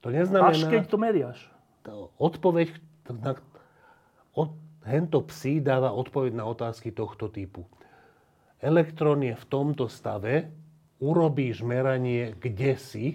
to 0.03 0.07
neznamená, 0.13 0.53
až 0.53 0.69
keď 0.69 0.81
to 0.85 0.97
meriaš. 1.01 1.39
Odpoveď, 2.19 2.67
na, 3.23 3.39
od, 4.35 4.51
hento 4.83 5.23
psi 5.31 5.63
dáva 5.63 5.95
odpoveď 5.95 6.35
na 6.35 6.45
otázky 6.45 6.91
tohto 6.91 7.31
typu. 7.31 7.65
elektrón 8.59 9.23
je 9.23 9.33
v 9.33 9.45
tomto 9.47 9.87
stave, 9.87 10.51
urobíš 10.97 11.61
meranie, 11.61 12.33
kde 12.37 12.77
si, 12.77 13.05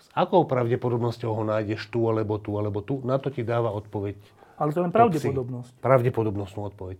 s 0.00 0.06
akou 0.12 0.44
pravdepodobnosťou 0.44 1.30
ho 1.32 1.44
nájdeš 1.44 1.88
tu, 1.88 2.04
alebo 2.04 2.36
tu, 2.36 2.56
alebo 2.60 2.84
tu, 2.84 3.00
na 3.04 3.16
to 3.16 3.32
ti 3.32 3.40
dáva 3.40 3.72
odpoveď. 3.72 4.20
Ale 4.60 4.70
to 4.70 4.78
je 4.80 4.84
len 4.86 4.94
pravdepodobnosť. 4.94 5.72
Pravdepodobnostnú 5.80 6.60
odpoveď. 6.70 6.98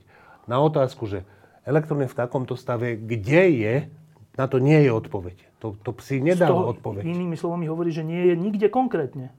Na 0.48 0.58
otázku, 0.64 1.06
že 1.06 1.22
elektrón 1.68 2.04
je 2.04 2.10
v 2.12 2.18
takomto 2.18 2.56
stave, 2.56 2.96
kde 2.96 3.42
je, 3.52 3.74
na 4.34 4.46
to 4.50 4.58
nie 4.58 4.80
je 4.82 4.90
odpoveď. 4.90 5.36
To, 5.62 5.78
to 5.80 5.96
psi 5.96 6.20
nedáva 6.20 6.74
odpoveď. 6.76 7.06
Inými 7.06 7.38
slovami 7.38 7.70
hovorí, 7.70 7.94
že 7.94 8.04
nie 8.04 8.32
je 8.32 8.34
nikde 8.36 8.68
konkrétne. 8.68 9.32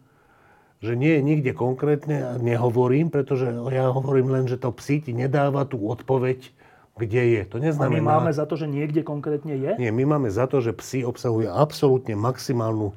Že 0.81 0.93
nie 0.97 1.11
je 1.17 1.21
nikde 1.21 1.51
konkrétne 1.53 2.39
nehovorím, 2.41 3.13
pretože 3.13 3.49
ja 3.51 3.91
hovorím 3.91 4.33
len, 4.33 4.45
že 4.49 4.57
to 4.57 4.73
psi 4.73 5.05
ti 5.05 5.11
nedáva 5.13 5.67
tú 5.67 5.81
odpoveď, 5.85 6.49
kde 6.95 7.21
je. 7.35 7.41
To 7.51 7.57
neznamená... 7.59 7.91
A 7.91 7.99
my 7.99 8.03
máme 8.07 8.31
za 8.31 8.47
to, 8.47 8.55
že 8.55 8.71
niekde 8.71 9.03
konkrétne 9.03 9.51
je? 9.51 9.71
Nie, 9.75 9.91
my 9.91 10.03
máme 10.07 10.31
za 10.31 10.47
to, 10.47 10.63
že 10.63 10.71
psi 10.71 11.03
obsahujú 11.03 11.51
absolútne 11.51 12.15
maximálnu... 12.15 12.95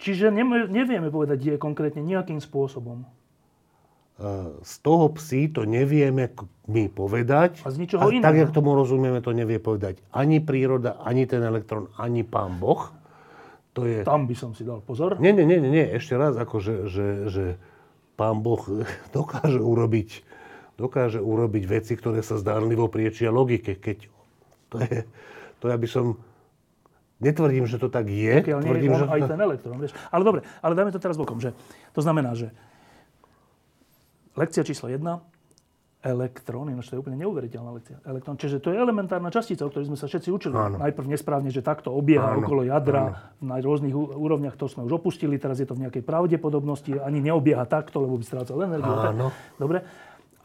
Čiže 0.00 0.32
nevieme 0.68 1.08
povedať, 1.08 1.36
kde 1.40 1.52
je 1.56 1.60
konkrétne 1.60 2.02
nejakým 2.04 2.40
spôsobom. 2.40 3.04
Z 4.64 4.74
toho 4.80 5.12
psi 5.12 5.52
to 5.52 5.68
nevieme 5.68 6.32
my 6.64 6.88
povedať. 6.88 7.60
A 7.64 7.68
z 7.68 7.84
ničoho 7.84 8.08
iného. 8.08 8.24
Tak, 8.24 8.36
jak 8.40 8.50
tomu 8.56 8.72
rozumieme, 8.72 9.20
to 9.20 9.36
nevie 9.36 9.60
povedať 9.60 10.00
ani 10.16 10.40
príroda, 10.40 10.96
ani 11.04 11.28
ten 11.28 11.44
elektrón, 11.44 11.92
ani 12.00 12.24
pán 12.24 12.56
Boh. 12.56 12.88
To 13.76 13.84
je... 13.84 14.08
Tam 14.08 14.24
by 14.24 14.32
som 14.32 14.56
si 14.56 14.64
dal 14.64 14.80
pozor. 14.80 15.20
Nie, 15.20 15.36
nie, 15.36 15.44
nie, 15.44 15.60
nie. 15.60 15.84
ešte 15.92 16.16
raz, 16.16 16.32
akože, 16.32 16.88
že, 16.88 17.06
že 17.28 17.44
pán 18.16 18.40
Boh 18.40 18.64
dokáže 19.16 19.60
urobiť 19.60 20.24
dokáže 20.76 21.20
urobiť 21.20 21.64
veci, 21.64 21.92
ktoré 21.96 22.20
sa 22.20 22.36
zdánlivo 22.36 22.88
priečia 22.92 23.32
logike. 23.32 23.76
Keď 23.80 23.98
to 24.72 24.76
je, 24.84 24.98
to 25.60 25.64
ja 25.72 25.76
by 25.76 25.88
som 25.88 26.20
Netvrdím, 27.16 27.64
že 27.64 27.80
to 27.80 27.88
tak 27.88 28.12
je. 28.12 28.44
Pokiaľ 28.44 28.60
tvrdím, 28.60 28.92
nie 28.92 29.00
je 29.00 29.08
že... 29.08 29.08
aj 29.08 29.20
ten 29.24 29.40
elektrón. 29.40 29.76
Vieš. 29.80 29.92
Ale 30.12 30.20
dobre, 30.20 30.40
ale 30.60 30.72
dajme 30.76 30.92
to 30.92 31.00
teraz 31.00 31.16
bokom. 31.16 31.40
Že 31.40 31.56
to 31.96 32.00
znamená, 32.04 32.36
že 32.36 32.52
lekcia 34.36 34.60
číslo 34.60 34.92
1, 34.92 35.00
elektrón, 36.04 36.68
ináč 36.68 36.92
to 36.92 36.94
je 36.94 37.00
úplne 37.00 37.16
neuveriteľná 37.24 37.72
lekcia. 37.72 37.96
Elektrón, 38.04 38.36
čiže 38.36 38.60
to 38.60 38.68
je 38.68 38.76
elementárna 38.76 39.32
častica, 39.32 39.64
o 39.64 39.72
ktorej 39.72 39.88
sme 39.88 39.98
sa 39.98 40.06
všetci 40.06 40.28
učili. 40.28 40.54
Áno. 40.54 40.76
Najprv 40.76 41.06
nesprávne, 41.08 41.48
že 41.48 41.64
takto 41.64 41.90
obieha 41.90 42.36
Áno. 42.36 42.44
okolo 42.44 42.62
jadra 42.68 43.16
Áno. 43.16 43.48
na 43.48 43.56
rôznych 43.58 43.96
úrovniach, 43.96 44.54
to 44.54 44.68
sme 44.68 44.84
už 44.84 45.00
opustili, 45.02 45.40
teraz 45.40 45.58
je 45.58 45.66
to 45.66 45.74
v 45.74 45.88
nejakej 45.88 46.04
pravdepodobnosti, 46.04 47.00
ani 47.00 47.24
neobieha 47.24 47.64
takto, 47.64 48.04
lebo 48.04 48.20
by 48.20 48.24
strácal 48.28 48.60
energiu. 48.60 48.92
Áno. 48.92 49.32
Dobre. 49.56 49.82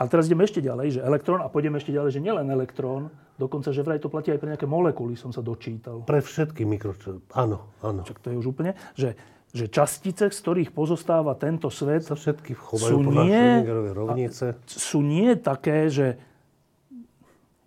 Ale 0.01 0.09
teraz 0.09 0.25
ideme 0.25 0.49
ešte 0.49 0.65
ďalej, 0.65 0.97
že 0.97 0.99
elektrón, 1.05 1.45
a 1.45 1.47
pôjdeme 1.53 1.77
ešte 1.77 1.93
ďalej, 1.93 2.17
že 2.17 2.25
nielen 2.25 2.49
elektrón, 2.49 3.13
dokonca, 3.37 3.69
že 3.69 3.85
vraj 3.85 4.01
to 4.01 4.09
platí 4.09 4.33
aj 4.33 4.41
pre 4.41 4.49
nejaké 4.49 4.65
molekuly, 4.65 5.13
som 5.13 5.29
sa 5.29 5.45
dočítal. 5.45 6.01
Pre 6.01 6.25
všetky 6.25 6.65
mikročasy, 6.65 7.21
áno, 7.37 7.69
áno. 7.85 8.01
Čak 8.01 8.17
to 8.17 8.33
je 8.33 8.35
už 8.41 8.49
úplne, 8.49 8.73
že, 8.97 9.13
že 9.53 9.69
častice, 9.69 10.33
z 10.33 10.39
ktorých 10.41 10.73
pozostáva 10.73 11.37
tento 11.37 11.69
svet, 11.69 12.01
sa 12.01 12.17
všetky 12.17 12.57
sú 12.57 12.97
nie, 13.13 13.61
rovnice. 13.93 14.57
Sú 14.65 15.05
nie 15.05 15.37
také, 15.37 15.93
že 15.93 16.17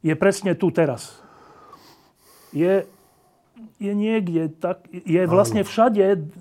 je 0.03 0.19
presne 0.19 0.59
tu 0.59 0.75
teraz. 0.75 1.23
Je, 2.51 2.83
je 3.79 3.93
niekde, 3.95 4.51
tak, 4.59 4.91
je 4.91 5.23
vlastne 5.31 5.63
všade 5.63 6.35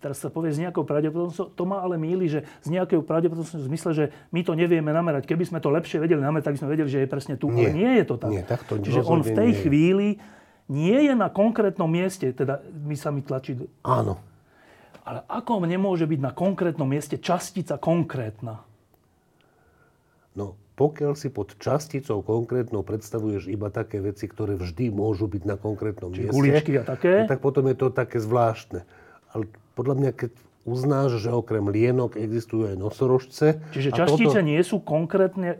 teraz 0.00 0.16
sa 0.18 0.32
povie 0.32 0.50
s 0.50 0.58
nejakou 0.58 0.82
pravdepodobnosťou, 0.88 1.52
to 1.52 1.64
ma 1.68 1.84
ale 1.84 2.00
míli, 2.00 2.26
že 2.26 2.48
s 2.64 2.68
nejakou 2.72 3.04
pravdepodobnosťou 3.04 3.60
v 3.60 3.68
zmysle, 3.68 3.90
že 3.92 4.04
my 4.32 4.40
to 4.40 4.56
nevieme 4.56 4.90
namerať. 4.90 5.28
Keby 5.28 5.44
sme 5.44 5.60
to 5.60 5.68
lepšie 5.68 6.00
vedeli 6.00 6.24
namerať, 6.24 6.48
tak 6.48 6.54
by 6.56 6.60
sme 6.64 6.72
vedeli, 6.72 6.88
že 6.88 7.04
je 7.04 7.08
presne 7.08 7.34
tu. 7.36 7.52
Nie, 7.52 7.68
ale 7.68 7.76
nie 7.76 7.92
je 8.00 8.04
to 8.08 8.16
tak. 8.16 8.30
Nie, 8.32 8.42
tak 8.48 8.64
to 8.64 8.80
Čiže 8.80 9.04
on 9.04 9.20
v 9.20 9.30
tej 9.36 9.50
nie. 9.52 9.60
chvíli 9.60 10.08
nie 10.72 10.98
je 11.04 11.14
na 11.14 11.28
konkrétnom 11.28 11.90
mieste, 11.90 12.32
teda 12.32 12.64
my 12.64 12.96
sa 12.96 13.12
mi 13.12 13.20
tlačí... 13.20 13.60
Áno. 13.84 14.16
Ale 15.04 15.26
ako 15.26 15.66
nemôže 15.66 16.06
byť 16.08 16.20
na 16.22 16.32
konkrétnom 16.32 16.86
mieste 16.88 17.18
častica 17.18 17.76
konkrétna? 17.76 18.62
No, 20.38 20.54
pokiaľ 20.78 21.12
si 21.18 21.28
pod 21.28 21.58
časticou 21.58 22.22
konkrétnou 22.22 22.80
predstavuješ 22.86 23.50
iba 23.50 23.68
také 23.68 23.98
veci, 23.98 24.30
ktoré 24.30 24.56
vždy 24.56 24.88
môžu 24.94 25.26
byť 25.26 25.42
na 25.44 25.58
konkrétnom 25.58 26.14
Čiže 26.14 26.30
mieste, 26.30 26.36
guličky 26.38 26.72
a 26.78 26.84
také? 26.86 27.26
No, 27.26 27.28
tak 27.28 27.42
potom 27.42 27.66
je 27.66 27.76
to 27.76 27.90
také 27.90 28.22
zvláštne. 28.22 28.86
Ale 29.34 29.50
podľa 29.78 29.94
mňa, 29.98 30.10
keď 30.14 30.32
uznáš, 30.68 31.22
že 31.22 31.30
okrem 31.32 31.64
lienok 31.66 32.20
existujú 32.20 32.70
aj 32.70 32.76
nosorožce... 32.76 33.46
Čiže 33.72 33.90
častice 33.96 34.40
toto... 34.40 34.48
nie 34.48 34.60
sú 34.60 34.76
konkrétne... 34.82 35.58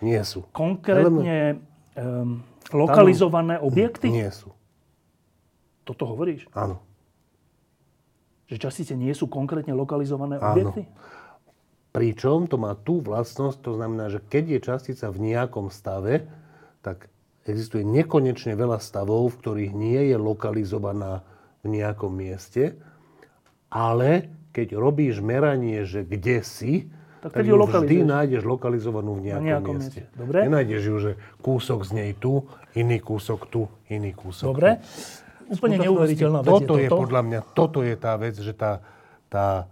Nie 0.00 0.24
sú. 0.24 0.48
Konkrétne 0.52 1.60
um, 1.96 2.40
lokalizované 2.72 3.60
Tam... 3.60 3.66
objekty? 3.68 4.08
Nie 4.08 4.32
sú. 4.32 4.52
Toto 5.84 6.08
hovoríš? 6.08 6.48
Áno. 6.56 6.80
Že 8.50 8.56
častice 8.58 8.92
nie 8.98 9.12
sú 9.14 9.30
konkrétne 9.30 9.74
lokalizované 9.76 10.38
Áno. 10.38 10.52
objekty? 10.54 10.82
Pričom 11.90 12.46
to 12.46 12.54
má 12.54 12.78
tú 12.78 13.02
vlastnosť, 13.02 13.58
to 13.66 13.74
znamená, 13.74 14.06
že 14.14 14.22
keď 14.22 14.44
je 14.46 14.60
častica 14.62 15.06
v 15.10 15.18
nejakom 15.34 15.74
stave, 15.74 16.30
tak 16.86 17.10
existuje 17.50 17.82
nekonečne 17.82 18.54
veľa 18.54 18.78
stavov, 18.78 19.34
v 19.34 19.38
ktorých 19.42 19.72
nie 19.74 20.00
je 20.14 20.16
lokalizovaná 20.16 21.26
v 21.60 21.66
nejakom 21.68 22.12
mieste 22.12 22.80
ale 23.70 24.26
keď 24.50 24.74
robíš 24.74 25.22
meranie, 25.22 25.86
že 25.86 26.02
kde 26.02 26.42
si, 26.42 26.90
tak, 27.22 27.38
tak 27.38 27.46
ju 27.46 27.54
vždy 27.54 28.02
nájdeš 28.02 28.42
lokalizovanú 28.42 29.22
v 29.22 29.30
nejakom, 29.30 29.46
nejakom 29.46 29.74
mieste. 29.78 30.02
mieste. 30.02 30.18
Dobre. 30.18 30.38
Nenájdeš 30.50 30.82
ju, 30.82 30.96
že 30.98 31.10
kúsok 31.38 31.86
z 31.86 31.90
nej 31.94 32.10
tu, 32.18 32.48
iný 32.74 32.98
kúsok 32.98 33.46
tu, 33.46 33.70
iný 33.86 34.10
kúsok 34.10 34.50
Dobre. 34.50 34.82
Tu. 34.82 35.54
Úplne 35.54 35.76
neuveriteľná 35.82 36.40
vec 36.46 36.50
toto 36.50 36.74
je, 36.78 36.86
toto. 36.88 36.94
je 36.96 37.02
podľa 37.06 37.22
mňa, 37.26 37.40
toto 37.54 37.78
je 37.82 37.94
tá 37.98 38.12
vec, 38.18 38.34
že 38.38 38.54
tá, 38.54 38.82
tá 39.26 39.66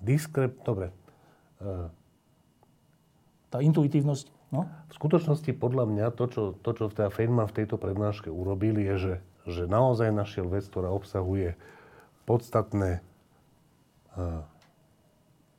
diskrep... 0.00 0.60
Dobre. 0.62 0.92
Uh, 1.58 1.88
tá 3.48 3.64
intuitívnosť, 3.64 4.26
no? 4.52 4.68
V 4.68 4.92
skutočnosti 4.94 5.50
podľa 5.56 5.84
mňa 5.88 6.06
to, 6.12 6.24
čo, 6.28 6.42
to, 6.60 6.70
čo 6.76 6.84
teda 6.92 7.08
Feynman 7.08 7.48
v 7.50 7.64
tejto 7.64 7.80
prednáške 7.80 8.28
urobil, 8.28 8.76
je, 8.78 8.94
že, 8.94 9.14
že 9.44 9.68
naozaj 9.68 10.12
našiel 10.12 10.48
vec, 10.48 10.64
ktorá 10.68 10.88
obsahuje 10.92 11.56
podstatné 12.24 13.04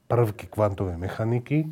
prvky 0.06 0.46
kvantovej 0.50 0.98
mechaniky. 0.98 1.70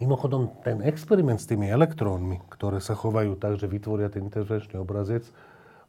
Mimochodom, 0.00 0.48
ten 0.64 0.80
experiment 0.80 1.36
s 1.36 1.50
tými 1.50 1.68
elektrónmi, 1.68 2.40
ktoré 2.48 2.80
sa 2.80 2.96
chovajú 2.96 3.36
tak, 3.36 3.60
že 3.60 3.68
vytvoria 3.68 4.08
ten 4.08 4.24
interferenčný 4.24 4.80
obrazec, 4.80 5.28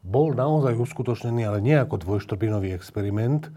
bol 0.04 0.34
naozaj 0.34 0.76
uskutočnený, 0.76 1.46
ale 1.48 1.64
nie 1.64 1.78
ako 1.78 2.02
dvojštrbinový 2.02 2.74
experiment, 2.76 3.48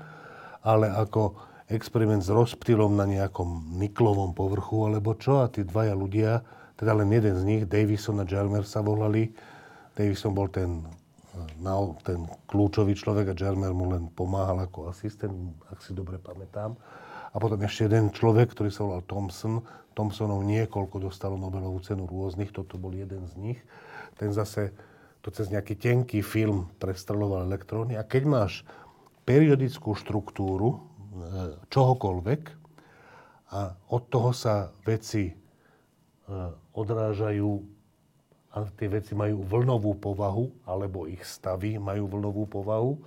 ale 0.62 0.92
ako 0.92 1.34
experiment 1.72 2.20
s 2.22 2.30
rozptylom 2.30 2.94
na 2.94 3.08
nejakom 3.08 3.80
niklovom 3.80 4.36
povrchu, 4.36 4.92
alebo 4.92 5.16
čo. 5.16 5.42
A 5.42 5.50
tí 5.50 5.64
dvaja 5.64 5.96
ľudia, 5.96 6.44
teda 6.76 6.92
len 6.94 7.08
jeden 7.10 7.34
z 7.34 7.42
nich, 7.48 7.62
Davison 7.64 8.20
a 8.20 8.28
Jarmer 8.28 8.68
sa 8.68 8.84
volali. 8.84 9.32
Davison 9.96 10.36
bol 10.36 10.52
ten 10.52 10.84
ten 12.06 12.26
kľúčový 12.46 12.94
človek 12.94 13.32
a 13.32 13.38
Jarmer 13.38 13.74
mu 13.74 13.90
len 13.90 14.06
pomáhal 14.14 14.64
ako 14.64 14.90
asistent, 14.90 15.34
ak 15.66 15.82
si 15.82 15.90
dobre 15.90 16.18
pamätám. 16.22 16.78
A 17.34 17.36
potom 17.42 17.58
ešte 17.66 17.90
jeden 17.90 18.14
človek, 18.14 18.54
ktorý 18.54 18.70
sa 18.70 18.86
volal 18.86 19.02
Thomson. 19.02 19.66
Thomsonov 19.98 20.46
niekoľko 20.46 21.02
dostalo 21.02 21.34
Nobelovú 21.34 21.82
cenu 21.82 22.06
rôznych, 22.06 22.54
toto 22.54 22.78
bol 22.78 22.94
jeden 22.94 23.26
z 23.30 23.34
nich. 23.38 23.58
Ten 24.18 24.30
zase 24.30 24.74
to 25.24 25.32
cez 25.32 25.50
nejaký 25.50 25.74
tenký 25.74 26.20
film 26.20 26.70
prestreloval 26.78 27.48
elektróny. 27.48 27.98
A 27.98 28.04
keď 28.06 28.22
máš 28.28 28.52
periodickú 29.24 29.96
štruktúru 29.96 30.76
e, 30.76 30.78
čohokoľvek 31.72 32.42
a 33.56 33.72
od 33.88 34.02
toho 34.12 34.30
sa 34.36 34.70
veci 34.84 35.32
e, 35.32 35.34
odrážajú 36.76 37.73
a 38.54 38.62
tie 38.78 38.86
veci 38.86 39.18
majú 39.18 39.42
vlnovú 39.42 39.98
povahu, 39.98 40.46
alebo 40.62 41.10
ich 41.10 41.26
stavy 41.26 41.74
majú 41.82 42.06
vlnovú 42.06 42.46
povahu, 42.46 43.02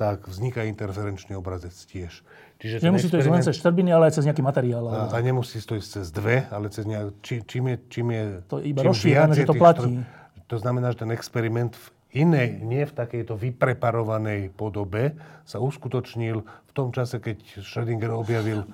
tak 0.00 0.24
vzniká 0.24 0.64
interferenčný 0.64 1.36
obrazec 1.36 1.74
tiež. 1.74 2.24
Čiže 2.62 2.80
nemusí 2.80 3.12
to 3.12 3.20
ísť 3.20 3.28
len 3.28 3.44
cez 3.44 3.58
štrbiny, 3.60 3.90
ale 3.92 4.08
aj 4.08 4.16
cez 4.16 4.24
nejaký 4.24 4.40
materiál. 4.40 4.88
Ale... 4.88 5.12
A, 5.12 5.12
a 5.12 5.18
nemusí 5.20 5.60
to 5.60 5.76
ísť 5.76 5.88
cez 6.00 6.06
dve, 6.08 6.48
ale 6.48 6.72
cez 6.72 6.88
nejak, 6.88 7.20
či, 7.20 7.44
čím 7.44 7.74
je, 7.74 7.76
čím 7.92 8.06
je... 8.14 8.22
To 8.48 8.58
iba 8.64 8.80
rozšírené, 8.86 9.34
že 9.36 9.44
to 9.44 9.58
platí. 9.58 10.00
Štrb, 10.00 10.46
to 10.48 10.56
znamená, 10.56 10.96
že 10.96 11.04
ten 11.04 11.12
experiment 11.12 11.76
v 11.76 11.86
inej, 12.24 12.64
nie 12.64 12.88
v 12.88 12.92
takejto 12.96 13.36
vypreparovanej 13.36 14.48
podobe 14.56 15.12
sa 15.44 15.60
uskutočnil 15.60 16.40
v 16.40 16.70
tom 16.72 16.88
čase, 16.88 17.20
keď 17.20 17.60
Schrödinger 17.60 18.16
objavil 18.16 18.64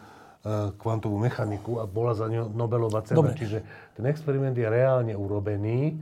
kvantovú 0.76 1.16
mechaniku 1.16 1.80
a 1.80 1.88
bola 1.88 2.12
za 2.12 2.28
ňo 2.28 2.52
Nobelová 2.52 3.00
cena. 3.00 3.24
Dobre. 3.24 3.32
Čiže 3.32 3.64
ten 3.96 4.04
experiment 4.04 4.52
je 4.52 4.68
reálne 4.68 5.16
urobený. 5.16 5.96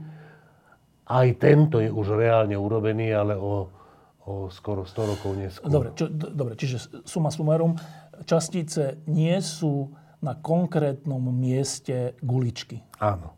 Aj 1.07 1.27
tento 1.39 1.79
je 1.79 1.87
už 1.87 2.19
reálne 2.19 2.55
urobený, 2.55 3.15
ale 3.15 3.39
o, 3.39 3.71
o 4.27 4.51
skoro 4.51 4.83
100 4.83 5.11
rokov 5.15 5.31
neskôr. 5.39 5.71
Dobre, 5.71 5.89
čo, 5.95 6.11
dobre, 6.11 6.53
čiže 6.59 7.03
suma 7.07 7.31
sumarum, 7.31 7.79
častice 8.27 8.99
nie 9.07 9.35
sú 9.39 9.95
na 10.23 10.35
konkrétnom 10.35 11.23
mieste 11.31 12.15
guličky. 12.19 12.83
Áno. 12.99 13.35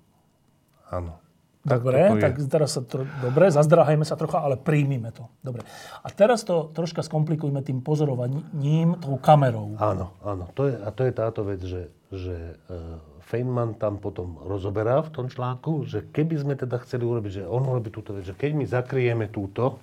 Áno. 0.90 1.25
Dobre, 1.66 2.22
tak 2.22 2.38
teraz 2.46 2.78
sa 2.78 2.86
tro, 2.86 3.10
dobre, 3.26 3.50
zazdráhajme 3.50 4.06
sa 4.06 4.14
trocha, 4.14 4.46
ale 4.46 4.54
príjmime 4.54 5.10
to. 5.10 5.26
Dobre. 5.42 5.66
A 6.06 6.08
teraz 6.14 6.46
to 6.46 6.70
troška 6.70 7.02
skomplikujme 7.02 7.66
tým 7.66 7.82
pozorovaním, 7.82 9.02
tou 9.02 9.18
kamerou. 9.18 9.74
Áno, 9.82 10.14
áno. 10.22 10.46
To 10.54 10.70
je, 10.70 10.78
a 10.78 10.94
to 10.94 11.02
je 11.10 11.12
táto 11.18 11.42
vec, 11.42 11.66
že, 11.66 11.90
že 12.14 12.62
uh, 12.70 13.02
Feynman 13.26 13.82
tam 13.82 13.98
potom 13.98 14.38
rozoberá 14.46 15.02
v 15.02 15.10
tom 15.10 15.26
článku, 15.26 15.90
že 15.90 16.06
keby 16.14 16.38
sme 16.38 16.54
teda 16.54 16.78
chceli 16.86 17.10
urobiť, 17.10 17.42
že 17.42 17.44
on 17.50 17.66
robí 17.66 17.90
túto 17.90 18.14
vec, 18.14 18.30
že 18.30 18.38
keď 18.38 18.52
my 18.54 18.66
zakrieme 18.70 19.26
túto, 19.34 19.82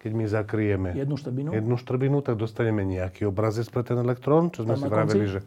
keď 0.00 0.12
my 0.16 0.24
zakrieme 0.24 0.90
jednu 0.96 1.20
štrbinu, 1.20 1.48
jednu 1.52 1.76
štrbinu 1.76 2.16
tak 2.24 2.40
dostaneme 2.40 2.84
nejaký 2.84 3.28
obrazec 3.28 3.68
pre 3.68 3.84
ten 3.84 4.00
elektrón, 4.00 4.48
čo 4.48 4.64
sme 4.64 4.80
si 4.80 4.88
vraveli, 4.88 5.24
že, 5.28 5.40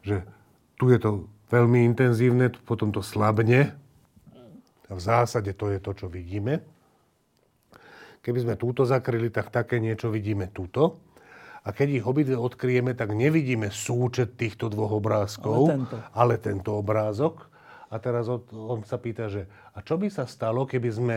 že 0.00 0.16
tu 0.80 0.88
je 0.88 0.96
to 0.96 1.28
veľmi 1.52 1.84
intenzívne, 1.84 2.48
potom 2.64 2.92
to 2.92 3.00
slabne, 3.04 3.76
v 4.96 5.02
zásade 5.02 5.52
to 5.52 5.68
je 5.68 5.78
to, 5.82 5.92
čo 5.92 6.06
vidíme. 6.08 6.64
Keby 8.24 8.38
sme 8.44 8.54
túto 8.60 8.84
zakryli, 8.88 9.28
tak 9.28 9.52
také 9.52 9.80
niečo 9.80 10.08
vidíme 10.08 10.48
túto. 10.52 11.00
A 11.64 11.74
keď 11.74 12.00
ich 12.00 12.04
obidve 12.08 12.36
odkryjeme, 12.38 12.96
tak 12.96 13.12
nevidíme 13.12 13.68
súčet 13.68 14.40
týchto 14.40 14.72
dvoch 14.72 14.96
obrázkov, 14.96 15.68
ale 15.68 15.76
tento, 15.76 15.96
ale 16.16 16.34
tento 16.40 16.70
obrázok. 16.80 17.48
A 17.88 17.96
teraz 18.00 18.28
on, 18.28 18.40
on 18.52 18.80
sa 18.84 18.96
pýta, 19.00 19.28
že 19.28 19.48
a 19.76 19.84
čo 19.84 20.00
by 20.00 20.08
sa 20.08 20.24
stalo, 20.24 20.64
keby 20.64 20.88
sme 20.92 21.16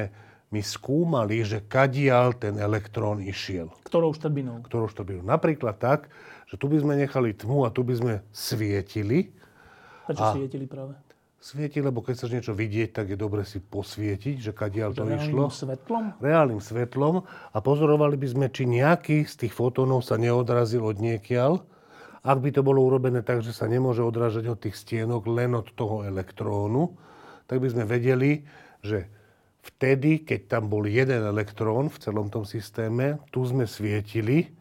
my 0.52 0.60
skúmali, 0.60 1.48
že 1.48 1.64
kadial 1.64 2.36
ten 2.36 2.60
elektrón 2.60 3.24
išiel. 3.24 3.72
Ktorou 3.88 4.12
štrbinou? 4.12 4.60
Ktorou 4.68 4.92
štrbinou. 4.92 5.24
Napríklad 5.24 5.80
tak, 5.80 6.12
že 6.52 6.60
tu 6.60 6.68
by 6.68 6.84
sme 6.84 7.00
nechali 7.00 7.32
tmu 7.32 7.64
a 7.64 7.72
tu 7.72 7.88
by 7.88 7.96
sme 7.96 8.14
svietili. 8.36 9.32
Prečo 10.04 10.24
a... 10.28 10.36
svietili 10.36 10.68
práve? 10.68 11.00
Svieti, 11.42 11.82
lebo 11.82 12.06
keď 12.06 12.14
chceš 12.22 12.32
niečo 12.38 12.54
vidieť, 12.54 12.94
tak 12.94 13.06
je 13.10 13.18
dobre 13.18 13.42
si 13.42 13.58
posvietiť, 13.58 14.36
že 14.38 14.52
kadiaľ 14.54 14.94
to 14.94 15.04
Reálnym 15.10 15.26
išlo. 15.26 15.50
svetlom? 15.50 16.04
Reálnym 16.22 16.62
svetlom. 16.62 17.26
A 17.26 17.58
pozorovali 17.60 18.16
by 18.16 18.28
sme, 18.30 18.46
či 18.54 18.70
nejaký 18.70 19.26
z 19.26 19.34
tých 19.46 19.54
fotónov 19.58 20.06
sa 20.06 20.22
neodrazil 20.22 20.86
od 20.86 21.02
niekiaľ. 21.02 21.66
Ak 22.22 22.38
by 22.38 22.54
to 22.54 22.62
bolo 22.62 22.86
urobené 22.86 23.26
tak, 23.26 23.42
že 23.42 23.50
sa 23.58 23.66
nemôže 23.66 24.06
odrážať 24.06 24.54
od 24.54 24.62
tých 24.62 24.78
stienok, 24.78 25.26
len 25.26 25.58
od 25.58 25.74
toho 25.74 26.06
elektrónu, 26.06 26.94
tak 27.50 27.58
by 27.58 27.68
sme 27.74 27.90
vedeli, 27.90 28.46
že 28.86 29.10
vtedy, 29.66 30.22
keď 30.22 30.46
tam 30.46 30.70
bol 30.70 30.86
jeden 30.86 31.26
elektrón 31.26 31.90
v 31.90 31.98
celom 31.98 32.30
tom 32.30 32.46
systéme, 32.46 33.18
tu 33.34 33.42
sme 33.42 33.66
svietili 33.66 34.54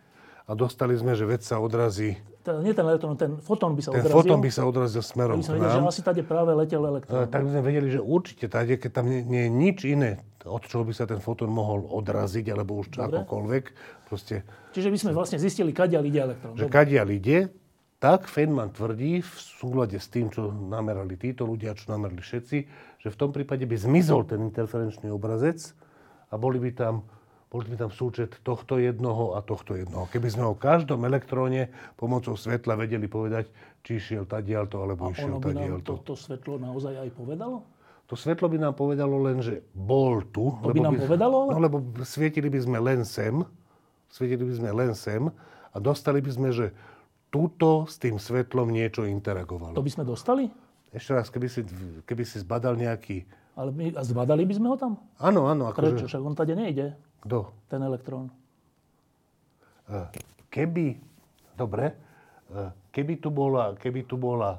a 0.49 0.57
dostali 0.57 0.97
sme, 0.97 1.13
že 1.13 1.29
vec 1.29 1.45
sa 1.45 1.61
odrazí 1.61 2.17
teda 2.51 2.61
nie 2.67 2.75
ten 2.75 2.87
elektrón, 2.87 3.15
ten 3.15 3.33
fotón 3.39 3.79
by 3.79 3.83
sa 3.87 3.91
ten 3.95 4.03
odrazil. 4.03 4.17
fotón 4.19 4.41
by 4.43 4.51
sa 4.51 4.63
odrazil 4.67 5.03
smerom 5.07 5.39
k 5.39 5.55
nám. 5.55 5.71
že 5.71 5.81
asi 5.87 6.03
tady 6.03 6.21
práve 6.27 6.51
letel 6.59 6.83
elektrón. 6.83 7.31
Tak 7.31 7.41
by 7.47 7.51
sme 7.55 7.63
vedeli, 7.63 7.89
že 7.95 8.01
určite 8.03 8.51
tady, 8.51 8.83
keď 8.83 8.91
tam 8.91 9.07
nie, 9.07 9.23
nie 9.23 9.43
je 9.47 9.51
nič 9.51 9.79
iné, 9.87 10.19
od 10.43 10.67
čoho 10.67 10.83
by 10.83 10.93
sa 10.93 11.07
ten 11.07 11.23
fotón 11.23 11.55
mohol 11.55 11.87
odraziť, 11.87 12.51
alebo 12.51 12.83
už 12.83 12.91
Dobre. 12.93 13.23
akokoľvek. 13.23 13.65
Proste, 14.11 14.43
Čiže 14.75 14.91
by 14.91 14.99
sme 14.99 15.13
vlastne 15.15 15.39
zistili, 15.39 15.71
kadiaľ 15.71 16.03
ide 16.11 16.21
elektrón. 16.21 16.53
Že 16.59 16.67
kadiaľ 16.67 17.09
ide, 17.15 17.39
tak 18.01 18.27
Feynman 18.27 18.73
tvrdí 18.73 19.21
v 19.21 19.33
súlade 19.37 20.01
s 20.01 20.09
tým, 20.09 20.33
čo 20.33 20.49
namerali 20.51 21.21
títo 21.21 21.45
ľudia, 21.45 21.77
čo 21.77 21.93
namerali 21.93 22.25
všetci, 22.25 22.59
že 22.99 23.09
v 23.13 23.17
tom 23.17 23.31
prípade 23.31 23.69
by 23.69 23.77
zmizol 23.77 24.25
ten 24.25 24.41
interferenčný 24.41 25.13
obrazec 25.13 25.61
a 26.33 26.35
boli 26.41 26.57
by 26.57 26.71
tam 26.73 27.05
bol 27.51 27.67
by 27.67 27.75
tam 27.75 27.91
súčet 27.91 28.39
tohto 28.47 28.79
jednoho 28.79 29.35
a 29.35 29.43
tohto 29.43 29.75
jednoho. 29.75 30.07
Keby 30.07 30.29
sme 30.31 30.47
o 30.47 30.55
každom 30.55 31.03
elektróne 31.03 31.75
pomocou 31.99 32.39
svetla 32.39 32.79
vedeli 32.79 33.11
povedať, 33.11 33.51
či 33.83 33.99
išiel 33.99 34.23
tadiaľto, 34.23 34.79
alebo 34.79 35.11
a 35.11 35.13
išiel 35.13 35.43
tadiaľto. 35.43 35.93
A 35.93 35.97
nám 35.99 36.07
to, 36.07 36.15
svetlo 36.15 36.63
naozaj 36.63 36.95
aj 36.95 37.11
povedalo? 37.11 37.67
To 38.07 38.15
svetlo 38.15 38.47
by 38.47 38.59
nám 38.59 38.75
povedalo 38.79 39.19
len, 39.19 39.43
že 39.43 39.67
bol 39.75 40.23
tu. 40.31 40.55
To 40.63 40.71
lebo 40.71 40.79
by 40.79 40.81
nám 40.83 40.95
by, 40.95 41.01
povedalo? 41.11 41.37
Ale... 41.47 41.51
No, 41.51 41.59
lebo 41.59 41.77
svietili 42.07 42.47
by 42.47 42.61
sme 42.63 42.79
len 42.79 43.03
sem, 43.03 43.43
svietili 44.07 44.47
by 44.47 44.55
sme 44.55 44.71
len 44.71 44.91
sem 44.95 45.23
a 45.75 45.77
dostali 45.83 46.23
by 46.23 46.31
sme, 46.31 46.49
že 46.55 46.71
túto 47.35 47.87
s 47.91 47.99
tým 47.99 48.19
svetlom 48.19 48.71
niečo 48.71 49.07
interagovalo. 49.07 49.75
To 49.75 49.83
by 49.83 49.91
sme 49.91 50.07
dostali? 50.07 50.51
Ešte 50.91 51.11
raz, 51.15 51.27
keby 51.31 51.47
si, 51.51 51.63
keby 52.07 52.23
si 52.27 52.43
zbadal 52.43 52.79
nejaký... 52.79 53.27
Ale 53.55 53.71
my, 53.75 53.95
a 53.95 54.03
zbadali 54.03 54.43
by 54.47 54.55
sme 54.55 54.67
ho 54.71 54.77
tam? 54.79 54.99
Áno, 55.19 55.47
áno. 55.47 55.71
Akože... 55.71 55.99
Prečo? 55.99 56.07
Však 56.11 56.23
on 56.23 56.35
tady 56.35 56.55
nejde. 56.55 57.10
Kto? 57.21 57.53
Ten 57.69 57.81
elektrón. 57.85 58.33
E, 59.87 60.09
keby, 60.49 60.97
dobre, 61.55 61.93
e, 62.49 62.73
keby 62.91 63.15
tu 63.21 63.29
bola, 63.29 63.77
keby 63.77 64.09
tu 64.09 64.17
bola 64.17 64.59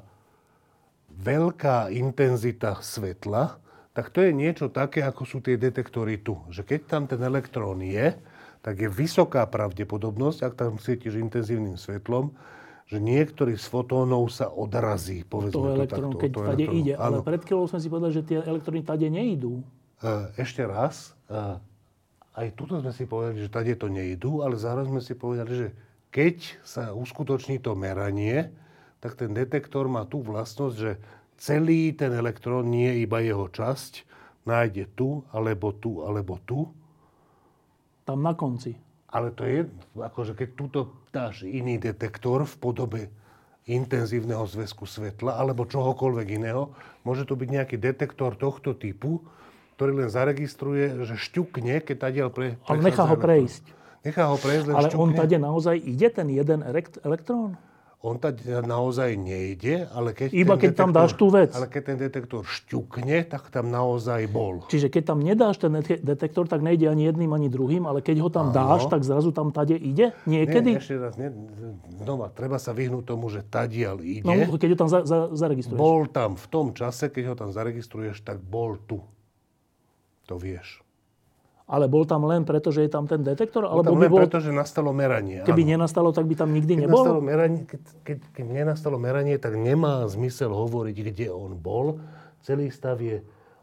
veľká 1.12 1.92
intenzita 1.92 2.80
svetla, 2.80 3.60
tak 3.92 4.08
to 4.08 4.24
je 4.24 4.32
niečo 4.32 4.72
také, 4.72 5.04
ako 5.04 5.28
sú 5.28 5.38
tie 5.44 5.60
detektory 5.60 6.24
tu. 6.24 6.40
Že 6.48 6.64
keď 6.64 6.80
tam 6.88 7.02
ten 7.04 7.20
elektrón 7.20 7.84
je, 7.84 8.16
tak 8.64 8.80
je 8.80 8.88
vysoká 8.88 9.44
pravdepodobnosť, 9.44 10.38
ak 10.48 10.52
tam 10.56 10.72
svietiš 10.80 11.20
intenzívnym 11.20 11.76
svetlom, 11.76 12.32
že 12.88 13.02
niektorý 13.02 13.58
z 13.58 13.66
fotónov 13.68 14.32
sa 14.32 14.48
odrazí, 14.48 15.24
povedzme 15.26 15.52
to 15.52 15.76
elektron, 15.76 16.10
takto. 16.12 16.20
keď 16.20 16.30
tade 16.54 16.66
ide. 16.70 16.92
Áno. 16.96 17.20
Ale 17.20 17.26
pred 17.26 17.42
chvíľou 17.44 17.66
sme 17.68 17.80
si 17.80 17.88
povedali, 17.88 18.12
že 18.16 18.22
tie 18.24 18.38
elektróny 18.40 18.80
tade 18.86 19.08
neidú. 19.12 19.60
E, 20.00 20.32
ešte 20.40 20.64
raz, 20.64 21.12
aj 22.32 22.48
tuto 22.56 22.80
sme 22.80 22.92
si 22.96 23.04
povedali, 23.04 23.44
že 23.44 23.52
tady 23.52 23.76
to 23.76 23.92
nejdú, 23.92 24.40
ale 24.40 24.56
zároveň 24.56 24.98
sme 24.98 25.02
si 25.04 25.14
povedali, 25.16 25.52
že 25.52 25.68
keď 26.12 26.36
sa 26.64 26.92
uskutoční 26.92 27.60
to 27.60 27.76
meranie, 27.76 28.48
tak 29.00 29.16
ten 29.16 29.32
detektor 29.32 29.88
má 29.88 30.04
tú 30.08 30.24
vlastnosť, 30.24 30.76
že 30.76 30.96
celý 31.36 31.92
ten 31.92 32.12
elektrón, 32.14 32.70
nie 32.70 33.02
iba 33.02 33.20
jeho 33.20 33.50
časť, 33.50 34.06
nájde 34.46 34.88
tu, 34.94 35.26
alebo 35.34 35.74
tu, 35.74 36.06
alebo 36.06 36.38
tu. 36.46 36.70
Tam 38.06 38.22
na 38.22 38.32
konci. 38.32 38.78
Ale 39.12 39.34
to 39.36 39.44
je, 39.44 39.68
akože 39.98 40.32
keď 40.32 40.48
tuto 40.56 40.80
dáš 41.12 41.44
iný 41.44 41.76
detektor 41.76 42.48
v 42.48 42.54
podobe 42.56 43.02
intenzívneho 43.68 44.42
zväzku 44.48 44.88
svetla 44.88 45.38
alebo 45.38 45.68
čohokoľvek 45.68 46.28
iného, 46.34 46.72
môže 47.06 47.28
to 47.28 47.38
byť 47.38 47.48
nejaký 47.48 47.76
detektor 47.78 48.34
tohto 48.34 48.74
typu, 48.74 49.22
ktorý 49.82 49.98
len 49.98 50.14
zaregistruje, 50.14 51.02
že 51.02 51.18
šťukne, 51.18 51.82
keď 51.82 51.96
tadiaľ 52.06 52.30
pre... 52.30 52.54
Ale 52.70 52.86
nechá 52.86 53.02
ho 53.02 53.18
prejsť. 53.18 53.66
Nechá 54.06 54.30
ho 54.30 54.38
prejsť, 54.38 54.64
len 54.70 54.74
Ale 54.78 54.88
šťukne. 54.94 55.02
on 55.02 55.10
tade 55.18 55.36
naozaj 55.42 55.74
ide, 55.74 56.06
ten 56.14 56.30
jeden 56.30 56.62
elektrón? 57.02 57.58
On 57.98 58.14
tade 58.14 58.46
naozaj 58.46 59.18
nejde, 59.18 59.90
ale 59.90 60.14
keď 60.14 60.30
Iba 60.30 60.54
keď 60.54 60.70
detektor, 60.70 60.82
tam 60.86 60.90
dáš 60.94 61.12
tú 61.18 61.34
vec. 61.34 61.50
Ale 61.50 61.66
keď 61.66 61.82
ten 61.82 61.98
detektor 61.98 62.42
šťukne, 62.46 63.26
tak 63.26 63.50
tam 63.50 63.74
naozaj 63.74 64.22
bol. 64.30 64.62
Čiže 64.70 64.86
keď 64.86 65.02
tam 65.02 65.18
nedáš 65.18 65.58
ten 65.58 65.74
detektor, 65.82 66.46
tak 66.46 66.62
nejde 66.62 66.86
ani 66.86 67.10
jedným, 67.10 67.34
ani 67.34 67.50
druhým, 67.50 67.82
ale 67.90 68.06
keď 68.06 68.22
ho 68.22 68.30
tam 68.30 68.50
Áno. 68.50 68.54
dáš, 68.54 68.86
tak 68.86 69.02
zrazu 69.02 69.34
tam 69.34 69.50
tade 69.50 69.74
ide? 69.74 70.14
Niekedy? 70.30 70.78
Nie, 70.78 70.82
ešte 70.82 70.94
raz, 70.98 71.18
nie, 71.18 71.30
znova, 71.98 72.30
treba 72.30 72.62
sa 72.62 72.70
vyhnúť 72.70 73.02
tomu, 73.02 73.34
že 73.34 73.42
tadiaľ 73.42 73.98
ide. 74.02 74.26
No, 74.26 74.34
keď 74.54 74.70
ho 74.74 74.78
tam 74.78 74.90
za, 74.90 75.02
za, 75.02 75.18
zaregistruješ. 75.34 75.78
Bol 75.78 76.06
tam 76.06 76.38
v 76.38 76.46
tom 76.46 76.70
čase, 76.70 77.10
keď 77.10 77.34
ho 77.34 77.34
tam 77.34 77.50
zaregistruješ, 77.50 78.22
tak 78.22 78.38
bol 78.38 78.78
tu. 78.78 79.02
To 80.30 80.38
vieš. 80.38 80.82
Ale 81.72 81.88
bol 81.88 82.04
tam 82.04 82.26
len 82.26 82.44
preto, 82.44 82.68
že 82.68 82.84
je 82.84 82.90
tam 82.90 83.08
ten 83.08 83.24
detektor? 83.24 83.64
Bol 83.64 83.80
alebo 83.80 83.96
tam 83.96 84.02
len 84.02 84.10
bol... 84.12 84.20
preto, 84.26 84.42
že 84.42 84.52
nastalo 84.52 84.90
meranie. 84.92 85.40
Keby 85.46 85.62
áno. 85.64 85.70
nenastalo, 85.78 86.12
tak 86.12 86.28
by 86.28 86.34
tam 86.36 86.50
nikdy 86.52 86.76
keď 86.76 86.82
nebol? 86.84 87.00
Nastalo 87.00 87.22
meranie, 87.22 87.60
keď, 87.64 87.82
keď, 88.02 88.18
keď 88.34 88.46
nenastalo 88.50 88.96
meranie, 89.00 89.36
tak 89.38 89.54
nemá 89.56 90.04
zmysel 90.10 90.52
hovoriť, 90.52 90.96
kde 91.00 91.26
on 91.32 91.56
bol. 91.56 92.02
Celý 92.44 92.68
stav 92.68 93.00
je 93.00 93.22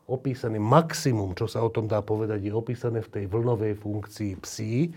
opísaný, 0.09 0.57
maximum, 0.57 1.37
čo 1.37 1.45
sa 1.45 1.61
o 1.61 1.69
tom 1.69 1.85
dá 1.85 2.01
povedať, 2.01 2.49
je 2.49 2.53
opísané 2.55 3.05
v 3.05 3.13
tej 3.13 3.23
vlnovej 3.29 3.77
funkcii 3.77 4.31
psi. 4.41 4.89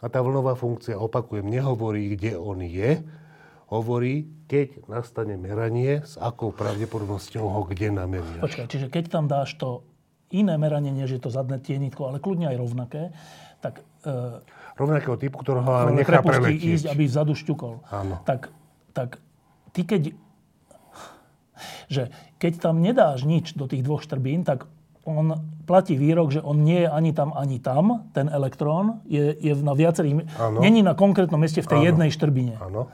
A 0.00 0.08
tá 0.08 0.24
vlnová 0.24 0.56
funkcia, 0.56 0.96
opakujem, 0.98 1.46
nehovorí, 1.46 2.16
kde 2.16 2.34
on 2.34 2.64
je. 2.64 3.04
Hovorí, 3.70 4.26
keď 4.50 4.90
nastane 4.90 5.38
meranie, 5.38 6.02
s 6.02 6.18
akou 6.18 6.50
pravdepodobnosťou 6.50 7.46
ho 7.46 7.62
kde 7.68 7.94
nameriaš. 7.94 8.42
Počkaj, 8.42 8.66
čiže 8.66 8.86
keď 8.90 9.04
tam 9.06 9.30
dáš 9.30 9.54
to 9.54 9.86
iné 10.30 10.54
meranie, 10.56 10.94
než 10.94 11.18
je 11.18 11.20
to 11.20 11.30
zadné 11.30 11.58
tienitko, 11.58 12.06
ale 12.10 12.22
kľudne 12.22 12.50
aj 12.50 12.56
rovnaké, 12.56 13.02
tak... 13.60 13.82
E, 14.06 14.40
Rovnakého 14.78 15.18
typu, 15.20 15.42
ktorého 15.44 15.66
ale 15.66 15.92
nechá 15.92 16.24
preletieť. 16.24 16.80
ísť, 16.80 16.86
aby 16.88 17.04
vzadu 17.04 17.36
šťukol. 17.36 17.84
Áno. 17.92 18.22
Tak, 18.24 18.48
tak 18.96 19.20
ty 19.76 19.82
keď... 19.84 20.02
Že 21.92 22.08
keď 22.40 22.52
tam 22.56 22.80
nedáš 22.80 23.28
nič 23.28 23.52
do 23.52 23.68
tých 23.68 23.84
dvoch 23.84 24.00
štrbín, 24.00 24.48
tak 24.48 24.64
on 25.04 25.36
platí 25.68 25.98
výrok, 25.98 26.32
že 26.32 26.40
on 26.40 26.64
nie 26.64 26.86
je 26.86 26.88
ani 26.88 27.12
tam, 27.12 27.36
ani 27.36 27.60
tam, 27.60 28.08
ten 28.16 28.32
elektrón, 28.32 29.04
je, 29.04 29.36
je 29.36 29.52
na 29.60 29.76
viacerých... 29.76 30.24
Áno. 30.40 30.64
Není 30.64 30.80
na 30.80 30.96
konkrétnom 30.96 31.36
mieste 31.36 31.60
v 31.60 31.68
tej 31.68 31.80
Áno. 31.84 31.88
jednej 31.92 32.10
štrbine. 32.14 32.54
Áno. 32.56 32.88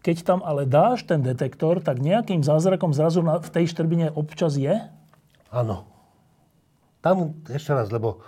Keď 0.00 0.16
tam 0.24 0.40
ale 0.46 0.64
dáš 0.64 1.04
ten 1.04 1.20
detektor, 1.20 1.82
tak 1.82 2.00
nejakým 2.00 2.40
zázrakom 2.40 2.96
zrazu 2.96 3.20
na, 3.20 3.42
v 3.42 3.50
tej 3.50 3.68
štrbine 3.68 4.14
občas 4.14 4.56
je? 4.56 4.78
Áno. 5.52 5.84
Tam 6.98 7.38
ešte 7.46 7.70
raz, 7.74 7.88
lebo 7.94 8.22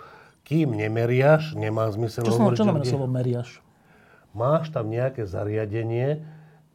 kým 0.47 0.73
nemeriaš, 0.75 1.53
nemá 1.55 1.91
zmysel 1.91 2.27
čo 2.27 2.35
hovoriť, 2.35 2.57
Čo 2.59 2.65
znamená 2.65 2.85
slovo 2.87 3.07
meriaš? 3.07 3.49
Máš 4.31 4.71
tam 4.71 4.87
nejaké 4.87 5.27
zariadenie, 5.27 6.23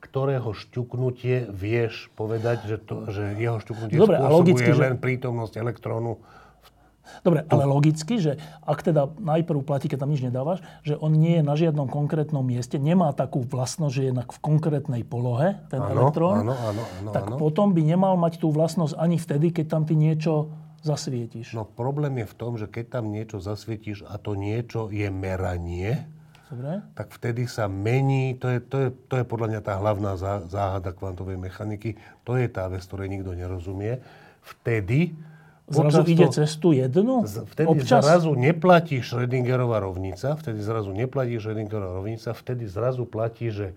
ktorého 0.01 0.53
šťuknutie 0.53 1.49
vieš 1.49 2.13
povedať, 2.15 2.69
že, 2.69 2.77
to, 2.79 3.09
že 3.09 3.33
jeho 3.41 3.59
šťuknutie 3.59 3.97
Dobre, 3.97 4.21
spôsobuje 4.21 4.37
logicky, 4.37 4.71
len 4.77 4.95
že... 4.97 5.03
prítomnosť 5.03 5.55
elektrónu 5.57 6.21
Dobre, 7.23 7.47
ale 7.47 7.65
logicky, 7.71 8.19
že 8.19 8.35
ak 8.67 8.83
teda 8.83 9.07
najprv 9.23 9.63
platí, 9.63 9.87
keď 9.87 10.03
tam 10.03 10.11
nič 10.11 10.27
nedávaš, 10.27 10.59
že 10.83 10.99
on 10.99 11.15
nie 11.15 11.39
je 11.39 11.45
na 11.47 11.55
žiadnom 11.55 11.87
konkrétnom 11.87 12.43
mieste, 12.43 12.83
nemá 12.83 13.15
takú 13.15 13.47
vlastnosť, 13.47 13.95
že 13.95 14.03
je 14.11 14.13
v 14.13 14.39
konkrétnej 14.43 15.07
polohe, 15.07 15.63
ten 15.71 15.79
Áno, 15.79 16.11
elektrón, 16.11 16.43
áno, 16.43 16.55
áno, 16.59 16.83
áno, 16.83 17.11
tak 17.15 17.31
áno. 17.31 17.39
potom 17.39 17.71
by 17.79 17.83
nemal 17.87 18.19
mať 18.19 18.43
tú 18.43 18.51
vlastnosť 18.51 18.99
ani 18.99 19.23
vtedy, 19.23 19.55
keď 19.55 19.67
tam 19.71 19.83
ty 19.87 19.95
niečo 19.95 20.51
zasvietiš. 20.87 21.59
No 21.59 21.67
problém 21.67 22.23
je 22.23 22.27
v 22.31 22.35
tom, 22.39 22.55
že 22.55 22.71
keď 22.71 23.01
tam 23.01 23.11
niečo 23.11 23.43
zasvietíš 23.43 24.07
a 24.07 24.17
to 24.17 24.39
niečo 24.39 24.89
je 24.95 25.11
meranie, 25.11 26.07
Dobre? 26.47 26.87
tak 26.95 27.11
vtedy 27.11 27.51
sa 27.51 27.67
mení, 27.67 28.39
to 28.39 28.47
je, 28.47 28.59
to 28.63 28.77
je, 28.79 28.89
to 29.11 29.15
je 29.19 29.25
podľa 29.27 29.47
mňa 29.51 29.61
tá 29.67 29.75
hlavná 29.83 30.15
zá- 30.15 30.47
záhada 30.47 30.95
kvantovej 30.95 31.35
mechaniky, 31.35 31.99
to 32.23 32.39
je 32.39 32.47
tá 32.47 32.71
vec, 32.71 32.87
ktorej 32.87 33.11
nikto 33.11 33.35
nerozumie. 33.35 33.99
Vtedy 34.47 35.19
Zrazu 35.67 36.07
počas 36.07 36.07
ide 36.07 36.27
tú 36.63 36.71
jednu? 36.71 37.27
Vtedy 37.27 37.83
Občas? 37.83 38.07
zrazu 38.07 38.39
neplatí 38.39 39.03
Schrödingerová 39.03 39.83
rovnica, 39.83 40.39
vtedy 40.39 40.63
zrazu 40.63 40.95
neplatí 40.95 41.43
Schrödingerová 41.43 41.99
rovnica, 41.99 42.31
vtedy 42.39 42.71
zrazu 42.71 43.03
platí, 43.03 43.51
že 43.51 43.75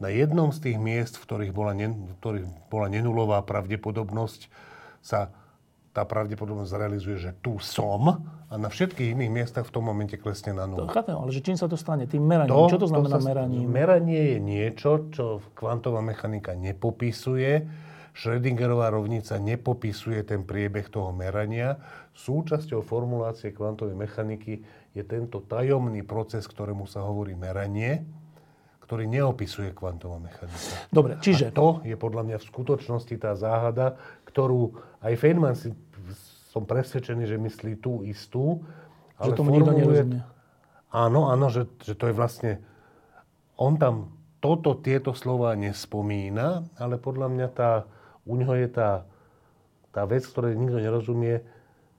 na 0.00 0.08
jednom 0.08 0.48
z 0.48 0.64
tých 0.64 0.78
miest, 0.80 1.20
v 1.20 1.24
ktorých 1.28 1.52
bola, 1.52 1.76
nen, 1.76 1.92
v 1.92 2.16
ktorých 2.24 2.46
bola 2.72 2.88
nenulová 2.88 3.44
pravdepodobnosť, 3.44 4.48
sa 5.04 5.28
tá 5.96 6.04
pravdepodobnosť 6.04 6.68
zrealizuje, 6.68 7.16
že 7.16 7.32
tu 7.34 7.56
som 7.56 8.20
a 8.46 8.54
na 8.54 8.68
všetkých 8.68 9.16
iných 9.16 9.32
miestach 9.32 9.64
v 9.64 9.72
tom 9.72 9.82
momente 9.82 10.14
klesne 10.14 10.52
na 10.52 10.68
To 10.68 10.84
nulu. 10.84 10.92
chápem, 10.92 11.16
ale 11.16 11.30
že 11.30 11.40
čím 11.40 11.56
sa 11.56 11.64
to 11.64 11.74
stane? 11.74 12.04
Tým 12.04 12.20
meraním. 12.20 12.68
Čo 12.68 12.76
to 12.76 12.86
znamená 12.86 13.16
sa- 13.16 13.24
meraním? 13.24 13.64
Meranie 13.64 14.22
je 14.28 14.38
niečo, 14.38 14.90
čo 15.08 15.24
kvantová 15.50 15.98
mechanika 16.00 16.52
nepopisuje. 16.52 17.64
Schrödingerová 18.12 18.88
rovnica 18.88 19.36
nepopisuje 19.36 20.20
ten 20.22 20.40
priebeh 20.40 20.86
toho 20.86 21.10
merania. 21.10 21.76
Súčasťou 22.12 22.80
formulácie 22.80 23.50
kvantovej 23.50 23.92
mechaniky 23.94 24.64
je 24.90 25.02
tento 25.02 25.40
tajomný 25.42 26.00
proces, 26.00 26.44
ktorému 26.44 26.84
sa 26.84 27.04
hovorí 27.04 27.32
meranie, 27.32 28.08
ktorý 28.80 29.04
neopisuje 29.04 29.74
kvantová 29.74 30.16
mechanika. 30.16 30.88
Dobre, 30.88 31.12
A 31.12 31.20
čiže... 31.20 31.50
to 31.50 31.82
je 31.82 31.92
podľa 31.92 32.22
mňa 32.24 32.36
v 32.38 32.46
skutočnosti 32.46 33.14
tá 33.18 33.34
záhada, 33.34 34.00
ktorú 34.36 34.76
aj 35.00 35.16
Feynman 35.16 35.56
si 35.56 35.72
som 36.52 36.68
presvedčený, 36.68 37.24
že 37.24 37.40
myslí 37.40 37.80
tú 37.80 38.04
istú. 38.04 38.60
Že 39.16 39.32
tomu 39.32 39.56
nikto 39.56 39.72
nerozumie. 39.72 40.20
Áno, 40.92 41.32
áno, 41.32 41.48
že, 41.48 41.64
že 41.80 41.96
to 41.96 42.12
je 42.12 42.14
vlastne... 42.16 42.60
On 43.56 43.80
tam 43.80 44.12
toto, 44.44 44.76
tieto 44.76 45.16
slova 45.16 45.56
nespomína, 45.56 46.68
ale 46.76 47.00
podľa 47.00 47.32
mňa 47.32 47.48
tá, 47.56 47.88
u 48.28 48.36
neho 48.36 48.52
je 48.52 48.68
tá, 48.68 49.08
tá 49.92 50.04
vec, 50.04 50.28
ktorej 50.28 50.60
nikto 50.60 50.84
nerozumie, 50.84 51.40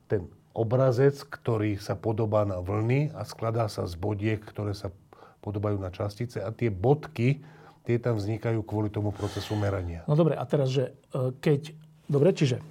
ten 0.06 0.30
obrazec, 0.54 1.18
ktorý 1.18 1.78
sa 1.82 1.98
podobá 1.98 2.46
na 2.46 2.62
vlny 2.62 3.18
a 3.18 3.26
skladá 3.26 3.66
sa 3.66 3.90
z 3.90 3.98
bodiek, 3.98 4.42
ktoré 4.42 4.78
sa 4.78 4.94
podobajú 5.42 5.82
na 5.82 5.90
častice 5.90 6.42
a 6.42 6.54
tie 6.54 6.70
bodky, 6.70 7.42
tie 7.86 7.98
tam 7.98 8.18
vznikajú 8.18 8.62
kvôli 8.62 8.94
tomu 8.94 9.10
procesu 9.10 9.58
merania. 9.58 10.06
No 10.06 10.14
dobre, 10.14 10.38
a 10.38 10.46
teraz, 10.46 10.70
že 10.70 10.98
e, 11.14 11.34
keď... 11.42 11.87
Dobre, 12.08 12.32
čiže... 12.32 12.64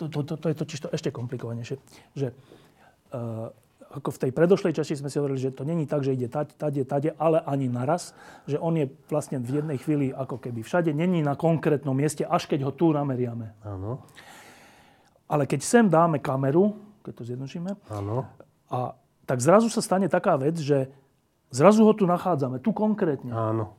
To, 0.00 0.08
to, 0.08 0.24
to, 0.24 0.34
to 0.40 0.46
je 0.48 0.56
totiž 0.56 0.78
to 0.80 0.88
ešte 0.96 1.12
komplikovanejšie. 1.12 1.76
Že 2.16 2.32
uh, 3.12 3.52
ako 3.90 4.14
v 4.14 4.20
tej 4.22 4.32
predošlej 4.32 4.72
časti 4.78 4.94
sme 4.94 5.10
si 5.10 5.18
hovorili, 5.18 5.42
že 5.42 5.50
to 5.50 5.66
není 5.66 5.84
tak, 5.84 6.06
že 6.06 6.14
ide 6.14 6.30
tade, 6.30 6.54
tade, 6.54 6.86
tade, 6.86 7.10
ale 7.18 7.42
ani 7.42 7.66
naraz. 7.66 8.14
Že 8.46 8.62
on 8.62 8.78
je 8.78 8.86
vlastne 9.10 9.42
v 9.42 9.60
jednej 9.60 9.76
chvíli 9.82 10.14
ako 10.14 10.38
keby 10.38 10.62
všade. 10.62 10.94
Není 10.94 11.26
na 11.26 11.34
konkrétnom 11.34 11.92
mieste, 11.92 12.22
až 12.22 12.46
keď 12.46 12.70
ho 12.70 12.72
tu 12.72 12.94
nameriame. 12.94 13.50
Áno, 13.66 14.06
Ale 15.26 15.50
keď 15.50 15.60
sem 15.66 15.86
dáme 15.90 16.22
kameru, 16.22 16.78
keď 17.02 17.12
to 17.18 17.22
zjednočíme, 17.26 17.70
áno. 17.90 18.30
a 18.70 18.94
tak 19.26 19.42
zrazu 19.42 19.66
sa 19.70 19.82
stane 19.82 20.06
taká 20.06 20.38
vec, 20.38 20.58
že 20.58 20.90
zrazu 21.50 21.82
ho 21.82 21.92
tu 21.94 22.06
nachádzame, 22.06 22.62
tu 22.62 22.70
konkrétne. 22.70 23.34
Áno. 23.34 23.74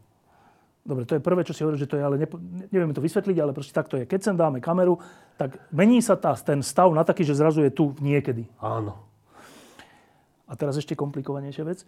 Dobre, 0.81 1.05
to 1.05 1.13
je 1.13 1.21
prvé, 1.21 1.45
čo 1.45 1.53
si 1.53 1.61
hovoril, 1.61 1.77
že 1.77 1.85
to 1.85 1.93
je, 1.93 2.01
ale 2.01 2.17
nepo, 2.17 2.41
nevieme 2.73 2.89
to 2.89 3.05
vysvetliť, 3.05 3.37
ale 3.37 3.53
proste 3.53 3.69
tak 3.69 3.85
to 3.85 4.01
je. 4.01 4.09
Keď 4.09 4.19
sem 4.21 4.35
dáme 4.35 4.57
kameru, 4.57 4.97
tak 5.37 5.61
mení 5.69 6.01
sa 6.01 6.17
tá, 6.17 6.33
ten 6.33 6.65
stav 6.65 6.89
na 6.89 7.05
taký, 7.05 7.21
že 7.21 7.37
zrazu 7.37 7.61
je 7.61 7.69
tu 7.69 7.93
niekedy. 8.01 8.49
Áno. 8.57 8.97
A 10.49 10.57
teraz 10.57 10.73
ešte 10.75 10.97
komplikovanejšia 10.97 11.63
vec, 11.63 11.85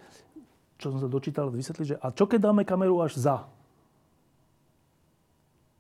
čo 0.78 0.94
som 0.94 1.02
sa 1.02 1.10
dočítal, 1.10 1.50
vysvetliť, 1.50 1.88
že 1.90 1.98
a 1.98 2.14
čo 2.14 2.30
keď 2.30 2.54
dáme 2.54 2.62
kameru 2.64 3.02
až 3.02 3.18
za? 3.18 3.50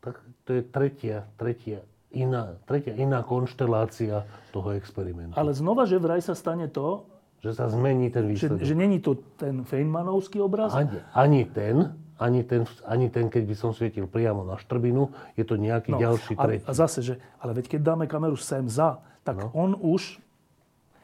Tak 0.01 0.19
to 0.43 0.59
je 0.59 0.61
tretia, 0.65 1.29
tretia, 1.37 1.85
iná, 2.11 2.59
tretia 2.65 2.97
iná 2.97 3.23
konštelácia 3.23 4.25
toho 4.51 4.73
experimentu. 4.73 5.37
Ale 5.37 5.53
znova, 5.53 5.85
že 5.87 6.01
vraj 6.01 6.19
sa 6.19 6.33
stane 6.33 6.67
to, 6.67 7.05
Že 7.43 7.51
sa 7.55 7.65
zmení 7.71 8.09
ten 8.09 8.25
že, 8.25 8.29
výsledok. 8.49 8.57
že 8.63 8.75
není 8.75 8.97
to 8.99 9.15
ten 9.39 9.63
Feynmanovský 9.63 10.39
obraz, 10.43 10.75
Ani, 10.75 10.97
ani 11.15 11.43
ten, 11.47 11.95
ani 12.15 12.43
ten, 12.43 12.63
ani 12.83 13.09
ten, 13.09 13.27
keď 13.27 13.43
by 13.45 13.55
som 13.55 13.71
svietil 13.71 14.05
priamo 14.05 14.43
na 14.43 14.55
štrbinu, 14.55 15.09
je 15.33 15.43
to 15.43 15.55
nejaký 15.55 15.93
ďalší 15.93 16.33
No, 16.33 16.39
a, 16.39 16.43
tretí. 16.45 16.65
a 16.65 16.71
zase, 16.71 16.99
že, 17.01 17.13
ale 17.37 17.51
veď 17.53 17.77
keď 17.77 17.81
dáme 17.83 18.05
kameru 18.05 18.35
sem 18.35 18.65
za, 18.65 19.01
tak 19.23 19.39
No. 19.39 19.49
on 19.53 19.73
už 19.73 20.19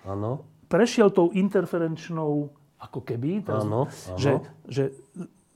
Áno, 0.03 0.45
prešiel 0.67 1.09
tou 1.09 1.29
interferenčnou, 1.29 2.49
ako 2.79 2.99
keby, 3.03 3.43
teraz, 3.43 3.65
Áno, 3.67 3.89
áno. 3.89 4.15
Že, 4.15 4.31
že 4.69 4.83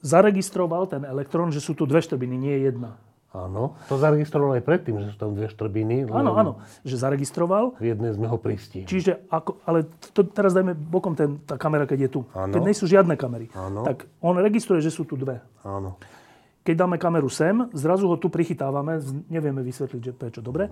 zaregistroval 0.03 0.91
ten 0.91 1.07
elektrón, 1.07 1.47
že 1.49 1.63
sú 1.63 1.71
tu 1.71 1.88
dve 1.88 2.03
štrbiny, 2.03 2.35
nie 2.35 2.57
jedna. 2.59 2.99
Áno. 3.34 3.76
To 3.89 3.97
zaregistroval 3.97 4.55
aj 4.55 4.64
predtým, 4.64 5.01
že 5.01 5.11
sú 5.11 5.18
tam 5.18 5.34
dve 5.34 5.49
štrbiny. 5.49 6.05
Áno, 6.07 6.38
áno, 6.38 6.51
že 6.85 6.95
zaregistroval, 6.95 7.73
V 7.76 7.91
jednej 7.91 8.14
sme 8.14 8.30
ho 8.30 8.38
pristihli. 8.38 8.85
čiže 8.85 9.26
ako, 9.27 9.57
ale 9.65 9.89
to, 10.14 10.22
teraz 10.23 10.53
dajme 10.53 10.77
bokom 10.77 11.18
ten, 11.18 11.41
tá 11.43 11.57
kamera, 11.57 11.84
keď 11.84 11.99
je 12.05 12.10
tu. 12.14 12.22
Áno. 12.31 12.53
Keď 12.53 12.61
nie 12.61 12.77
sú 12.77 12.85
žiadne 12.85 13.18
kamery, 13.18 13.49
Áno. 13.57 13.81
tak 13.84 14.05
on 14.22 14.38
registruje, 14.38 14.80
že 14.80 14.93
sú 14.93 15.03
tu 15.03 15.18
dve. 15.18 15.41
Áno. 15.65 15.97
Keď 16.64 16.76
dáme 16.80 16.95
kameru 16.95 17.27
sem, 17.27 17.68
zrazu 17.76 18.07
ho 18.07 18.15
tu 18.15 18.31
prichytávame, 18.31 19.01
nevieme 19.27 19.60
vysvetliť, 19.60 19.99
že 19.99 20.14
prečo. 20.15 20.39
Dobre. 20.39 20.72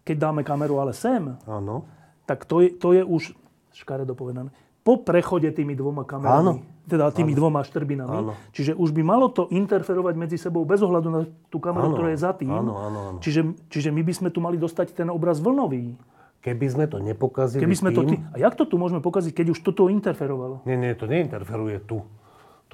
Keď 0.00 0.16
dáme 0.16 0.40
kameru 0.40 0.80
ale 0.80 0.96
sem, 0.96 1.36
Áno. 1.44 1.84
tak 2.24 2.46
to 2.48 2.64
je, 2.64 2.72
to 2.72 2.96
je 2.96 3.02
už, 3.04 3.36
škaredo 3.76 4.16
povedané, 4.16 4.48
po 4.86 5.02
prechode 5.02 5.50
tými 5.50 5.74
dvoma 5.74 6.06
kamerami. 6.06 6.38
Áno. 6.38 6.52
Teda 6.86 7.10
tými 7.10 7.34
dvoma 7.34 7.66
štrbinami. 7.66 8.14
Áno. 8.22 8.32
Čiže 8.54 8.78
už 8.78 8.94
by 8.94 9.02
malo 9.02 9.26
to 9.26 9.50
interferovať 9.50 10.14
medzi 10.14 10.38
sebou 10.38 10.62
bez 10.62 10.78
ohľadu 10.78 11.08
na 11.10 11.26
tú 11.50 11.58
kameru, 11.58 11.90
Áno. 11.90 11.94
ktorá 11.98 12.14
je 12.14 12.20
za 12.22 12.30
tým. 12.30 12.54
Áno, 12.54 12.78
áno, 12.78 12.98
áno. 13.10 13.18
Čiže, 13.18 13.58
čiže 13.66 13.90
my 13.90 14.06
by 14.06 14.12
sme 14.14 14.28
tu 14.30 14.38
mali 14.38 14.54
dostať 14.54 14.94
ten 14.94 15.10
obraz 15.10 15.42
vlnový. 15.42 15.98
Keby 16.46 16.66
sme 16.70 16.86
to 16.86 17.02
nepokazili 17.02 17.58
Keby 17.58 17.74
sme 17.74 17.90
to... 17.90 18.06
tým... 18.06 18.22
Ty, 18.22 18.38
a 18.38 18.46
jak 18.46 18.54
to 18.54 18.70
tu 18.70 18.78
môžeme 18.78 19.02
pokaziť, 19.02 19.34
keď 19.34 19.46
už 19.50 19.66
toto 19.66 19.90
interferovalo? 19.90 20.62
Nie, 20.62 20.78
nie, 20.78 20.94
to 20.94 21.10
neinterferuje 21.10 21.82
tu. 21.82 22.06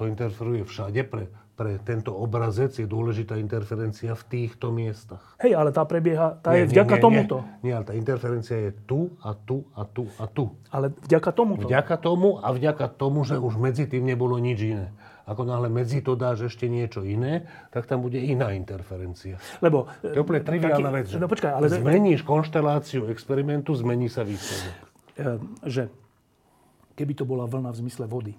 To 0.03 0.11
interferuje 0.11 0.67
všade. 0.67 0.99
Pre, 1.07 1.31
pre 1.55 1.79
tento 1.79 2.11
obrazec 2.11 2.75
je 2.75 2.83
dôležitá 2.83 3.39
interferencia 3.39 4.11
v 4.11 4.23
týchto 4.27 4.67
miestach. 4.67 5.23
Hej, 5.39 5.55
ale 5.55 5.71
tá 5.71 5.87
prebieha, 5.87 6.43
tá 6.43 6.51
je 6.51 6.67
Nie, 6.67 6.67
nie, 6.67 6.71
vďaka 6.75 6.95
nie, 6.99 7.03
tomuto. 7.07 7.35
Nie, 7.39 7.63
nie, 7.63 7.71
ale 7.71 7.85
tá 7.87 7.93
interferencia 7.95 8.57
je 8.59 8.71
tu 8.83 9.15
a 9.23 9.31
tu 9.31 9.63
a 9.71 9.87
tu 9.87 10.11
a 10.19 10.27
tu. 10.27 10.51
Ale 10.75 10.91
vďaka 11.07 11.31
tomuto. 11.31 11.71
Vďaka 11.71 11.95
tomu 11.95 12.35
a 12.43 12.51
vďaka 12.51 12.91
tomu, 12.91 13.23
že 13.23 13.39
už 13.39 13.55
medzi 13.55 13.87
tým 13.87 14.03
nebolo 14.03 14.35
nič 14.43 14.59
iné. 14.59 14.91
Ako 15.23 15.47
náhle 15.47 15.71
medzi 15.71 16.03
to 16.03 16.19
dáš 16.19 16.51
ešte 16.51 16.67
niečo 16.67 17.07
iné, 17.07 17.47
tak 17.71 17.87
tam 17.87 18.03
bude 18.03 18.19
iná 18.19 18.51
interferencia. 18.51 19.39
Lebo... 19.63 19.87
To 20.03 20.11
je 20.11 20.19
úplne 20.19 20.43
triviálna 20.43 20.91
vec. 20.91 21.15
Že 21.15 21.23
No 21.23 21.31
počkaj, 21.31 21.63
ale... 21.63 21.71
Zmeníš 21.71 22.27
konšteláciu 22.27 23.07
experimentu, 23.07 23.71
zmení 23.71 24.11
sa 24.11 24.27
výsledok. 24.27 24.75
eh, 25.15 25.39
že 25.63 25.87
keby 26.99 27.15
to 27.15 27.23
bola 27.23 27.47
vlna 27.47 27.71
v 27.71 27.87
zmysle 27.87 28.03
vody, 28.03 28.35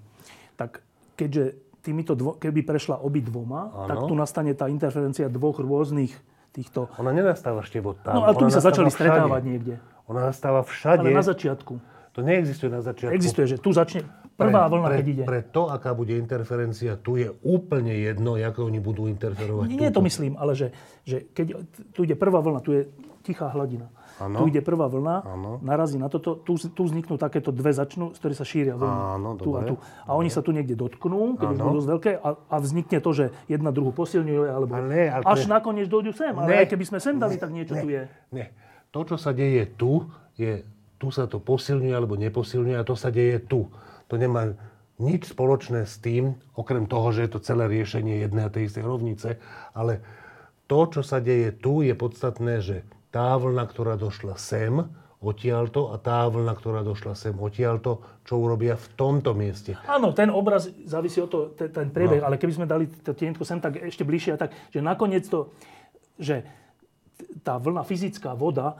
tak 0.61 0.85
keďže 1.15 1.65
týmito 1.85 2.17
dvo, 2.17 2.41
keby 2.41 2.65
prešla 2.65 3.01
obi 3.05 3.21
dvoma, 3.21 3.69
Áno. 3.69 3.89
tak 3.89 3.99
tu 4.09 4.15
nastane 4.17 4.57
tá 4.57 4.73
interferencia 4.73 5.29
dvoch 5.29 5.61
rôznych 5.61 6.13
týchto... 6.55 6.89
Ona 6.97 7.13
nenastáva 7.13 7.61
ešte 7.61 7.83
tam. 8.01 8.13
No 8.17 8.21
ale 8.25 8.35
tu 8.39 8.47
by 8.49 8.53
sa 8.55 8.63
začali 8.65 8.89
všade. 8.89 8.97
stretávať 8.97 9.43
niekde. 9.45 9.75
Ona 10.09 10.33
nastáva 10.33 10.65
všade. 10.65 11.05
Ale 11.05 11.13
na 11.13 11.25
začiatku. 11.27 11.75
To 12.15 12.21
neexistuje 12.23 12.71
na 12.71 12.79
začiatku. 12.79 13.11
Existuje, 13.11 13.47
že 13.51 13.57
tu 13.59 13.75
začne 13.75 14.07
prvá 14.39 14.71
vlna, 14.71 14.87
pre, 14.87 14.97
keď 15.03 15.07
ide. 15.11 15.25
Pre 15.27 15.43
to, 15.51 15.67
aká 15.67 15.91
bude 15.99 16.15
interferencia, 16.15 16.95
tu 16.95 17.19
je 17.19 17.27
úplne 17.43 17.91
jedno, 17.91 18.39
ako 18.39 18.71
oni 18.71 18.79
budú 18.79 19.11
interferovať. 19.11 19.67
Nie, 19.67 19.79
nie 19.79 19.91
to 19.91 19.99
túto. 19.99 20.07
myslím, 20.07 20.39
ale 20.39 20.55
že, 20.55 20.71
že 21.03 21.27
keď 21.35 21.67
tu 21.91 22.07
ide 22.07 22.15
prvá 22.15 22.39
vlna, 22.39 22.63
tu 22.63 22.71
je 22.71 22.87
tichá 23.27 23.51
hladina. 23.51 23.91
Áno. 24.17 24.37
Tu 24.39 24.49
ide 24.49 24.61
prvá 24.61 24.87
vlna, 24.87 25.17
Áno. 25.25 25.51
narazí 25.59 25.97
na 25.97 26.07
toto, 26.07 26.37
tu, 26.37 26.55
tu 26.55 26.83
vzniknú 26.83 27.15
takéto 27.15 27.51
dve 27.51 27.71
začnú, 27.71 28.11
z 28.11 28.19
ktorých 28.19 28.37
sa 28.37 28.45
šíria 28.45 28.75
vlny. 28.75 28.95
Áno, 29.13 29.29
tu 29.35 29.51
a 29.51 29.61
dobre. 29.61 29.69
tu. 29.69 29.75
A 30.05 30.11
oni 30.13 30.29
sa 30.29 30.39
tu 30.39 30.51
niekde 30.51 30.73
dotknú, 30.73 31.35
keď 31.35 31.47
už 31.49 31.57
Áno. 31.57 31.65
budú 31.65 31.77
dosť 31.77 31.91
veľké, 31.91 32.11
a, 32.17 32.29
a 32.39 32.57
vznikne 32.57 32.99
to, 32.99 33.11
že 33.11 33.25
jedna 33.47 33.69
druhú 33.69 33.91
posilňuje, 33.91 34.47
alebo 34.47 34.71
Ale 34.73 35.11
ale 35.11 35.25
až 35.25 35.41
je- 35.41 35.51
nakoniec 35.51 35.87
dojdu 35.87 36.11
sem. 36.11 36.31
Ale 36.31 36.47
Ne. 36.47 36.57
aj 36.61 36.69
keby 36.69 36.85
sme 36.87 36.99
sem 36.99 37.15
dali, 37.17 37.35
tak 37.35 37.51
niečo 37.51 37.75
tu 37.75 37.89
je. 37.89 38.07
Nie. 38.31 38.55
To, 38.89 39.03
čo 39.03 39.17
sa 39.17 39.31
deje 39.31 39.67
tu, 39.69 40.07
je, 40.33 40.63
tu 40.95 41.11
sa 41.11 41.27
to 41.27 41.37
posilňuje 41.37 41.91
alebo 41.91 42.15
neposilňuje 42.15 42.77
a 42.77 42.83
to 42.83 42.95
sa 42.95 43.11
deje 43.11 43.39
tu. 43.41 43.67
To 44.07 44.15
nemá 44.15 44.55
nič 44.97 45.27
spoločné 45.29 45.83
s 45.83 45.99
tým, 45.99 46.39
okrem 46.53 46.87
toho, 46.87 47.11
že 47.11 47.27
je 47.27 47.31
to 47.31 47.41
celé 47.41 47.67
riešenie 47.67 48.21
jednej 48.21 48.47
a 48.47 48.49
tej 48.49 48.71
istej 48.71 48.85
rovnice, 48.85 49.43
ale 49.71 49.99
to, 50.65 50.87
čo 50.89 51.03
sa 51.03 51.19
deje 51.19 51.51
tu, 51.53 51.83
je 51.83 51.91
podstatné, 51.93 52.63
že 52.63 52.87
tá 53.15 53.39
vlna, 53.39 53.63
ktorá 53.71 53.95
došla 53.95 54.35
sem, 54.35 54.75
odtiaľto 55.23 55.95
a 55.95 55.97
tá 56.03 56.27
vlna, 56.27 56.53
ktorá 56.59 56.83
došla 56.83 57.15
sem 57.15 57.33
odtiaľto, 57.33 58.03
čo 58.27 58.43
urobia 58.43 58.75
v 58.75 58.87
tomto 58.99 59.33
mieste. 59.33 59.79
Áno, 59.89 60.13
ten 60.13 60.29
obraz 60.29 60.69
závisí 60.85 61.23
o 61.23 61.31
to, 61.31 61.55
ten, 61.57 61.71
ten 61.71 61.89
priebeh, 61.95 62.21
no. 62.21 62.27
ale 62.29 62.37
keby 62.37 62.53
sme 62.53 62.67
dali 62.69 62.91
to 62.91 63.17
tienko 63.17 63.47
sem 63.47 63.63
tak 63.63 63.81
ešte 63.81 64.05
bližšie, 64.05 64.37
tak, 64.37 64.53
že 64.69 64.85
nakoniec 64.85 65.25
to, 65.25 65.55
že 66.19 66.45
tá 67.41 67.57
vlna 67.57 67.87
fyzická 67.87 68.37
voda 68.37 68.75
e, 68.75 68.77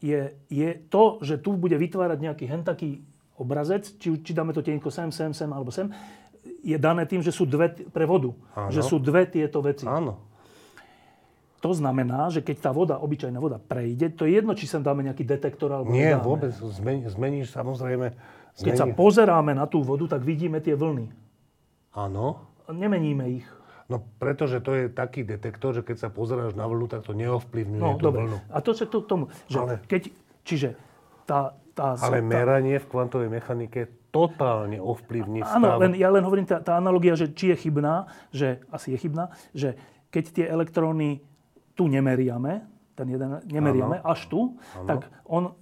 je, 0.00 0.20
je 0.48 0.70
to, 0.88 1.20
že 1.20 1.42
tu 1.44 1.58
bude 1.58 1.76
vytvárať 1.76 2.18
nejaký 2.22 2.44
hentaký 2.48 3.04
obrazec, 3.36 3.84
či, 4.00 4.16
či 4.24 4.32
dáme 4.32 4.56
to 4.56 4.64
tienko 4.64 4.88
sem, 4.88 5.12
sem, 5.12 5.34
sem 5.36 5.50
alebo 5.52 5.68
sem, 5.68 5.92
je 6.64 6.76
dané 6.80 7.04
tým, 7.04 7.20
že 7.20 7.32
sú 7.32 7.44
dve 7.44 7.72
pre 7.92 8.08
vodu. 8.08 8.32
Áno. 8.56 8.72
Že 8.72 8.80
sú 8.84 8.96
dve 8.96 9.28
tieto 9.28 9.60
veci. 9.60 9.84
Áno. 9.84 10.29
To 11.60 11.76
znamená, 11.76 12.32
že 12.32 12.40
keď 12.40 12.56
tá 12.64 12.70
voda, 12.72 12.96
obyčajná 12.96 13.36
voda 13.36 13.60
prejde, 13.60 14.08
to 14.16 14.24
je 14.24 14.40
jedno, 14.40 14.56
či 14.56 14.64
sem 14.64 14.80
dáme 14.80 15.04
nejaký 15.04 15.28
detektor 15.28 15.68
alebo 15.68 15.92
Nie, 15.92 16.16
nedáme. 16.16 16.24
vôbec. 16.24 16.52
Zmení, 16.56 17.04
zmeníš 17.04 17.52
samozrejme... 17.52 18.16
Zmení... 18.56 18.64
Keď 18.64 18.74
sa 18.80 18.86
pozeráme 18.88 19.52
na 19.52 19.68
tú 19.68 19.84
vodu, 19.84 20.08
tak 20.08 20.24
vidíme 20.24 20.64
tie 20.64 20.72
vlny. 20.72 21.12
Áno. 21.92 22.48
Nemeníme 22.72 23.28
ich. 23.28 23.46
No 23.92 24.00
pretože 24.22 24.62
to 24.62 24.72
je 24.72 24.84
taký 24.88 25.26
detektor, 25.26 25.76
že 25.76 25.82
keď 25.84 25.96
sa 25.98 26.08
pozeráš 26.08 26.56
na 26.56 26.64
vlnu, 26.64 26.86
tak 26.88 27.04
to 27.04 27.12
neovplyvňuje 27.12 27.82
no, 27.82 27.98
tú 28.00 28.08
dobre. 28.08 28.24
vlnu. 28.24 28.38
A 28.48 28.58
to 28.64 28.70
sa 28.72 28.86
k 28.88 28.96
tomu, 29.04 29.28
že 29.50 29.58
Ale... 29.58 29.82
keď, 29.84 30.14
čiže 30.46 30.68
tá, 31.28 31.58
tá... 31.76 31.98
Ale 31.98 32.22
tá, 32.22 32.26
meranie 32.26 32.78
v 32.80 32.86
kvantovej 32.88 33.28
mechanike 33.28 34.00
totálne 34.14 34.78
ovplyvní 34.78 35.42
stav. 35.42 35.60
Áno, 35.60 35.68
len, 35.76 35.92
ja 35.98 36.08
len 36.08 36.22
hovorím, 36.22 36.46
tá, 36.46 36.62
tá 36.62 36.78
analogia, 36.78 37.18
že 37.18 37.30
či 37.34 37.52
je 37.52 37.68
chybná, 37.68 38.10
že 38.30 38.62
asi 38.70 38.94
je 38.94 38.98
chybná, 38.98 39.34
že 39.54 39.74
keď 40.10 40.24
tie 40.34 40.46
elektróny 40.50 41.22
tu 41.80 41.88
nemeriame, 41.88 42.60
ten 42.92 43.08
jeden 43.08 43.40
nemeriame 43.48 44.04
ano. 44.04 44.12
až 44.12 44.28
tu, 44.28 44.60
ano. 44.76 44.84
tak 44.84 45.08
on, 45.24 45.56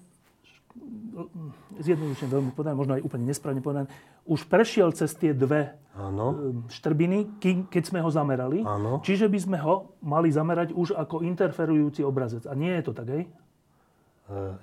zjednodušene 1.78 2.26
veľmi 2.26 2.50
povedané, 2.58 2.74
možno 2.74 2.98
aj 2.98 3.06
úplne 3.06 3.30
nesprávne 3.30 3.62
povedané, 3.62 3.86
už 4.26 4.50
prešiel 4.50 4.90
cez 4.90 5.14
tie 5.14 5.30
dve 5.30 5.78
ano. 5.94 6.58
štrbiny, 6.66 7.38
keď 7.70 7.82
sme 7.86 8.02
ho 8.02 8.10
zamerali. 8.10 8.66
Ano. 8.66 8.98
Čiže 9.00 9.30
by 9.30 9.38
sme 9.38 9.58
ho 9.62 9.94
mali 10.02 10.34
zamerať 10.34 10.74
už 10.74 10.98
ako 10.98 11.22
interferujúci 11.22 12.02
obrazec. 12.02 12.44
A 12.50 12.58
nie 12.58 12.74
je 12.74 12.82
to 12.82 12.92
tak, 12.92 13.08
hej? 13.08 13.30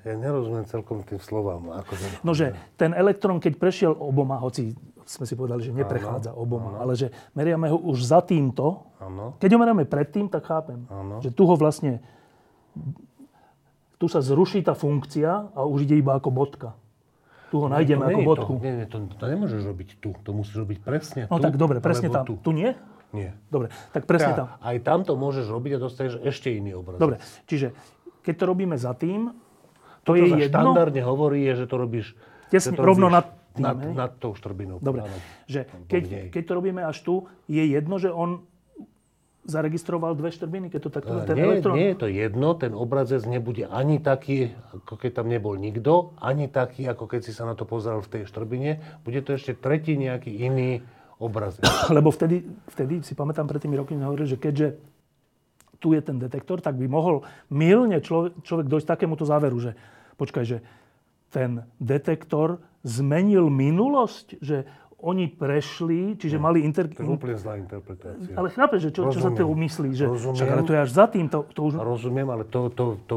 Ja 0.06 0.14
nerozumiem 0.14 0.70
celkom 0.70 1.02
tým 1.02 1.18
slovám. 1.18 1.74
Ako 1.82 1.98
to... 1.98 2.06
No, 2.22 2.38
že 2.38 2.54
ten 2.78 2.94
elektrón, 2.94 3.42
keď 3.42 3.58
prešiel 3.58 3.98
oboma, 3.98 4.38
hoci 4.38 4.78
sme 5.06 5.26
si 5.26 5.34
povedali, 5.38 5.62
že 5.66 5.74
neprechádza 5.74 6.34
ano, 6.34 6.42
oboma, 6.42 6.78
ano. 6.78 6.82
ale 6.86 6.94
že 6.98 7.14
meriame 7.38 7.70
ho 7.70 7.78
už 7.78 8.10
za 8.10 8.22
týmto. 8.26 8.90
Ano. 8.98 9.38
Keď 9.38 9.50
ho 9.54 9.60
meriame 9.62 9.86
predtým, 9.86 10.30
tak 10.30 10.50
chápem, 10.50 10.86
ano. 10.90 11.22
že 11.22 11.30
tu 11.30 11.46
ho 11.46 11.54
vlastne, 11.58 12.02
tu 14.02 14.06
sa 14.10 14.22
zruší 14.22 14.66
tá 14.66 14.74
funkcia 14.74 15.54
a 15.54 15.62
už 15.66 15.86
ide 15.90 16.02
iba 16.02 16.18
ako 16.18 16.30
bodka. 16.34 16.74
Tu 17.54 17.62
ho 17.62 17.70
no, 17.70 17.78
nájdeme 17.78 18.06
ako 18.06 18.22
bodku. 18.26 18.54
To, 18.58 18.66
nie, 18.66 18.74
nie, 18.82 18.88
to, 18.90 18.98
to 19.06 19.26
nemôžeš 19.30 19.62
robiť 19.62 19.90
tu. 20.02 20.18
To 20.26 20.30
musíš 20.34 20.66
robiť 20.66 20.78
presne 20.82 21.22
no, 21.30 21.38
tu. 21.38 21.42
No 21.42 21.46
tak 21.46 21.54
dobre, 21.58 21.78
presne 21.82 22.10
tam. 22.10 22.26
Tu. 22.26 22.38
tu 22.42 22.52
nie? 22.54 22.74
Nie. 23.14 23.38
Dobre, 23.48 23.70
tak 23.94 24.10
presne 24.10 24.34
tá, 24.34 24.38
tam. 24.38 24.48
Aj 24.60 24.78
tam 24.82 25.00
to 25.06 25.14
môžeš 25.14 25.46
robiť 25.48 25.78
a 25.78 25.80
dostaneš 25.80 26.14
ešte 26.26 26.50
iný 26.50 26.74
obraz. 26.74 26.98
Dobre, 26.98 27.22
čiže 27.46 27.78
keď 28.26 28.34
to 28.42 28.46
robíme 28.50 28.76
za 28.76 28.98
tým, 28.98 29.45
to, 30.06 30.14
to 30.14 30.22
je 30.22 30.48
jedno. 30.48 30.54
štandardne 30.54 31.02
hovorí, 31.02 31.44
je, 31.50 31.66
že 31.66 31.66
to 31.66 31.76
robíš... 31.82 32.14
Tesne, 32.54 32.78
to 32.78 32.86
rovno 32.86 33.10
nad 33.10 33.26
tým, 33.58 33.66
nad, 33.66 33.78
nad 33.82 34.12
tou 34.22 34.38
štrbinou. 34.38 34.78
Dobre, 34.78 35.10
áno, 35.10 35.18
že 35.50 35.66
keď, 35.90 36.30
keď 36.30 36.44
to 36.46 36.54
robíme 36.54 36.82
až 36.86 37.02
tu, 37.02 37.26
je 37.50 37.64
jedno, 37.66 37.98
že 37.98 38.14
on 38.14 38.46
zaregistroval 39.46 40.18
dve 40.18 40.34
štrbiny, 40.34 40.74
keď 40.74 40.80
to 40.82 40.90
takto... 40.90 41.14
Uh, 41.22 41.26
ten 41.26 41.38
nie, 41.38 41.46
elektron... 41.46 41.74
nie 41.78 41.88
je 41.94 41.98
to 42.02 42.08
jedno, 42.10 42.50
ten 42.58 42.74
obrazec 42.74 43.22
nebude 43.30 43.70
ani 43.70 44.02
taký, 44.02 44.54
ako 44.74 44.94
keď 44.98 45.12
tam 45.22 45.28
nebol 45.30 45.54
nikto, 45.54 46.18
ani 46.18 46.50
taký, 46.50 46.90
ako 46.90 47.06
keď 47.06 47.22
si 47.22 47.32
sa 47.32 47.46
na 47.46 47.54
to 47.54 47.64
pozeral 47.64 48.02
v 48.02 48.10
tej 48.10 48.24
štrbine. 48.26 48.82
Bude 49.06 49.22
to 49.22 49.38
ešte 49.38 49.54
tretí 49.54 49.94
nejaký 49.96 50.34
iný 50.34 50.82
obrazec. 51.22 51.64
Lebo 51.98 52.10
vtedy, 52.10 52.42
vtedy 52.74 53.06
si 53.06 53.14
pamätám, 53.14 53.46
pred 53.46 53.62
tými 53.62 53.78
rokmi 53.78 54.02
hovorili, 54.02 54.34
že 54.34 54.42
keďže 54.42 54.68
tu 55.78 55.94
je 55.94 56.02
ten 56.02 56.18
detektor, 56.18 56.58
tak 56.66 56.82
by 56.82 56.90
mohol 56.90 57.22
milne 57.54 58.02
človek, 58.02 58.42
človek 58.42 58.66
dojsť 58.66 58.88
takémuto 58.98 59.30
záveru, 59.30 59.62
že 59.62 59.78
počkaj, 60.16 60.46
že 60.48 60.58
ten 61.30 61.68
detektor 61.78 62.64
zmenil 62.86 63.52
minulosť, 63.52 64.40
že 64.40 64.64
oni 65.06 65.30
prešli, 65.30 66.18
čiže 66.18 66.42
mali... 66.42 66.66
Inter... 66.66 66.90
To 66.90 67.06
je 67.06 67.06
úplne 67.06 67.38
zlá 67.38 67.62
interpretácia. 67.62 68.34
Ale 68.34 68.50
chápeš, 68.50 68.90
že 68.90 68.92
čo, 68.96 69.02
čo 69.14 69.20
sa 69.22 69.30
to 69.30 69.46
myslí? 69.46 69.94
Že, 69.94 70.06
Rozumiem. 70.10 70.50
ale 70.50 70.62
to 70.66 70.72
je 70.74 70.80
až 70.82 70.92
za 70.96 71.06
tým. 71.06 71.30
To, 71.30 71.46
to 71.46 71.62
už... 71.70 71.78
Rozumiem, 71.78 72.28
ale 72.34 72.44
to, 72.48 72.74
to, 72.74 72.98
to 73.06 73.16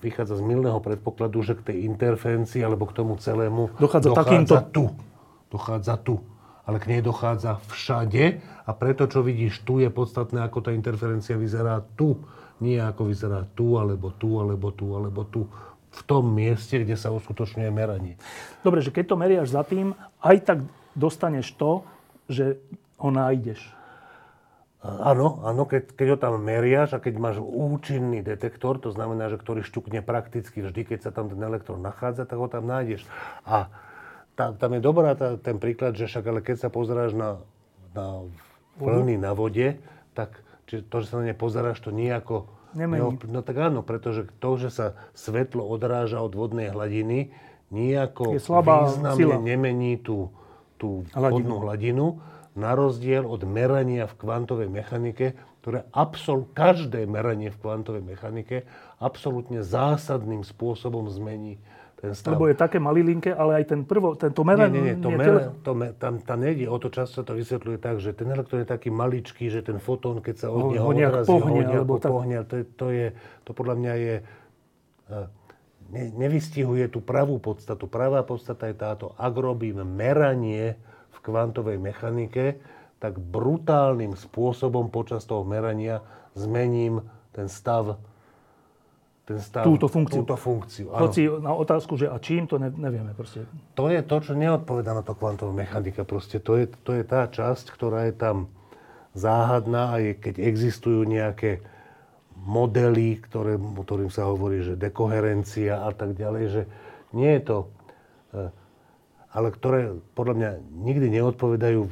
vychádza 0.00 0.40
z 0.40 0.42
milného 0.46 0.80
predpokladu, 0.80 1.44
že 1.44 1.58
k 1.60 1.74
tej 1.74 1.76
interferencii 1.84 2.64
alebo 2.64 2.88
k 2.88 2.96
tomu 2.96 3.20
celému 3.20 3.68
dochádza, 3.76 4.16
dochádza 4.16 4.24
takýmto... 4.24 4.54
tu. 4.72 4.84
Dochádza 5.52 5.94
tu. 6.00 6.14
Ale 6.64 6.76
k 6.80 6.88
nej 6.88 7.00
dochádza 7.04 7.60
všade 7.68 8.40
a 8.64 8.70
preto, 8.72 9.04
čo 9.10 9.20
vidíš 9.20 9.66
tu, 9.66 9.82
je 9.82 9.90
podstatné, 9.90 10.40
ako 10.46 10.64
tá 10.64 10.70
interferencia 10.70 11.34
vyzerá 11.36 11.82
tu. 11.98 12.16
Nie 12.60 12.84
ako 12.86 13.08
vyzerá 13.10 13.44
tu, 13.56 13.76
alebo 13.76 14.14
tu, 14.14 14.40
alebo 14.40 14.72
tu, 14.72 14.86
alebo 14.94 15.26
tu 15.28 15.48
v 15.90 16.00
tom 16.06 16.30
mieste, 16.30 16.78
kde 16.78 16.94
sa 16.94 17.10
uskutočňuje 17.10 17.70
meranie. 17.74 18.14
Dobre, 18.62 18.78
že 18.80 18.94
keď 18.94 19.04
to 19.10 19.20
meriaš 19.20 19.48
za 19.50 19.66
tým, 19.66 19.98
aj 20.22 20.36
tak 20.46 20.58
dostaneš 20.94 21.50
to, 21.58 21.82
že 22.30 22.62
ho 23.00 23.10
nájdeš. 23.10 23.58
Áno, 24.80 25.44
áno, 25.44 25.68
keď, 25.68 25.92
keď 25.92 26.06
ho 26.14 26.16
tam 26.16 26.40
meriaš 26.40 26.96
a 26.96 27.02
keď 27.04 27.20
máš 27.20 27.36
účinný 27.36 28.24
detektor, 28.24 28.80
to 28.80 28.88
znamená, 28.88 29.28
že 29.28 29.36
ktorý 29.36 29.60
šťukne 29.60 30.00
prakticky 30.00 30.64
vždy, 30.64 30.88
keď 30.88 30.98
sa 31.04 31.10
tam 31.12 31.28
ten 31.28 31.36
elektrón 31.36 31.84
nachádza, 31.84 32.24
tak 32.24 32.40
ho 32.40 32.48
tam 32.48 32.64
nájdeš. 32.64 33.04
A 33.44 33.68
tá, 34.32 34.56
tam 34.56 34.70
je 34.72 34.80
dobrá 34.80 35.12
tá, 35.12 35.36
ten 35.36 35.60
príklad, 35.60 36.00
že 36.00 36.08
však 36.08 36.24
ale 36.24 36.40
keď 36.40 36.56
sa 36.64 36.68
pozeráš 36.72 37.12
na, 37.12 37.44
na 37.92 38.24
vlny 38.80 39.20
na 39.20 39.36
vode, 39.36 39.76
tak 40.16 40.40
či 40.64 40.80
to, 40.80 41.04
že 41.04 41.12
sa 41.12 41.20
na 41.20 41.28
ne 41.28 41.36
pozeráš, 41.36 41.84
to 41.84 41.92
nejako 41.92 42.48
Nemení. 42.74 43.18
No 43.26 43.40
tak 43.42 43.56
áno, 43.58 43.80
pretože 43.82 44.30
to, 44.38 44.50
že 44.60 44.68
sa 44.70 44.86
svetlo 45.12 45.66
odráža 45.66 46.22
od 46.22 46.32
vodnej 46.34 46.70
hladiny, 46.70 47.34
nejako 47.70 48.36
je 48.36 48.42
slabá 48.42 48.90
významne 48.90 49.18
sila. 49.18 49.36
nemení 49.38 49.98
tú, 49.98 50.30
tú 50.78 51.06
hladinu. 51.14 51.34
vodnú 51.34 51.56
hladinu, 51.62 52.06
na 52.58 52.74
rozdiel 52.74 53.22
od 53.22 53.46
merania 53.46 54.10
v 54.10 54.14
kvantovej 54.18 54.66
mechanike, 54.66 55.38
ktoré 55.62 55.86
absol, 55.94 56.50
každé 56.50 57.06
meranie 57.06 57.52
v 57.52 57.60
kvantovej 57.62 58.02
mechanike 58.02 58.66
absolútne 58.98 59.62
zásadným 59.62 60.42
spôsobom 60.42 61.06
zmení 61.12 61.62
ten 62.00 62.16
stav. 62.16 62.32
Lebo 62.34 62.48
je 62.48 62.56
také 62.56 62.80
malilinké, 62.80 63.36
ale 63.36 63.60
aj 63.60 63.76
ten 63.76 63.80
prvo, 63.84 64.16
tento 64.16 64.40
meranie... 64.40 64.80
Nie, 64.80 64.84
nie, 64.92 64.96
nie, 64.96 65.04
to, 65.04 65.10
mere, 65.12 65.40
to 65.60 65.72
me, 65.76 65.92
tam, 66.00 66.16
tam 66.24 66.40
nejde 66.40 66.64
o 66.64 66.76
to, 66.80 66.88
často 66.88 67.20
to 67.20 67.36
vysvetľuje 67.36 67.76
tak, 67.76 68.00
že 68.00 68.16
ten 68.16 68.32
elektrón 68.32 68.64
je 68.64 68.68
taký 68.72 68.88
maličký, 68.88 69.52
že 69.52 69.60
ten 69.60 69.76
fotón, 69.76 70.24
keď 70.24 70.34
sa 70.40 70.48
od 70.48 70.72
neho 70.72 70.88
odrazí, 70.88 71.28
pohne, 71.28 71.60
ho 71.60 71.84
alebo 71.84 72.00
tak... 72.00 72.08
pohne, 72.08 72.36
to, 72.48 72.54
je, 72.56 72.64
to, 72.72 72.86
je, 72.88 73.06
to 73.44 73.50
podľa 73.52 73.74
mňa 73.76 73.92
je... 74.00 74.14
Ne, 75.90 76.04
nevystihuje 76.14 76.86
tú 76.86 77.02
pravú 77.02 77.42
podstatu. 77.42 77.90
Pravá 77.90 78.22
podstata 78.22 78.70
je 78.70 78.78
táto. 78.78 79.10
Ak 79.18 79.34
robím 79.34 79.82
meranie 79.82 80.78
v 81.10 81.18
kvantovej 81.18 81.82
mechanike, 81.82 82.62
tak 83.02 83.18
brutálnym 83.18 84.14
spôsobom 84.14 84.88
počas 84.88 85.26
toho 85.26 85.42
merania 85.42 86.00
zmením 86.38 87.02
ten 87.34 87.50
stav 87.50 87.98
ten 89.30 89.38
stav, 89.38 89.62
túto 89.62 89.86
funkciu. 89.86 90.26
Túto 90.26 90.34
funkciu 90.34 90.90
Hoci 90.90 91.30
na 91.38 91.54
otázku, 91.54 91.94
že 91.94 92.10
a 92.10 92.18
čím, 92.18 92.50
to 92.50 92.58
ne, 92.58 92.74
nevieme 92.74 93.14
proste. 93.14 93.46
To 93.78 93.86
je 93.86 94.02
to, 94.02 94.16
čo 94.18 94.34
neodpoveda 94.34 94.90
na 94.90 95.06
to 95.06 95.14
kvantová 95.14 95.54
mechanika. 95.54 96.02
Proste 96.02 96.42
to 96.42 96.58
je, 96.58 96.66
to 96.82 96.98
je 96.98 97.06
tá 97.06 97.30
časť, 97.30 97.70
ktorá 97.70 98.10
je 98.10 98.14
tam 98.18 98.50
záhadná 99.14 99.94
a 99.94 99.96
je, 100.02 100.18
keď 100.18 100.42
existujú 100.42 101.06
nejaké 101.06 101.62
modely, 102.34 103.22
ktoré, 103.22 103.54
ktorým 103.54 104.10
sa 104.10 104.26
hovorí, 104.26 104.66
že 104.66 104.74
dekoherencia 104.74 105.86
a 105.86 105.94
tak 105.94 106.18
ďalej, 106.18 106.44
že 106.50 106.62
nie 107.14 107.30
je 107.38 107.42
to... 107.46 107.58
Eh, 108.34 108.50
ale 109.30 109.54
ktoré 109.54 109.94
podľa 110.18 110.34
mňa 110.34 110.50
nikdy 110.90 111.06
neodpovedajú 111.22 111.86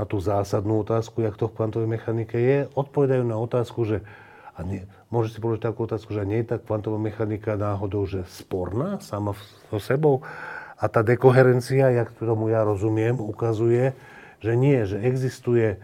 na 0.00 0.04
tú 0.08 0.16
zásadnú 0.16 0.80
otázku, 0.80 1.20
jak 1.20 1.36
to 1.36 1.52
v 1.52 1.60
kvantovej 1.60 1.88
mechanike 1.92 2.40
je, 2.40 2.58
odpovedajú 2.72 3.20
na 3.20 3.36
otázku, 3.36 3.84
že 3.84 4.00
a 4.56 4.64
nie, 4.64 4.88
môže 5.10 5.34
si 5.34 5.42
položiť 5.42 5.66
takú 5.66 5.84
otázku, 5.84 6.14
že 6.14 6.22
nie 6.22 6.40
je 6.40 6.54
tá 6.54 6.56
kvantová 6.62 6.96
mechanika 6.96 7.58
náhodou, 7.58 8.06
že 8.06 8.22
sporná 8.30 9.02
sama 9.02 9.34
so 9.68 9.82
sebou. 9.82 10.22
A 10.80 10.88
tá 10.88 11.04
dekoherencia, 11.04 11.92
jak 11.92 12.14
tomu 12.16 12.48
ja 12.48 12.64
rozumiem, 12.64 13.20
ukazuje, 13.20 13.92
že 14.40 14.56
nie, 14.56 14.88
že 14.88 14.96
existuje 15.02 15.76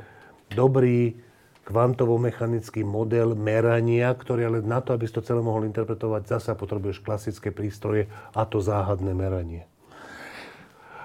dobrý 0.54 1.20
kvantovo-mechanický 1.66 2.86
model 2.86 3.34
merania, 3.34 4.14
ktorý 4.14 4.48
ale 4.48 4.58
na 4.62 4.78
to, 4.78 4.94
aby 4.94 5.04
si 5.04 5.12
to 5.12 5.20
celé 5.20 5.42
mohol 5.42 5.66
interpretovať, 5.66 6.38
zasa 6.38 6.54
potrebuješ 6.54 7.02
klasické 7.02 7.50
prístroje 7.50 8.06
a 8.32 8.46
to 8.46 8.62
záhadné 8.62 9.10
meranie. 9.12 9.66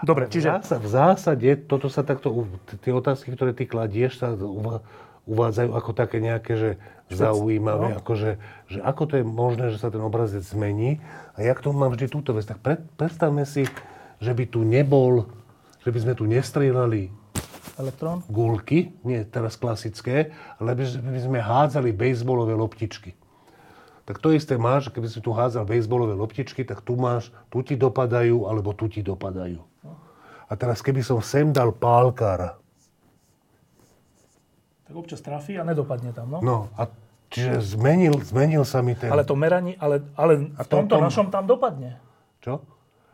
Dobre, 0.06 0.30
čiže... 0.30 0.53
V 0.61 0.89
zásade, 0.89 1.49
toto 1.65 1.89
sa 1.89 2.06
takto, 2.06 2.45
tie 2.85 2.93
otázky, 2.93 3.34
ktoré 3.34 3.57
ty 3.57 3.65
kladieš, 3.65 4.22
sa 4.22 4.34
uvádzajú 5.30 5.69
ako 5.73 5.91
také 5.93 6.18
nejaké, 6.22 6.53
že 6.57 6.69
zaujímavé, 7.15 7.95
no. 7.95 7.99
akože, 7.99 8.29
že 8.71 8.79
ako 8.79 9.03
to 9.07 9.13
je 9.19 9.25
možné, 9.25 9.65
že 9.71 9.81
sa 9.81 9.91
ten 9.91 9.99
obrazec 9.99 10.43
zmení. 10.43 11.03
A 11.35 11.43
jak 11.43 11.59
to 11.59 11.75
mám 11.75 11.91
vždy 11.93 12.07
túto 12.07 12.31
vec, 12.31 12.47
tak 12.47 12.63
pred, 12.63 12.79
predstavme 12.95 13.43
si, 13.43 13.67
že 14.21 14.31
by 14.31 14.45
tu 14.47 14.63
nebol, 14.63 15.27
že 15.83 15.89
by 15.91 15.99
sme 15.99 16.13
tu 16.15 16.23
nestrieľali 16.29 17.21
Elektrón? 17.81 18.21
Gulky, 18.29 18.93
nie 19.01 19.25
teraz 19.25 19.57
klasické, 19.57 20.35
ale 20.61 20.77
by, 20.77 20.85
by 21.01 21.19
sme 21.23 21.39
hádzali 21.41 21.89
bejsbolové 21.95 22.53
loptičky. 22.53 23.17
Tak 24.05 24.21
to 24.21 24.33
isté 24.33 24.59
máš, 24.59 24.93
keby 24.93 25.09
si 25.09 25.17
tu 25.23 25.33
hádzal 25.33 25.65
bejsbolové 25.65 26.13
loptičky, 26.13 26.61
tak 26.61 26.85
tu 26.85 26.93
máš, 26.93 27.33
tu 27.49 27.65
ti 27.65 27.73
dopadajú, 27.73 28.45
alebo 28.45 28.75
tu 28.77 28.85
ti 28.91 29.01
dopadajú. 29.01 29.61
A 30.45 30.53
teraz 30.59 30.83
keby 30.83 31.01
som 31.01 31.23
sem 31.23 31.49
dal 31.49 31.73
pálkára. 31.73 32.60
Tak 34.91 34.99
občas 34.99 35.23
trafí 35.23 35.55
a 35.55 35.63
nedopadne 35.63 36.11
tam, 36.11 36.27
no? 36.27 36.39
No 36.43 36.57
a 36.76 36.91
čiže 37.31 37.63
zmenil, 37.63 38.19
zmenil 38.19 38.68
sa 38.68 38.84
mi 38.84 38.91
ten... 38.91 39.07
Ale 39.07 39.23
to 39.23 39.39
meranie, 39.39 39.80
ale, 39.80 40.03
ale 40.19 40.51
v 40.51 40.68
tomto 40.68 40.99
tom... 40.99 41.07
našom 41.07 41.31
tam 41.31 41.47
dopadne. 41.47 41.95
Čo? 42.43 42.59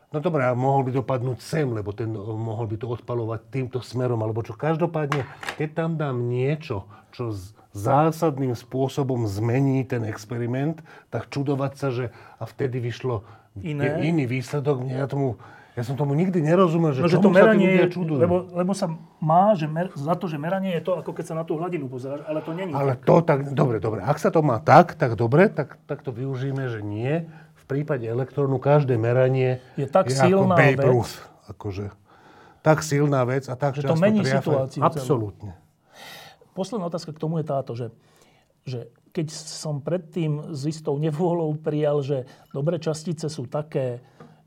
No 0.10 0.18
dobré, 0.18 0.50
a 0.50 0.58
mohol 0.58 0.90
by 0.90 0.98
dopadnúť 0.98 1.38
sem, 1.38 1.70
lebo 1.70 1.94
ten 1.94 2.10
mohol 2.18 2.66
by 2.66 2.82
to 2.82 2.90
odpalovať 2.90 3.46
týmto 3.54 3.78
smerom, 3.86 4.18
alebo 4.26 4.42
čo. 4.42 4.58
Každopádne, 4.58 5.30
keď 5.62 5.70
tam 5.78 6.02
dám 6.02 6.26
niečo, 6.26 6.90
čo 7.14 7.30
zásadným 7.78 8.58
spôsobom 8.58 9.30
zmení 9.30 9.86
ten 9.86 10.02
experiment, 10.10 10.82
tak 11.14 11.30
čudovať 11.30 11.72
sa, 11.78 11.88
že 11.94 12.10
a 12.42 12.50
vtedy 12.50 12.82
vyšlo 12.82 13.22
Iné. 13.62 14.02
iný 14.02 14.26
výsledok. 14.26 14.82
Ja, 14.90 15.06
tomu, 15.06 15.38
ja 15.78 15.86
som 15.86 15.94
tomu 15.94 16.18
nikdy 16.18 16.42
nerozumel, 16.42 16.90
že, 16.98 17.06
no, 17.06 17.10
že 17.10 17.22
to 17.22 17.30
meranie, 17.30 17.86
sa 17.86 17.94
čudujú. 17.94 18.18
Lebo, 18.18 18.50
lebo 18.50 18.74
sa 18.74 18.90
má 19.22 19.54
že 19.54 19.70
mer, 19.70 19.94
za 19.94 20.18
to, 20.18 20.26
že 20.26 20.42
meranie 20.42 20.74
je 20.74 20.82
to, 20.82 20.98
ako 20.98 21.14
keď 21.14 21.26
sa 21.30 21.36
na 21.38 21.46
tú 21.46 21.54
hladinu 21.62 21.86
pozeráš, 21.86 22.26
ale 22.26 22.42
to 22.42 22.52
není 22.58 22.74
Ale 22.74 22.98
tak. 22.98 23.06
to 23.06 23.16
tak, 23.22 23.40
dobre, 23.54 23.78
dobre. 23.78 24.02
Ak 24.02 24.18
sa 24.18 24.34
to 24.34 24.42
má 24.42 24.58
tak, 24.58 24.98
tak 24.98 25.14
dobre, 25.14 25.54
tak, 25.54 25.78
tak 25.86 26.02
to 26.02 26.10
využijeme, 26.10 26.66
že 26.66 26.82
nie 26.82 27.30
prípade 27.68 28.08
elektrónu 28.08 28.58
každé 28.58 28.96
meranie 28.96 29.60
je 29.76 29.86
tak 29.86 30.08
je 30.08 30.16
silná 30.16 30.56
ako 30.56 30.64
Babe 30.64 30.84
Ruth. 30.88 31.16
Akože, 31.48 31.92
tak 32.64 32.82
silná 32.82 33.28
vec 33.28 33.48
a 33.52 33.56
tak 33.60 33.76
že 33.76 33.84
to 33.84 34.00
mení 34.00 34.24
triafe. 34.24 34.48
situáciu. 34.48 34.82
Absolútne. 34.82 35.54
Posledná 36.56 36.90
otázka 36.90 37.14
k 37.14 37.22
tomu 37.22 37.44
je 37.44 37.46
táto, 37.46 37.72
že, 37.78 37.94
že 38.66 38.90
keď 39.14 39.28
som 39.32 39.84
predtým 39.84 40.56
s 40.56 40.66
istou 40.66 40.98
nevôľou 40.98 41.54
prijal, 41.62 42.02
že 42.02 42.26
dobré 42.50 42.82
častice 42.82 43.30
sú 43.30 43.46
také, 43.46 44.02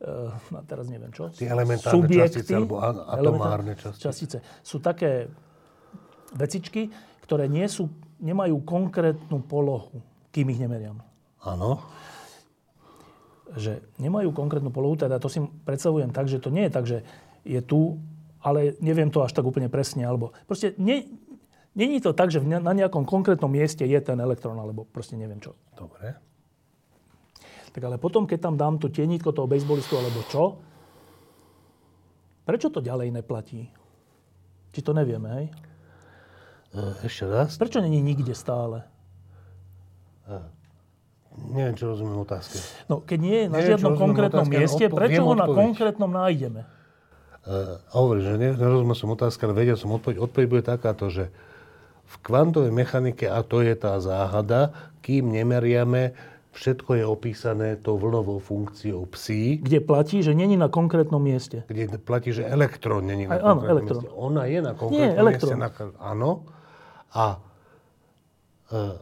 uh, 0.04 0.64
teraz 0.64 0.86
neviem 0.88 1.12
čo, 1.12 1.32
Tie 1.32 1.48
elementárne 1.48 2.04
subjekty, 2.04 2.42
častice 2.42 2.52
alebo 2.56 2.80
atomárne 2.84 3.74
častice. 3.76 4.02
častice. 4.02 4.38
Sú 4.64 4.80
také 4.80 5.28
vecičky, 6.34 6.92
ktoré 7.24 7.46
nie 7.46 7.64
sú, 7.68 7.88
nemajú 8.20 8.60
konkrétnu 8.64 9.40
polohu, 9.44 10.02
kým 10.34 10.52
ich 10.52 10.60
nemeriam. 10.60 11.00
Áno 11.40 11.80
že 13.56 13.82
nemajú 13.98 14.30
konkrétnu 14.30 14.70
polohu, 14.70 14.94
teda 14.94 15.18
to 15.18 15.26
si 15.26 15.42
predstavujem 15.66 16.14
tak, 16.14 16.30
že 16.30 16.38
to 16.38 16.54
nie 16.54 16.70
je 16.70 16.72
tak, 16.72 16.84
že 16.86 16.98
je 17.42 17.58
tu, 17.64 17.98
ale 18.38 18.78
neviem 18.78 19.10
to 19.10 19.24
až 19.26 19.34
tak 19.34 19.46
úplne 19.46 19.66
presne, 19.66 20.06
alebo 20.06 20.30
proste 20.46 20.76
nie, 20.78 21.10
není 21.74 21.98
to 21.98 22.14
tak, 22.14 22.30
že 22.30 22.38
na 22.42 22.72
nejakom 22.72 23.02
konkrétnom 23.02 23.50
mieste 23.50 23.82
je 23.82 23.98
ten 23.98 24.18
elektrón, 24.22 24.58
alebo 24.58 24.86
proste 24.86 25.18
neviem 25.18 25.42
čo. 25.42 25.58
Dobre. 25.74 26.14
Tak 27.70 27.82
ale 27.86 27.96
potom, 28.02 28.26
keď 28.26 28.38
tam 28.50 28.54
dám 28.58 28.82
to 28.82 28.90
tienítko 28.90 29.30
toho 29.30 29.46
bejsbolistu, 29.46 29.94
alebo 29.94 30.20
čo, 30.26 30.58
prečo 32.42 32.68
to 32.70 32.82
ďalej 32.82 33.14
neplatí? 33.14 33.70
Či 34.70 34.80
to 34.82 34.90
nevieme, 34.90 35.28
hej? 35.30 35.46
E, 36.74 37.06
ešte 37.06 37.26
raz? 37.30 37.54
Prečo 37.54 37.78
není 37.82 38.02
nikde 38.02 38.34
stále? 38.34 38.86
E, 40.26 40.60
Neviem, 41.30 41.78
čo 41.78 41.94
rozumiem 41.94 42.18
otázke. 42.20 42.58
No, 42.90 43.00
keď 43.06 43.18
nie 43.22 43.38
je 43.38 43.46
na 43.46 43.58
Neviem, 43.62 43.70
žiadnom 43.70 43.94
konkrétnom 43.94 44.46
otázke, 44.50 44.58
mieste, 44.58 44.84
odpo- 44.90 44.98
prečo 44.98 45.22
ho 45.22 45.34
na 45.38 45.46
konkrétnom 45.46 46.10
nájdeme? 46.10 46.60
Uh, 47.40 47.80
hovorím, 47.96 48.22
že 48.26 48.32
nerozumel 48.36 48.96
som 48.98 49.08
otázka, 49.14 49.48
ale 49.48 49.54
vedel 49.56 49.78
som 49.78 49.94
odpoveď. 49.94 50.20
Odpoveď 50.20 50.46
bude 50.50 50.64
takáto, 50.66 51.08
že 51.08 51.32
v 52.04 52.14
kvantovej 52.20 52.74
mechanike, 52.74 53.30
a 53.30 53.40
to 53.46 53.62
je 53.62 53.72
tá 53.78 53.96
záhada, 54.02 54.74
kým 55.00 55.30
nemeriame, 55.30 56.12
všetko 56.50 56.90
je 56.98 57.04
opísané 57.06 57.68
tou 57.78 57.94
vlnovou 57.96 58.42
funkciou 58.42 59.06
psi. 59.14 59.62
Kde 59.62 59.80
platí, 59.80 60.22
že 60.22 60.34
není 60.34 60.58
na 60.58 60.66
konkrétnom 60.66 61.22
mieste. 61.22 61.62
Kde 61.70 61.98
platí, 61.98 62.34
že 62.34 62.42
elektrón 62.42 63.06
není 63.06 63.30
na 63.30 63.38
Aj, 63.38 63.40
konkrétnom 63.40 63.62
áno, 63.62 63.70
elektrón. 63.70 64.00
mieste. 64.02 64.18
Ona 64.18 64.42
je 64.46 64.58
na 64.58 64.72
konkrétnom 64.74 65.14
Nie, 65.14 65.30
mieste. 65.30 65.54
Na, 65.54 65.68
áno. 66.02 66.30
A 67.10 67.24
uh, 68.70 68.98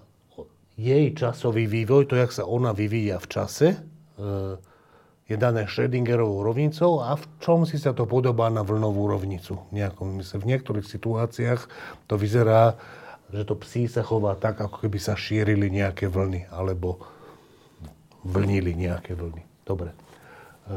jej 0.79 1.11
časový 1.11 1.67
vývoj, 1.67 2.07
to, 2.07 2.15
jak 2.15 2.31
sa 2.31 2.47
ona 2.47 2.71
vyvíja 2.71 3.19
v 3.19 3.27
čase, 3.27 3.69
e, 3.75 3.79
je 5.27 5.37
dané 5.37 5.67
Schrödingerovou 5.67 6.47
rovnicou 6.47 7.03
a 7.03 7.19
v 7.19 7.27
čom 7.43 7.67
si 7.67 7.83
sa 7.83 7.91
to 7.91 8.07
podobá 8.07 8.47
na 8.49 8.63
vlnovú 8.63 9.11
rovnicu. 9.11 9.59
Nejakom, 9.75 10.23
v 10.23 10.45
niektorých 10.47 10.87
situáciách 10.87 11.61
to 12.07 12.15
vyzerá, 12.15 12.79
že 13.35 13.43
to 13.43 13.59
psí 13.59 13.91
sa 13.91 14.07
chová 14.07 14.39
tak, 14.39 14.63
ako 14.63 14.87
keby 14.87 15.03
sa 15.03 15.19
šírili 15.19 15.67
nejaké 15.69 16.07
vlny, 16.07 16.47
alebo 16.49 17.03
vlnili 18.25 18.75
nejaké 18.75 19.15
vlny. 19.15 19.43
Dobre. 19.63 19.93
E, 19.93 20.77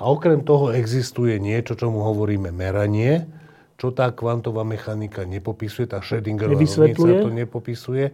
a 0.00 0.02
okrem 0.08 0.42
toho 0.44 0.72
existuje 0.72 1.36
niečo, 1.36 1.76
čomu 1.76 2.00
hovoríme 2.04 2.52
meranie, 2.52 3.28
čo 3.80 3.92
tá 3.92 4.12
kvantová 4.12 4.64
mechanika 4.64 5.24
nepopisuje, 5.24 5.88
tá 5.88 6.04
Schrödingerová 6.04 6.60
rovnica 6.60 7.24
to 7.24 7.30
nepopisuje 7.32 8.12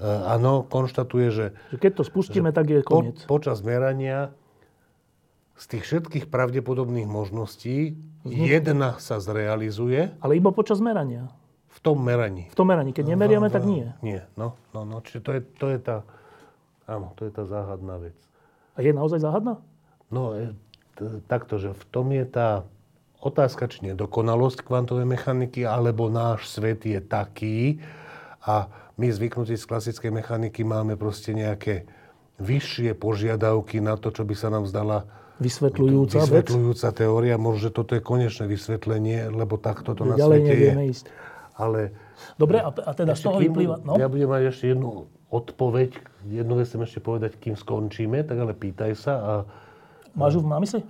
Eh, 0.00 0.32
áno, 0.32 0.64
konštatuje, 0.64 1.26
že... 1.28 1.46
že 1.68 1.76
keď 1.76 2.00
to 2.00 2.02
spustíme, 2.08 2.48
tak 2.56 2.72
je 2.72 2.80
koniec. 2.80 3.20
Po, 3.28 3.36
počas 3.36 3.60
merania 3.60 4.32
z 5.60 5.76
tých 5.76 5.84
všetkých 5.84 6.32
pravdepodobných 6.32 7.04
možností 7.04 8.00
Vznikne. 8.24 8.48
jedna 8.48 8.90
sa 8.96 9.20
zrealizuje. 9.20 10.16
Ale 10.24 10.40
iba 10.40 10.56
počas 10.56 10.80
merania. 10.80 11.28
V 11.68 11.78
tom 11.84 12.00
meraní. 12.00 12.48
V 12.48 12.56
tom 12.56 12.72
meraní. 12.72 12.96
Keď 12.96 13.12
nemeriame, 13.12 13.52
no, 13.52 13.54
tak 13.54 13.68
nie. 13.68 13.92
Nie, 14.00 14.24
no, 14.40 14.56
no, 14.72 14.88
no. 14.88 15.04
Čiže 15.04 15.20
to 15.20 15.30
je, 15.36 15.40
to 15.60 15.66
je 15.68 15.78
tá... 15.84 15.96
Áno, 16.90 17.14
to 17.14 17.22
je 17.22 17.30
tá 17.30 17.46
záhadná 17.46 18.02
vec. 18.02 18.18
A 18.74 18.82
je 18.82 18.90
naozaj 18.90 19.22
záhadná? 19.22 19.62
No, 20.10 20.34
t- 20.98 21.22
takto, 21.30 21.62
že 21.62 21.70
v 21.70 21.84
tom 21.94 22.10
je 22.10 22.26
tá 22.26 22.66
otázka, 23.22 23.70
či 23.70 23.86
nie 23.86 23.94
dokonalosť 23.94 24.66
kvantovej 24.66 25.06
mechaniky, 25.06 25.62
alebo 25.62 26.10
náš 26.10 26.50
svet 26.50 26.82
je 26.82 26.98
taký 26.98 27.78
a 28.42 28.66
my 28.98 29.06
zvyknutí 29.06 29.54
z 29.54 29.64
klasickej 29.64 30.10
mechaniky 30.10 30.66
máme 30.66 30.98
proste 30.98 31.30
nejaké 31.30 31.86
vyššie 32.40 32.96
požiadavky 32.96 33.78
na 33.78 33.94
to, 33.94 34.10
čo 34.10 34.26
by 34.26 34.34
sa 34.34 34.48
nám 34.50 34.64
zdala 34.66 35.06
vysvetľujúca, 35.38 36.26
vysvetľujúca 36.26 36.88
vec. 36.90 36.96
teória. 36.96 37.36
Možno, 37.36 37.68
že 37.68 37.70
toto 37.72 37.92
je 37.94 38.02
konečné 38.02 38.48
vysvetlenie, 38.48 39.28
lebo 39.28 39.60
takto 39.60 39.92
to 39.92 40.08
na 40.08 40.16
Ďalej 40.16 40.40
svete 40.40 40.54
je. 40.56 40.72
ísť. 40.90 41.06
Ale 41.60 41.80
Dobre, 42.40 42.64
a, 42.64 42.72
a 42.72 42.92
teda 42.96 43.12
z 43.12 43.20
toho 43.20 43.36
vyplýva... 43.36 43.84
No? 43.84 44.00
Ja 44.00 44.08
budem 44.08 44.28
mať 44.32 44.42
ešte 44.52 44.72
jednu 44.72 45.08
odpoveď, 45.30 45.94
jednu 46.26 46.58
vec 46.58 46.66
chcem 46.66 46.82
ešte 46.82 47.00
povedať, 47.00 47.38
kým 47.38 47.54
skončíme, 47.54 48.26
tak 48.26 48.36
ale 48.36 48.52
pýtaj 48.52 48.92
sa 48.98 49.14
a... 49.14 49.32
Máš 50.18 50.38
ju 50.38 50.42
na 50.42 50.58
mysli? 50.58 50.82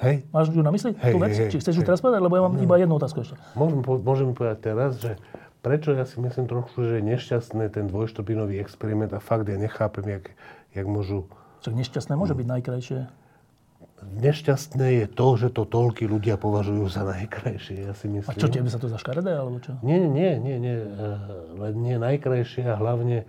Hej. 0.00 0.28
Máš 0.28 0.52
ju 0.52 0.60
na 0.60 0.72
mysli, 0.72 0.92
hej, 0.92 1.12
tú 1.12 1.18
vec? 1.20 1.32
Hej, 1.32 1.48
Či 1.52 1.58
chceš 1.60 1.74
ju 1.80 1.82
teraz 1.84 2.04
povedať, 2.04 2.20
lebo 2.20 2.36
ja 2.36 2.42
mám 2.44 2.56
no. 2.56 2.60
iba 2.60 2.76
jednu 2.76 3.00
otázku 3.00 3.24
ešte. 3.24 3.40
Môžem, 3.56 3.80
môžem 3.80 4.28
povedať 4.36 4.58
teraz, 4.60 5.00
že 5.00 5.16
prečo 5.64 5.96
ja 5.96 6.04
si 6.04 6.20
myslím 6.20 6.44
trochu, 6.48 6.68
že 6.84 6.92
je 7.00 7.02
nešťastný 7.16 7.72
ten 7.72 7.88
dvojštopinový 7.88 8.60
experiment 8.60 9.12
a 9.16 9.20
fakt 9.24 9.48
ja 9.48 9.56
nechápem, 9.56 10.20
jak, 10.20 10.24
jak 10.76 10.86
môžu... 10.88 11.28
Čak 11.64 11.72
nešťastné 11.72 12.12
môže 12.18 12.36
byť 12.36 12.46
najkrajšie. 12.60 13.00
Nešťastné 14.02 14.86
je 14.98 15.06
to, 15.06 15.28
že 15.38 15.54
to 15.54 15.62
toľky 15.62 16.10
ľudia 16.10 16.34
považujú 16.34 16.90
za 16.90 17.06
najkrajšie, 17.06 17.86
ja 17.86 17.94
si 17.94 18.10
myslím. 18.10 18.34
A 18.34 18.34
čo, 18.34 18.50
tebe 18.50 18.66
sa 18.66 18.82
to 18.82 18.90
za 18.90 18.98
škaredé, 18.98 19.38
alebo 19.38 19.62
čo? 19.62 19.78
Nie, 19.86 20.02
nie, 20.02 20.42
nie, 20.42 20.58
nie. 20.58 20.74
Eh, 20.74 21.16
len 21.54 21.74
nie 21.78 21.96
najkrajšie 22.02 22.66
a 22.66 22.74
hlavne 22.74 23.22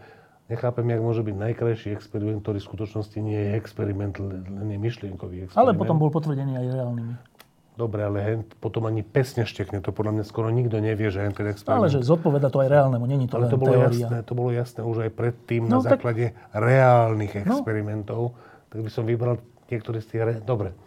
nechápem, 0.51 0.85
jak 0.91 1.01
môže 1.01 1.21
byť 1.23 1.35
najkrajší 1.35 1.89
experiment, 1.95 2.43
ktorý 2.43 2.59
v 2.59 2.67
skutočnosti 2.67 3.17
nie 3.19 3.39
je 3.39 3.49
experiment, 3.55 4.15
len 4.19 4.67
je 4.67 4.79
myšlienkový 4.79 5.47
experiment. 5.47 5.61
Ale 5.61 5.71
potom 5.77 5.95
bol 5.99 6.11
potvrdený 6.11 6.59
aj 6.59 6.65
reálnymi. 6.73 7.15
Dobre, 7.73 8.05
ale 8.05 8.17
hen, 8.21 8.39
potom 8.61 8.85
ani 8.85 9.01
pes 9.01 9.33
neštekne. 9.33 9.81
To 9.81 9.89
podľa 9.89 10.21
mňa 10.21 10.23
skoro 10.29 10.53
nikto 10.53 10.77
nevie, 10.77 11.09
že 11.09 11.25
hen 11.25 11.33
ten 11.33 11.49
experiment... 11.49 11.89
Ale 11.89 11.89
že 11.89 12.05
zodpoveda 12.05 12.53
to 12.53 12.61
aj 12.61 12.69
reálnemu, 12.69 13.03
není 13.09 13.25
to 13.25 13.41
ale 13.41 13.49
len 13.49 13.51
to 13.51 13.57
bolo 13.57 13.73
teória. 13.73 13.97
Jasné, 13.97 14.17
to 14.21 14.33
bolo 14.37 14.49
jasné 14.53 14.81
už 14.85 14.97
aj 15.09 15.11
predtým 15.17 15.65
no, 15.65 15.81
na 15.81 15.89
tak... 15.89 15.97
základe 15.97 16.37
reálnych 16.53 17.33
no. 17.33 17.41
experimentov. 17.49 18.21
No. 18.37 18.37
Tak 18.69 18.79
by 18.85 18.89
som 18.93 19.03
vybral 19.09 19.41
niektoré 19.73 20.05
z 20.05 20.07
tých... 20.13 20.21
Re... 20.21 20.33
Dobre. 20.45 20.77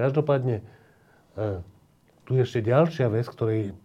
Každopádne, 0.00 0.64
e, 1.36 1.60
tu 2.24 2.30
je 2.32 2.40
ešte 2.40 2.64
ďalšia 2.64 3.12
vec, 3.12 3.28
ktorej... 3.28 3.76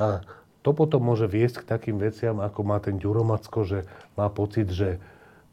A 0.00 0.24
to 0.64 0.72
potom 0.72 1.04
môže 1.04 1.28
viesť 1.28 1.60
k 1.60 1.68
takým 1.76 2.00
veciam, 2.00 2.40
ako 2.40 2.60
má 2.64 2.80
ten 2.80 2.96
Ďuromacko, 2.96 3.68
že 3.68 3.84
má 4.18 4.26
pocit, 4.26 4.66
že 4.74 4.98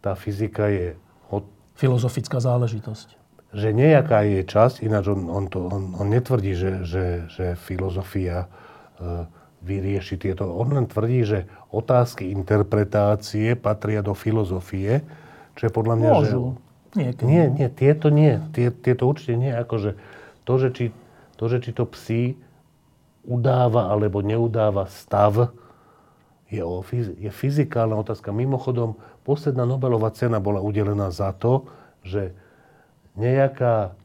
tá 0.01 0.17
fyzika 0.17 0.67
je... 0.73 0.97
Od... 1.29 1.45
Filozofická 1.77 2.41
záležitosť 2.41 3.21
že 3.55 3.71
nejaká 3.71 4.27
je 4.27 4.43
časť, 4.43 4.83
ináč 4.83 5.15
on, 5.15 5.31
on, 5.31 5.47
to, 5.47 5.63
on, 5.71 5.95
on 5.95 6.07
netvrdí, 6.11 6.59
že, 6.59 6.83
že, 6.83 7.05
že 7.31 7.45
filozofia 7.55 8.51
e, 8.99 9.27
vyriešiť 9.63 10.17
tieto. 10.19 10.43
On 10.51 10.67
len 10.67 10.91
tvrdí, 10.91 11.23
že 11.23 11.39
otázky 11.71 12.35
interpretácie 12.35 13.55
patria 13.55 14.03
do 14.03 14.11
filozofie, 14.11 15.07
čo 15.55 15.61
je 15.67 15.71
podľa 15.71 15.95
mňa... 15.95 16.09
Môžu. 16.11 16.43
Že... 16.91 17.23
Nie, 17.23 17.47
nie, 17.47 17.67
tieto 17.71 18.11
nie. 18.11 18.43
Tie, 18.51 18.75
tieto 18.75 19.07
určite 19.07 19.39
nie. 19.39 19.55
Akože 19.55 19.95
to, 20.43 20.53
že 20.59 20.69
či 20.75 20.85
to, 21.35 21.51
že 21.51 21.59
či 21.63 21.71
to 21.75 21.83
psi 21.87 22.39
udáva 23.27 23.91
alebo 23.91 24.23
neudáva 24.23 24.87
stav, 24.87 25.51
je, 26.55 26.63
o, 26.63 26.81
je 27.19 27.31
fyzikálna 27.31 27.95
otázka. 27.99 28.31
Mimochodom, 28.31 28.95
posledná 29.27 29.67
Nobelová 29.67 30.11
cena 30.15 30.39
bola 30.39 30.63
udelená 30.63 31.11
za 31.11 31.35
to, 31.35 31.67
že 32.01 32.31
nejaká 33.19 33.95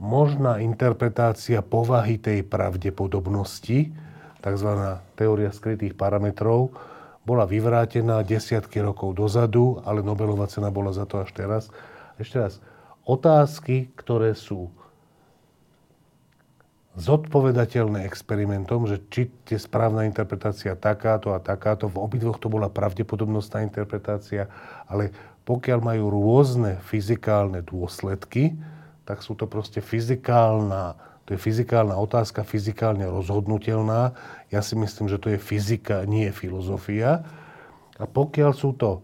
možná 0.00 0.58
interpretácia 0.58 1.62
povahy 1.62 2.18
tej 2.18 2.42
pravdepodobnosti, 2.42 3.94
tzv. 4.42 4.70
teória 5.14 5.54
skrytých 5.54 5.94
parametrov, 5.94 6.74
bola 7.22 7.46
vyvrátená 7.46 8.26
desiatky 8.26 8.82
rokov 8.82 9.14
dozadu, 9.14 9.78
ale 9.86 10.02
Nobelová 10.02 10.50
cena 10.50 10.74
bola 10.74 10.90
za 10.90 11.06
to 11.06 11.22
až 11.22 11.30
teraz. 11.30 11.70
Ešte 12.18 12.36
raz, 12.42 12.58
otázky, 13.06 13.94
ktoré 13.94 14.34
sú 14.34 14.74
zodpovedateľné 16.92 18.04
experimentom, 18.04 18.84
že 18.84 19.00
či 19.08 19.32
je 19.48 19.56
správna 19.56 20.04
interpretácia 20.04 20.76
takáto 20.76 21.32
a 21.32 21.40
takáto, 21.40 21.88
v 21.88 21.96
obidvoch 21.96 22.36
to 22.36 22.52
bola 22.52 22.68
pravdepodobnostná 22.68 23.64
interpretácia, 23.64 24.52
ale 24.84 25.08
pokiaľ 25.48 25.78
majú 25.80 26.04
rôzne 26.12 26.78
fyzikálne 26.84 27.64
dôsledky, 27.64 28.54
tak 29.08 29.24
sú 29.24 29.34
to 29.34 29.48
proste 29.48 29.80
fyzikálna, 29.80 30.94
to 31.24 31.34
je 31.34 31.40
fyzikálna 31.40 31.96
otázka, 31.96 32.44
fyzikálne 32.46 33.08
rozhodnutelná. 33.08 34.14
Ja 34.52 34.60
si 34.60 34.76
myslím, 34.76 35.08
že 35.08 35.18
to 35.18 35.32
je 35.32 35.38
fyzika, 35.40 36.04
nie 36.04 36.28
filozofia. 36.30 37.24
A 37.98 38.04
pokiaľ 38.04 38.52
sú 38.52 38.76
to 38.76 39.02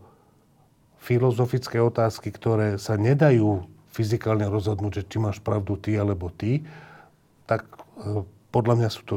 filozofické 1.00 1.80
otázky, 1.80 2.30
ktoré 2.34 2.76
sa 2.76 2.98
nedajú 2.98 3.66
fyzikálne 3.90 4.46
rozhodnúť, 4.46 5.02
že 5.02 5.06
či 5.08 5.16
máš 5.18 5.38
pravdu 5.42 5.74
ty 5.80 5.98
alebo 5.98 6.30
ty, 6.30 6.62
tak 7.48 7.64
e, 7.96 8.22
podľa 8.52 8.74
mňa 8.84 8.88
sú 8.92 9.02
to, 9.08 9.16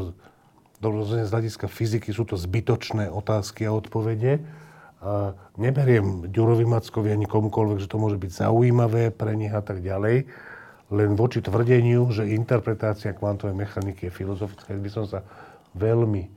z 0.81 1.29
hľadiska 1.29 1.67
fyziky, 1.67 2.15
sú 2.15 2.23
to 2.23 2.39
zbytočné 2.39 3.11
otázky 3.11 3.67
a 3.67 3.75
odpovede. 3.75 4.39
A 5.01 5.35
neberiem 5.59 6.31
Ďurovi 6.31 6.65
Mackovi 6.65 7.11
ani 7.11 7.27
komukoľvek, 7.27 7.83
že 7.83 7.91
to 7.91 7.99
môže 7.99 8.17
byť 8.17 8.31
zaujímavé 8.47 9.11
pre 9.11 9.35
nich 9.35 9.51
a 9.51 9.59
tak 9.59 9.83
ďalej. 9.83 10.25
Len 10.91 11.11
voči 11.17 11.43
tvrdeniu, 11.43 12.07
že 12.09 12.31
interpretácia 12.31 13.13
kvantovej 13.13 13.55
mechaniky 13.55 14.07
je 14.07 14.13
filozofická, 14.13 14.73
by 14.77 14.91
som 14.91 15.05
sa 15.09 15.25
veľmi 15.75 16.29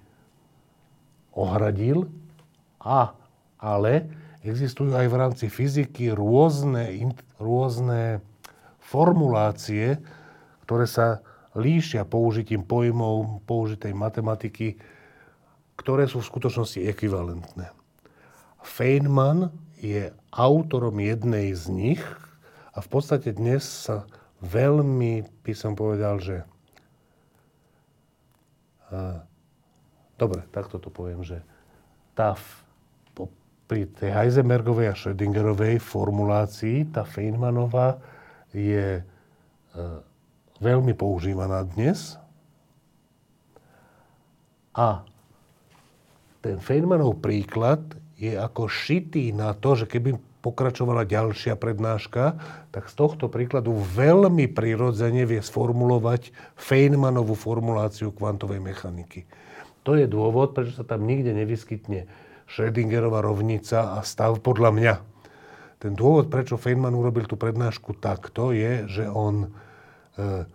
ohradil. 1.35 2.07
A, 2.81 3.13
ale 3.61 4.09
existujú 4.45 4.93
aj 4.93 5.07
v 5.09 5.19
rámci 5.19 5.47
fyziky 5.49 6.13
rôzne, 6.13 6.89
rôzne 7.41 8.21
formulácie, 8.81 9.99
ktoré 10.65 10.85
sa 10.89 11.25
líšia 11.55 12.03
použitím 12.07 12.67
pojmov 12.67 13.47
použitej 13.47 13.95
matematiky, 13.95 14.79
ktoré 15.75 16.07
sú 16.07 16.23
v 16.23 16.31
skutočnosti 16.31 16.83
ekvivalentné. 16.83 17.71
Feynman 18.63 19.51
je 19.79 20.11
autorom 20.33 20.97
jednej 20.99 21.55
z 21.55 21.65
nich 21.71 22.03
a 22.75 22.79
v 22.83 22.89
podstate 22.89 23.35
dnes 23.35 23.63
sa 23.63 24.07
veľmi, 24.43 25.27
by 25.47 25.53
som 25.55 25.79
povedal, 25.79 26.19
že... 26.19 26.43
dobre, 30.19 30.47
takto 30.55 30.79
to 30.79 30.91
poviem, 30.91 31.23
že 31.23 31.43
tá 32.15 32.39
pri 33.65 33.89
tej 33.97 34.13
Heisenbergovej 34.13 34.93
a 34.93 34.95
Schrödingerovej 34.95 35.81
formulácii 35.81 36.93
tá 36.93 37.03
Feynmanová 37.03 37.97
je 38.53 39.01
veľmi 40.65 40.97
používaná 40.97 41.61
dnes. 41.69 42.17
A 44.73 45.05
ten 46.41 46.57
Feynmanov 46.57 47.21
príklad 47.21 47.85
je 48.17 48.33
ako 48.33 48.73
šitý 48.73 49.37
na 49.37 49.53
to, 49.53 49.77
že 49.77 49.87
keby 49.87 50.17
pokračovala 50.41 51.09
ďalšia 51.09 51.57
prednáška, 51.57 52.37
tak 52.73 52.89
z 52.89 52.95
tohto 52.97 53.33
príkladu 53.33 53.77
veľmi 53.77 54.49
prirodzene 54.53 55.25
vie 55.29 55.41
sformulovať 55.41 56.33
Feynmanovú 56.57 57.37
formuláciu 57.37 58.13
kvantovej 58.13 58.61
mechaniky. 58.61 59.25
To 59.85 59.97
je 59.97 60.09
dôvod, 60.09 60.57
prečo 60.57 60.81
sa 60.81 60.85
tam 60.85 61.05
nikde 61.05 61.37
nevyskytne 61.37 62.09
Schrödingerová 62.45 63.25
rovnica 63.25 63.97
a 63.97 64.05
stav 64.05 64.37
podľa 64.45 64.71
mňa. 64.73 64.95
Ten 65.81 65.93
dôvod, 65.97 66.29
prečo 66.29 66.61
Feynman 66.61 66.93
urobil 66.93 67.25
tú 67.25 67.41
prednášku 67.41 67.97
takto, 68.01 68.53
je, 68.53 68.85
že 68.89 69.05
on 69.09 69.49
E, 70.15 70.47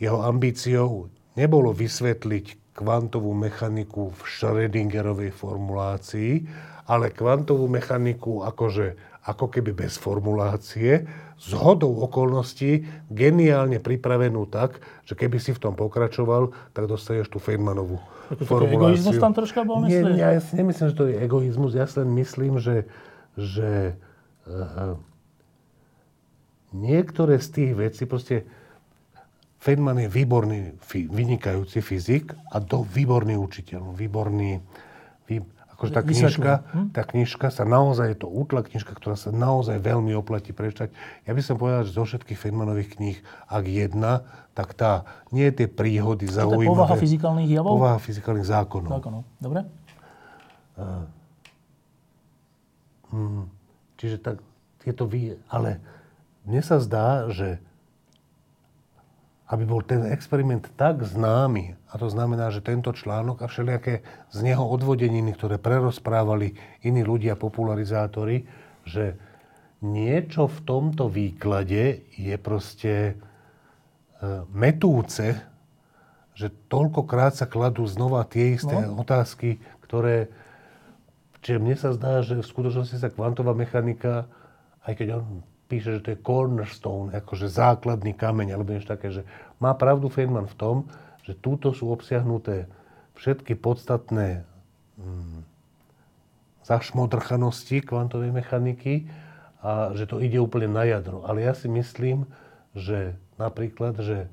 jeho 0.00 0.24
ambíciou 0.24 1.12
nebolo 1.36 1.76
vysvetliť 1.76 2.72
kvantovú 2.72 3.36
mechaniku 3.36 4.08
v 4.16 4.20
Schrödingerovej 4.24 5.30
formulácii, 5.36 6.48
ale 6.88 7.12
kvantovú 7.12 7.68
mechaniku 7.68 8.42
akože, 8.42 8.96
ako 9.28 9.46
keby 9.52 9.76
bez 9.76 10.00
formulácie, 10.00 11.04
z 11.40 11.50
hodou 11.56 12.04
okolností 12.04 12.84
geniálne 13.12 13.80
pripravenú 13.80 14.48
tak, 14.48 14.80
že 15.04 15.16
keby 15.16 15.36
si 15.36 15.52
v 15.52 15.60
tom 15.60 15.74
pokračoval, 15.76 16.52
tak 16.72 16.88
dostaneš 16.88 17.28
tú 17.28 17.36
Feynmanovú 17.40 18.00
Ako 18.32 18.44
formuláciu. 18.44 18.96
Egoizmus 18.96 19.16
tam 19.20 19.32
troška 19.36 19.60
bol, 19.64 19.84
Nie, 19.84 20.00
nie, 20.04 20.20
ja 20.20 20.40
si 20.40 20.56
nemyslím, 20.56 20.88
že 20.92 20.96
to 20.96 21.08
je 21.08 21.16
egoizmus. 21.20 21.76
Ja 21.76 21.84
si 21.88 22.00
len 22.00 22.12
myslím, 22.16 22.60
že, 22.60 22.88
že 23.36 23.96
uh, 24.48 25.00
niektoré 26.72 27.40
z 27.40 27.48
tých 27.56 27.72
vecí, 27.72 28.02
proste 28.04 28.48
Feynman 29.60 30.00
je 30.00 30.08
výborný, 30.08 30.80
vynikajúci 30.88 31.84
fyzik 31.84 32.32
a 32.48 32.64
do, 32.64 32.80
výborný 32.80 33.36
učiteľ, 33.36 33.92
výborný, 33.92 34.56
vý, 35.28 35.44
akože 35.76 35.92
tá 35.92 36.00
knižka, 36.00 36.52
hm? 36.64 36.86
tá 36.96 37.02
knižka 37.04 37.52
sa 37.52 37.68
naozaj, 37.68 38.16
je 38.16 38.18
to 38.24 38.28
útla 38.32 38.64
knižka, 38.64 38.96
ktorá 38.96 39.20
sa 39.20 39.28
naozaj 39.28 39.76
veľmi 39.84 40.16
oplatí 40.16 40.56
prečítať. 40.56 40.96
Ja 41.28 41.36
by 41.36 41.42
som 41.44 41.60
povedal, 41.60 41.84
že 41.84 41.92
zo 41.92 42.08
všetkých 42.08 42.40
Feynmanových 42.40 42.96
kníh, 42.96 43.20
ak 43.52 43.64
jedna, 43.68 44.24
tak 44.56 44.72
tá, 44.72 45.04
nie 45.28 45.44
je 45.52 45.64
tie 45.64 45.68
príhody 45.68 46.24
zaujímavé. 46.24 46.64
To 46.64 46.64
je 46.64 46.72
povaha 46.72 46.96
fyzikálnych 46.96 47.48
javov? 47.52 47.72
Povaha 47.76 47.98
fyzikálnych 48.00 48.48
zákonov. 48.48 48.90
Zákonov, 48.96 49.22
dobre. 49.44 49.60
Uh, 50.80 51.04
hm, 53.12 53.44
čiže 54.00 54.16
tak, 54.24 54.40
je 54.88 54.94
to 54.96 55.04
vy, 55.04 55.36
ale 55.52 55.84
mne 56.48 56.64
sa 56.64 56.80
zdá, 56.80 57.28
že 57.28 57.60
aby 59.50 59.66
bol 59.66 59.82
ten 59.82 60.06
experiment 60.06 60.62
tak 60.78 61.02
známy, 61.02 61.74
a 61.90 61.98
to 61.98 62.06
znamená, 62.06 62.54
že 62.54 62.62
tento 62.62 62.94
článok 62.94 63.42
a 63.42 63.50
všelijaké 63.50 64.06
z 64.30 64.38
neho 64.46 64.62
odvodeniny, 64.62 65.34
ktoré 65.34 65.58
prerozprávali 65.58 66.54
iní 66.86 67.02
ľudia, 67.02 67.34
popularizátori, 67.34 68.46
že 68.86 69.18
niečo 69.82 70.46
v 70.46 70.58
tomto 70.62 71.10
výklade 71.10 72.06
je 72.14 72.36
proste 72.38 72.94
e, 72.94 73.12
metúce, 74.54 75.34
že 76.38 76.54
toľkokrát 76.70 77.34
sa 77.34 77.50
kladú 77.50 77.90
znova 77.90 78.22
tie 78.30 78.54
isté 78.54 78.78
no. 78.86 79.02
otázky, 79.02 79.58
ktoré... 79.82 80.30
Čiže 81.42 81.58
mne 81.58 81.76
sa 81.76 81.90
zdá, 81.90 82.22
že 82.22 82.38
v 82.38 82.46
skutočnosti 82.46 83.02
sa 83.02 83.10
kvantová 83.10 83.56
mechanika, 83.56 84.30
aj 84.86 84.94
keď 84.94 85.08
on 85.18 85.42
píše, 85.70 85.96
že 85.96 86.02
to 86.02 86.10
je 86.18 86.24
cornerstone, 86.26 87.14
akože 87.14 87.46
základný 87.46 88.18
kameň, 88.18 88.58
alebo 88.58 88.74
niečo 88.74 88.90
také, 88.90 89.14
že 89.14 89.22
má 89.62 89.70
pravdu 89.78 90.10
Feynman 90.10 90.50
v 90.50 90.58
tom, 90.58 90.76
že 91.22 91.38
túto 91.38 91.70
sú 91.70 91.94
obsiahnuté 91.94 92.66
všetky 93.14 93.54
podstatné 93.54 94.42
hm, 94.98 95.46
zašmodrchanosti 96.66 97.86
kvantovej 97.86 98.34
mechaniky 98.34 99.06
a 99.62 99.94
že 99.94 100.10
to 100.10 100.18
ide 100.18 100.42
úplne 100.42 100.74
na 100.74 100.82
jadro. 100.90 101.22
Ale 101.22 101.46
ja 101.46 101.54
si 101.54 101.70
myslím, 101.70 102.26
že 102.74 103.14
napríklad, 103.38 103.94
že 104.02 104.26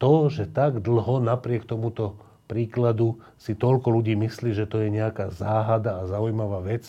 to, 0.00 0.32
že 0.32 0.48
tak 0.48 0.80
dlho 0.80 1.20
napriek 1.20 1.68
tomuto 1.68 2.16
príkladu 2.48 3.20
si 3.38 3.54
toľko 3.54 4.00
ľudí 4.00 4.18
myslí, 4.18 4.56
že 4.56 4.66
to 4.66 4.82
je 4.82 4.90
nejaká 4.90 5.30
záhada 5.30 6.02
a 6.02 6.08
zaujímavá 6.08 6.64
vec, 6.64 6.88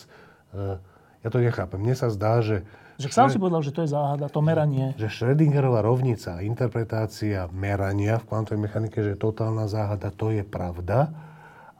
eh, 0.56 0.80
ja 1.22 1.28
to 1.30 1.38
nechápem. 1.38 1.78
Mne 1.78 1.94
sa 1.94 2.10
zdá, 2.10 2.42
že... 2.42 2.66
Že 3.00 3.08
sám 3.08 3.30
si 3.32 3.40
povedal, 3.40 3.62
že 3.64 3.72
to 3.72 3.82
je 3.86 3.90
záhada, 3.90 4.28
to 4.28 4.44
meranie. 4.44 4.92
Že 5.00 5.08
Schrödingerová 5.10 5.80
rovnica, 5.82 6.44
interpretácia 6.44 7.48
merania 7.50 8.20
v 8.20 8.28
kvantovej 8.28 8.60
mechanike, 8.60 8.98
že 9.00 9.16
je 9.16 9.18
totálna 9.18 9.66
záhada, 9.66 10.12
to 10.12 10.30
je 10.30 10.44
pravda. 10.44 11.10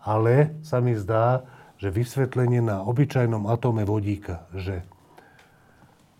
Ale 0.02 0.56
sa 0.66 0.82
mi 0.82 0.98
zdá, 0.98 1.46
že 1.78 1.92
vysvetlenie 1.92 2.62
na 2.62 2.82
obyčajnom 2.82 3.46
atóme 3.50 3.86
vodíka, 3.86 4.46
že 4.54 4.82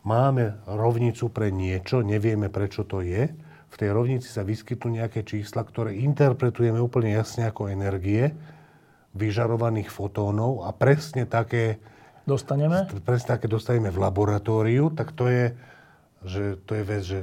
máme 0.07 0.63
rovnicu 0.67 1.31
pre 1.31 1.51
niečo, 1.51 2.03
nevieme 2.03 2.51
prečo 2.51 2.87
to 2.87 3.03
je, 3.03 3.31
v 3.73 3.73
v 3.73 3.81
tej 3.81 3.91
rovnici 3.97 4.29
sa 4.29 4.45
vyskytnú 4.45 5.01
nejaké 5.01 5.25
čísla, 5.25 5.65
ktoré 5.65 5.97
interpretujeme 5.97 6.77
úplne 6.77 7.17
jasne 7.17 7.49
ako 7.49 7.73
energie 7.73 8.37
vyžarovaných 9.17 9.89
fotónov 9.89 10.69
a 10.69 10.77
presne 10.77 11.25
také 11.25 11.81
dostaneme? 12.27 12.89
Presne 13.03 13.39
také 13.39 13.47
dostaneme 13.51 13.91
v 13.91 13.99
laboratóriu, 13.99 14.91
tak 14.95 15.13
to 15.13 15.27
je, 15.29 15.45
že 16.23 16.43
to 16.67 16.73
je 16.79 16.83
vec, 16.83 17.03
že 17.03 17.21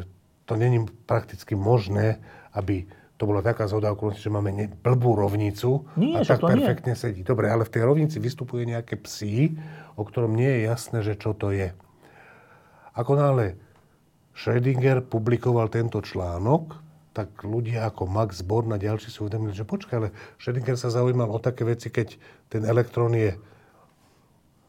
to 0.50 0.58
není 0.58 0.82
prakticky 1.06 1.54
možné, 1.54 2.18
aby 2.58 2.90
to 3.20 3.28
bola 3.28 3.44
taká 3.44 3.68
zhoda 3.68 3.92
okolností, 3.92 4.32
že 4.32 4.32
máme 4.32 4.56
ne, 4.56 4.72
blbú 4.72 5.12
rovnicu 5.12 5.84
nie, 6.00 6.16
a 6.16 6.24
tak 6.24 6.40
perfektne 6.40 6.96
nie. 6.96 7.00
sedí. 7.00 7.22
Dobre, 7.22 7.52
ale 7.52 7.68
v 7.68 7.74
tej 7.76 7.84
rovnici 7.84 8.16
vystupuje 8.16 8.64
nejaké 8.64 8.96
psi, 8.96 9.60
o 10.00 10.08
ktorom 10.08 10.32
nie 10.32 10.48
je 10.48 10.60
jasné, 10.72 11.04
že 11.04 11.20
čo 11.20 11.36
to 11.36 11.52
je. 11.52 11.76
Ako 12.96 13.20
náhle 13.20 13.60
Schrödinger 14.32 15.04
publikoval 15.04 15.68
tento 15.68 16.00
článok, 16.00 16.80
tak 17.12 17.44
ľudia 17.44 17.92
ako 17.92 18.08
Max 18.08 18.40
Born 18.40 18.72
a 18.72 18.80
ďalší 18.80 19.12
si 19.12 19.20
uvedomili, 19.20 19.52
že 19.52 19.68
počkaj, 19.68 19.96
ale 20.00 20.16
Schrödinger 20.40 20.80
sa 20.80 20.88
zaujímal 20.88 21.28
o 21.28 21.44
také 21.44 21.68
veci, 21.68 21.92
keď 21.92 22.16
ten 22.48 22.64
elektrón 22.64 23.20
je 23.20 23.36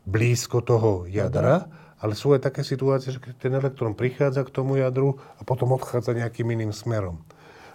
blízko 0.07 0.65
toho 0.65 1.05
jadra, 1.09 1.69
ale 2.01 2.17
sú 2.17 2.33
aj 2.33 2.49
také 2.49 2.65
situácie, 2.65 3.13
že 3.13 3.21
ten 3.37 3.53
elektrón 3.53 3.93
prichádza 3.93 4.45
k 4.47 4.55
tomu 4.55 4.81
jadru 4.81 5.21
a 5.37 5.45
potom 5.45 5.77
odchádza 5.77 6.17
nejakým 6.17 6.49
iným 6.49 6.73
smerom 6.73 7.21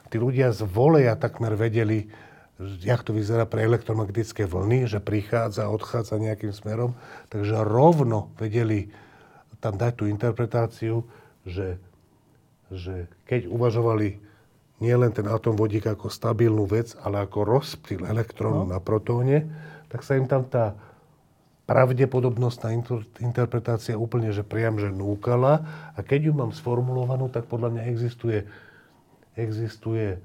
tí 0.10 0.18
ľudia 0.22 0.54
z 0.54 0.64
voleja 0.66 1.18
takmer 1.18 1.60
vedeli, 1.60 2.08
jak 2.80 3.04
to 3.04 3.12
vyzerá 3.12 3.44
pre 3.44 3.66
elektromagnetické 3.66 4.48
vlny, 4.48 4.88
že 4.88 5.04
prichádza 5.04 5.68
a 5.68 5.74
odchádza 5.74 6.22
nejakým 6.22 6.56
smerom. 6.56 6.96
Takže 7.28 7.66
rovno 7.66 8.32
vedeli 8.40 8.88
tam 9.60 9.76
dať 9.76 9.94
tú 10.00 10.04
interpretáciu, 10.08 11.04
že, 11.44 11.82
že 12.72 13.12
keď 13.28 13.50
uvažovali 13.50 14.22
nielen 14.80 15.12
ten 15.12 15.28
atom 15.28 15.60
vodíka 15.60 15.96
ako 15.96 16.12
stabilnú 16.12 16.64
vec, 16.64 16.94
ale 17.02 17.28
ako 17.28 17.44
rozptyl 17.44 18.08
elektrónu 18.08 18.68
no. 18.68 18.72
na 18.72 18.80
protóne, 18.80 19.48
tak 19.92 20.04
sa 20.04 20.16
im 20.20 20.28
tam 20.28 20.48
tá 20.48 20.80
pravdepodobnostná 21.66 22.74
interpretácia 23.18 23.98
úplne, 23.98 24.30
že 24.30 24.46
priam, 24.46 24.78
že 24.78 24.94
núkala. 24.94 25.66
A 25.98 26.00
keď 26.06 26.30
ju 26.30 26.34
mám 26.38 26.54
sformulovanú, 26.54 27.30
tak 27.30 27.50
podľa 27.50 27.74
mňa 27.74 27.84
existuje 27.90 28.46
existuje 29.36 30.18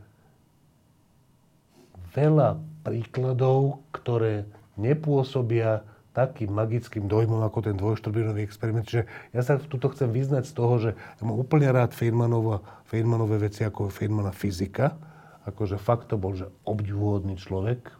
veľa 2.14 2.58
príkladov, 2.82 3.82
ktoré 3.90 4.46
nepôsobia 4.78 5.82
takým 6.10 6.50
magickým 6.50 7.06
dojmom 7.06 7.46
ako 7.46 7.70
ten 7.70 7.76
dvojštrbinový 7.78 8.42
experiment. 8.42 8.86
Čiže 8.86 9.06
ja 9.30 9.42
sa 9.46 9.62
tuto 9.62 9.94
chcem 9.94 10.10
vyznať 10.10 10.44
z 10.50 10.54
toho, 10.54 10.74
že 10.82 10.90
ja 10.98 11.22
mám 11.22 11.38
úplne 11.38 11.70
rád 11.70 11.94
Feynmanova, 11.94 12.66
Feynmanové 12.90 13.46
veci 13.46 13.62
ako 13.62 13.94
Feynmana 13.94 14.34
fyzika. 14.34 14.98
Akože 15.46 15.78
fakt 15.78 16.10
to 16.10 16.18
bol, 16.18 16.34
že 16.34 16.50
obdivuhodný 16.66 17.38
človek. 17.38 17.86
E, 17.86 17.94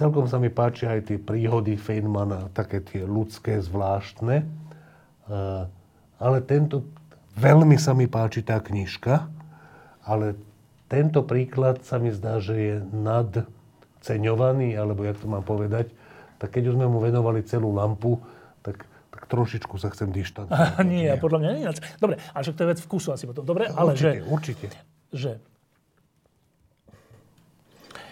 celkom 0.00 0.24
sa 0.24 0.40
mi 0.40 0.48
páčia 0.48 0.96
aj 0.96 1.12
tie 1.12 1.18
príhody 1.20 1.76
Feynmana, 1.76 2.48
také 2.56 2.80
tie 2.80 3.04
ľudské, 3.04 3.60
zvláštne. 3.60 4.40
E, 4.40 4.46
ale 6.16 6.38
tento, 6.48 6.88
Veľmi 7.40 7.78
sa 7.78 7.94
mi 7.94 8.10
páči 8.10 8.42
tá 8.42 8.58
knižka, 8.58 9.30
ale 10.02 10.34
tento 10.92 11.22
príklad 11.22 11.86
sa 11.86 12.02
mi 12.02 12.10
zdá, 12.10 12.42
že 12.42 12.54
je 12.58 12.74
nadceňovaný, 12.90 14.74
alebo 14.74 15.06
jak 15.06 15.16
to 15.22 15.30
mám 15.30 15.46
povedať, 15.46 15.94
tak 16.42 16.52
keď 16.52 16.74
už 16.74 16.76
sme 16.76 16.90
mu 16.90 16.98
venovali 16.98 17.46
celú 17.46 17.70
lampu, 17.70 18.18
tak, 18.60 18.82
tak 19.08 19.22
trošičku 19.30 19.78
sa 19.78 19.88
chcem 19.94 20.10
dištancovať. 20.10 20.84
nie, 20.84 21.06
nie, 21.08 21.16
podľa 21.16 21.38
mňa 21.38 21.50
nie. 21.54 21.64
Dobre, 21.96 22.18
ale 22.18 22.42
však 22.42 22.56
to 22.58 22.62
je 22.66 22.70
vec 22.76 22.80
vkusu 22.82 23.08
asi 23.14 23.24
potom. 23.24 23.46
Dobre, 23.46 23.70
ale 23.70 23.94
určite, 23.94 24.04
že... 24.04 24.28
Určite, 24.28 24.66
Že... 25.14 25.32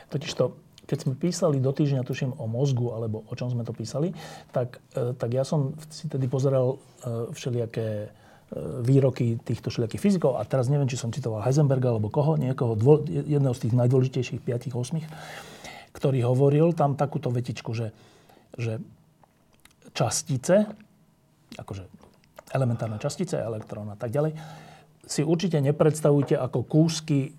Totiž 0.09 0.33
to, 0.41 0.57
keď 0.89 0.99
sme 1.05 1.15
písali 1.15 1.61
do 1.61 1.69
týždňa, 1.69 2.09
tuším, 2.09 2.41
o 2.41 2.49
mozgu, 2.49 2.97
alebo 2.97 3.21
o 3.29 3.35
čom 3.37 3.53
sme 3.53 3.63
to 3.69 3.77
písali, 3.77 4.17
tak, 4.51 4.81
e, 4.97 5.13
tak 5.13 5.31
ja 5.37 5.45
som 5.45 5.77
si 5.93 6.09
tedy 6.09 6.25
pozeral 6.33 6.81
e, 7.05 7.29
všelijaké 7.37 8.09
E, 8.49 8.81
výroky 8.81 9.37
týchto 9.45 9.69
všelijakých 9.69 10.01
fyzikov. 10.01 10.41
A 10.41 10.43
teraz 10.49 10.73
neviem, 10.73 10.89
či 10.89 10.97
som 10.97 11.13
citoval 11.13 11.45
Heisenberga 11.45 11.93
alebo 11.93 12.09
koho, 12.09 12.41
niekoho, 12.41 12.81
dvo, 12.81 13.05
jedného 13.05 13.53
z 13.53 13.69
tých 13.69 13.77
najdôležitejších 13.77 14.41
5-8, 14.41 15.05
ktorý 15.93 16.19
hovoril 16.25 16.73
tam 16.73 16.97
takúto 16.97 17.29
vetičku, 17.29 17.77
že, 17.77 17.93
že 18.57 18.81
častice, 19.93 20.65
akože 21.61 21.85
elementárne 22.57 22.97
častice, 22.97 23.37
elektrón 23.37 23.93
a 23.93 24.01
tak 24.01 24.17
ďalej, 24.17 24.33
si 25.05 25.21
určite 25.21 25.61
nepredstavujte 25.61 26.41
ako 26.41 26.65
kúsky 26.65 27.37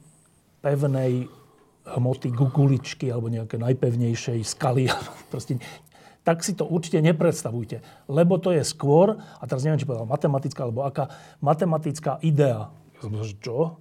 pevnej 0.62 1.26
hmoty 1.98 2.30
guguličky 2.30 3.10
alebo 3.10 3.32
nejaké 3.32 3.58
najpevnejšej 3.58 4.40
skaly. 4.46 4.92
Proste 5.32 5.58
tak 6.24 6.46
si 6.46 6.54
to 6.54 6.68
určite 6.68 7.00
nepredstavujte. 7.02 7.82
Lebo 8.12 8.38
to 8.38 8.54
je 8.54 8.62
skôr, 8.62 9.18
a 9.18 9.44
teraz 9.50 9.66
neviem, 9.66 9.82
či 9.82 9.88
povedal 9.88 10.06
matematická, 10.06 10.62
alebo 10.68 10.86
aká 10.86 11.10
matematická 11.42 12.22
idea. 12.22 12.70
Čo? 13.40 13.80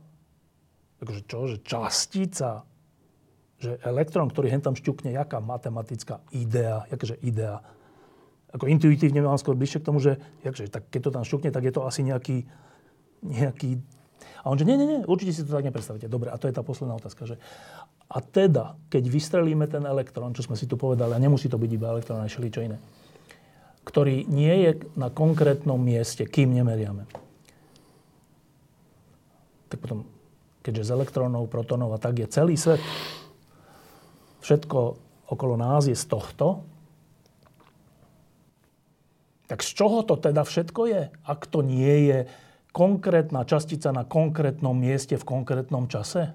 Takže 1.03 1.21
čo? 1.27 1.39
Že 1.51 1.57
častica, 1.67 2.51
že 3.59 3.77
elektrón, 3.83 4.31
ktorý 4.31 4.55
hen 4.55 4.63
tam 4.63 4.79
šťukne, 4.79 5.13
jaká 5.13 5.43
matematická 5.43 6.23
idea, 6.31 6.87
jakáže 6.89 7.19
idea. 7.27 7.59
Ako 8.55 8.71
intuitívne 8.71 9.21
mám 9.21 9.37
skôr 9.37 9.59
bližšie 9.59 9.83
k 9.83 9.89
tomu, 9.91 9.99
že 10.01 10.17
jakže, 10.47 10.71
tak 10.71 10.89
keď 10.89 11.01
to 11.05 11.15
tam 11.21 11.25
šťukne, 11.27 11.51
tak 11.53 11.67
je 11.67 11.75
to 11.75 11.85
asi 11.85 12.01
nejaký, 12.07 12.47
nejaký 13.21 13.83
a 14.43 14.47
on 14.47 14.57
že, 14.59 14.65
nie, 14.65 14.79
nie, 14.79 14.87
nie, 14.87 14.99
určite 15.05 15.35
si 15.35 15.43
to 15.43 15.51
tak 15.51 15.67
nepredstavíte. 15.67 16.07
Dobre, 16.07 16.31
a 16.31 16.37
to 16.39 16.47
je 16.47 16.55
tá 16.55 16.63
posledná 16.63 16.95
otázka, 16.95 17.27
že 17.27 17.37
a 18.09 18.25
teda, 18.25 18.81
keď 18.89 19.05
vystrelíme 19.05 19.69
ten 19.69 19.85
elektrón, 19.85 20.33
čo 20.33 20.41
sme 20.41 20.57
si 20.57 20.65
tu 20.65 20.81
povedali, 20.81 21.13
a 21.13 21.21
nemusí 21.21 21.51
to 21.51 21.61
byť 21.61 21.71
iba 21.77 21.93
elektrón, 21.93 22.25
aj 22.25 22.33
čo 22.33 22.65
iné, 22.65 22.81
ktorý 23.85 24.25
nie 24.29 24.55
je 24.65 24.71
na 24.97 25.13
konkrétnom 25.13 25.77
mieste, 25.77 26.25
kým 26.25 26.57
nemeriame, 26.57 27.05
tak 29.69 29.79
potom, 29.85 30.09
keďže 30.65 30.89
z 30.89 30.95
elektrónov, 30.97 31.53
protonov 31.53 31.93
a 31.93 32.01
tak 32.01 32.17
je 32.17 32.33
celý 32.33 32.57
svet, 32.57 32.81
všetko 34.41 34.79
okolo 35.29 35.61
nás 35.61 35.85
je 35.85 35.97
z 35.97 36.05
tohto, 36.09 36.65
tak 39.49 39.65
z 39.65 39.71
čoho 39.77 40.05
to 40.05 40.17
teda 40.17 40.45
všetko 40.45 40.81
je, 40.89 41.03
ak 41.25 41.41
to 41.49 41.61
nie 41.65 42.09
je 42.09 42.19
konkrétna 42.79 43.43
častica 43.43 43.91
na 43.91 44.07
konkrétnom 44.07 44.79
mieste 44.79 45.19
v 45.19 45.27
konkrétnom 45.27 45.91
čase? 45.91 46.31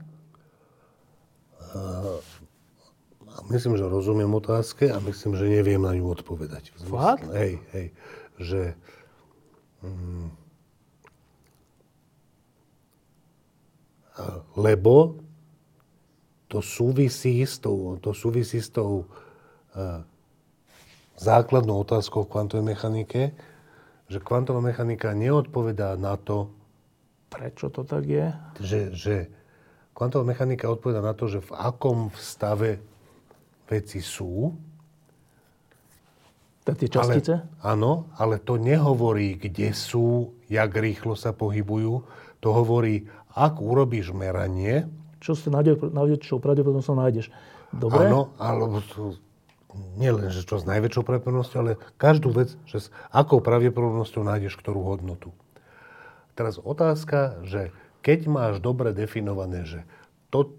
myslím, 3.49 3.80
že 3.80 3.90
rozumiem 3.90 4.30
otázke 4.30 4.91
a 4.94 5.02
myslím, 5.02 5.34
že 5.40 5.49
neviem 5.49 5.82
na 5.82 5.95
ňu 5.95 6.14
odpovedať. 6.14 6.76
Fakt? 6.86 7.26
Hej, 7.34 7.64
hej. 7.74 7.88
Že... 8.38 8.61
Mm, 9.82 10.30
lebo 14.53 15.18
to 16.45 16.61
súvisí 16.61 17.41
s 17.41 17.57
tou, 17.57 17.98
to 17.98 18.14
súvisí 18.14 18.61
s 18.61 18.70
tou 18.70 19.10
uh, 19.10 20.06
základnou 21.18 21.82
otázkou 21.82 22.30
v 22.30 22.32
kvantovej 22.38 22.65
mechanike, 22.65 23.34
že 24.14 24.22
kvantová 24.22 24.61
mechanika 24.61 25.18
neodpovedá 25.18 25.98
na 25.98 26.14
to, 26.22 26.53
prečo 27.34 27.73
to 27.73 27.81
tak 27.81 28.06
je, 28.06 28.30
že, 28.61 28.81
že 28.94 29.15
Kvantová 29.94 30.26
mechanika 30.26 30.65
odpoveda 30.73 31.06
na 31.06 31.14
to, 31.14 31.30
že 31.30 31.45
v 31.45 31.53
akom 31.53 32.10
stave 32.18 32.81
veci 33.69 34.02
sú. 34.02 34.49
Tak 36.65 36.81
tie 36.81 36.90
častice? 36.90 37.34
Ale, 37.61 37.77
áno, 37.77 38.10
ale 38.18 38.41
to 38.41 38.57
nehovorí, 38.57 39.38
kde 39.38 39.69
sú, 39.69 40.34
jak 40.49 40.73
rýchlo 40.73 41.14
sa 41.14 41.30
pohybujú. 41.30 41.94
To 42.41 42.49
hovorí, 42.49 43.06
ak 43.38 43.61
urobíš 43.61 44.18
meranie... 44.18 44.90
Čo 45.22 45.38
ste 45.38 45.53
najväčšou 45.53 46.41
pravdepodobnosťou 46.41 46.98
nájdeš. 46.98 47.30
Dobre? 47.69 48.10
Áno, 48.10 48.34
alebo 48.41 48.81
nielen, 49.98 50.30
že 50.30 50.45
čo 50.45 50.62
s 50.62 50.66
najväčšou 50.70 51.04
pravdepodobnosťou, 51.06 51.60
ale 51.60 51.82
každú 51.98 52.34
vec, 52.34 52.54
že 52.70 52.88
s 52.88 52.88
akou 53.10 53.41
pravdepodobnosťou 53.41 54.24
nájdeš 54.26 54.58
ktorú 54.58 54.86
hodnotu. 54.86 55.34
Teraz 56.34 56.58
otázka, 56.58 57.45
že 57.45 57.70
keď 58.02 58.26
máš 58.26 58.56
dobre 58.60 58.91
definované, 58.91 59.64
že 59.64 59.80
to 60.34 60.58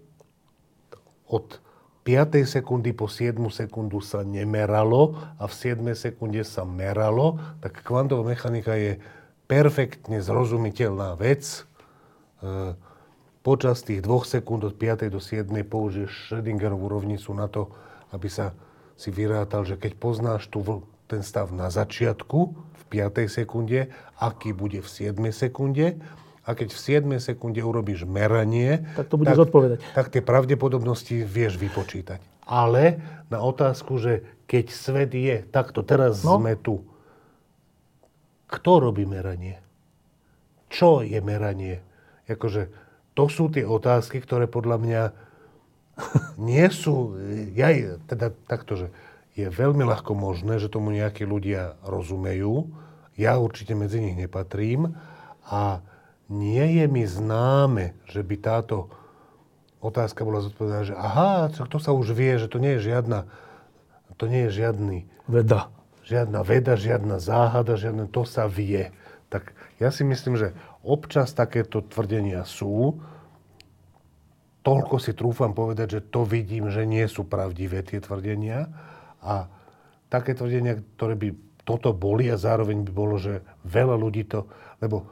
od 1.27 1.59
5. 2.05 2.45
sekundy 2.45 2.93
po 2.93 3.09
7. 3.09 3.41
sekundu 3.49 3.97
sa 3.97 4.21
nemeralo 4.21 5.17
a 5.41 5.49
v 5.49 5.53
7. 5.53 5.81
sekunde 5.97 6.45
sa 6.45 6.61
meralo, 6.61 7.41
tak 7.65 7.81
kvantová 7.81 8.21
mechanika 8.21 8.77
je 8.77 9.01
perfektne 9.49 10.21
zrozumiteľná 10.21 11.17
vec. 11.17 11.65
E, 12.45 12.77
počas 13.41 13.81
tých 13.81 14.05
dvoch 14.05 14.29
sekúnd 14.29 14.69
od 14.69 14.77
5. 14.77 15.09
do 15.09 15.17
7. 15.17 15.49
použiješ 15.65 16.29
Schrödingerovú 16.29 16.85
rovnicu 16.93 17.33
na 17.33 17.49
to, 17.49 17.73
aby 18.13 18.29
sa 18.29 18.53
si 18.95 19.11
vyrátal, 19.11 19.67
že 19.67 19.75
keď 19.75 19.99
poznáš 19.99 20.47
tu 20.47 20.63
ten 21.05 21.21
stav 21.21 21.51
na 21.53 21.69
začiatku, 21.69 22.39
v 22.55 22.83
5. 22.89 23.27
sekunde, 23.29 23.91
aký 24.17 24.55
bude 24.55 24.81
v 24.81 24.89
7. 24.89 25.17
sekunde, 25.29 25.99
a 26.45 26.53
keď 26.53 26.69
v 26.71 26.79
7 26.79 27.17
sekunde 27.17 27.61
urobíš 27.65 28.05
meranie, 28.05 28.85
tak 28.93 29.09
to 29.09 29.17
budeš 29.17 29.49
odpovedať. 29.49 29.81
Tak 29.97 30.13
tie 30.13 30.21
pravdepodobnosti 30.21 31.25
vieš 31.25 31.57
vypočítať. 31.57 32.21
Ale 32.45 33.01
na 33.33 33.41
otázku, 33.41 33.97
že 33.97 34.21
keď 34.45 34.65
svet 34.69 35.11
je 35.17 35.41
takto, 35.49 35.81
teraz 35.81 36.21
no. 36.21 36.37
sme 36.37 36.53
tu, 36.53 36.85
kto 38.45 38.71
robí 38.77 39.09
meranie? 39.09 39.57
Čo 40.69 41.01
je 41.01 41.17
meranie? 41.17 41.81
Jakože, 42.29 42.69
to 43.17 43.25
sú 43.25 43.49
tie 43.49 43.65
otázky, 43.65 44.21
ktoré 44.21 44.45
podľa 44.45 44.77
mňa 44.77 45.01
nie 46.35 46.67
sú... 46.71 47.15
Ja, 47.55 47.71
teda 48.07 48.35
takto, 48.45 48.75
že 48.75 48.87
je 49.35 49.47
veľmi 49.51 49.83
ľahko 49.83 50.15
možné, 50.15 50.59
že 50.59 50.71
tomu 50.71 50.95
nejakí 50.95 51.27
ľudia 51.27 51.75
rozumejú. 51.83 52.71
Ja 53.19 53.39
určite 53.39 53.75
medzi 53.75 53.99
nich 54.03 54.15
nepatrím. 54.15 54.95
A 55.47 55.83
nie 56.31 56.81
je 56.81 56.85
mi 56.87 57.03
známe, 57.05 57.93
že 58.09 58.23
by 58.23 58.35
táto 58.39 58.89
otázka 59.83 60.25
bola 60.25 60.41
zodpovedaná, 60.41 60.83
že 60.87 60.95
aha, 60.97 61.53
to 61.53 61.77
sa 61.77 61.93
už 61.93 62.17
vie, 62.17 62.41
že 62.41 62.49
to 62.49 62.57
nie 62.57 62.81
je 62.81 62.89
žiadna, 62.89 63.29
to 64.17 64.25
nie 64.25 64.49
je 64.49 64.65
žiadny... 64.65 64.97
Veda. 65.29 65.69
Žiadna 66.05 66.45
veda, 66.45 66.77
žiadna 66.77 67.17
záhada, 67.17 67.81
žiadne, 67.81 68.05
to 68.05 68.29
sa 68.29 68.45
vie. 68.45 68.93
Tak 69.33 69.57
ja 69.81 69.89
si 69.89 70.05
myslím, 70.05 70.37
že 70.37 70.53
občas 70.85 71.33
takéto 71.33 71.81
tvrdenia 71.81 72.45
sú. 72.45 73.01
Toľko 74.65 74.97
si 74.97 75.13
trúfam 75.13 75.53
povedať, 75.53 76.01
že 76.01 76.01
to 76.09 76.25
vidím, 76.25 76.73
že 76.73 76.89
nie 76.89 77.05
sú 77.05 77.29
pravdivé 77.29 77.85
tie 77.85 78.01
tvrdenia. 78.01 78.65
A 79.21 79.45
také 80.09 80.33
tvrdenia, 80.33 80.81
ktoré 80.97 81.13
by 81.13 81.29
toto 81.61 81.93
boli 81.93 82.29
a 82.33 82.37
zároveň 82.41 82.81
by 82.81 82.91
bolo, 82.91 83.21
že 83.21 83.45
veľa 83.61 83.93
ľudí 83.93 84.25
to... 84.25 84.49
Lebo 84.81 85.05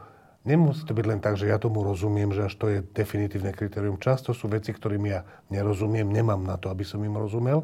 Nemusí 0.44 0.84
to 0.84 0.92
byť 0.92 1.06
len 1.08 1.24
tak, 1.24 1.40
že 1.40 1.48
ja 1.48 1.56
tomu 1.56 1.88
rozumiem, 1.88 2.36
že 2.36 2.52
až 2.52 2.54
to 2.60 2.68
je 2.68 2.84
definitívne 2.84 3.56
kritérium. 3.56 3.96
Často 3.96 4.36
sú 4.36 4.52
veci, 4.52 4.76
ktorým 4.76 5.08
ja 5.08 5.24
nerozumiem, 5.48 6.04
nemám 6.04 6.44
na 6.44 6.60
to, 6.60 6.68
aby 6.68 6.84
som 6.84 7.00
im 7.00 7.16
rozumel. 7.16 7.64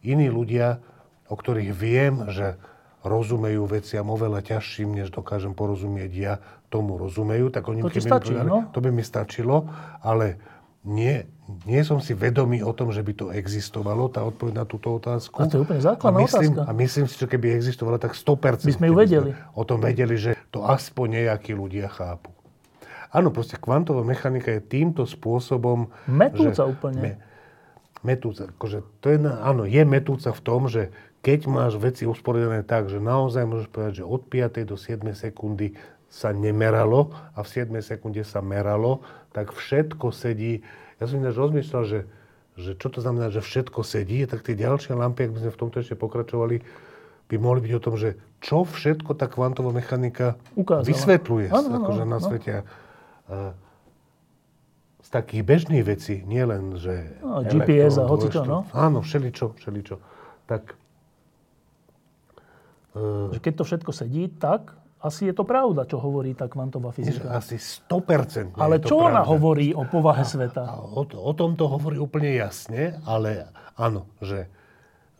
Iní 0.00 0.32
ľudia, 0.32 0.80
o 1.28 1.36
ktorých 1.36 1.72
viem, 1.76 2.24
že 2.32 2.56
rozumejú 3.04 3.68
veciam 3.68 4.08
oveľa 4.08 4.40
ťažším, 4.40 4.96
než 4.96 5.12
dokážem 5.12 5.52
porozumieť 5.52 6.12
ja, 6.16 6.40
tomu 6.72 6.96
rozumejú, 6.96 7.52
tak 7.52 7.68
oni 7.68 7.84
to, 7.84 7.92
stačí, 7.92 8.32
povedali, 8.32 8.48
no? 8.48 8.72
to 8.72 8.80
by 8.80 8.88
mi 8.88 9.04
stačilo, 9.04 9.68
ale 10.00 10.40
nie, 10.84 11.24
nie 11.64 11.80
som 11.80 11.96
si 11.98 12.12
vedomý 12.12 12.60
o 12.60 12.76
tom, 12.76 12.92
že 12.92 13.00
by 13.00 13.12
to 13.16 13.26
existovalo, 13.32 14.12
tá 14.12 14.20
odpoveď 14.20 14.62
na 14.62 14.64
túto 14.68 14.92
otázku. 14.92 15.40
A 15.40 15.48
to 15.48 15.56
je 15.56 15.64
úplne 15.64 15.80
základná 15.80 16.20
a 16.20 16.24
myslím, 16.28 16.50
otázka. 16.52 16.68
A 16.68 16.72
myslím 16.76 17.04
si, 17.08 17.14
že 17.16 17.26
keby 17.26 17.46
existovala, 17.56 17.96
tak 17.96 18.12
100% 18.12 18.68
by 18.68 18.74
sme 18.76 18.86
ju 18.92 18.94
vedeli. 18.94 19.30
Sme 19.32 19.56
o 19.56 19.62
tom 19.64 19.80
vedeli, 19.80 20.14
že 20.20 20.36
to 20.52 20.60
aspoň 20.68 21.24
nejakí 21.24 21.56
ľudia 21.56 21.88
chápu. 21.88 22.30
Áno, 23.14 23.32
proste 23.32 23.56
kvantová 23.56 24.04
mechanika 24.04 24.52
je 24.52 24.60
týmto 24.60 25.08
spôsobom... 25.08 25.88
Metúca 26.04 26.66
že, 26.66 26.68
úplne. 26.68 27.00
Me, 27.00 27.12
metúca. 28.04 28.50
Akože 28.50 28.84
to 29.00 29.08
je, 29.08 29.18
áno, 29.24 29.64
je 29.64 29.82
metúca 29.88 30.34
v 30.36 30.40
tom, 30.44 30.68
že 30.68 30.92
keď 31.24 31.48
máš 31.48 31.80
veci 31.80 32.04
usporiadané 32.04 32.60
tak, 32.66 32.92
že 32.92 33.00
naozaj 33.00 33.48
môžeš 33.48 33.68
povedať, 33.72 33.92
že 34.02 34.04
od 34.04 34.28
5. 34.28 34.68
do 34.68 34.76
7. 34.76 35.00
sekundy 35.16 35.72
sa 36.12 36.30
nemeralo 36.30 37.10
a 37.32 37.40
v 37.40 37.48
7 37.48 37.72
sekunde 37.80 38.22
sa 38.22 38.44
meralo, 38.44 39.00
tak 39.34 39.50
všetko 39.50 40.14
sedí. 40.14 40.62
Ja 41.02 41.10
som 41.10 41.18
ináč 41.18 41.34
rozmýšľal, 41.34 41.82
že, 41.84 42.00
že 42.54 42.78
čo 42.78 42.86
to 42.86 43.02
znamená, 43.02 43.34
že 43.34 43.42
všetko 43.42 43.82
sedí, 43.82 44.22
tak 44.30 44.46
tie 44.46 44.54
ďalšie 44.54 44.94
lampy, 44.94 45.26
ak 45.26 45.34
by 45.34 45.38
sme 45.42 45.52
v 45.52 45.60
tomto 45.60 45.76
ešte 45.82 45.98
pokračovali, 45.98 46.62
by 47.26 47.36
mohli 47.42 47.66
byť 47.66 47.72
o 47.74 47.82
tom, 47.82 47.94
že 47.98 48.14
čo 48.38 48.62
všetko 48.62 49.18
tá 49.18 49.26
kvantová 49.26 49.74
mechanika 49.74 50.38
Ukázala. 50.54 50.86
vysvetľuje 50.86 51.48
ano, 51.50 51.68
akože 51.82 52.02
ano, 52.06 52.12
na 52.14 52.18
svete. 52.22 52.52
A, 52.62 52.62
z 55.04 55.08
takých 55.12 55.42
bežných 55.44 55.84
vecí, 55.84 56.24
nie 56.24 56.40
len, 56.40 56.80
že... 56.80 57.20
No, 57.20 57.44
GPS 57.44 58.00
a 58.00 58.08
hoci 58.08 58.32
čo, 58.32 58.40
no? 58.48 58.64
Áno, 58.72 59.04
všeličo, 59.04 59.52
všeličo. 59.60 60.00
Tak... 60.48 60.80
Že 63.34 63.38
keď 63.42 63.52
to 63.58 63.64
všetko 63.66 63.90
sedí, 63.90 64.30
tak 64.30 64.72
asi 65.04 65.28
je 65.28 65.34
to 65.36 65.44
pravda, 65.44 65.84
čo 65.84 66.00
hovorí 66.00 66.32
tá 66.32 66.48
kvantová 66.48 66.88
fyzika. 66.96 67.28
Asi 67.36 67.60
100% 67.60 68.56
Ale 68.56 68.80
čo 68.80 68.96
pravda. 68.96 69.20
ona 69.20 69.22
hovorí 69.28 69.76
o 69.76 69.84
povahe 69.84 70.24
a, 70.24 70.28
sveta? 70.28 70.64
A 70.64 70.80
o, 70.80 71.04
o 71.04 71.32
tom 71.36 71.60
to 71.60 71.68
hovorí 71.68 72.00
úplne 72.00 72.32
jasne, 72.32 72.96
ale 73.04 73.52
áno, 73.76 74.08
že, 74.24 74.48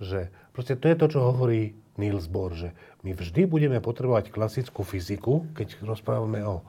že 0.00 0.32
proste 0.56 0.80
to 0.80 0.88
je 0.88 0.96
to, 0.96 1.06
čo 1.12 1.20
hovorí 1.20 1.76
Niels 2.00 2.26
Bohr, 2.32 2.56
že 2.56 2.72
my 3.04 3.12
vždy 3.12 3.44
budeme 3.44 3.78
potrebovať 3.84 4.32
klasickú 4.32 4.82
fyziku, 4.82 5.52
keď 5.52 5.84
rozprávame 5.84 6.40
o 6.42 6.64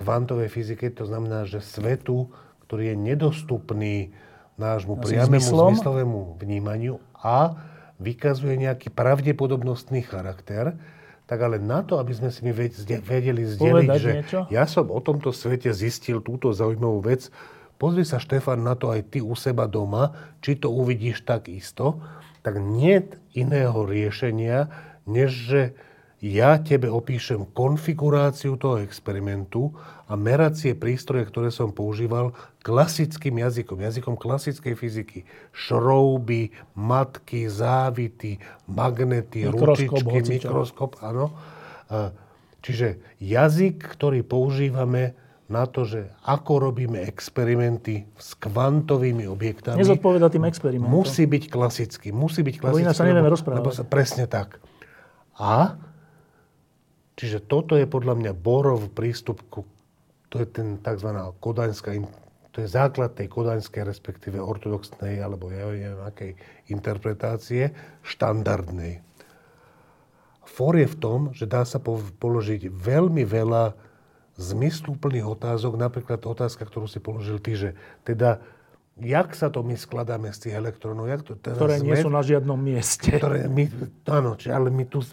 kvantovej 0.00 0.48
fyzike, 0.48 0.88
to 0.96 1.04
znamená, 1.04 1.44
že 1.44 1.60
svetu, 1.60 2.32
ktorý 2.64 2.94
je 2.94 2.96
nedostupný 2.96 3.96
nášmu 4.56 4.96
priamému 4.96 5.76
zmyslovému 5.76 6.40
vnímaniu 6.40 7.04
a 7.20 7.52
vykazuje 8.00 8.56
nejaký 8.56 8.88
pravdepodobnostný 8.88 10.00
charakter, 10.08 10.80
tak 11.30 11.46
ale 11.46 11.62
na 11.62 11.86
to, 11.86 12.02
aby 12.02 12.10
sme 12.10 12.26
si 12.34 12.42
my 12.42 12.50
vedeli 13.06 13.46
zdeliť, 13.46 13.86
Povedať 13.86 14.00
že 14.02 14.10
niečo? 14.18 14.38
ja 14.50 14.66
som 14.66 14.90
o 14.90 14.98
tomto 14.98 15.30
svete 15.30 15.70
zistil 15.70 16.18
túto 16.18 16.50
zaujímavú 16.50 17.06
vec, 17.06 17.30
pozri 17.78 18.02
sa 18.02 18.18
Štefan 18.18 18.66
na 18.66 18.74
to 18.74 18.90
aj 18.90 19.14
ty 19.14 19.22
u 19.22 19.38
seba 19.38 19.70
doma, 19.70 20.34
či 20.42 20.58
to 20.58 20.74
uvidíš 20.74 21.22
tak 21.22 21.46
isto, 21.46 22.02
tak 22.42 22.58
nie 22.58 23.06
iného 23.38 23.86
riešenia, 23.86 24.74
než 25.06 25.30
že 25.30 25.62
ja 26.20 26.60
tebe 26.60 26.92
opíšem 26.92 27.48
konfiguráciu 27.56 28.60
toho 28.60 28.84
experimentu 28.84 29.72
a 30.04 30.20
meracie 30.20 30.76
prístroje, 30.76 31.24
ktoré 31.24 31.48
som 31.48 31.72
používal 31.72 32.36
klasickým 32.60 33.40
jazykom, 33.40 33.80
jazykom 33.80 34.14
klasickej 34.20 34.76
fyziky. 34.76 35.24
Šrouby, 35.56 36.52
matky, 36.76 37.48
závity, 37.48 38.36
magnety, 38.68 39.48
mikroskop, 39.48 40.04
ručičky, 40.04 40.18
mikroskop, 40.28 40.90
áno. 41.00 41.32
Čiže 42.60 43.00
jazyk, 43.16 43.80
ktorý 43.80 44.20
používame 44.20 45.16
na 45.50 45.66
to, 45.66 45.88
že 45.88 46.12
ako 46.28 46.70
robíme 46.70 47.00
experimenty 47.00 48.06
s 48.14 48.38
kvantovými 48.38 49.24
objektami. 49.26 49.80
Nezodpoveda 49.80 50.30
tým 50.30 50.46
experimentom. 50.46 50.92
Musí 50.92 51.26
byť 51.26 51.44
klasický. 51.50 52.14
Musí 52.14 52.46
byť 52.46 52.60
klasický. 52.60 52.86
Lebo 52.86 52.94
sa 52.94 53.08
nevieme 53.08 53.32
rozprávať. 53.32 53.58
Lebo 53.58 53.72
sa, 53.74 53.82
presne 53.82 54.30
tak. 54.30 54.62
A 55.34 55.80
Čiže 57.20 57.44
toto 57.44 57.76
je 57.76 57.84
podľa 57.84 58.16
mňa 58.16 58.32
Borov 58.32 58.96
prístup 58.96 59.44
ku, 59.52 59.68
to 60.32 60.40
je 60.40 60.48
ten 60.48 60.80
tzv. 60.80 61.12
kodaňská, 61.36 61.92
to 62.48 62.64
je 62.64 62.68
základ 62.72 63.12
tej 63.12 63.28
kodaňskej, 63.28 63.84
respektíve 63.84 64.40
ortodoxnej, 64.40 65.20
alebo 65.20 65.52
ja 65.52 65.68
neviem, 65.68 66.00
akej 66.00 66.32
interpretácie, 66.72 67.76
štandardnej. 68.00 69.04
For 70.48 70.72
je 70.80 70.88
v 70.88 70.96
tom, 70.96 71.20
že 71.36 71.44
dá 71.44 71.68
sa 71.68 71.76
položiť 71.76 72.72
veľmi 72.72 73.28
veľa 73.28 73.76
zmysluplných 74.40 75.28
otázok, 75.28 75.76
napríklad 75.76 76.24
otázka, 76.24 76.64
ktorú 76.64 76.88
si 76.88 77.04
položil 77.04 77.36
ty, 77.36 77.52
že 77.52 77.70
teda 78.08 78.40
jak 78.96 79.36
sa 79.36 79.52
to 79.52 79.60
my 79.60 79.76
skladáme 79.76 80.32
z 80.32 80.48
tých 80.48 80.54
elektrónov, 80.56 81.04
jak 81.04 81.20
to 81.20 81.36
teraz 81.36 81.60
Ktoré 81.60 81.84
sme, 81.84 81.84
nie 81.84 81.96
sú 82.00 82.08
na 82.08 82.24
žiadnom 82.24 82.56
mieste. 82.56 83.12
Ktoré 83.12 83.44
my, 83.44 83.68
áno, 84.08 84.40
ale 84.40 84.68
my 84.72 84.84
tu, 84.88 85.04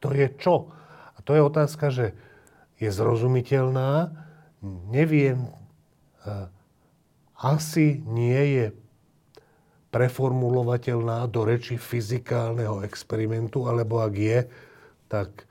to 0.00 0.08
je 0.16 0.26
čo? 0.40 0.79
To 1.30 1.38
je 1.38 1.46
otázka, 1.46 1.94
že 1.94 2.18
je 2.82 2.90
zrozumiteľná, 2.90 4.10
neviem, 4.90 5.46
asi 7.38 8.02
nie 8.02 8.42
je 8.58 8.66
preformulovateľná 9.94 11.30
do 11.30 11.46
reči 11.46 11.78
fyzikálneho 11.78 12.82
experimentu, 12.82 13.70
alebo 13.70 14.02
ak 14.02 14.14
je, 14.18 14.38
tak 15.06 15.46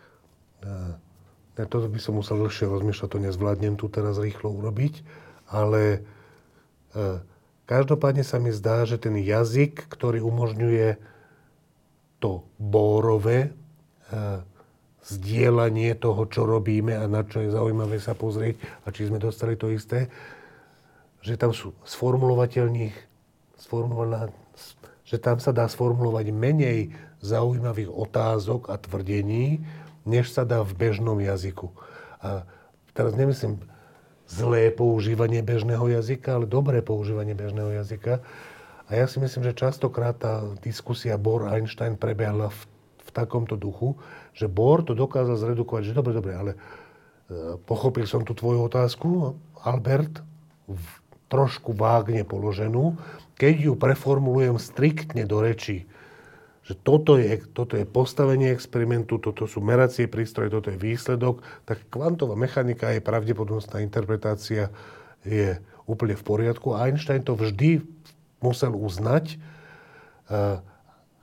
ne, 1.55 1.63
to 1.63 1.87
by 1.87 1.99
som 2.03 2.19
musel 2.19 2.43
dlhšie 2.43 2.67
rozmýšľať, 2.67 3.07
to 3.15 3.23
nezvládnem 3.23 3.79
tu 3.79 3.87
teraz 3.87 4.19
rýchlo 4.19 4.51
urobiť, 4.51 4.99
ale 5.47 6.03
každopádne 7.71 8.27
sa 8.27 8.35
mi 8.35 8.51
zdá, 8.51 8.83
že 8.83 8.99
ten 8.99 9.15
jazyk, 9.15 9.87
ktorý 9.87 10.19
umožňuje 10.27 10.99
to 12.19 12.43
bórové, 12.59 13.55
zdieľanie 15.09 15.97
toho, 15.97 16.29
čo 16.29 16.45
robíme 16.45 16.93
a 16.93 17.09
na 17.09 17.25
čo 17.25 17.41
je 17.41 17.49
zaujímavé 17.49 17.97
sa 17.97 18.13
pozrieť 18.13 18.61
a 18.85 18.93
či 18.93 19.09
sme 19.09 19.17
dostali 19.17 19.57
to 19.57 19.73
isté, 19.73 20.07
že 21.25 21.35
tam 21.35 21.51
sú 21.51 21.73
sformulovateľných, 21.83 22.95
že 25.03 25.17
tam 25.17 25.37
sa 25.41 25.51
dá 25.51 25.65
sformulovať 25.67 26.25
menej 26.31 26.93
zaujímavých 27.19 27.91
otázok 27.91 28.71
a 28.71 28.79
tvrdení, 28.79 29.59
než 30.07 30.31
sa 30.31 30.47
dá 30.47 30.63
v 30.63 30.71
bežnom 30.77 31.19
jazyku. 31.19 31.73
A 32.23 32.47
teraz 32.95 33.17
nemyslím 33.17 33.59
zlé 34.29 34.69
používanie 34.69 35.41
bežného 35.41 35.89
jazyka, 35.89 36.37
ale 36.37 36.45
dobré 36.45 36.85
používanie 36.85 37.33
bežného 37.33 37.73
jazyka. 37.81 38.21
A 38.89 38.91
ja 38.97 39.05
si 39.09 39.17
myslím, 39.21 39.45
že 39.49 39.57
častokrát 39.57 40.17
tá 40.17 40.45
diskusia 40.61 41.17
Bohr-Einstein 41.17 41.97
prebehla 41.97 42.49
v, 42.53 42.59
v 43.05 43.09
takomto 43.09 43.57
duchu, 43.57 43.97
že 44.39 44.47
Bohr 44.47 44.87
to 44.87 44.95
dokázal 44.95 45.35
zredukovať, 45.35 45.91
že 45.91 45.97
dobre, 45.99 46.15
dobre, 46.15 46.31
ale 46.31 46.51
pochopil 47.67 48.07
som 48.07 48.23
tú 48.23 48.31
tvoju 48.31 48.71
otázku, 48.71 49.35
Albert, 49.67 50.23
v, 50.65 50.85
trošku 51.27 51.75
vágne 51.75 52.25
položenú. 52.25 52.97
Keď 53.37 53.69
ju 53.69 53.73
preformulujem 53.75 54.57
striktne 54.57 55.27
do 55.27 55.43
reči, 55.43 55.85
že 56.65 56.77
toto 56.77 57.17
je, 57.17 57.41
toto 57.53 57.75
je 57.75 57.85
postavenie 57.85 58.53
experimentu, 58.53 59.17
toto 59.17 59.49
sú 59.49 59.61
meracie 59.61 60.05
prístroje, 60.05 60.53
toto 60.53 60.69
je 60.69 60.77
výsledok, 60.77 61.41
tak 61.65 61.81
kvantová 61.89 62.37
mechanika 62.37 62.93
je 62.93 63.01
pravdepodobnostná 63.01 63.81
interpretácia 63.81 64.69
je 65.25 65.57
úplne 65.89 66.13
v 66.13 66.23
poriadku. 66.25 66.77
Einstein 66.77 67.25
to 67.25 67.33
vždy 67.33 67.81
musel 68.39 68.77
uznať, 68.77 69.35
eh, 70.29 70.61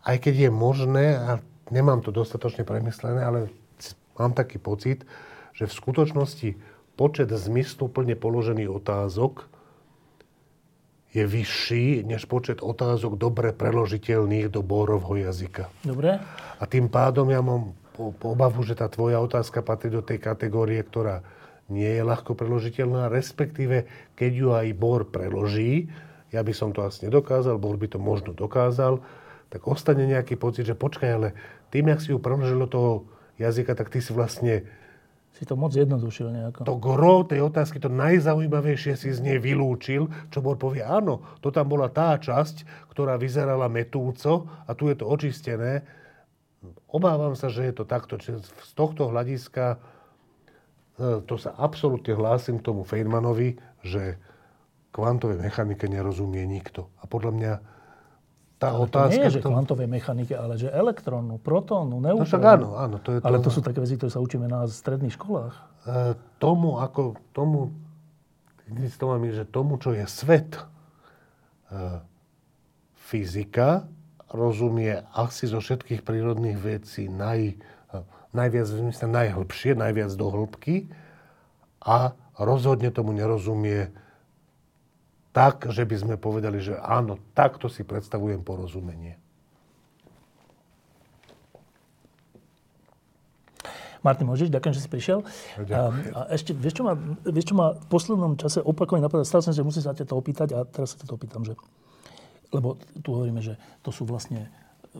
aj 0.03 0.17
keď 0.19 0.35
je 0.47 0.51
možné, 0.51 1.07
a 1.15 1.31
nemám 1.71 2.03
to 2.03 2.15
dostatočne 2.15 2.63
premyslené, 2.63 3.23
ale 3.23 3.39
mám 4.17 4.33
taký 4.33 4.59
pocit, 4.59 5.03
že 5.57 5.67
v 5.67 5.77
skutočnosti 5.77 6.51
počet 6.97 7.29
zmysluplne 7.29 8.17
položených 8.17 8.71
otázok 8.73 9.49
je 11.17 11.25
vyšší 11.25 12.05
než 12.05 12.29
počet 12.29 12.61
otázok 12.61 13.17
dobre 13.17 13.57
preložiteľných 13.57 14.53
do 14.53 14.61
Bórovho 14.61 15.17
jazyka. 15.17 15.73
Dobre. 15.81 16.21
A 16.61 16.65
tým 16.69 16.93
pádom 16.93 17.33
ja 17.33 17.41
mám 17.41 17.73
obavu, 18.21 18.61
že 18.61 18.77
tá 18.77 18.85
tvoja 18.93 19.17
otázka 19.25 19.65
patrí 19.65 19.89
do 19.89 20.05
tej 20.05 20.21
kategórie, 20.21 20.77
ktorá 20.85 21.25
nie 21.73 21.89
je 21.89 22.03
ľahko 22.05 22.37
preložiteľná, 22.37 23.09
respektíve 23.09 23.89
keď 24.13 24.31
ju 24.37 24.49
aj 24.53 24.67
Bor 24.77 25.09
preloží, 25.09 25.89
ja 26.31 26.45
by 26.45 26.53
som 26.53 26.77
to 26.77 26.85
asi 26.85 27.09
nedokázal, 27.09 27.57
Bor 27.57 27.81
by 27.81 27.89
to 27.89 27.99
možno 27.99 28.37
dokázal, 28.37 29.01
tak 29.49 29.65
ostane 29.65 30.05
nejaký 30.05 30.37
pocit, 30.37 30.69
že 30.69 30.77
počkaj, 30.77 31.11
ale 31.11 31.29
tým, 31.71 31.91
jak 31.93 32.01
si 32.01 32.15
ju 32.15 32.19
preložil 32.19 32.59
do 32.63 32.69
toho 32.71 32.91
jazyka, 33.37 33.75
tak 33.75 33.93
ty 33.93 34.01
si 34.01 34.13
vlastne 34.13 34.67
si 35.37 35.45
to 35.45 35.53
moc 35.53 35.77
zjednodušil 35.77 36.33
nejako. 36.33 36.65
To 36.65 36.81
gro 36.81 37.21
tej 37.29 37.45
otázky, 37.45 37.77
to 37.77 37.93
najzaujímavejšie 37.93 38.97
si 38.97 39.13
z 39.13 39.21
nej 39.21 39.37
vylúčil, 39.37 40.09
čo 40.33 40.41
bol 40.41 40.57
povie, 40.57 40.81
áno, 40.81 41.21
to 41.45 41.53
tam 41.53 41.69
bola 41.69 41.93
tá 41.93 42.17
časť, 42.17 42.89
ktorá 42.89 43.21
vyzerala 43.21 43.69
metúco 43.69 44.49
a 44.65 44.73
tu 44.73 44.89
je 44.89 44.97
to 44.97 45.05
očistené. 45.05 45.85
Obávam 46.89 47.37
sa, 47.37 47.53
že 47.53 47.69
je 47.69 47.75
to 47.77 47.85
takto. 47.85 48.17
Čiže 48.17 48.49
z 48.49 48.73
tohto 48.73 49.13
hľadiska 49.13 49.77
e, 49.77 49.79
to 51.29 51.37
sa 51.37 51.53
absolútne 51.53 52.17
hlásim 52.17 52.57
k 52.57 52.73
tomu 52.73 52.81
Feynmanovi, 52.89 53.61
že 53.85 54.17
kvantovej 54.97 55.37
mechanike 55.37 55.85
nerozumie 55.85 56.49
nikto. 56.49 56.89
A 56.97 57.05
podľa 57.05 57.33
mňa 57.37 57.53
tá 58.57 58.73
ale 58.73 58.89
otázka... 58.89 59.13
To 59.13 59.17
nie 59.21 59.27
je, 59.29 59.37
že 59.37 59.43
to... 59.45 59.51
kvantovej 59.53 59.89
mechanike, 59.89 60.33
ale 60.33 60.57
že 60.57 60.73
elektrónu, 60.73 61.37
protónu, 61.37 62.01
neutrónu. 62.01 62.25
No 62.25 62.29
však 62.29 62.45
áno, 62.45 62.69
áno. 62.81 62.97
To 63.05 63.11
je 63.13 63.19
to... 63.21 63.25
Ale 63.29 63.39
to 63.45 63.51
sú 63.53 63.61
také 63.61 63.85
veci, 63.85 64.01
ktoré 64.01 64.09
sa 64.09 64.21
učíme 64.25 64.49
na 64.49 64.65
stredných 64.65 65.13
školách. 65.13 65.53
E, 65.53 65.61
tomu, 66.41 66.81
ako, 66.81 67.21
tomu, 67.37 67.77
mi, 68.73 69.29
že 69.29 69.45
tomu, 69.45 69.77
čo 69.77 69.93
je 69.93 70.09
svet, 70.09 70.57
e, 70.57 70.65
fyzika 72.97 73.85
rozumie 74.33 75.05
asi 75.13 75.47
zo 75.47 75.61
všetkých 75.61 76.01
prírodných 76.01 76.57
vecí 76.57 77.13
naj, 77.13 77.41
e, 77.53 77.97
najviac, 78.33 78.67
myslím, 78.73 79.11
najhlbšie, 79.13 79.77
najviac 79.77 80.11
do 80.17 80.27
hĺbky 80.33 80.89
a 81.85 82.17
rozhodne 82.41 82.89
tomu 82.89 83.13
nerozumie 83.13 83.93
tak, 85.37 85.69
že 85.69 85.85
by 85.85 85.97
sme 86.01 86.15
povedali, 86.17 86.65
že 86.65 86.81
áno, 86.81 87.21
takto 87.37 87.69
si 87.69 87.85
predstavujem 87.85 88.41
porozumenie. 88.41 89.21
Martin 94.01 94.25
môžeš, 94.25 94.49
ďakujem, 94.49 94.73
že 94.73 94.81
si 94.81 94.89
prišiel. 94.89 95.21
A, 95.69 95.93
a 95.93 96.21
ešte, 96.33 96.57
vieš 96.57 96.81
čo, 96.81 96.83
ma, 96.89 96.97
vieš, 97.27 97.53
čo 97.53 97.55
ma 97.59 97.77
v 97.77 97.87
poslednom 97.91 98.39
čase 98.41 98.65
opakovane 98.65 99.05
napadá, 99.05 99.29
stále 99.29 99.45
som 99.45 99.53
že 99.53 99.67
musím 99.67 99.85
sa 99.85 99.93
ťa 99.93 100.09
to 100.09 100.17
opýtať 100.17 100.57
a 100.57 100.65
teraz 100.65 100.97
sa 100.97 101.05
to 101.05 101.19
opýtam, 101.19 101.45
že, 101.45 101.53
lebo 102.55 102.81
tu 103.05 103.13
hovoríme, 103.13 103.43
že 103.45 103.61
to 103.85 103.93
sú 103.93 104.09
vlastne 104.09 104.49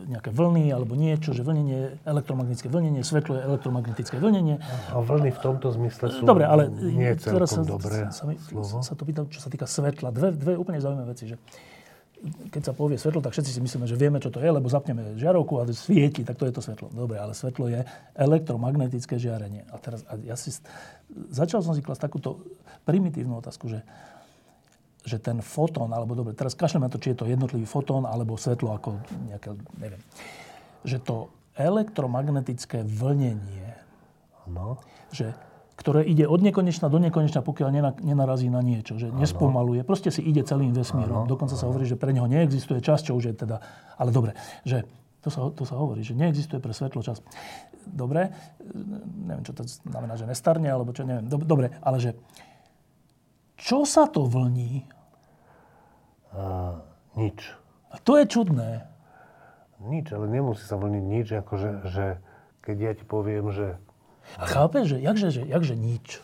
nejaké 0.05 0.29
vlny 0.29 0.69
alebo 0.69 0.93
niečo, 0.93 1.33
že 1.33 1.41
vlnenie, 1.41 1.97
elektromagnetické 2.05 2.69
vlnenie, 2.69 3.01
svetlo 3.01 3.39
je 3.39 3.41
elektromagnetické 3.41 4.21
vlnenie. 4.21 4.61
A 4.93 5.01
vlny 5.01 5.33
v 5.33 5.39
tomto 5.41 5.73
zmysle 5.73 6.13
sú 6.13 6.21
Dobre, 6.27 6.45
ale 6.45 6.69
nie 6.69 7.15
teraz 7.17 7.57
sa, 7.57 7.65
dobré 7.65 8.13
sa, 8.13 8.29
mi, 8.29 8.37
slovo. 8.37 8.85
sa 8.85 8.93
to 8.93 9.03
pýtam, 9.07 9.25
čo 9.31 9.41
sa 9.41 9.49
týka 9.49 9.65
svetla. 9.65 10.13
Dve, 10.13 10.29
dve 10.37 10.53
úplne 10.53 10.77
zaujímavé 10.77 11.17
veci, 11.17 11.25
že 11.31 11.41
keď 12.49 12.61
sa 12.65 12.73
povie 12.73 12.97
svetlo, 12.97 13.21
tak 13.21 13.33
všetci 13.33 13.51
si 13.53 13.59
myslíme, 13.61 13.85
že 13.85 13.93
vieme, 13.93 14.17
čo 14.17 14.33
to 14.33 14.41
je, 14.41 14.49
lebo 14.49 14.65
zapneme 14.65 15.17
žiarovku 15.21 15.61
a 15.61 15.69
svieti, 15.69 16.25
tak 16.25 16.41
to 16.41 16.49
je 16.49 16.53
to 16.53 16.61
svetlo. 16.65 16.89
Dobre, 16.89 17.21
ale 17.21 17.37
svetlo 17.37 17.69
je 17.69 17.85
elektromagnetické 18.17 19.21
žiarenie. 19.21 19.69
A 19.69 19.77
teraz 19.77 20.01
a 20.09 20.17
ja 20.25 20.33
si, 20.33 20.49
začal 21.29 21.61
som 21.61 21.77
si 21.77 21.85
klasť 21.85 22.09
takúto 22.09 22.41
primitívnu 22.89 23.37
otázku, 23.37 23.69
že 23.69 23.85
že 25.05 25.21
ten 25.21 25.39
fotón, 25.39 25.93
alebo 25.93 26.17
dobre, 26.17 26.33
teraz 26.33 26.57
kašlem 26.57 26.87
na 26.87 26.91
to, 26.91 26.99
či 26.99 27.13
je 27.13 27.23
to 27.23 27.29
jednotlivý 27.29 27.67
fotón, 27.67 28.03
alebo 28.03 28.35
svetlo 28.35 28.75
ako 28.75 28.99
nejaké, 29.29 29.55
neviem, 29.79 30.01
že 30.83 30.99
to 30.99 31.31
elektromagnetické 31.57 32.85
vlnenie, 32.85 33.73
no. 34.45 34.77
že, 35.09 35.33
ktoré 35.77 36.05
ide 36.05 36.25
od 36.25 36.41
nekonečna 36.41 36.89
do 36.89 36.97
nekonečna, 37.01 37.41
pokiaľ 37.41 37.97
nenarazí 38.01 38.49
na 38.49 38.61
niečo, 38.61 38.97
že 38.97 39.09
ano. 39.09 39.21
nespomaluje, 39.21 39.81
proste 39.85 40.13
si 40.13 40.21
ide 40.25 40.45
celým 40.45 40.73
vesmírom. 40.73 41.25
Ano. 41.25 41.29
Dokonca 41.29 41.57
ano. 41.57 41.61
sa 41.61 41.69
hovorí, 41.69 41.85
že 41.85 41.97
pre 41.97 42.13
neho 42.13 42.29
neexistuje 42.29 42.81
čas, 42.81 43.01
čo 43.01 43.17
už 43.17 43.31
je 43.31 43.33
teda, 43.33 43.61
ale 43.97 44.09
dobre, 44.13 44.37
že 44.65 44.85
to 45.25 45.33
sa, 45.33 45.39
to 45.51 45.63
sa 45.67 45.75
hovorí, 45.75 46.05
že 46.05 46.15
neexistuje 46.15 46.61
pre 46.61 46.71
svetlo 46.71 47.03
čas. 47.03 47.19
Dobre, 47.87 48.31
neviem, 49.27 49.43
čo 49.43 49.51
to 49.51 49.63
znamená, 49.65 50.15
že 50.15 50.27
nestarne, 50.27 50.71
alebo 50.71 50.91
čo, 50.95 51.03
neviem. 51.03 51.27
Dobre, 51.27 51.73
ale 51.83 51.97
že 51.99 52.11
čo 53.57 53.83
sa 53.83 54.05
to 54.05 54.29
vlní 54.29 54.85
a, 56.31 56.77
nič. 57.17 57.49
A 57.89 57.97
to 57.99 58.21
je 58.21 58.25
čudné. 58.29 58.85
Nič, 59.81 60.13
ale 60.13 60.29
nemusí 60.29 60.65
sa 60.65 60.77
vlniť 60.77 61.03
nič, 61.03 61.27
akože, 61.33 61.71
že 61.89 62.05
keď 62.61 62.77
ja 62.77 62.91
ti 62.93 63.05
poviem, 63.05 63.49
že... 63.53 63.77
A 64.37 64.43
chápeš, 64.45 64.95
že 64.95 64.97
jakže, 65.01 65.27
že, 65.33 65.41
jakže 65.49 65.75
nič? 65.77 66.21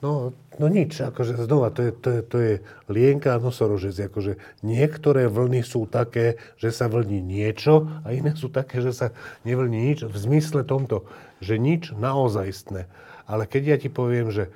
No, 0.00 0.32
no 0.56 0.66
nič, 0.72 0.96
akože 0.96 1.44
znova, 1.44 1.68
to 1.68 1.84
je, 1.84 1.92
to 1.92 2.08
je, 2.08 2.20
to 2.24 2.36
je 2.40 2.54
lienka 2.88 3.36
a 3.36 3.42
nosorožec, 3.42 3.92
akože 4.08 4.40
niektoré 4.64 5.28
vlny 5.28 5.60
sú 5.60 5.84
také, 5.84 6.40
že 6.56 6.72
sa 6.72 6.88
vlní 6.88 7.20
niečo 7.20 7.84
a 8.00 8.16
iné 8.16 8.32
sú 8.32 8.48
také, 8.48 8.80
že 8.80 8.96
sa 8.96 9.06
nevlní 9.44 9.92
nič 9.92 10.08
v 10.08 10.16
zmysle 10.16 10.64
tomto, 10.64 11.04
že 11.44 11.60
nič 11.60 11.92
naozajstné. 11.92 12.88
Ale 13.28 13.44
keď 13.44 13.62
ja 13.68 13.76
ti 13.76 13.92
poviem, 13.92 14.32
že, 14.32 14.48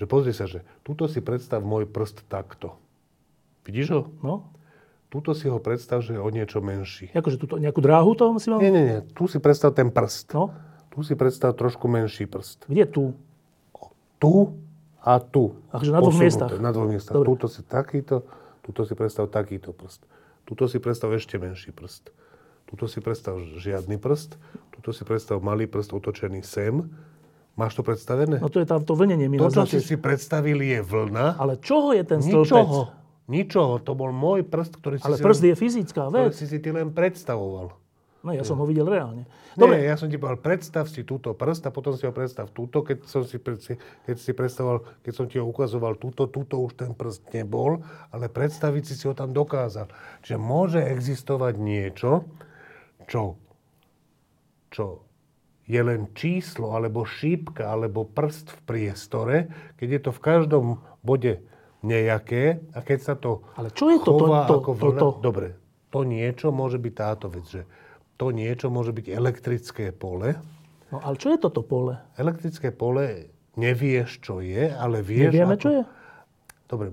že 0.00 0.08
pozri 0.08 0.32
sa, 0.32 0.48
že 0.48 0.64
tuto 0.80 1.04
si 1.12 1.20
predstav 1.20 1.60
môj 1.60 1.84
prst 1.84 2.24
takto. 2.24 2.80
Vidíš 3.68 3.86
ho? 3.92 4.02
No. 4.24 4.48
Tuto 5.12 5.36
si 5.36 5.44
ho 5.44 5.60
predstav, 5.60 6.00
že 6.00 6.16
je 6.16 6.20
o 6.24 6.30
niečo 6.32 6.64
menší. 6.64 7.12
Akože 7.12 7.36
tuto 7.36 7.60
nejakú 7.60 7.84
dráhu 7.84 8.16
toho 8.16 8.32
si 8.40 8.48
mal? 8.48 8.64
Nie, 8.64 8.72
nie, 8.72 8.80
nie. 8.80 9.00
Tu 9.12 9.28
si 9.28 9.36
predstav 9.36 9.76
ten 9.76 9.92
prst. 9.92 10.32
No. 10.32 10.56
Tu 10.88 11.04
si 11.04 11.12
predstav 11.12 11.52
trošku 11.52 11.84
menší 11.84 12.24
prst. 12.24 12.64
Kde 12.64 12.88
tu? 12.88 13.12
Tu 14.16 14.32
a 15.04 15.20
tu. 15.20 15.60
Akože 15.68 15.92
na 15.92 16.00
dvoch 16.00 16.16
miestach. 16.16 16.50
Na 16.56 16.72
dvoch 16.72 16.88
miestach. 16.88 17.20
Dobre. 17.20 17.36
Tuto 17.36 17.46
si 17.52 17.60
takýto, 17.60 18.24
tuto 18.64 18.88
si 18.88 18.96
predstav 18.96 19.28
takýto 19.28 19.76
prst. 19.76 20.08
Tuto 20.48 20.64
si 20.64 20.80
predstav 20.80 21.12
ešte 21.12 21.36
menší 21.36 21.76
prst. 21.76 22.08
Tuto 22.72 22.88
si 22.88 23.04
predstav 23.04 23.36
žiadny 23.36 24.00
prst. 24.00 24.40
Tuto 24.72 24.96
si 24.96 25.04
predstav 25.04 25.44
malý 25.44 25.68
prst 25.68 25.92
otočený 25.92 26.40
sem. 26.40 26.88
Máš 27.60 27.76
to 27.76 27.84
predstavené? 27.84 28.40
No 28.40 28.48
to 28.48 28.64
je 28.64 28.64
tam 28.64 28.80
to 28.80 28.96
vlnenie. 28.96 29.28
To, 29.36 29.52
čo 29.52 29.68
si 29.68 29.84
si 29.84 30.00
predstavili, 30.00 30.72
je 30.72 30.80
vlna. 30.80 31.36
Ale 31.36 31.60
čoho 31.60 31.92
je 31.92 32.00
ten 32.08 32.24
stĺpec? 32.24 32.48
Ničoho. 32.48 32.80
Ničoho. 33.28 33.74
To 33.84 33.92
bol 33.92 34.16
môj 34.16 34.48
prst, 34.48 34.80
ktorý 34.80 34.96
si 34.96 35.04
Ale 35.04 35.20
si 35.20 35.22
prst 35.22 35.42
len, 35.44 35.48
je 35.52 35.54
fyzická 35.60 36.02
vec. 36.08 36.32
Ktorý 36.32 36.40
si 36.40 36.46
si 36.48 36.56
ty 36.56 36.72
len 36.72 36.88
predstavoval. 36.88 37.76
No 38.20 38.36
ja 38.36 38.44
som 38.44 38.56
ho 38.60 38.64
videl 38.64 38.88
reálne. 38.88 39.28
Dobre. 39.56 39.80
Nie, 39.80 39.92
ja 39.92 39.96
som 40.00 40.08
ti 40.08 40.16
povedal, 40.16 40.40
predstav 40.40 40.88
si 40.88 41.04
túto 41.04 41.36
prst 41.36 41.68
a 41.68 41.70
potom 41.72 41.96
si 41.96 42.08
ho 42.08 42.12
predstav 42.12 42.48
túto. 42.52 42.80
Keď 42.80 43.04
som 43.04 43.24
si, 43.28 43.36
keď 43.40 44.16
si 44.16 44.32
predstavoval, 44.32 44.84
keď 45.04 45.12
som 45.12 45.26
ti 45.28 45.36
ho 45.36 45.44
ukazoval 45.44 46.00
túto, 46.00 46.32
túto 46.32 46.60
už 46.64 46.80
ten 46.80 46.92
prst 46.96 47.28
nebol, 47.36 47.84
ale 48.08 48.32
predstaviť 48.32 48.82
si 48.88 48.94
si 48.96 49.04
ho 49.04 49.12
tam 49.12 49.36
dokázal. 49.36 49.88
Čiže 50.24 50.36
môže 50.40 50.80
existovať 50.80 51.60
niečo, 51.60 52.24
čo, 53.04 53.40
čo 54.72 55.09
je 55.70 55.80
len 55.80 56.10
číslo, 56.18 56.74
alebo 56.74 57.06
šípka, 57.06 57.70
alebo 57.70 58.02
prst 58.02 58.50
v 58.50 58.60
priestore, 58.66 59.36
keď 59.78 59.88
je 59.94 60.00
to 60.02 60.10
v 60.10 60.20
každom 60.20 60.66
bode 61.06 61.38
nejaké 61.86 62.58
a 62.74 62.82
keď 62.82 62.98
sa 62.98 63.14
to 63.14 63.46
Ale 63.54 63.70
čo 63.70 63.88
je 63.88 63.98
to, 64.02 64.18
to, 64.18 64.26
to, 64.26 64.54
ako 64.58 64.70
to, 64.74 64.88
to, 64.98 65.08
Dobre, 65.22 65.54
to 65.94 66.02
niečo 66.02 66.50
môže 66.50 66.82
byť 66.82 66.94
táto 66.98 67.30
vec, 67.30 67.46
že 67.46 67.62
to 68.18 68.34
niečo 68.34 68.68
môže 68.68 68.90
byť 68.90 69.06
elektrické 69.14 69.94
pole. 69.94 70.36
No 70.90 70.98
ale 71.00 71.16
čo 71.16 71.30
je 71.30 71.38
toto 71.38 71.62
pole? 71.62 71.96
Elektrické 72.18 72.74
pole 72.74 73.30
nevieš, 73.54 74.20
čo 74.20 74.42
je, 74.42 74.68
ale 74.74 75.00
vieš... 75.00 75.32
Nevieme, 75.32 75.54
ako... 75.56 75.62
čo 75.62 75.70
je? 75.70 75.82
Dobre, 76.68 76.88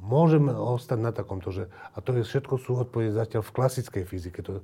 môžeme 0.00 0.52
ostať 0.52 0.98
na 1.00 1.10
takomto, 1.10 1.50
že... 1.50 1.66
A 1.96 2.04
to 2.04 2.14
je 2.14 2.22
všetko 2.22 2.60
sú 2.60 2.76
odpovede 2.78 3.16
zatiaľ 3.16 3.42
v 3.42 3.54
klasickej 3.56 4.04
fyzike, 4.04 4.38
to, 4.44 4.60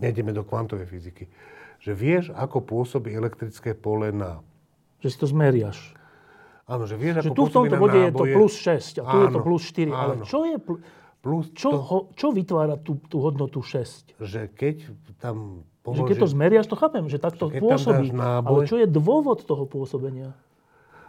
nejdeme 0.00 0.32
do 0.32 0.42
kvantovej 0.42 0.88
fyziky. 0.88 1.28
Že 1.86 1.92
vieš, 1.94 2.24
ako 2.34 2.58
pôsobí 2.60 3.14
elektrické 3.14 3.70
pole 3.72 4.10
na... 4.10 4.42
Že 4.98 5.08
si 5.08 5.18
to 5.22 5.26
zmeriaš 5.30 5.94
Áno, 6.66 6.82
že 6.82 6.98
vieš, 6.98 7.22
Že 7.22 7.30
ako 7.30 7.36
tu 7.38 7.42
v 7.46 7.52
tomto 7.54 7.76
bode 7.78 7.98
je 8.02 8.10
to 8.10 8.24
plus 8.26 8.54
6 8.58 8.98
a 8.98 9.02
tu 9.06 9.16
je 9.22 9.28
to 9.30 9.38
Áno, 9.38 9.46
plus 9.46 9.62
4. 9.70 9.86
Ale 9.86 10.12
áno. 10.18 10.24
čo 10.26 10.38
je... 10.42 10.56
Pl- 10.58 10.82
Plus 11.16 11.50
čo, 11.58 11.74
to, 11.74 11.78
ho, 11.82 11.98
čo 12.14 12.30
vytvára 12.30 12.78
tú, 12.78 13.02
tú 13.02 13.18
hodnotu 13.18 13.58
6? 13.58 14.14
že 14.14 14.46
keď 14.46 14.86
tam 15.18 15.66
Že 15.82 15.82
položíš... 15.82 16.06
keď 16.06 16.16
to 16.16 16.28
zmeriaš, 16.30 16.66
to 16.70 16.78
chápem, 16.78 17.04
že 17.10 17.18
takto 17.18 17.50
Že 17.50 17.58
pôsobí. 17.58 18.06
náboj- 18.14 18.46
Ale 18.46 18.60
čo 18.62 18.76
je 18.78 18.86
dôvod 18.86 19.42
toho 19.42 19.66
pôsobenia? 19.66 20.38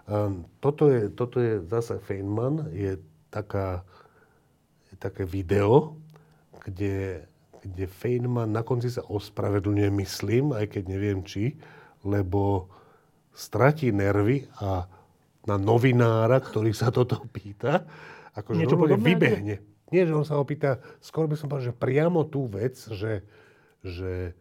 Um, 0.10 0.50
toto, 0.58 0.90
je, 0.90 1.14
toto 1.14 1.38
je 1.38 1.62
zase 1.70 2.02
Feynman, 2.02 2.66
je 2.74 2.98
taká, 3.30 3.86
je 4.90 4.98
také 4.98 5.22
video, 5.22 6.02
kde, 6.66 7.22
kde 7.74 7.86
Feynman 7.88 8.52
na 8.52 8.64
konci 8.64 8.88
sa 8.92 9.04
ospravedlňuje, 9.06 9.90
myslím, 9.94 10.56
aj 10.56 10.78
keď 10.78 10.84
neviem 10.88 11.20
či, 11.24 11.58
lebo 12.04 12.72
stratí 13.36 13.94
nervy 13.94 14.48
a 14.64 14.90
na 15.48 15.56
novinára, 15.56 16.44
ktorý 16.44 16.76
sa 16.76 16.92
toto 16.92 17.24
pýta, 17.30 17.88
akože 18.36 18.60
Niečo 18.60 18.78
podobné? 18.78 19.04
vybehne. 19.04 19.56
Nie, 19.88 20.04
že 20.04 20.12
on 20.12 20.28
sa 20.28 20.36
ho 20.36 20.44
pýta, 20.44 20.84
skôr 21.00 21.32
by 21.32 21.40
som 21.40 21.48
povedal, 21.48 21.72
že 21.72 21.80
priamo 21.80 22.28
tú 22.28 22.52
vec, 22.52 22.76
že, 22.76 23.24
že 23.80 24.36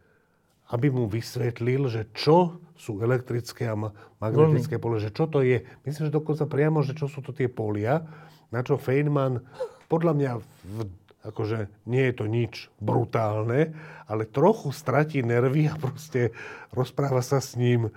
aby 0.75 0.91
mu 0.91 1.07
vysvetlil, 1.07 1.87
že 1.87 2.11
čo 2.11 2.59
sú 2.75 2.99
elektrické 2.99 3.71
a 3.71 3.79
ma- 3.79 3.95
magnetické 4.19 4.83
pole, 4.83 4.99
že 4.99 5.15
čo 5.15 5.31
to 5.31 5.47
je. 5.47 5.63
Myslím, 5.87 6.11
že 6.11 6.17
dokonca 6.19 6.51
priamo, 6.51 6.83
že 6.83 6.99
čo 6.99 7.07
sú 7.07 7.23
to 7.23 7.31
tie 7.31 7.47
polia, 7.47 8.03
na 8.51 8.67
čo 8.67 8.75
Feynman, 8.75 9.39
podľa 9.87 10.13
mňa, 10.19 10.31
v, 10.43 10.79
akože 11.27 11.67
nie 11.91 12.07
je 12.11 12.15
to 12.15 12.25
nič 12.31 12.55
brutálne, 12.79 13.75
ale 14.07 14.23
trochu 14.25 14.71
stratí 14.71 15.21
nervy 15.27 15.67
a 15.67 15.75
proste 15.75 16.31
rozpráva 16.71 17.21
sa 17.21 17.43
s 17.43 17.59
ním 17.59 17.91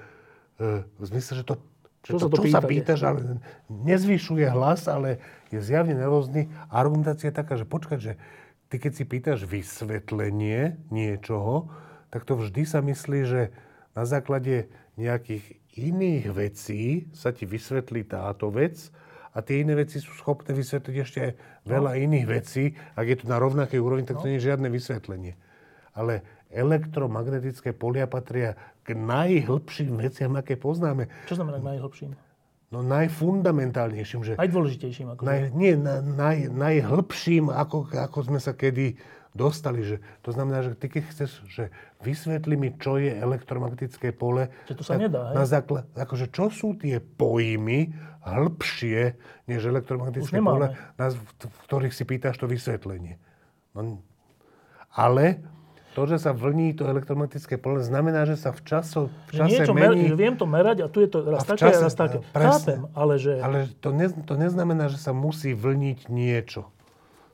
e, 0.58 0.84
v 0.84 1.04
zmysle, 1.06 1.40
že 1.40 1.46
to, 1.46 1.56
že 2.06 2.12
Čo 2.12 2.18
to, 2.18 2.20
sa 2.20 2.30
to 2.30 2.38
čo 2.42 2.48
sa 2.50 2.62
pýtaš, 2.66 3.00
ale 3.06 3.20
nezvyšuje 3.70 4.46
hlas, 4.50 4.90
ale 4.90 5.22
je 5.54 5.62
zjavne 5.62 5.94
nervózny. 5.94 6.50
Argumentácia 6.74 7.30
je 7.30 7.40
taká, 7.40 7.54
že 7.56 7.70
počkať, 7.70 8.00
že 8.02 8.14
ty 8.70 8.82
keď 8.82 8.92
si 8.94 9.04
pýtaš 9.06 9.40
vysvetlenie 9.46 10.78
niečoho, 10.90 11.70
tak 12.10 12.26
to 12.26 12.38
vždy 12.38 12.66
sa 12.66 12.82
myslí, 12.82 13.20
že 13.26 13.42
na 13.94 14.06
základe 14.06 14.70
nejakých 14.98 15.58
iných 15.78 16.26
vecí 16.34 16.84
sa 17.14 17.30
ti 17.32 17.46
vysvetlí 17.46 18.06
táto 18.10 18.50
vec 18.50 18.90
a 19.34 19.38
tie 19.46 19.62
iné 19.62 19.78
veci 19.78 20.02
sú 20.02 20.10
schopné 20.18 20.52
vysvetliť 20.58 20.96
ešte 20.98 21.20
aj 21.22 21.32
veľa 21.70 21.92
iných 22.02 22.26
vecí. 22.26 22.74
Ak 22.98 23.06
je 23.06 23.18
to 23.22 23.26
na 23.30 23.38
rovnakej 23.38 23.78
úrovni, 23.78 24.06
tak 24.06 24.20
to 24.22 24.28
nie 24.30 24.42
je 24.42 24.50
žiadne 24.50 24.68
vysvetlenie. 24.68 25.38
Ale 25.94 26.26
elektromagnetické 26.50 27.78
polia 27.78 28.10
patria 28.10 28.58
k 28.82 28.98
najhlbším 28.98 30.02
veciam, 30.02 30.34
aké 30.34 30.58
poznáme. 30.58 31.06
Čo 31.30 31.38
znamená 31.38 31.62
k 31.62 31.66
najhlbším? 31.78 32.12
No 32.70 32.86
najfundamentálnejším, 32.86 34.22
že 34.22 34.38
Najdôležitejším. 34.38 35.18
Ako 35.18 35.26
naj, 35.26 35.50
nie, 35.58 35.74
na, 35.74 36.06
naj, 36.06 36.54
najhlbším, 36.54 37.50
ako, 37.50 37.90
ako 37.90 38.20
sme 38.30 38.38
sa 38.38 38.54
kedy 38.54 38.94
dostali. 39.34 39.86
Že, 39.86 39.96
to 40.26 40.30
znamená, 40.34 40.66
že 40.66 40.74
ty 40.74 40.90
keď 40.90 41.04
chceš, 41.14 41.32
že 41.50 41.64
vysvetli 42.02 42.56
mi, 42.58 42.70
čo 42.76 42.98
je 42.98 43.14
elektromagnetické 43.14 44.14
pole. 44.14 44.50
Že 44.70 44.76
to 44.76 44.84
sa 44.84 44.94
tak 44.98 45.10
nedá, 45.10 45.22
hej? 45.32 45.36
Na 45.38 45.46
základ, 45.46 45.86
akože 45.94 46.26
čo 46.34 46.50
sú 46.50 46.76
tie 46.76 46.98
pojmy 47.00 47.94
hĺbšie, 48.26 49.16
než 49.48 49.62
elektromagnetické 49.66 50.40
pole, 50.44 50.76
na, 51.00 51.06
v, 51.14 51.22
ktorých 51.70 51.94
si 51.96 52.04
pýtaš 52.04 52.36
to 52.42 52.46
vysvetlenie. 52.50 53.18
No, 53.74 54.02
ale 54.92 55.46
to, 55.98 56.06
že 56.06 56.22
sa 56.22 56.32
vlní 56.32 56.78
to 56.78 56.86
elektromagnetické 56.86 57.58
pole, 57.58 57.82
znamená, 57.82 58.24
že 58.24 58.38
sa 58.38 58.54
v, 58.54 58.62
časo, 58.62 59.10
v 59.30 59.42
čase 59.42 59.50
niečo 59.50 59.74
mer- 59.74 59.94
mení... 59.98 60.08
že 60.10 60.18
viem 60.18 60.36
to 60.38 60.46
merať 60.46 60.86
a 60.86 60.88
tu 60.88 61.02
je 61.02 61.10
to 61.10 61.26
raz 61.26 61.44
také 61.44 61.70
čase- 61.70 61.84
raz 61.86 61.96
také. 61.98 62.18
presne. 62.30 62.50
Chápem, 62.54 62.80
ale 62.94 63.14
že... 63.18 63.34
Ale 63.42 63.60
to, 63.82 63.90
ne, 63.90 64.08
to 64.10 64.34
neznamená, 64.38 64.86
že 64.88 65.02
sa 65.02 65.12
musí 65.12 65.58
vlniť 65.58 66.08
niečo. 66.08 66.70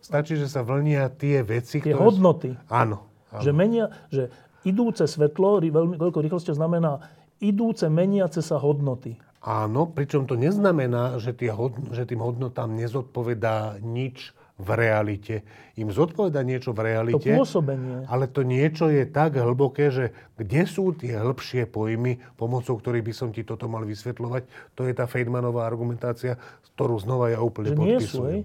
Stačí, 0.05 0.37
že 0.37 0.45
sa 0.45 0.61
vlnia 0.61 1.09
tie 1.09 1.41
veci, 1.41 1.81
tie 1.81 1.91
ktoré... 1.91 1.97
hodnoty, 1.97 2.49
Áno. 2.69 3.09
áno. 3.33 3.41
že 3.41 3.49
menia, 3.49 3.89
že 4.13 4.29
idúce 4.61 5.01
svetlo, 5.03 5.57
veľmi, 5.59 5.97
veľkou 5.97 6.21
rýchlosťou 6.21 6.53
znamená 6.53 7.01
idúce 7.41 7.89
meniace 7.89 8.39
sa 8.39 8.61
hodnoty. 8.61 9.17
Áno, 9.41 9.85
pričom 9.85 10.25
to 10.25 10.33
neznamená, 10.33 11.17
že, 11.17 11.29
tie 11.29 11.49
hod, 11.49 11.77
že 11.93 12.05
tým 12.05 12.17
hodnotám 12.17 12.73
nezodpovedá 12.73 13.77
nič 13.77 14.33
v 14.55 14.69
realite. 14.73 15.43
Im 15.75 15.91
zodpoveda 15.91 16.39
niečo 16.41 16.71
v 16.71 16.79
To 16.79 16.85
realite, 16.87 17.29
pôsobenie. 17.29 18.07
ale 18.07 18.25
to 18.25 18.41
niečo 18.41 18.87
je 18.87 19.03
tak 19.03 19.35
hlboké, 19.35 19.91
že 19.91 20.05
kde 20.33 20.63
sú 20.63 20.95
tie 20.95 21.19
hĺbšie 21.19 21.67
pojmy, 21.67 22.23
pomocou 22.33 22.79
ktorých 22.79 23.05
by 23.05 23.13
som 23.13 23.29
ti 23.29 23.43
toto 23.43 23.67
mal 23.67 23.83
vysvetľovať, 23.83 24.47
to 24.73 24.87
je 24.87 24.93
tá 24.95 25.05
Feynmanová 25.05 25.67
argumentácia, 25.67 26.39
ktorú 26.73 26.95
znova 26.97 27.29
ja 27.29 27.43
úplne 27.43 27.69
Že 27.69 27.77
nie 27.77 27.85
sú, 27.99 28.23
podpisujem. 28.23 28.25
hej? 28.31 28.41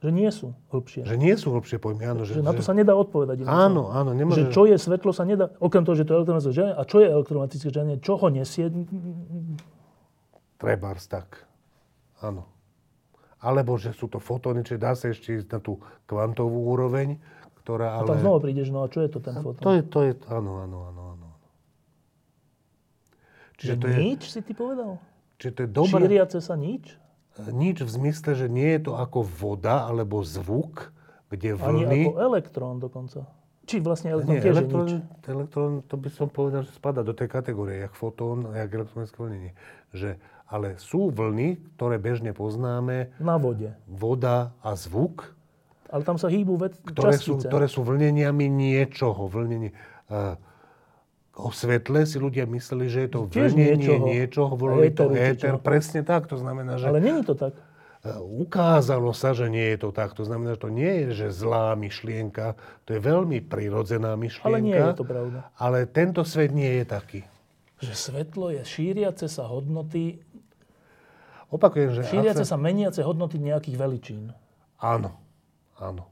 Že 0.00 0.10
nie 0.16 0.30
sú 0.32 0.56
hĺbšie. 0.72 1.04
Že 1.04 1.16
nie 1.20 1.34
sú 1.36 1.52
hĺbšie 1.52 1.76
pojmy, 1.76 2.08
áno. 2.08 2.24
Že, 2.24 2.40
Že 2.40 2.44
na 2.48 2.56
to 2.56 2.64
že- 2.64 2.68
sa 2.68 2.72
nedá 2.72 2.96
odpovedať. 2.96 3.44
Áno, 3.44 3.92
áno, 3.92 4.16
Že 4.16 4.16
nemôže... 4.16 4.42
čo 4.48 4.64
je 4.64 4.80
svetlo 4.80 5.12
sa 5.12 5.28
nedá, 5.28 5.52
okrem 5.60 5.84
toho, 5.84 5.92
že 5.92 6.08
to 6.08 6.16
je 6.16 6.16
elektromagnetické 6.24 6.56
žiarenie, 6.56 6.76
a 6.80 6.82
čo 6.88 6.96
je 7.04 7.08
elektromagnetické 7.12 7.68
žiarenie, 7.68 7.98
čo 8.00 8.12
ho 8.16 8.26
nesie, 8.32 8.64
Trebárs 10.60 11.08
tak. 11.08 11.48
Áno. 12.20 12.44
Alebo 13.40 13.80
že 13.80 13.96
sú 13.96 14.12
to 14.12 14.20
fotóny, 14.20 14.60
čiže 14.60 14.76
dá 14.76 14.92
sa 14.92 15.08
ešte 15.08 15.40
ísť 15.40 15.48
na 15.48 15.60
tú 15.64 15.80
kvantovú 16.04 16.68
úroveň, 16.68 17.16
ktorá 17.64 17.96
a 17.96 18.04
ale... 18.04 18.12
tam 18.12 18.20
znova 18.20 18.38
prídeš, 18.44 18.68
no 18.68 18.84
a 18.84 18.88
čo 18.92 19.00
je 19.00 19.08
to 19.08 19.24
ten 19.24 19.36
fotón? 19.40 19.64
To 19.64 19.72
je, 19.72 19.80
to 19.88 19.98
je, 20.04 20.12
áno, 20.28 20.60
áno, 20.60 20.78
áno, 20.92 21.02
áno. 21.16 21.28
Čiže 23.56 23.72
Že 23.72 23.80
to 23.80 23.86
je, 23.88 23.96
nič 23.96 24.22
si 24.28 24.40
ty 24.44 24.52
povedal? 24.52 25.00
čiže 25.40 25.52
to 25.56 25.60
je 25.64 25.68
dobré. 25.72 26.04
Šíriace 26.04 26.38
sa 26.44 26.52
nič? 26.56 26.99
Nič 27.48 27.80
v 27.80 27.90
zmysle, 27.90 28.36
že 28.36 28.46
nie 28.46 28.76
je 28.76 28.90
to 28.90 28.92
ako 28.94 29.24
voda 29.24 29.88
alebo 29.88 30.20
zvuk, 30.20 30.92
kde 31.32 31.56
Ani 31.56 31.88
vlny... 31.88 32.00
ako 32.06 32.14
elektrón 32.20 32.74
dokonca. 32.76 33.24
Či 33.64 33.78
vlastne 33.78 34.10
elektrón 34.10 34.34
Nie, 34.34 34.42
tiež 34.42 34.56
elektrón, 34.58 34.86
nič. 34.86 34.92
elektrón, 35.24 35.70
to 35.86 35.94
by 35.94 36.08
som 36.10 36.26
povedal, 36.26 36.66
že 36.66 36.74
spada 36.74 37.06
do 37.06 37.14
tej 37.14 37.30
kategórie, 37.30 37.80
jak 37.80 37.94
fotón 37.94 38.50
jak 38.50 38.66
elektronické 38.66 39.14
vlnenie. 39.14 39.52
Že, 39.94 40.18
ale 40.50 40.74
sú 40.82 41.14
vlny, 41.14 41.78
ktoré 41.78 42.02
bežne 42.02 42.34
poznáme, 42.34 43.14
Na 43.22 43.38
vode. 43.38 43.70
voda 43.86 44.50
a 44.60 44.74
zvuk, 44.74 45.38
Ale 45.90 46.02
tam 46.06 46.18
sa 46.18 46.30
hýbu 46.30 46.54
vec, 46.54 46.74
ktoré 46.82 47.18
sú, 47.18 47.38
častice. 47.38 47.50
ktoré 47.50 47.66
sú 47.66 47.82
vlneniami 47.82 48.46
niečoho. 48.46 49.26
Vlnenie, 49.26 49.74
uh, 50.06 50.38
o 51.40 51.50
svetle 51.50 52.04
si 52.04 52.20
ľudia 52.20 52.44
mysleli, 52.44 52.86
že 52.92 53.08
je 53.08 53.10
to 53.10 53.20
Tiež 53.26 53.56
vlnenie 53.56 53.76
niečoho. 53.80 54.04
niečoho, 54.04 54.52
volali 54.54 54.92
to 54.92 55.08
éter. 55.16 55.56
Presne 55.56 56.04
tak, 56.04 56.28
to 56.28 56.36
znamená, 56.36 56.76
že 56.76 56.92
Ale 56.92 57.00
není 57.00 57.24
to 57.24 57.32
tak. 57.32 57.56
uh, 57.56 58.20
ukázalo 58.20 59.16
sa, 59.16 59.32
že 59.32 59.48
nie 59.48 59.72
je 59.74 59.88
to 59.88 59.90
tak. 59.90 60.12
To 60.14 60.24
znamená, 60.28 60.54
že 60.54 60.62
to 60.64 60.70
nie 60.70 60.92
je 61.08 61.24
že 61.24 61.26
zlá 61.32 61.72
myšlienka, 61.74 62.54
to 62.84 62.94
je 62.94 63.00
veľmi 63.00 63.40
prirodzená 63.48 64.14
myšlienka. 64.20 64.46
Ale 64.46 64.58
nie 64.60 64.76
je 64.76 64.92
to 64.96 65.04
pravda. 65.08 65.38
Ale 65.56 65.88
tento 65.88 66.22
svet 66.28 66.52
nie 66.52 66.80
je 66.80 66.84
taký. 66.84 67.20
Že 67.80 67.92
svetlo 67.96 68.52
je 68.52 68.60
šíriace 68.60 69.24
sa 69.24 69.48
hodnoty, 69.48 70.20
Opakujem, 71.50 71.90
že... 71.98 72.06
šíriace 72.06 72.46
ak 72.46 72.50
sa 72.54 72.54
meniace 72.54 73.02
hodnoty 73.02 73.42
nejakých 73.42 73.74
veličín. 73.74 74.30
Áno, 74.78 75.18
áno, 75.82 76.06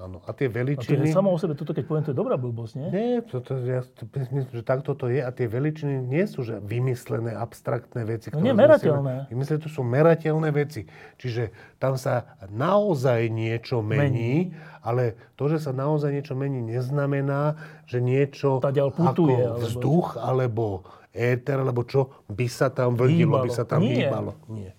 áno. 0.00 0.24
A 0.24 0.30
tie 0.32 0.48
A 0.48 0.52
to 0.52 0.56
veličiny... 0.56 1.04
je 1.04 1.12
samo 1.12 1.32
o 1.32 1.38
sebe, 1.38 1.52
toto 1.52 1.76
keď 1.76 1.84
poviem, 1.84 2.04
to 2.08 2.12
je 2.12 2.18
dobrá 2.18 2.40
blbosť, 2.40 2.72
nie? 2.80 2.88
Nie, 2.88 3.16
to, 3.20 3.44
to, 3.44 3.60
ja 3.60 3.84
myslím, 4.00 4.48
že 4.48 4.64
takto 4.64 4.96
to 4.96 5.12
je 5.12 5.20
a 5.20 5.28
tie 5.28 5.44
veličiny 5.44 6.00
nie 6.00 6.24
sú 6.24 6.40
že 6.42 6.58
vymyslené, 6.64 7.36
abstraktné 7.36 8.08
veci. 8.08 8.32
No 8.32 8.40
nie, 8.40 8.56
merateľné. 8.56 9.28
Vymyslené, 9.28 9.58
to 9.60 9.68
sú 9.68 9.84
merateľné 9.84 10.48
veci. 10.48 10.88
Čiže 11.20 11.52
tam 11.76 12.00
sa 12.00 12.38
naozaj 12.48 13.28
niečo 13.28 13.84
mení, 13.84 14.56
ale 14.80 15.14
to, 15.36 15.52
že 15.52 15.60
sa 15.60 15.76
naozaj 15.76 16.10
niečo 16.10 16.34
mení, 16.34 16.64
neznamená, 16.64 17.60
že 17.84 18.00
niečo 18.00 18.58
Tadiaľ 18.64 18.90
ako 18.90 18.98
putuje, 18.98 19.38
alebo- 19.38 19.60
vzduch 19.60 20.08
alebo 20.16 20.64
éter, 21.12 21.60
alebo 21.60 21.84
čo 21.84 22.24
by 22.32 22.48
sa 22.48 22.72
tam 22.72 22.96
vlnilo, 22.96 23.44
by 23.44 23.50
sa 23.52 23.68
tam 23.68 23.84
Nie. 23.84 24.08
hýbalo. 24.08 24.32
Nie. 24.48 24.72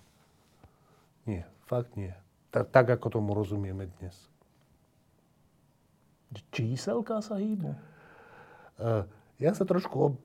Nie, 1.30 1.46
fakt 1.70 1.94
nie. 1.94 2.10
Tak, 2.50 2.74
tak 2.74 2.86
ako 2.98 3.22
tomu 3.22 3.38
rozumieme 3.38 3.86
dnes. 4.02 4.14
Číselka 6.50 7.20
sa 7.20 7.36
hýbu. 7.36 7.76
Uh, 8.76 9.06
ja 9.38 9.52
sa 9.52 9.64
trošku 9.64 10.18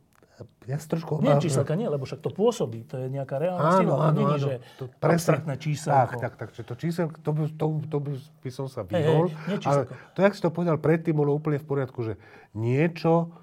ja 0.71 0.79
sa 0.79 0.87
trošku 0.89 1.19
Nie, 1.19 1.35
obávam- 1.35 1.43
číselka 1.43 1.75
nie, 1.75 1.85
lebo 1.85 2.07
však 2.07 2.23
to 2.23 2.31
pôsobí. 2.31 2.87
To 2.87 2.95
je 2.97 3.11
nejaká 3.11 3.43
reálna 3.43 3.59
Áno, 3.59 3.81
sila. 3.83 3.95
Áno, 4.07 4.21
áno. 4.25 4.39
že 4.39 4.63
To 4.79 4.87
presne- 4.87 5.35
abstraktné 5.35 5.55
číselko. 5.59 6.15
Tak, 6.15 6.15
tak, 6.15 6.33
tak. 6.39 6.49
To 6.55 6.75
číselko, 6.79 7.17
to 7.19 7.31
by, 7.33 7.43
to, 7.51 7.67
to 7.91 7.97
by, 7.99 8.13
by 8.39 8.51
som 8.55 8.67
sa 8.71 8.87
vyhol. 8.87 9.35
nie 9.51 9.59
ale 9.61 9.91
to, 10.15 10.23
jak 10.23 10.33
si 10.33 10.41
to 10.41 10.49
povedal 10.49 10.79
predtým, 10.79 11.19
bolo 11.19 11.35
úplne 11.35 11.59
v 11.59 11.67
poriadku, 11.67 12.07
že 12.07 12.15
niečo, 12.55 13.35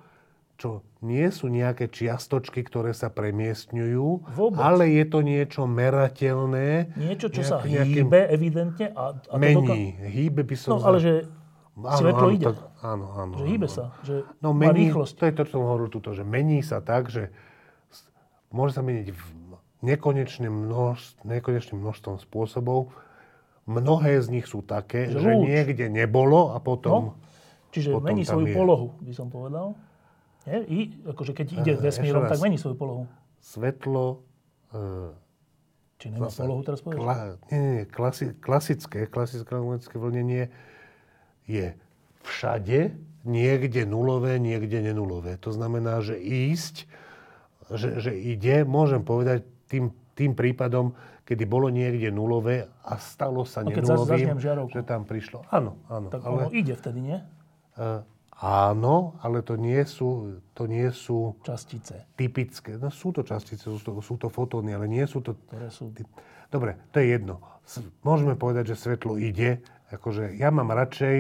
čo 0.56 0.88
nie 1.02 1.28
sú 1.28 1.52
nejaké 1.52 1.92
čiastočky, 1.92 2.64
ktoré 2.64 2.96
sa 2.96 3.12
premiestňujú, 3.12 4.32
Vôbec. 4.32 4.56
ale 4.56 4.88
je 4.90 5.04
to 5.04 5.20
niečo 5.20 5.68
merateľné. 5.68 6.96
Niečo, 6.96 7.28
čo 7.28 7.44
nejak- 7.44 7.52
sa 7.52 7.58
hýbe 7.60 8.20
evidentne 8.26 8.96
a, 8.96 9.12
a 9.12 9.36
to 9.36 9.36
Mení. 9.36 10.00
Hýbe 10.00 10.48
by 10.48 10.56
som... 10.56 10.70
No, 10.72 10.80
ale 10.80 11.04
že 11.04 11.12
Áno, 11.76 11.98
svetlo 11.98 12.26
áno, 12.26 12.32
ide. 12.32 12.46
tak- 12.46 12.64
áno, 12.82 13.06
áno. 13.14 13.34
Že 13.36 13.46
hýbe 13.46 13.68
áno. 13.68 13.76
sa. 13.76 13.84
Že 14.02 14.16
No 14.40 14.48
má 14.50 14.60
mení, 14.66 14.88
rýchlosť. 14.88 15.14
to 15.14 15.24
je 15.24 15.34
to, 15.34 15.42
čo 15.44 15.52
som 15.52 15.64
hovoril 15.66 15.90
tuto, 15.90 16.10
že 16.12 16.24
mení 16.24 16.60
sa 16.62 16.80
tak, 16.80 17.08
že 17.08 17.36
môže 18.50 18.72
sa 18.72 18.82
meniť 18.82 19.08
v 19.10 19.22
nekonečným, 19.82 20.50
množ, 20.50 20.98
nekonečným 21.22 21.78
množstvom 21.78 22.18
spôsobov. 22.18 22.96
Mnohé 23.66 24.18
z 24.18 24.30
nich 24.32 24.46
sú 24.46 24.62
také, 24.62 25.06
Že 25.06 25.20
že, 25.20 25.30
lúč. 25.32 25.44
niekde 25.44 25.86
nebolo 25.90 26.54
a 26.54 26.60
potom... 26.60 27.12
No, 27.12 27.20
čiže 27.70 27.92
potom 27.92 28.08
mení 28.08 28.24
svoju 28.24 28.48
je. 28.48 28.56
polohu, 28.56 28.88
by 28.98 29.12
som 29.12 29.28
povedal. 29.28 29.74
Nie? 30.46 30.62
I, 30.64 30.80
akože 31.04 31.34
keď 31.34 31.48
ide 31.56 31.74
Eh, 31.74 31.82
vesmírom, 31.82 32.24
tak 32.24 32.38
mení 32.40 32.56
svoju 32.56 32.76
polohu. 32.76 33.04
Svetlo... 33.38 34.22
E, 34.70 35.12
Či 35.98 36.06
nemá 36.08 36.30
polohu 36.30 36.62
teraz 36.62 36.80
povedať? 36.80 37.00
Kla, 37.00 37.16
nie, 37.50 37.60
nie, 37.60 37.84
klasi, 37.86 38.26
klasické, 38.36 39.06
klasické 39.06 39.50
magnetické 39.52 39.96
vlnenie 39.96 40.54
je 41.46 41.78
všade, 42.26 42.94
niekde 43.26 43.86
nulové, 43.90 44.38
niekde 44.38 44.82
nenulové. 44.82 45.38
To 45.42 45.50
znamená, 45.50 46.02
že 46.06 46.18
ísť, 46.18 46.86
že, 47.74 47.98
že 48.02 48.12
ide, 48.14 48.66
môžem 48.66 49.02
povedať 49.02 49.46
tým, 49.66 49.90
tým 50.14 50.38
prípadom, 50.38 50.94
kedy 51.26 51.44
bolo 51.50 51.74
niekde 51.74 52.14
nulové 52.14 52.70
a 52.86 53.02
stalo 53.02 53.44
sa 53.50 53.66
zas- 53.66 53.74
nenulovým, 53.74 54.38
že 54.70 54.82
tam 54.86 55.10
prišlo. 55.10 55.42
Áno, 55.50 55.82
áno. 55.90 56.14
Tak 56.14 56.22
ale, 56.22 56.50
ono 56.50 56.50
ide 56.54 56.78
vtedy, 56.78 57.02
nie? 57.02 57.18
e, 57.82 58.06
áno, 58.38 59.18
ale 59.26 59.42
to 59.42 59.58
nie 59.58 59.82
sú, 59.90 60.38
to 60.54 60.70
nie 60.70 60.86
sú 60.94 61.34
Častice, 61.42 62.06
typické. 62.14 62.78
No 62.78 62.94
sú 62.94 63.10
to 63.10 63.26
častice, 63.26 63.66
sú 63.66 63.82
to, 63.82 63.98
sú 64.06 64.22
to 64.22 64.30
fotóny, 64.30 64.78
ale 64.78 64.86
nie 64.86 65.04
sú 65.10 65.26
to 65.26 65.34
ktoré 65.50 65.74
sú... 65.74 65.90
Dobre, 66.54 66.78
to 66.94 67.02
je 67.02 67.10
jedno. 67.10 67.42
Môžeme 68.06 68.38
povedať, 68.38 68.78
že 68.78 68.86
svetlo 68.86 69.18
ide. 69.18 69.66
Akože 69.94 70.34
ja 70.38 70.50
mám 70.50 70.74
radšej, 70.74 71.18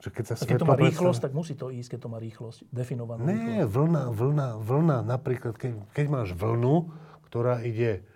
že 0.00 0.08
keď 0.08 0.24
sa 0.30 0.34
A 0.36 0.44
keď 0.46 0.62
to 0.62 0.66
svetlo... 0.66 0.70
má 0.70 0.76
rýchlosť, 0.78 1.20
tak 1.20 1.32
musí 1.36 1.54
to 1.58 1.68
ísť, 1.68 1.96
keď 1.96 2.00
to 2.04 2.08
má 2.08 2.18
rýchlosť. 2.22 2.58
Definovanú 2.70 3.26
rýchlosť. 3.26 3.46
Nie, 3.46 3.62
vlna, 3.68 4.02
vlna, 4.14 4.48
vlna. 4.62 4.98
Napríklad, 5.04 5.54
keď, 5.60 5.72
keď 5.92 6.06
máš 6.08 6.28
vlnu, 6.32 6.88
ktorá 7.28 7.60
ide... 7.60 8.06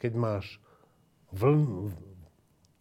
Keď 0.00 0.16
máš 0.16 0.56
vln, 1.28 1.92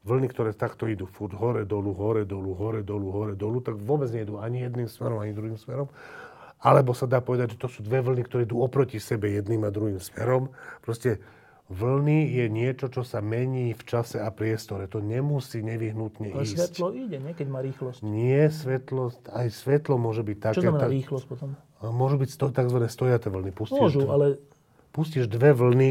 vlny, 0.07 0.27
ktoré 0.31 0.55
takto 0.55 0.87
idú 0.87 1.03
furt 1.03 1.35
hore, 1.35 1.67
dolu, 1.67 1.91
hore, 1.91 2.23
dolu, 2.23 2.55
hore, 2.55 2.79
dolu, 2.79 3.11
hore, 3.11 3.35
dolu, 3.35 3.59
tak 3.59 3.75
vôbec 3.75 4.07
nejdu 4.07 4.39
ani 4.39 4.63
jedným 4.63 4.87
smerom, 4.87 5.19
ani 5.19 5.35
druhým 5.35 5.59
smerom. 5.59 5.91
Alebo 6.63 6.95
sa 6.95 7.11
dá 7.11 7.19
povedať, 7.19 7.55
že 7.55 7.57
to 7.59 7.67
sú 7.67 7.83
dve 7.83 7.99
vlny, 7.99 8.23
ktoré 8.23 8.47
idú 8.47 8.63
oproti 8.63 9.03
sebe 9.03 9.35
jedným 9.35 9.67
a 9.67 9.69
druhým 9.71 9.99
smerom. 9.99 10.55
Proste 10.79 11.19
vlny 11.69 12.19
je 12.27 12.45
niečo, 12.45 12.89
čo 12.89 13.05
sa 13.05 13.21
mení 13.21 13.71
v 13.71 13.83
čase 13.85 14.17
a 14.17 14.29
priestore. 14.29 14.89
To 14.89 14.99
nemusí 14.99 15.61
nevyhnutne 15.61 16.33
Ale 16.33 16.41
ísť. 16.41 16.53
svetlo 16.57 16.87
ide, 16.91 17.17
nie? 17.21 17.31
Keď 17.31 17.47
má 17.47 17.61
rýchlosť. 17.61 17.99
Nie, 18.01 18.49
svetlo, 18.49 19.13
aj 19.29 19.47
svetlo 19.53 19.95
môže 19.95 20.25
byť 20.25 20.37
také. 20.41 20.57
Čo 20.57 20.65
znamená 20.65 20.89
tak- 20.89 20.95
rýchlosť 20.97 21.25
potom? 21.29 21.49
Môžu 21.79 22.15
byť 22.19 22.29
sto, 22.29 22.45
tzv. 22.49 22.77
stojaté 22.89 23.29
vlny. 23.29 23.51
Pustíš, 23.53 23.79
Môžu, 23.79 24.01
dve, 24.03 24.11
ale, 24.11 24.27
pustíš 24.91 25.25
dve 25.31 25.55
vlny 25.55 25.89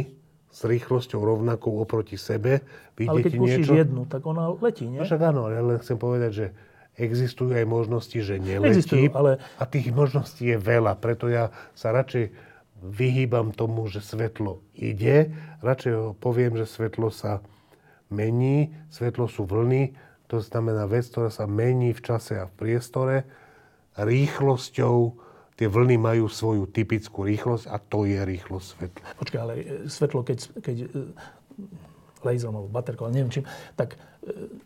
s 0.51 0.61
rýchlosťou 0.61 1.21
rovnakou 1.23 1.79
oproti 1.79 2.19
sebe. 2.19 2.61
Ale 2.99 3.23
keď 3.23 3.33
pustíš 3.39 3.65
niečo... 3.65 3.73
jednu, 3.73 4.03
tak 4.05 4.27
ona 4.27 4.51
letí, 4.53 4.85
nie? 4.85 4.99
No 5.01 5.07
však 5.07 5.23
áno, 5.23 5.47
ale 5.49 5.63
len 5.63 5.79
chcem 5.79 5.97
povedať, 5.97 6.31
že 6.35 6.47
existujú 6.99 7.55
aj 7.55 7.63
možnosti, 7.65 8.19
že 8.19 8.43
neletí. 8.43 8.75
Existujú, 8.75 9.15
ale- 9.15 9.39
A 9.57 9.65
tých 9.65 9.95
možností 9.95 10.51
je 10.51 10.59
veľa, 10.59 10.99
preto 10.99 11.31
ja 11.31 11.55
sa 11.73 11.95
radšej 11.95 12.48
vyhýbam 12.83 13.51
tomu, 13.55 13.91
že 13.91 14.03
svetlo 14.03 14.63
ide. 14.75 15.35
Radšej 15.61 16.19
poviem, 16.23 16.59
že 16.59 16.67
svetlo 16.67 17.11
sa 17.11 17.43
mení, 18.09 18.73
svetlo 18.89 19.29
sú 19.29 19.45
vlny, 19.45 19.95
to 20.29 20.45
znamená 20.45 20.85
vec, 20.85 21.09
ktorá 21.09 21.33
sa 21.33 21.49
mení 21.49 21.97
v 21.97 22.05
čase 22.05 22.37
a 22.37 22.47
v 22.47 22.55
priestore. 22.57 23.17
Rýchlosťou 23.97 24.97
tie 25.59 25.67
vlny 25.67 25.97
majú 25.99 26.31
svoju 26.31 26.71
typickú 26.71 27.27
rýchlosť 27.27 27.67
a 27.67 27.77
to 27.83 28.07
je 28.07 28.21
rýchlosť 28.23 28.67
svetla. 28.77 29.05
Počkaj, 29.19 29.41
ale 29.41 29.55
e, 29.59 29.65
svetlo, 29.91 30.23
keď, 30.23 30.39
keď 30.63 30.77
laserom 32.23 32.55
alebo 32.63 32.71
baterkou, 32.71 33.11
neviem 33.11 33.33
čím, 33.33 33.45
tak 33.75 33.99
e, 33.99 33.99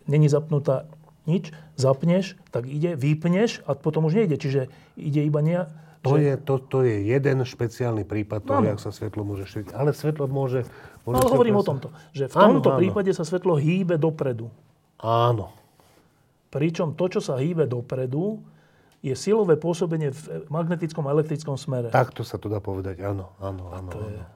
není 0.05 0.28
zapnutá 0.28 0.84
nič, 1.24 1.55
zapneš, 1.78 2.34
tak 2.51 2.66
ide, 2.66 2.98
vypneš 2.98 3.62
a 3.64 3.78
potom 3.78 4.10
už 4.10 4.18
nejde. 4.18 4.36
Čiže 4.36 4.68
ide 4.98 5.22
iba 5.24 5.40
nie... 5.40 5.62
To 6.03 6.12
že- 6.12 6.20
je, 6.20 6.33
to, 6.37 6.55
to 6.61 6.79
je 6.83 6.97
jeden 7.07 7.39
špeciálny 7.41 8.03
prípad 8.03 8.43
toho, 8.43 8.59
Áno. 8.59 8.69
jak 8.69 8.79
sa 8.79 8.91
svetlo 8.91 9.23
môže 9.23 9.47
šíriť. 9.47 9.70
Ale 9.70 9.91
svetlo 9.91 10.27
môže... 10.27 10.66
môže 11.01 11.15
No, 11.15 11.16
ale 11.16 11.23
sa 11.24 11.33
hovorím 11.33 11.55
o 11.55 11.59
presne- 11.59 11.70
tomto, 11.70 11.89
že 12.11 12.24
v 12.27 12.35
Áno, 12.35 12.47
tomto 12.59 12.69
áno. 12.69 12.79
prípade 12.79 13.11
sa 13.11 13.23
svetlo 13.23 13.55
hýbe 13.55 13.95
dopredu. 13.97 14.51
Áno. 14.99 15.55
Pričom 16.49 16.93
to, 16.93 17.07
čo 17.09 17.20
sa 17.20 17.39
hýbe 17.39 17.65
dopredu, 17.65 18.43
je 18.99 19.15
silové 19.15 19.55
pôsobenie 19.55 20.11
v 20.11 20.20
magnetickom 20.49 21.03
a 21.05 21.11
elektrickom 21.12 21.55
smere. 21.55 21.89
Takto 21.89 22.23
sa 22.23 22.35
to 22.35 22.47
dá 22.47 22.59
povedať. 22.59 22.99
Áno, 23.01 23.35
áno, 23.39 23.70
áno. 23.70 23.91
To 23.91 23.99
je... 24.01 24.15
áno. 24.16 24.31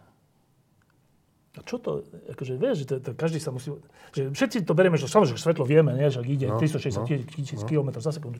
A 1.52 1.64
čo 1.64 1.78
to, 1.78 2.04
akože 2.28 2.52
vieš, 2.54 2.84
že 2.84 2.86
to, 2.86 2.94
to, 3.00 3.10
každý 3.12 3.38
sa 3.38 3.48
musí... 3.48 3.72
Že 4.12 4.28
všetci 4.30 4.56
to 4.62 4.72
berieme, 4.72 4.94
že 4.94 5.08
samozrejme, 5.08 5.34
že 5.34 5.42
svetlo 5.42 5.64
vieme, 5.64 5.90
nie? 5.92 6.04
že 6.06 6.20
ide 6.20 6.46
No, 6.46 6.60
360 6.60 7.00
no, 7.00 7.06
tisíc 7.26 7.60
km 7.62 7.96
za 7.96 8.12
sekundu. 8.12 8.36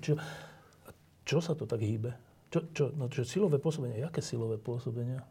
A 0.85 0.89
čo 1.25 1.41
sa 1.41 1.53
to 1.53 1.65
tak 1.65 1.81
hýbe? 1.81 2.13
Čo, 2.51 2.59
čo, 2.71 2.85
no, 2.95 3.11
čo 3.11 3.27
silové 3.27 3.59
pôsobenie? 3.59 3.99
Jaké 3.99 4.23
silové 4.23 4.57
pôsobenia? 4.57 5.27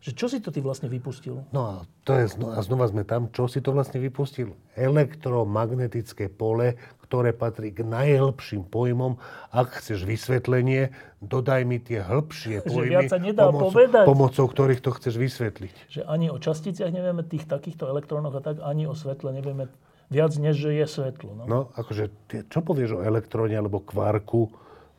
Že 0.00 0.12
čo 0.16 0.26
si 0.32 0.38
to 0.40 0.48
ty 0.48 0.64
vlastne 0.64 0.88
vypustil? 0.88 1.44
No 1.52 1.60
a 1.60 1.74
to 2.08 2.16
je, 2.16 2.32
a 2.40 2.60
znova 2.64 2.88
sme 2.88 3.04
tam, 3.04 3.28
čo 3.28 3.52
si 3.52 3.60
to 3.60 3.76
vlastne 3.76 4.00
vypustil? 4.00 4.56
Elektromagnetické 4.72 6.32
pole, 6.32 6.80
ktoré 7.04 7.36
patrí 7.36 7.68
k 7.68 7.84
najhlbším 7.84 8.64
pojmom. 8.64 9.20
Ak 9.52 9.76
chceš 9.76 10.08
vysvetlenie, 10.08 10.96
dodaj 11.20 11.68
mi 11.68 11.84
tie 11.84 12.00
hĺbšie 12.00 12.64
pojmy, 12.64 12.96
viac 12.96 13.12
sa 13.12 13.20
nedá 13.20 13.52
pomocou, 13.52 13.76
povedať. 13.76 14.04
pomocou 14.08 14.46
ktorých 14.48 14.80
to 14.80 14.90
chceš 14.96 15.14
vysvetliť. 15.20 15.74
Že 15.92 16.02
ani 16.08 16.26
o 16.32 16.40
časticiach 16.40 16.88
nevieme, 16.88 17.20
tých 17.20 17.44
takýchto 17.44 17.84
elektrónoch 17.84 18.32
a 18.32 18.40
tak, 18.40 18.56
ani 18.64 18.88
o 18.88 18.96
svetle 18.96 19.36
nevieme 19.36 19.68
viac, 20.08 20.32
než 20.40 20.64
je 20.64 20.86
svetlo. 20.88 21.36
No. 21.36 21.42
No, 21.44 21.58
akože, 21.76 22.08
čo 22.48 22.64
povieš 22.64 22.96
o 22.96 23.04
elektróne 23.04 23.52
alebo 23.52 23.84
kvarku 23.84 24.48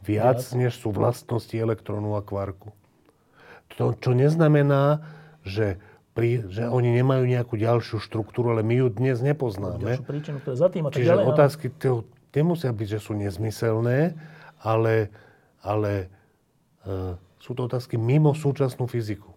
viac, 0.05 0.41
než 0.53 0.77
sú 0.77 0.89
vlastnosti 0.93 1.53
elektrónu 1.53 2.17
a 2.17 2.21
kvarku? 2.21 2.73
To, 3.79 3.95
čo 3.95 4.11
neznamená, 4.11 4.99
že, 5.47 5.79
pri, 6.11 6.43
že 6.51 6.67
oni 6.67 6.91
nemajú 6.99 7.23
nejakú 7.23 7.55
ďalšiu 7.55 8.03
štruktúru, 8.03 8.51
ale 8.51 8.61
my 8.67 8.83
ju 8.83 8.87
dnes 8.91 9.23
nepoznáme. 9.23 10.03
Príčinu, 10.03 10.43
ktorá 10.43 10.55
za 10.59 10.67
tým 10.67 10.85
a 10.85 10.89
Čiže 10.91 11.15
ďalej. 11.15 11.25
otázky 11.31 11.65
to 11.71 12.03
nemusia 12.35 12.71
byť, 12.75 12.87
že 12.87 12.99
sú 12.99 13.15
nezmyselné, 13.15 14.19
ale, 14.59 15.09
ale 15.63 16.11
e, 16.83 17.15
sú 17.39 17.55
to 17.55 17.65
otázky 17.65 17.95
mimo 17.95 18.35
súčasnú 18.35 18.85
fyziku. 18.85 19.30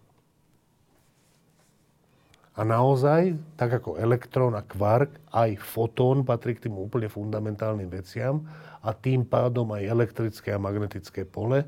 A 2.54 2.62
naozaj, 2.62 3.34
tak 3.58 3.82
ako 3.82 3.98
elektrón 3.98 4.54
a 4.54 4.62
kvark, 4.62 5.10
aj 5.28 5.58
fotón 5.58 6.22
patrí 6.22 6.54
k 6.54 6.70
tým 6.70 6.78
úplne 6.78 7.10
fundamentálnym 7.10 7.90
veciam 7.90 8.46
a 8.78 8.94
tým 8.94 9.26
pádom 9.26 9.74
aj 9.74 9.82
elektrické 9.82 10.54
a 10.54 10.58
magnetické 10.58 11.26
pole. 11.26 11.66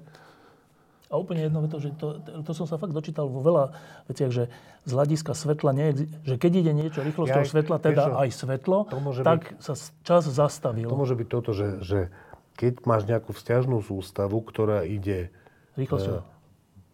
A 1.06 1.14
úplne 1.14 1.46
jedno 1.46 1.62
to, 1.66 1.78
že 1.78 1.94
to, 1.94 2.18
to 2.18 2.50
som 2.50 2.66
sa 2.66 2.78
fakt 2.78 2.90
dočítal 2.90 3.26
vo 3.26 3.38
veľa 3.38 3.74
veciach, 4.06 4.30
že 4.30 4.50
z 4.82 4.90
hľadiska 4.90 5.34
svetla, 5.34 5.70
neexi- 5.70 6.10
že 6.22 6.34
keď 6.34 6.52
ide 6.56 6.72
niečo 6.72 7.02
rýchlosťou 7.02 7.42
Ja- 7.42 7.50
svetla, 7.50 7.76
teda 7.78 8.02
čo, 8.04 8.12
aj 8.18 8.30
svetlo, 8.32 8.78
tak 9.22 9.54
sa 9.58 9.74
s- 9.74 9.90
čas 10.02 10.26
zastavil. 10.26 10.86
To 10.86 10.98
môže 10.98 11.14
byť 11.14 11.28
toto, 11.30 11.50
že, 11.50 11.82
že 11.82 12.10
keď 12.54 12.82
máš 12.82 13.06
nejakú 13.06 13.30
vzťažnú 13.30 13.82
sústavu, 13.82 14.38
ktorá 14.40 14.82
ide 14.82 15.30
Rýchlosťou. 15.74 16.22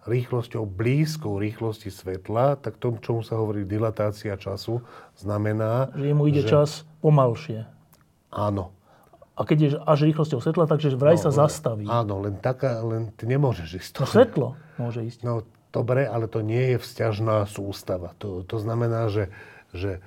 Rýchlosťou 0.02 0.66
blízkou 0.66 1.38
rýchlosti 1.38 1.94
svetla, 1.94 2.58
tak 2.58 2.78
tomu, 2.82 2.98
čomu 2.98 3.22
sa 3.22 3.38
hovorí 3.38 3.62
dilatácia 3.62 4.34
času, 4.34 4.82
znamená... 5.14 5.94
Že 5.94 6.06
jemu 6.10 6.24
ide 6.26 6.42
že, 6.42 6.50
čas 6.50 6.68
pomalšie. 6.98 7.66
Áno. 8.34 8.74
A 9.38 9.46
keď 9.46 9.58
je 9.58 9.68
až 9.78 9.98
rýchlosťou 10.10 10.42
svetla, 10.42 10.66
takže 10.66 10.92
vraj 10.98 11.16
sa 11.16 11.30
zastaví. 11.30 11.86
Áno, 11.86 12.20
len 12.20 12.36
taká, 12.36 12.82
len 12.82 13.14
ty 13.14 13.24
nemôžeš 13.30 13.68
ísť. 13.78 13.92
No 14.02 14.06
svetlo 14.06 14.48
môže 14.76 15.00
ísť. 15.06 15.24
No 15.24 15.46
dobre, 15.72 16.04
ale 16.04 16.28
to 16.28 16.44
nie 16.44 16.76
je 16.76 16.78
vzťažná 16.82 17.46
sústava. 17.48 18.12
To, 18.20 18.44
to 18.44 18.60
znamená, 18.60 19.08
že, 19.08 19.32
že 19.72 20.04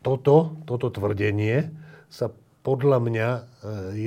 toto, 0.00 0.56
toto 0.64 0.88
tvrdenie 0.88 1.74
sa 2.08 2.32
podľa 2.62 2.98
mňa 3.02 3.28
e, 3.28 3.40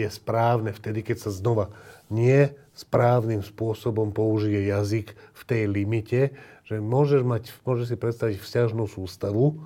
je 0.04 0.08
správne 0.08 0.72
vtedy, 0.72 1.04
keď 1.04 1.28
sa 1.28 1.32
znova 1.32 1.70
nie 2.10 2.52
správnym 2.76 3.42
spôsobom 3.42 4.12
použije 4.12 4.68
jazyk 4.68 5.16
v 5.16 5.42
tej 5.48 5.64
limite, 5.72 6.22
že 6.68 6.82
môžeš, 6.82 7.22
mať, 7.24 7.44
môžeš 7.64 7.94
si 7.94 7.98
predstaviť 7.98 8.36
vzťažnú 8.42 8.86
sústavu, 8.90 9.64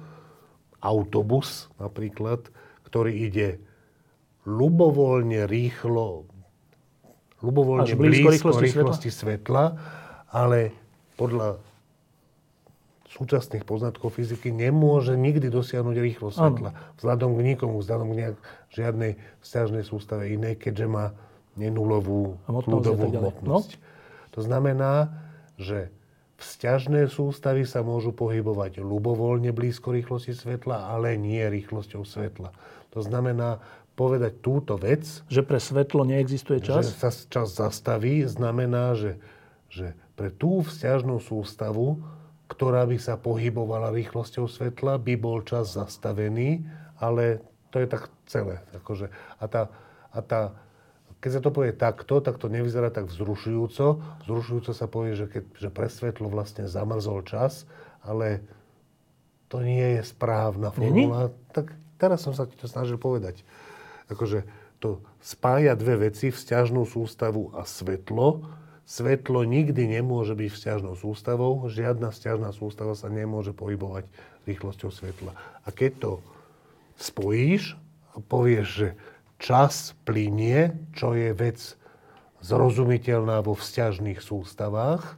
autobus 0.79 1.67
napríklad, 1.81 2.47
ktorý 2.87 3.11
ide 3.27 3.59
ľubovoľne 4.47 5.47
rýchlo, 5.49 6.27
ľubovoľne 7.43 7.87
Až 7.87 7.95
blízko 7.95 8.29
blízko, 8.29 8.49
rýchlosti 8.55 8.65
rýchlosti 8.67 9.09
svetla, 9.11 9.75
ale 10.31 10.71
podľa 11.19 11.59
súčasných 13.09 13.65
poznatkov 13.65 14.15
fyziky 14.15 14.53
nemôže 14.53 15.17
nikdy 15.17 15.49
dosiahnuť 15.49 15.97
rýchlosť 15.97 16.35
svetla. 16.37 16.71
Vzhľadom 17.01 17.35
k 17.35 17.41
nikomu, 17.41 17.81
vzhľadom 17.81 18.13
k 18.13 18.17
nejak, 18.21 18.37
žiadnej 18.69 19.11
vzťažnej 19.41 19.83
sústave 19.83 20.29
inej, 20.29 20.61
keďže 20.61 20.85
má 20.85 21.05
nenulovú 21.59 22.39
Hmotnosť 22.47 22.85
tak 22.87 22.95
ďalej. 22.95 23.11
No. 23.11 23.21
hmotnosť. 23.27 23.71
To 24.33 24.39
znamená, 24.39 25.11
že 25.59 25.91
Vzťažné 26.39 27.11
sústavy 27.11 27.67
sa 27.67 27.83
môžu 27.83 28.15
pohybovať 28.15 28.79
ľubovoľne 28.79 29.51
blízko 29.51 29.91
rýchlosti 29.91 30.31
svetla, 30.31 30.87
ale 30.87 31.19
nie 31.19 31.43
rýchlosťou 31.43 32.07
svetla. 32.07 32.55
To 32.95 33.03
znamená, 33.03 33.59
povedať 33.99 34.39
túto 34.39 34.79
vec... 34.79 35.03
Že 35.27 35.43
pre 35.43 35.59
svetlo 35.59 36.07
neexistuje 36.07 36.63
čas? 36.63 36.87
Že 36.87 36.95
sa 36.95 37.11
čas 37.11 37.47
zastaví, 37.59 38.23
znamená, 38.23 38.95
že, 38.95 39.19
že 39.67 39.91
pre 40.15 40.31
tú 40.31 40.63
vzťažnú 40.63 41.19
sústavu, 41.19 41.99
ktorá 42.47 42.87
by 42.87 42.95
sa 42.95 43.19
pohybovala 43.19 43.91
rýchlosťou 43.91 44.47
svetla, 44.47 44.95
by 44.95 45.19
bol 45.19 45.43
čas 45.43 45.75
zastavený, 45.75 46.63
ale 47.03 47.43
to 47.75 47.83
je 47.83 47.87
tak 47.91 48.07
celé. 48.31 48.63
Akože, 48.79 49.11
a 49.11 49.45
tá, 49.51 49.67
a 50.15 50.19
tá, 50.23 50.55
keď 51.19 51.31
sa 51.35 51.41
to 51.43 51.51
povie 51.51 51.75
takto, 51.75 52.23
tak 52.23 52.39
to 52.39 52.47
nevyzerá 52.47 52.91
tak 52.91 53.11
vzrušujúco. 53.11 53.99
Vzrušujúco 54.23 54.71
sa 54.71 54.87
povie, 54.87 55.19
že, 55.19 55.27
keď, 55.27 55.43
že 55.55 55.69
pre 55.71 55.91
svetlo 55.91 56.31
vlastne 56.31 56.65
zamrzol 56.67 57.27
čas, 57.27 57.67
ale 58.03 58.39
to 59.51 59.59
nie 59.59 59.99
je 59.99 60.01
správna 60.07 60.71
formula. 60.71 61.35
Tak 61.51 61.75
teraz 61.99 62.23
som 62.23 62.31
sa 62.31 62.47
ti 62.47 62.55
to 62.55 62.71
snažil 62.71 62.95
povedať 62.95 63.43
akože 64.09 64.43
to 64.81 64.99
spája 65.21 65.77
dve 65.77 66.09
veci, 66.09 66.33
vzťažnú 66.33 66.83
sústavu 66.89 67.53
a 67.55 67.63
svetlo. 67.63 68.49
Svetlo 68.89 69.45
nikdy 69.45 69.85
nemôže 69.85 70.33
byť 70.33 70.49
vzťažnou 70.49 70.97
sústavou, 70.97 71.69
žiadna 71.69 72.09
vzťažná 72.09 72.49
sústava 72.57 72.97
sa 72.97 73.05
nemôže 73.05 73.53
pohybovať 73.53 74.09
rýchlosťou 74.49 74.89
svetla. 74.89 75.37
A 75.61 75.69
keď 75.69 75.91
to 76.01 76.11
spojíš 76.97 77.77
a 78.17 78.17
povieš, 78.17 78.67
že 78.67 78.87
čas 79.39 79.95
plinie, 80.03 80.75
čo 80.93 81.15
je 81.15 81.31
vec 81.31 81.57
zrozumiteľná 82.43 83.39
vo 83.41 83.55
vzťažných 83.55 84.19
sústavách, 84.19 85.15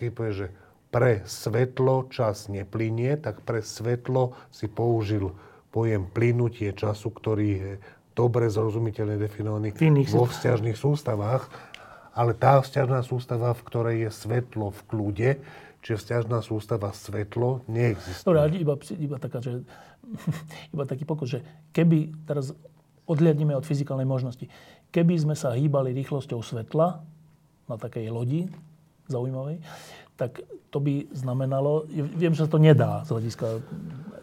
keď 0.00 0.08
povieš, 0.12 0.36
že 0.36 0.48
pre 0.88 1.20
svetlo 1.28 2.08
čas 2.08 2.48
neplynie, 2.48 3.20
tak 3.20 3.44
pre 3.44 3.60
svetlo 3.60 4.32
si 4.48 4.66
použil 4.66 5.36
pojem 5.68 6.08
plynutie 6.08 6.72
času, 6.72 7.12
ktorý 7.12 7.48
je 7.48 7.72
dobre 8.16 8.48
zrozumiteľne 8.48 9.20
definovaný 9.20 9.76
vo 10.10 10.24
vzťažných 10.24 10.74
sústavách, 10.74 11.52
ale 12.16 12.34
tá 12.34 12.58
vzťažná 12.58 13.04
sústava, 13.04 13.54
v 13.54 13.62
ktorej 13.62 13.96
je 14.08 14.10
svetlo 14.10 14.74
v 14.74 14.80
kľude, 14.90 15.30
čiže 15.84 15.96
vzťažná 16.02 16.42
sústava 16.42 16.90
svetlo, 16.90 17.62
neexistuje. 17.70 18.26
Dobre, 18.26 18.58
iba, 18.58 18.74
iba, 18.74 19.16
taká, 19.20 19.38
že, 19.38 19.62
iba 20.74 20.84
taký 20.88 21.04
pokus, 21.06 21.38
že 21.38 21.40
keby, 21.70 22.26
teraz 22.26 22.56
odhľadneme 23.08 23.56
od 23.56 23.64
fyzikálnej 23.64 24.06
možnosti, 24.06 24.46
keby 24.92 25.16
sme 25.16 25.34
sa 25.34 25.56
hýbali 25.56 25.96
rýchlosťou 25.96 26.44
svetla 26.44 27.00
na 27.68 27.76
takej 27.76 28.12
lodi 28.12 28.46
zaujímavej, 29.08 29.64
tak 30.20 30.44
to 30.68 30.78
by 30.82 31.08
znamenalo, 31.16 31.88
viem, 31.90 32.36
že 32.36 32.44
sa 32.44 32.50
to 32.50 32.60
nedá 32.60 33.06
z 33.08 33.16
hľadiska 33.16 33.46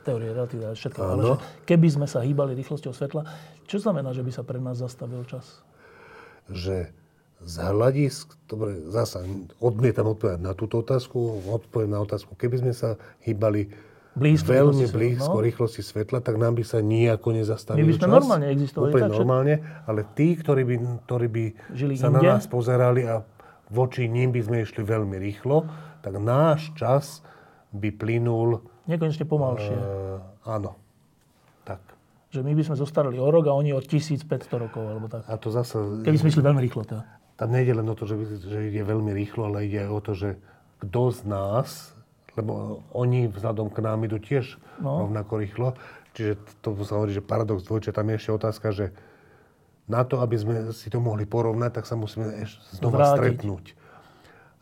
teórie 0.06 0.30
relativity 0.30 0.70
a 0.70 0.78
všetko, 0.78 1.02
ale 1.02 1.22
že 1.24 1.34
keby 1.66 1.88
sme 1.90 2.06
sa 2.06 2.22
hýbali 2.22 2.54
rýchlosťou 2.54 2.94
svetla, 2.94 3.26
čo 3.66 3.82
znamená, 3.82 4.14
že 4.14 4.22
by 4.22 4.32
sa 4.32 4.46
pre 4.46 4.62
nás 4.62 4.78
zastavil 4.78 5.26
čas? 5.26 5.66
Že 6.52 6.94
z 7.42 7.56
hľadisk, 7.62 8.38
dobre, 8.46 8.86
zasa 8.94 9.26
odmietam 9.58 10.14
odpovedať 10.14 10.42
na 10.42 10.54
túto 10.54 10.86
otázku, 10.86 11.46
odpoviem 11.50 11.92
na 11.94 12.02
otázku, 12.06 12.38
keby 12.38 12.62
sme 12.62 12.74
sa 12.74 12.96
hýbali 13.26 13.70
blízko 14.16 14.48
veľmi 14.48 14.86
blízko 14.88 15.38
no? 15.38 15.44
rýchlosti 15.44 15.84
svetla, 15.84 16.24
tak 16.24 16.40
nám 16.40 16.56
by 16.56 16.64
sa 16.64 16.80
nijako 16.80 17.36
nezastavil 17.36 17.84
My 17.84 17.92
by 17.92 17.96
sme 18.00 18.08
čas. 18.08 18.16
normálne 18.16 18.48
existovali. 18.50 18.92
Úplne 18.92 19.04
tak, 19.04 19.16
normálne, 19.20 19.54
ale 19.84 20.02
tí, 20.16 20.28
ktorí 20.40 20.64
by, 20.64 20.76
ktorí 21.04 21.28
by 21.28 21.44
sa 22.00 22.08
inde? 22.10 22.24
na 22.24 22.40
nás 22.40 22.48
pozerali 22.48 23.04
a 23.04 23.22
voči 23.70 24.08
ním 24.08 24.32
by 24.32 24.42
sme 24.42 24.58
išli 24.64 24.82
veľmi 24.88 25.18
rýchlo, 25.20 25.68
tak 26.00 26.16
náš 26.16 26.72
čas 26.80 27.20
by 27.76 27.92
plynul 27.92 28.64
Nekonečne 28.86 29.26
pomalšie. 29.26 29.74
Uh, 29.74 30.22
áno. 30.46 30.78
Tak. 31.66 31.82
Že 32.30 32.46
my 32.46 32.54
by 32.54 32.64
sme 32.70 32.76
zostarali 32.78 33.18
o 33.18 33.26
rok 33.34 33.50
a 33.50 33.54
oni 33.58 33.74
o 33.74 33.82
1500 33.82 34.30
rokov, 34.62 34.86
alebo 34.86 35.10
tak. 35.10 35.26
A 35.26 35.34
to 35.42 35.50
zase... 35.50 36.06
Keby 36.06 36.22
sme 36.22 36.30
išli 36.30 36.46
veľmi 36.46 36.62
rýchlo 36.62 36.86
teda. 36.86 37.02
Tam 37.36 37.50
nejde 37.50 37.74
len 37.74 37.88
o 37.90 37.98
to, 37.98 38.06
že, 38.06 38.16
že 38.46 38.70
ide 38.70 38.86
veľmi 38.86 39.10
rýchlo, 39.10 39.50
ale 39.50 39.66
ide 39.66 39.82
aj 39.82 39.92
o 39.92 40.00
to, 40.06 40.14
že 40.14 40.30
kto 40.86 41.02
z 41.10 41.20
nás, 41.26 41.95
lebo 42.36 42.84
oni 42.92 43.32
vzhľadom 43.32 43.72
k 43.72 43.80
nám 43.80 44.04
idú 44.04 44.20
tiež 44.20 44.60
no. 44.80 45.08
rovnako 45.08 45.34
rýchlo, 45.40 45.68
čiže 46.16 46.40
to 46.64 46.76
sa 46.84 47.00
hovorí, 47.00 47.16
že 47.16 47.24
paradox 47.24 47.64
dvojče, 47.64 47.96
tam 47.96 48.12
je 48.12 48.16
ešte 48.20 48.32
otázka, 48.32 48.68
že 48.76 48.86
na 49.86 50.02
to, 50.02 50.20
aby 50.20 50.36
sme 50.36 50.56
si 50.74 50.90
to 50.90 50.98
mohli 50.98 51.30
porovnať, 51.30 51.82
tak 51.82 51.86
sa 51.86 51.94
musíme 51.94 52.42
ešte 52.42 52.82
znova 52.82 52.98
Vrátiť. 52.98 53.16
stretnúť. 53.16 53.66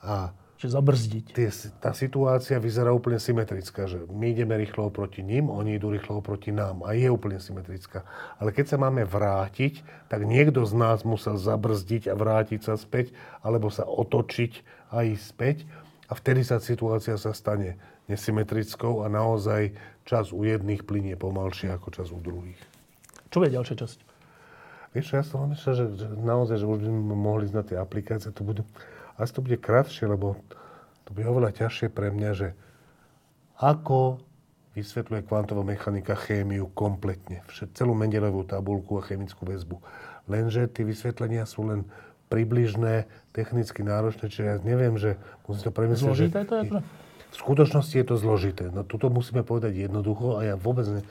A 0.04 0.36
Čiže 0.64 0.80
zabrzdiť. 0.80 1.26
Tie, 1.36 1.50
tá 1.84 1.92
situácia 1.92 2.56
vyzerá 2.56 2.96
úplne 2.96 3.20
symetrická, 3.20 3.84
že 3.84 4.00
my 4.08 4.32
ideme 4.32 4.56
rýchlo 4.56 4.88
oproti 4.88 5.20
ním, 5.20 5.52
oni 5.52 5.76
idú 5.76 5.92
rýchlo 5.92 6.24
oproti 6.24 6.56
nám 6.56 6.88
a 6.88 6.96
je 6.96 7.12
úplne 7.12 7.36
symetrická. 7.36 8.08
Ale 8.40 8.56
keď 8.56 8.72
sa 8.72 8.78
máme 8.80 9.04
vrátiť, 9.04 9.84
tak 10.08 10.24
niekto 10.24 10.64
z 10.64 10.72
nás 10.72 11.04
musel 11.04 11.36
zabrzdiť 11.36 12.08
a 12.08 12.16
vrátiť 12.16 12.64
sa 12.64 12.80
späť, 12.80 13.12
alebo 13.44 13.68
sa 13.68 13.84
otočiť 13.84 14.64
a 14.88 15.04
ísť 15.04 15.26
späť 15.36 15.58
a 16.08 16.14
vtedy 16.16 16.44
sa 16.44 16.60
situácia 16.60 17.16
sa 17.16 17.32
stane 17.32 17.80
nesymetrickou 18.12 19.04
a 19.04 19.08
naozaj 19.08 19.72
čas 20.04 20.36
u 20.36 20.44
jedných 20.44 20.84
plinie 20.84 21.16
pomalšie 21.16 21.72
ako 21.72 21.88
čas 21.96 22.12
u 22.12 22.20
druhých. 22.20 22.60
Čo 23.32 23.44
je 23.48 23.56
ďalšia 23.56 23.76
časť? 23.80 24.00
Vieš, 24.94 25.08
ja 25.18 25.24
som 25.26 25.50
myslel, 25.50 25.74
že, 25.74 25.86
že 26.06 26.08
naozaj, 26.22 26.62
že 26.62 26.70
už 26.70 26.86
by 26.86 26.86
sme 26.86 27.16
mohli 27.18 27.46
znať 27.50 27.74
tie 27.74 27.78
aplikácie, 27.82 28.30
to 28.30 28.46
budú 28.46 28.62
asi 29.18 29.34
to 29.34 29.46
bude 29.46 29.62
krátšie, 29.62 30.10
lebo 30.10 30.38
to 31.06 31.14
bude 31.14 31.26
oveľa 31.26 31.54
ťažšie 31.54 31.94
pre 31.94 32.10
mňa, 32.10 32.32
že 32.34 32.48
ako 33.62 34.22
vysvetľuje 34.74 35.22
kvantová 35.30 35.62
mechanika 35.62 36.18
chémiu 36.18 36.66
kompletne. 36.74 37.46
Celú 37.78 37.94
Mendelovú 37.94 38.42
tabulku 38.42 38.98
a 38.98 39.06
chemickú 39.06 39.46
väzbu. 39.46 39.78
Lenže 40.26 40.66
tie 40.66 40.82
vysvetlenia 40.82 41.46
sú 41.46 41.70
len 41.70 41.86
približné, 42.32 43.10
technicky 43.34 43.82
náročné, 43.82 44.30
čiže 44.30 44.44
ja 44.44 44.56
neviem, 44.62 44.96
že 44.98 45.18
musím 45.48 45.70
to 45.70 45.74
premyslieť. 45.74 46.08
Zložité 46.08 46.40
že 46.44 46.50
to 46.50 46.56
je? 46.60 46.64
V 47.34 47.38
skutočnosti 47.42 47.96
je 47.98 48.06
to 48.06 48.16
zložité. 48.16 48.70
No 48.70 48.86
tuto 48.86 49.10
musíme 49.10 49.42
povedať 49.42 49.74
jednoducho 49.90 50.38
a 50.38 50.54
ja 50.54 50.56
vôbec 50.56 50.86
ne, 50.86 51.02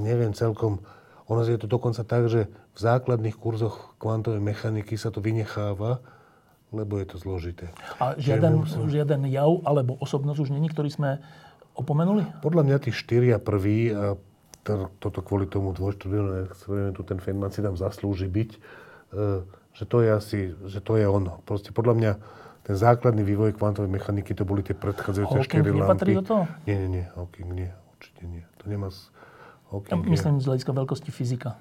neviem 0.00 0.32
celkom. 0.32 0.80
Ono 1.28 1.44
je 1.44 1.60
to 1.60 1.68
dokonca 1.68 2.00
tak, 2.08 2.32
že 2.32 2.48
v 2.48 2.78
základných 2.80 3.36
kurzoch 3.36 3.92
kvantovej 4.00 4.40
mechaniky 4.40 4.96
sa 4.96 5.12
to 5.12 5.20
vynecháva, 5.20 6.00
lebo 6.72 6.96
je 6.96 7.06
to 7.12 7.16
zložité. 7.20 7.68
A 8.00 8.16
žiaden, 8.16 8.64
musím... 8.64 8.88
žiaden 8.88 9.28
jav 9.28 9.60
alebo 9.68 10.00
osobnosť 10.00 10.48
už 10.48 10.50
není, 10.56 10.72
ktorý 10.72 10.88
sme 10.88 11.10
opomenuli? 11.76 12.24
Podľa 12.40 12.62
mňa 12.64 12.76
tí 12.88 12.90
štyria 12.92 13.36
prví, 13.36 13.92
a 13.92 14.16
to, 14.64 14.88
toto 15.00 15.20
kvôli 15.20 15.48
tomu 15.48 15.72
dvojštudiovému, 15.72 16.96
tu 16.96 17.02
ten 17.04 17.20
Feynman 17.20 17.52
si 17.52 17.60
tam 17.60 17.76
zaslúži 17.76 18.28
byť, 18.28 18.50
e, 18.52 18.58
že 19.78 19.84
to 19.86 20.02
je 20.02 20.10
asi, 20.10 20.38
že 20.66 20.82
to 20.82 20.98
je 20.98 21.06
ono. 21.06 21.38
Proste 21.46 21.70
podľa 21.70 21.94
mňa 21.94 22.12
ten 22.66 22.76
základný 22.76 23.22
vývoj 23.22 23.54
kvantovej 23.54 23.88
mechaniky, 23.88 24.34
to 24.34 24.42
boli 24.42 24.66
tie 24.66 24.74
predchádzajúce 24.74 25.46
štyri 25.46 25.70
lampy. 25.70 25.78
nepatrí 25.78 26.10
do 26.18 26.24
toho? 26.26 26.42
Nie, 26.66 26.76
nie, 26.82 26.88
nie. 27.00 27.04
Hawking 27.14 27.50
nie. 27.54 27.70
Určite 27.94 28.22
nie. 28.26 28.42
To 28.60 28.64
nemá... 28.66 28.90
Hawking 29.70 30.02
ja, 30.02 30.10
myslím 30.10 30.42
z 30.42 30.46
hľadiska 30.50 30.72
veľkosti 30.74 31.10
fyzika. 31.14 31.56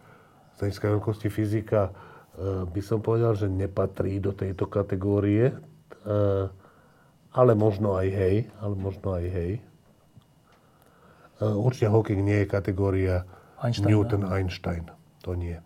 Z 0.57 0.65
hľadiska 0.65 0.85
veľkosti 0.97 1.27
fyzika 1.29 1.93
Eh, 2.37 2.69
by 2.69 2.81
som 2.85 3.01
povedal, 3.01 3.33
že 3.33 3.49
nepatrí 3.49 4.21
do 4.21 4.29
tejto 4.29 4.69
kategórie, 4.69 5.57
eh, 6.05 6.45
ale 7.33 7.51
možno 7.57 7.97
aj 7.97 8.07
hej, 8.13 8.35
ale 8.61 8.73
možno 8.77 9.17
aj 9.17 9.25
hej. 9.25 9.51
Eh, 11.41 11.49
určite 11.49 11.89
Hawking 11.89 12.21
nie 12.21 12.45
je 12.45 12.47
kategória 12.47 13.25
Einstein, 13.57 13.89
Newton-Einstein. 13.89 14.85
To 15.25 15.33
nie. 15.33 15.57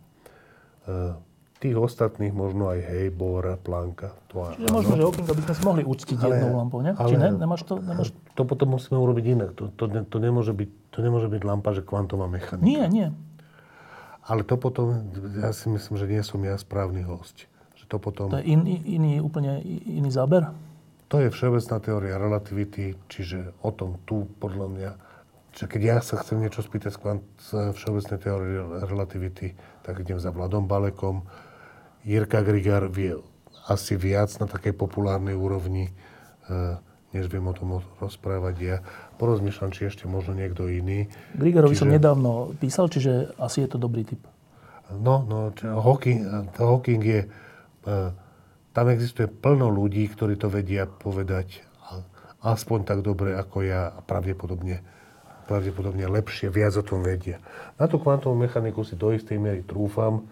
Tých 1.62 1.78
ostatných 1.78 2.34
možno 2.34 2.74
aj 2.74 2.80
hej, 2.82 3.14
Bohra, 3.14 3.54
Plancka. 3.54 4.18
To 4.34 4.50
Čiže 4.58 4.66
áno. 4.66 4.82
možno, 4.82 4.94
že 4.98 5.02
Hawkinga 5.06 5.34
by 5.38 5.42
sme 5.46 5.54
si 5.54 5.62
mohli 5.62 5.84
uctiť 5.86 6.18
ale, 6.18 6.34
jednou 6.34 6.58
lampou, 6.58 6.82
ne? 6.82 6.98
Ale, 6.98 7.10
Či 7.14 7.16
ne? 7.22 7.30
Nemáš 7.38 7.62
to? 7.70 7.74
Nemáš... 7.78 8.10
To 8.34 8.42
potom 8.50 8.74
musíme 8.74 8.98
urobiť 8.98 9.26
inak. 9.30 9.50
To, 9.54 9.70
to, 9.70 9.86
to, 9.86 10.18
nemôže 10.18 10.58
byť, 10.58 10.70
to 10.90 10.98
nemôže 11.06 11.30
byť 11.30 11.42
lampa, 11.46 11.70
že 11.78 11.86
kvantová 11.86 12.26
mechanika. 12.26 12.66
Nie, 12.66 12.90
nie. 12.90 13.14
Ale 14.26 14.42
to 14.42 14.58
potom, 14.58 15.06
ja 15.38 15.54
si 15.54 15.70
myslím, 15.70 16.02
že 16.02 16.06
nie 16.10 16.22
som 16.26 16.42
ja 16.42 16.58
správny 16.58 17.06
host. 17.06 17.46
Že 17.78 17.86
to 17.86 17.98
potom... 18.02 18.28
To 18.34 18.42
je 18.42 18.50
in, 18.50 18.66
iný, 18.66 19.22
úplne 19.22 19.62
iný 19.86 20.10
záber? 20.10 20.50
To 21.14 21.22
je 21.22 21.30
všeobecná 21.30 21.78
teória 21.78 22.16
relativity, 22.18 22.98
čiže 23.06 23.54
o 23.62 23.70
tom 23.70 24.02
tu, 24.10 24.26
podľa 24.42 24.68
mňa, 24.72 24.92
že 25.52 25.68
keď 25.68 25.82
ja 25.84 25.98
sa 26.02 26.18
chcem 26.24 26.40
niečo 26.40 26.64
spýtať 26.64 26.96
z, 26.96 26.98
kvant, 26.98 27.24
z 27.38 27.76
všeobecnej 27.76 28.18
teórie 28.18 28.58
relativity, 28.88 29.54
tak 29.86 30.02
idem 30.02 30.18
za 30.18 30.34
Vladom 30.34 30.66
Balekom. 30.66 31.22
Jirka 32.04 32.42
Grigar 32.42 32.90
vie 32.90 33.18
asi 33.70 33.94
viac 33.96 34.34
na 34.42 34.50
takej 34.50 34.74
populárnej 34.74 35.38
úrovni, 35.38 35.94
e, 36.50 36.78
než 37.14 37.30
viem 37.30 37.46
o 37.46 37.54
tom 37.54 37.84
rozprávať 38.02 38.56
ja 38.58 38.78
porozmýšľam, 39.22 39.70
či 39.70 39.92
ešte 39.92 40.10
možno 40.10 40.34
niekto 40.34 40.66
iný. 40.66 41.12
Grigerovi 41.38 41.78
čiže... 41.78 41.86
som 41.86 41.94
nedávno 41.94 42.58
písal, 42.58 42.90
čiže 42.90 43.38
asi 43.38 43.64
je 43.64 43.70
to 43.70 43.78
dobrý 43.78 44.08
typ. 44.08 44.22
No, 44.92 45.24
no, 45.24 45.54
Hawking, 45.62 46.52
Hawking 46.58 47.04
je... 47.04 47.22
Uh, 47.82 48.12
tam 48.72 48.88
existuje 48.88 49.28
plno 49.28 49.68
ľudí, 49.68 50.08
ktorí 50.08 50.40
to 50.40 50.48
vedia 50.48 50.88
povedať 50.88 51.72
aspoň 52.42 52.80
tak 52.84 53.00
dobre 53.06 53.38
ako 53.38 53.58
ja 53.62 53.94
a 53.94 54.00
pravdepodobne, 54.02 54.82
pravdepodobne 55.46 56.10
lepšie, 56.10 56.50
viac 56.50 56.74
o 56.78 56.84
tom 56.84 57.06
vedia. 57.06 57.38
Na 57.78 57.86
tú 57.86 58.02
kvantovú 58.02 58.34
mechaniku 58.34 58.82
si 58.82 58.98
do 58.98 59.14
istej 59.14 59.38
miery 59.38 59.62
trúfam. 59.62 60.26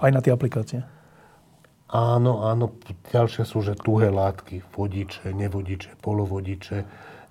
Aj 0.00 0.10
na 0.10 0.20
tie 0.24 0.32
aplikácie? 0.34 0.82
Áno, 1.94 2.42
áno. 2.48 2.74
Ďalšie 3.14 3.46
sú, 3.46 3.62
že 3.62 3.78
tuhé 3.78 4.10
látky, 4.10 4.66
vodiče, 4.74 5.30
nevodiče, 5.30 6.00
polovodiče. 6.02 6.82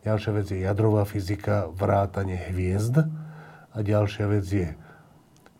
Ďalšia 0.07 0.31
vec 0.35 0.47
je 0.51 0.59
jadrová 0.63 1.03
fyzika, 1.03 1.67
vrátanie 1.71 2.39
hviezd. 2.51 3.03
A 3.73 3.77
ďalšia 3.81 4.25
vec 4.29 4.45
je 4.45 4.69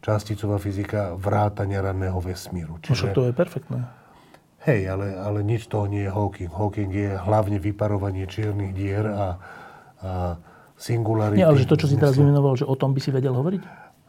časticová 0.03 0.60
fyzika, 0.60 1.15
vrátania 1.15 1.84
ranného 1.84 2.19
vesmíru. 2.19 2.80
Čiže... 2.84 3.11
No 3.11 3.15
to 3.15 3.23
je 3.27 3.34
perfektné. 3.34 3.80
Hej, 4.64 4.95
ale, 4.95 5.19
ale 5.19 5.43
nič 5.43 5.68
toho 5.68 5.91
nie 5.91 6.07
je 6.07 6.11
Hawking. 6.11 6.47
Hawking 6.47 6.91
je 6.91 7.11
hlavne 7.19 7.60
vyparovanie 7.60 8.23
čiernych 8.31 8.72
dier 8.72 9.03
a, 9.11 9.27
a 9.99 10.11
singularity. 10.80 11.43
Nie, 11.43 11.51
ale 11.51 11.60
že 11.60 11.68
to, 11.68 11.76
čo 11.76 11.91
si 11.91 11.99
teraz 11.99 12.15
vymenoval, 12.15 12.55
že 12.55 12.64
o 12.64 12.76
tom 12.80 12.95
by 12.95 13.03
si 13.03 13.11
vedel 13.11 13.35
hovoriť? 13.35 13.64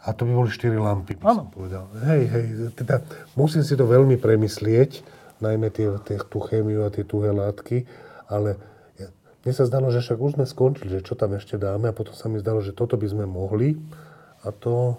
A 0.05 0.12
to 0.12 0.28
by 0.28 0.32
boli 0.36 0.52
štyri 0.52 0.76
lampy, 0.76 1.16
by 1.16 1.24
som 1.32 1.48
povedal. 1.48 1.89
Hej, 2.05 2.22
hej, 2.28 2.44
teda 2.76 3.01
musím 3.40 3.64
si 3.64 3.72
to 3.72 3.89
veľmi 3.89 4.20
premyslieť, 4.20 5.01
najmä 5.40 5.72
tie, 5.72 5.89
tie, 6.05 6.20
tú 6.28 6.44
chémiu 6.44 6.85
a 6.85 6.93
tie 6.93 7.09
tuhé 7.09 7.32
látky, 7.32 7.89
ale 8.28 8.60
mne 9.44 9.52
sa 9.52 9.68
zdalo, 9.68 9.93
že 9.93 10.01
však 10.01 10.16
už 10.16 10.40
sme 10.40 10.44
skončili, 10.48 10.89
že 10.89 11.05
čo 11.05 11.16
tam 11.16 11.36
ešte 11.36 11.60
dáme 11.60 11.93
a 11.93 11.97
potom 11.97 12.16
sa 12.16 12.32
mi 12.32 12.40
zdalo, 12.40 12.64
že 12.64 12.72
toto 12.72 12.97
by 12.97 13.06
sme 13.09 13.24
mohli 13.28 13.76
a 14.44 14.52
to 14.52 14.97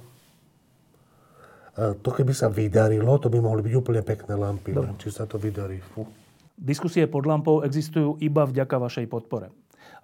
to 1.76 2.10
keby 2.16 2.32
sa 2.32 2.48
vydarilo, 2.48 3.20
to 3.20 3.28
by 3.28 3.44
mohli 3.44 3.60
byť 3.60 3.74
úplne 3.76 4.00
pekné 4.00 4.32
lampy. 4.40 4.72
Dobre. 4.72 4.96
Či 4.96 5.12
sa 5.12 5.28
to 5.28 5.36
vydarí. 5.36 5.84
Fú. 5.92 6.08
Diskusie 6.56 7.04
pod 7.04 7.28
lampou 7.28 7.68
existujú 7.68 8.16
iba 8.24 8.48
vďaka 8.48 8.80
vašej 8.80 9.12
podpore. 9.12 9.52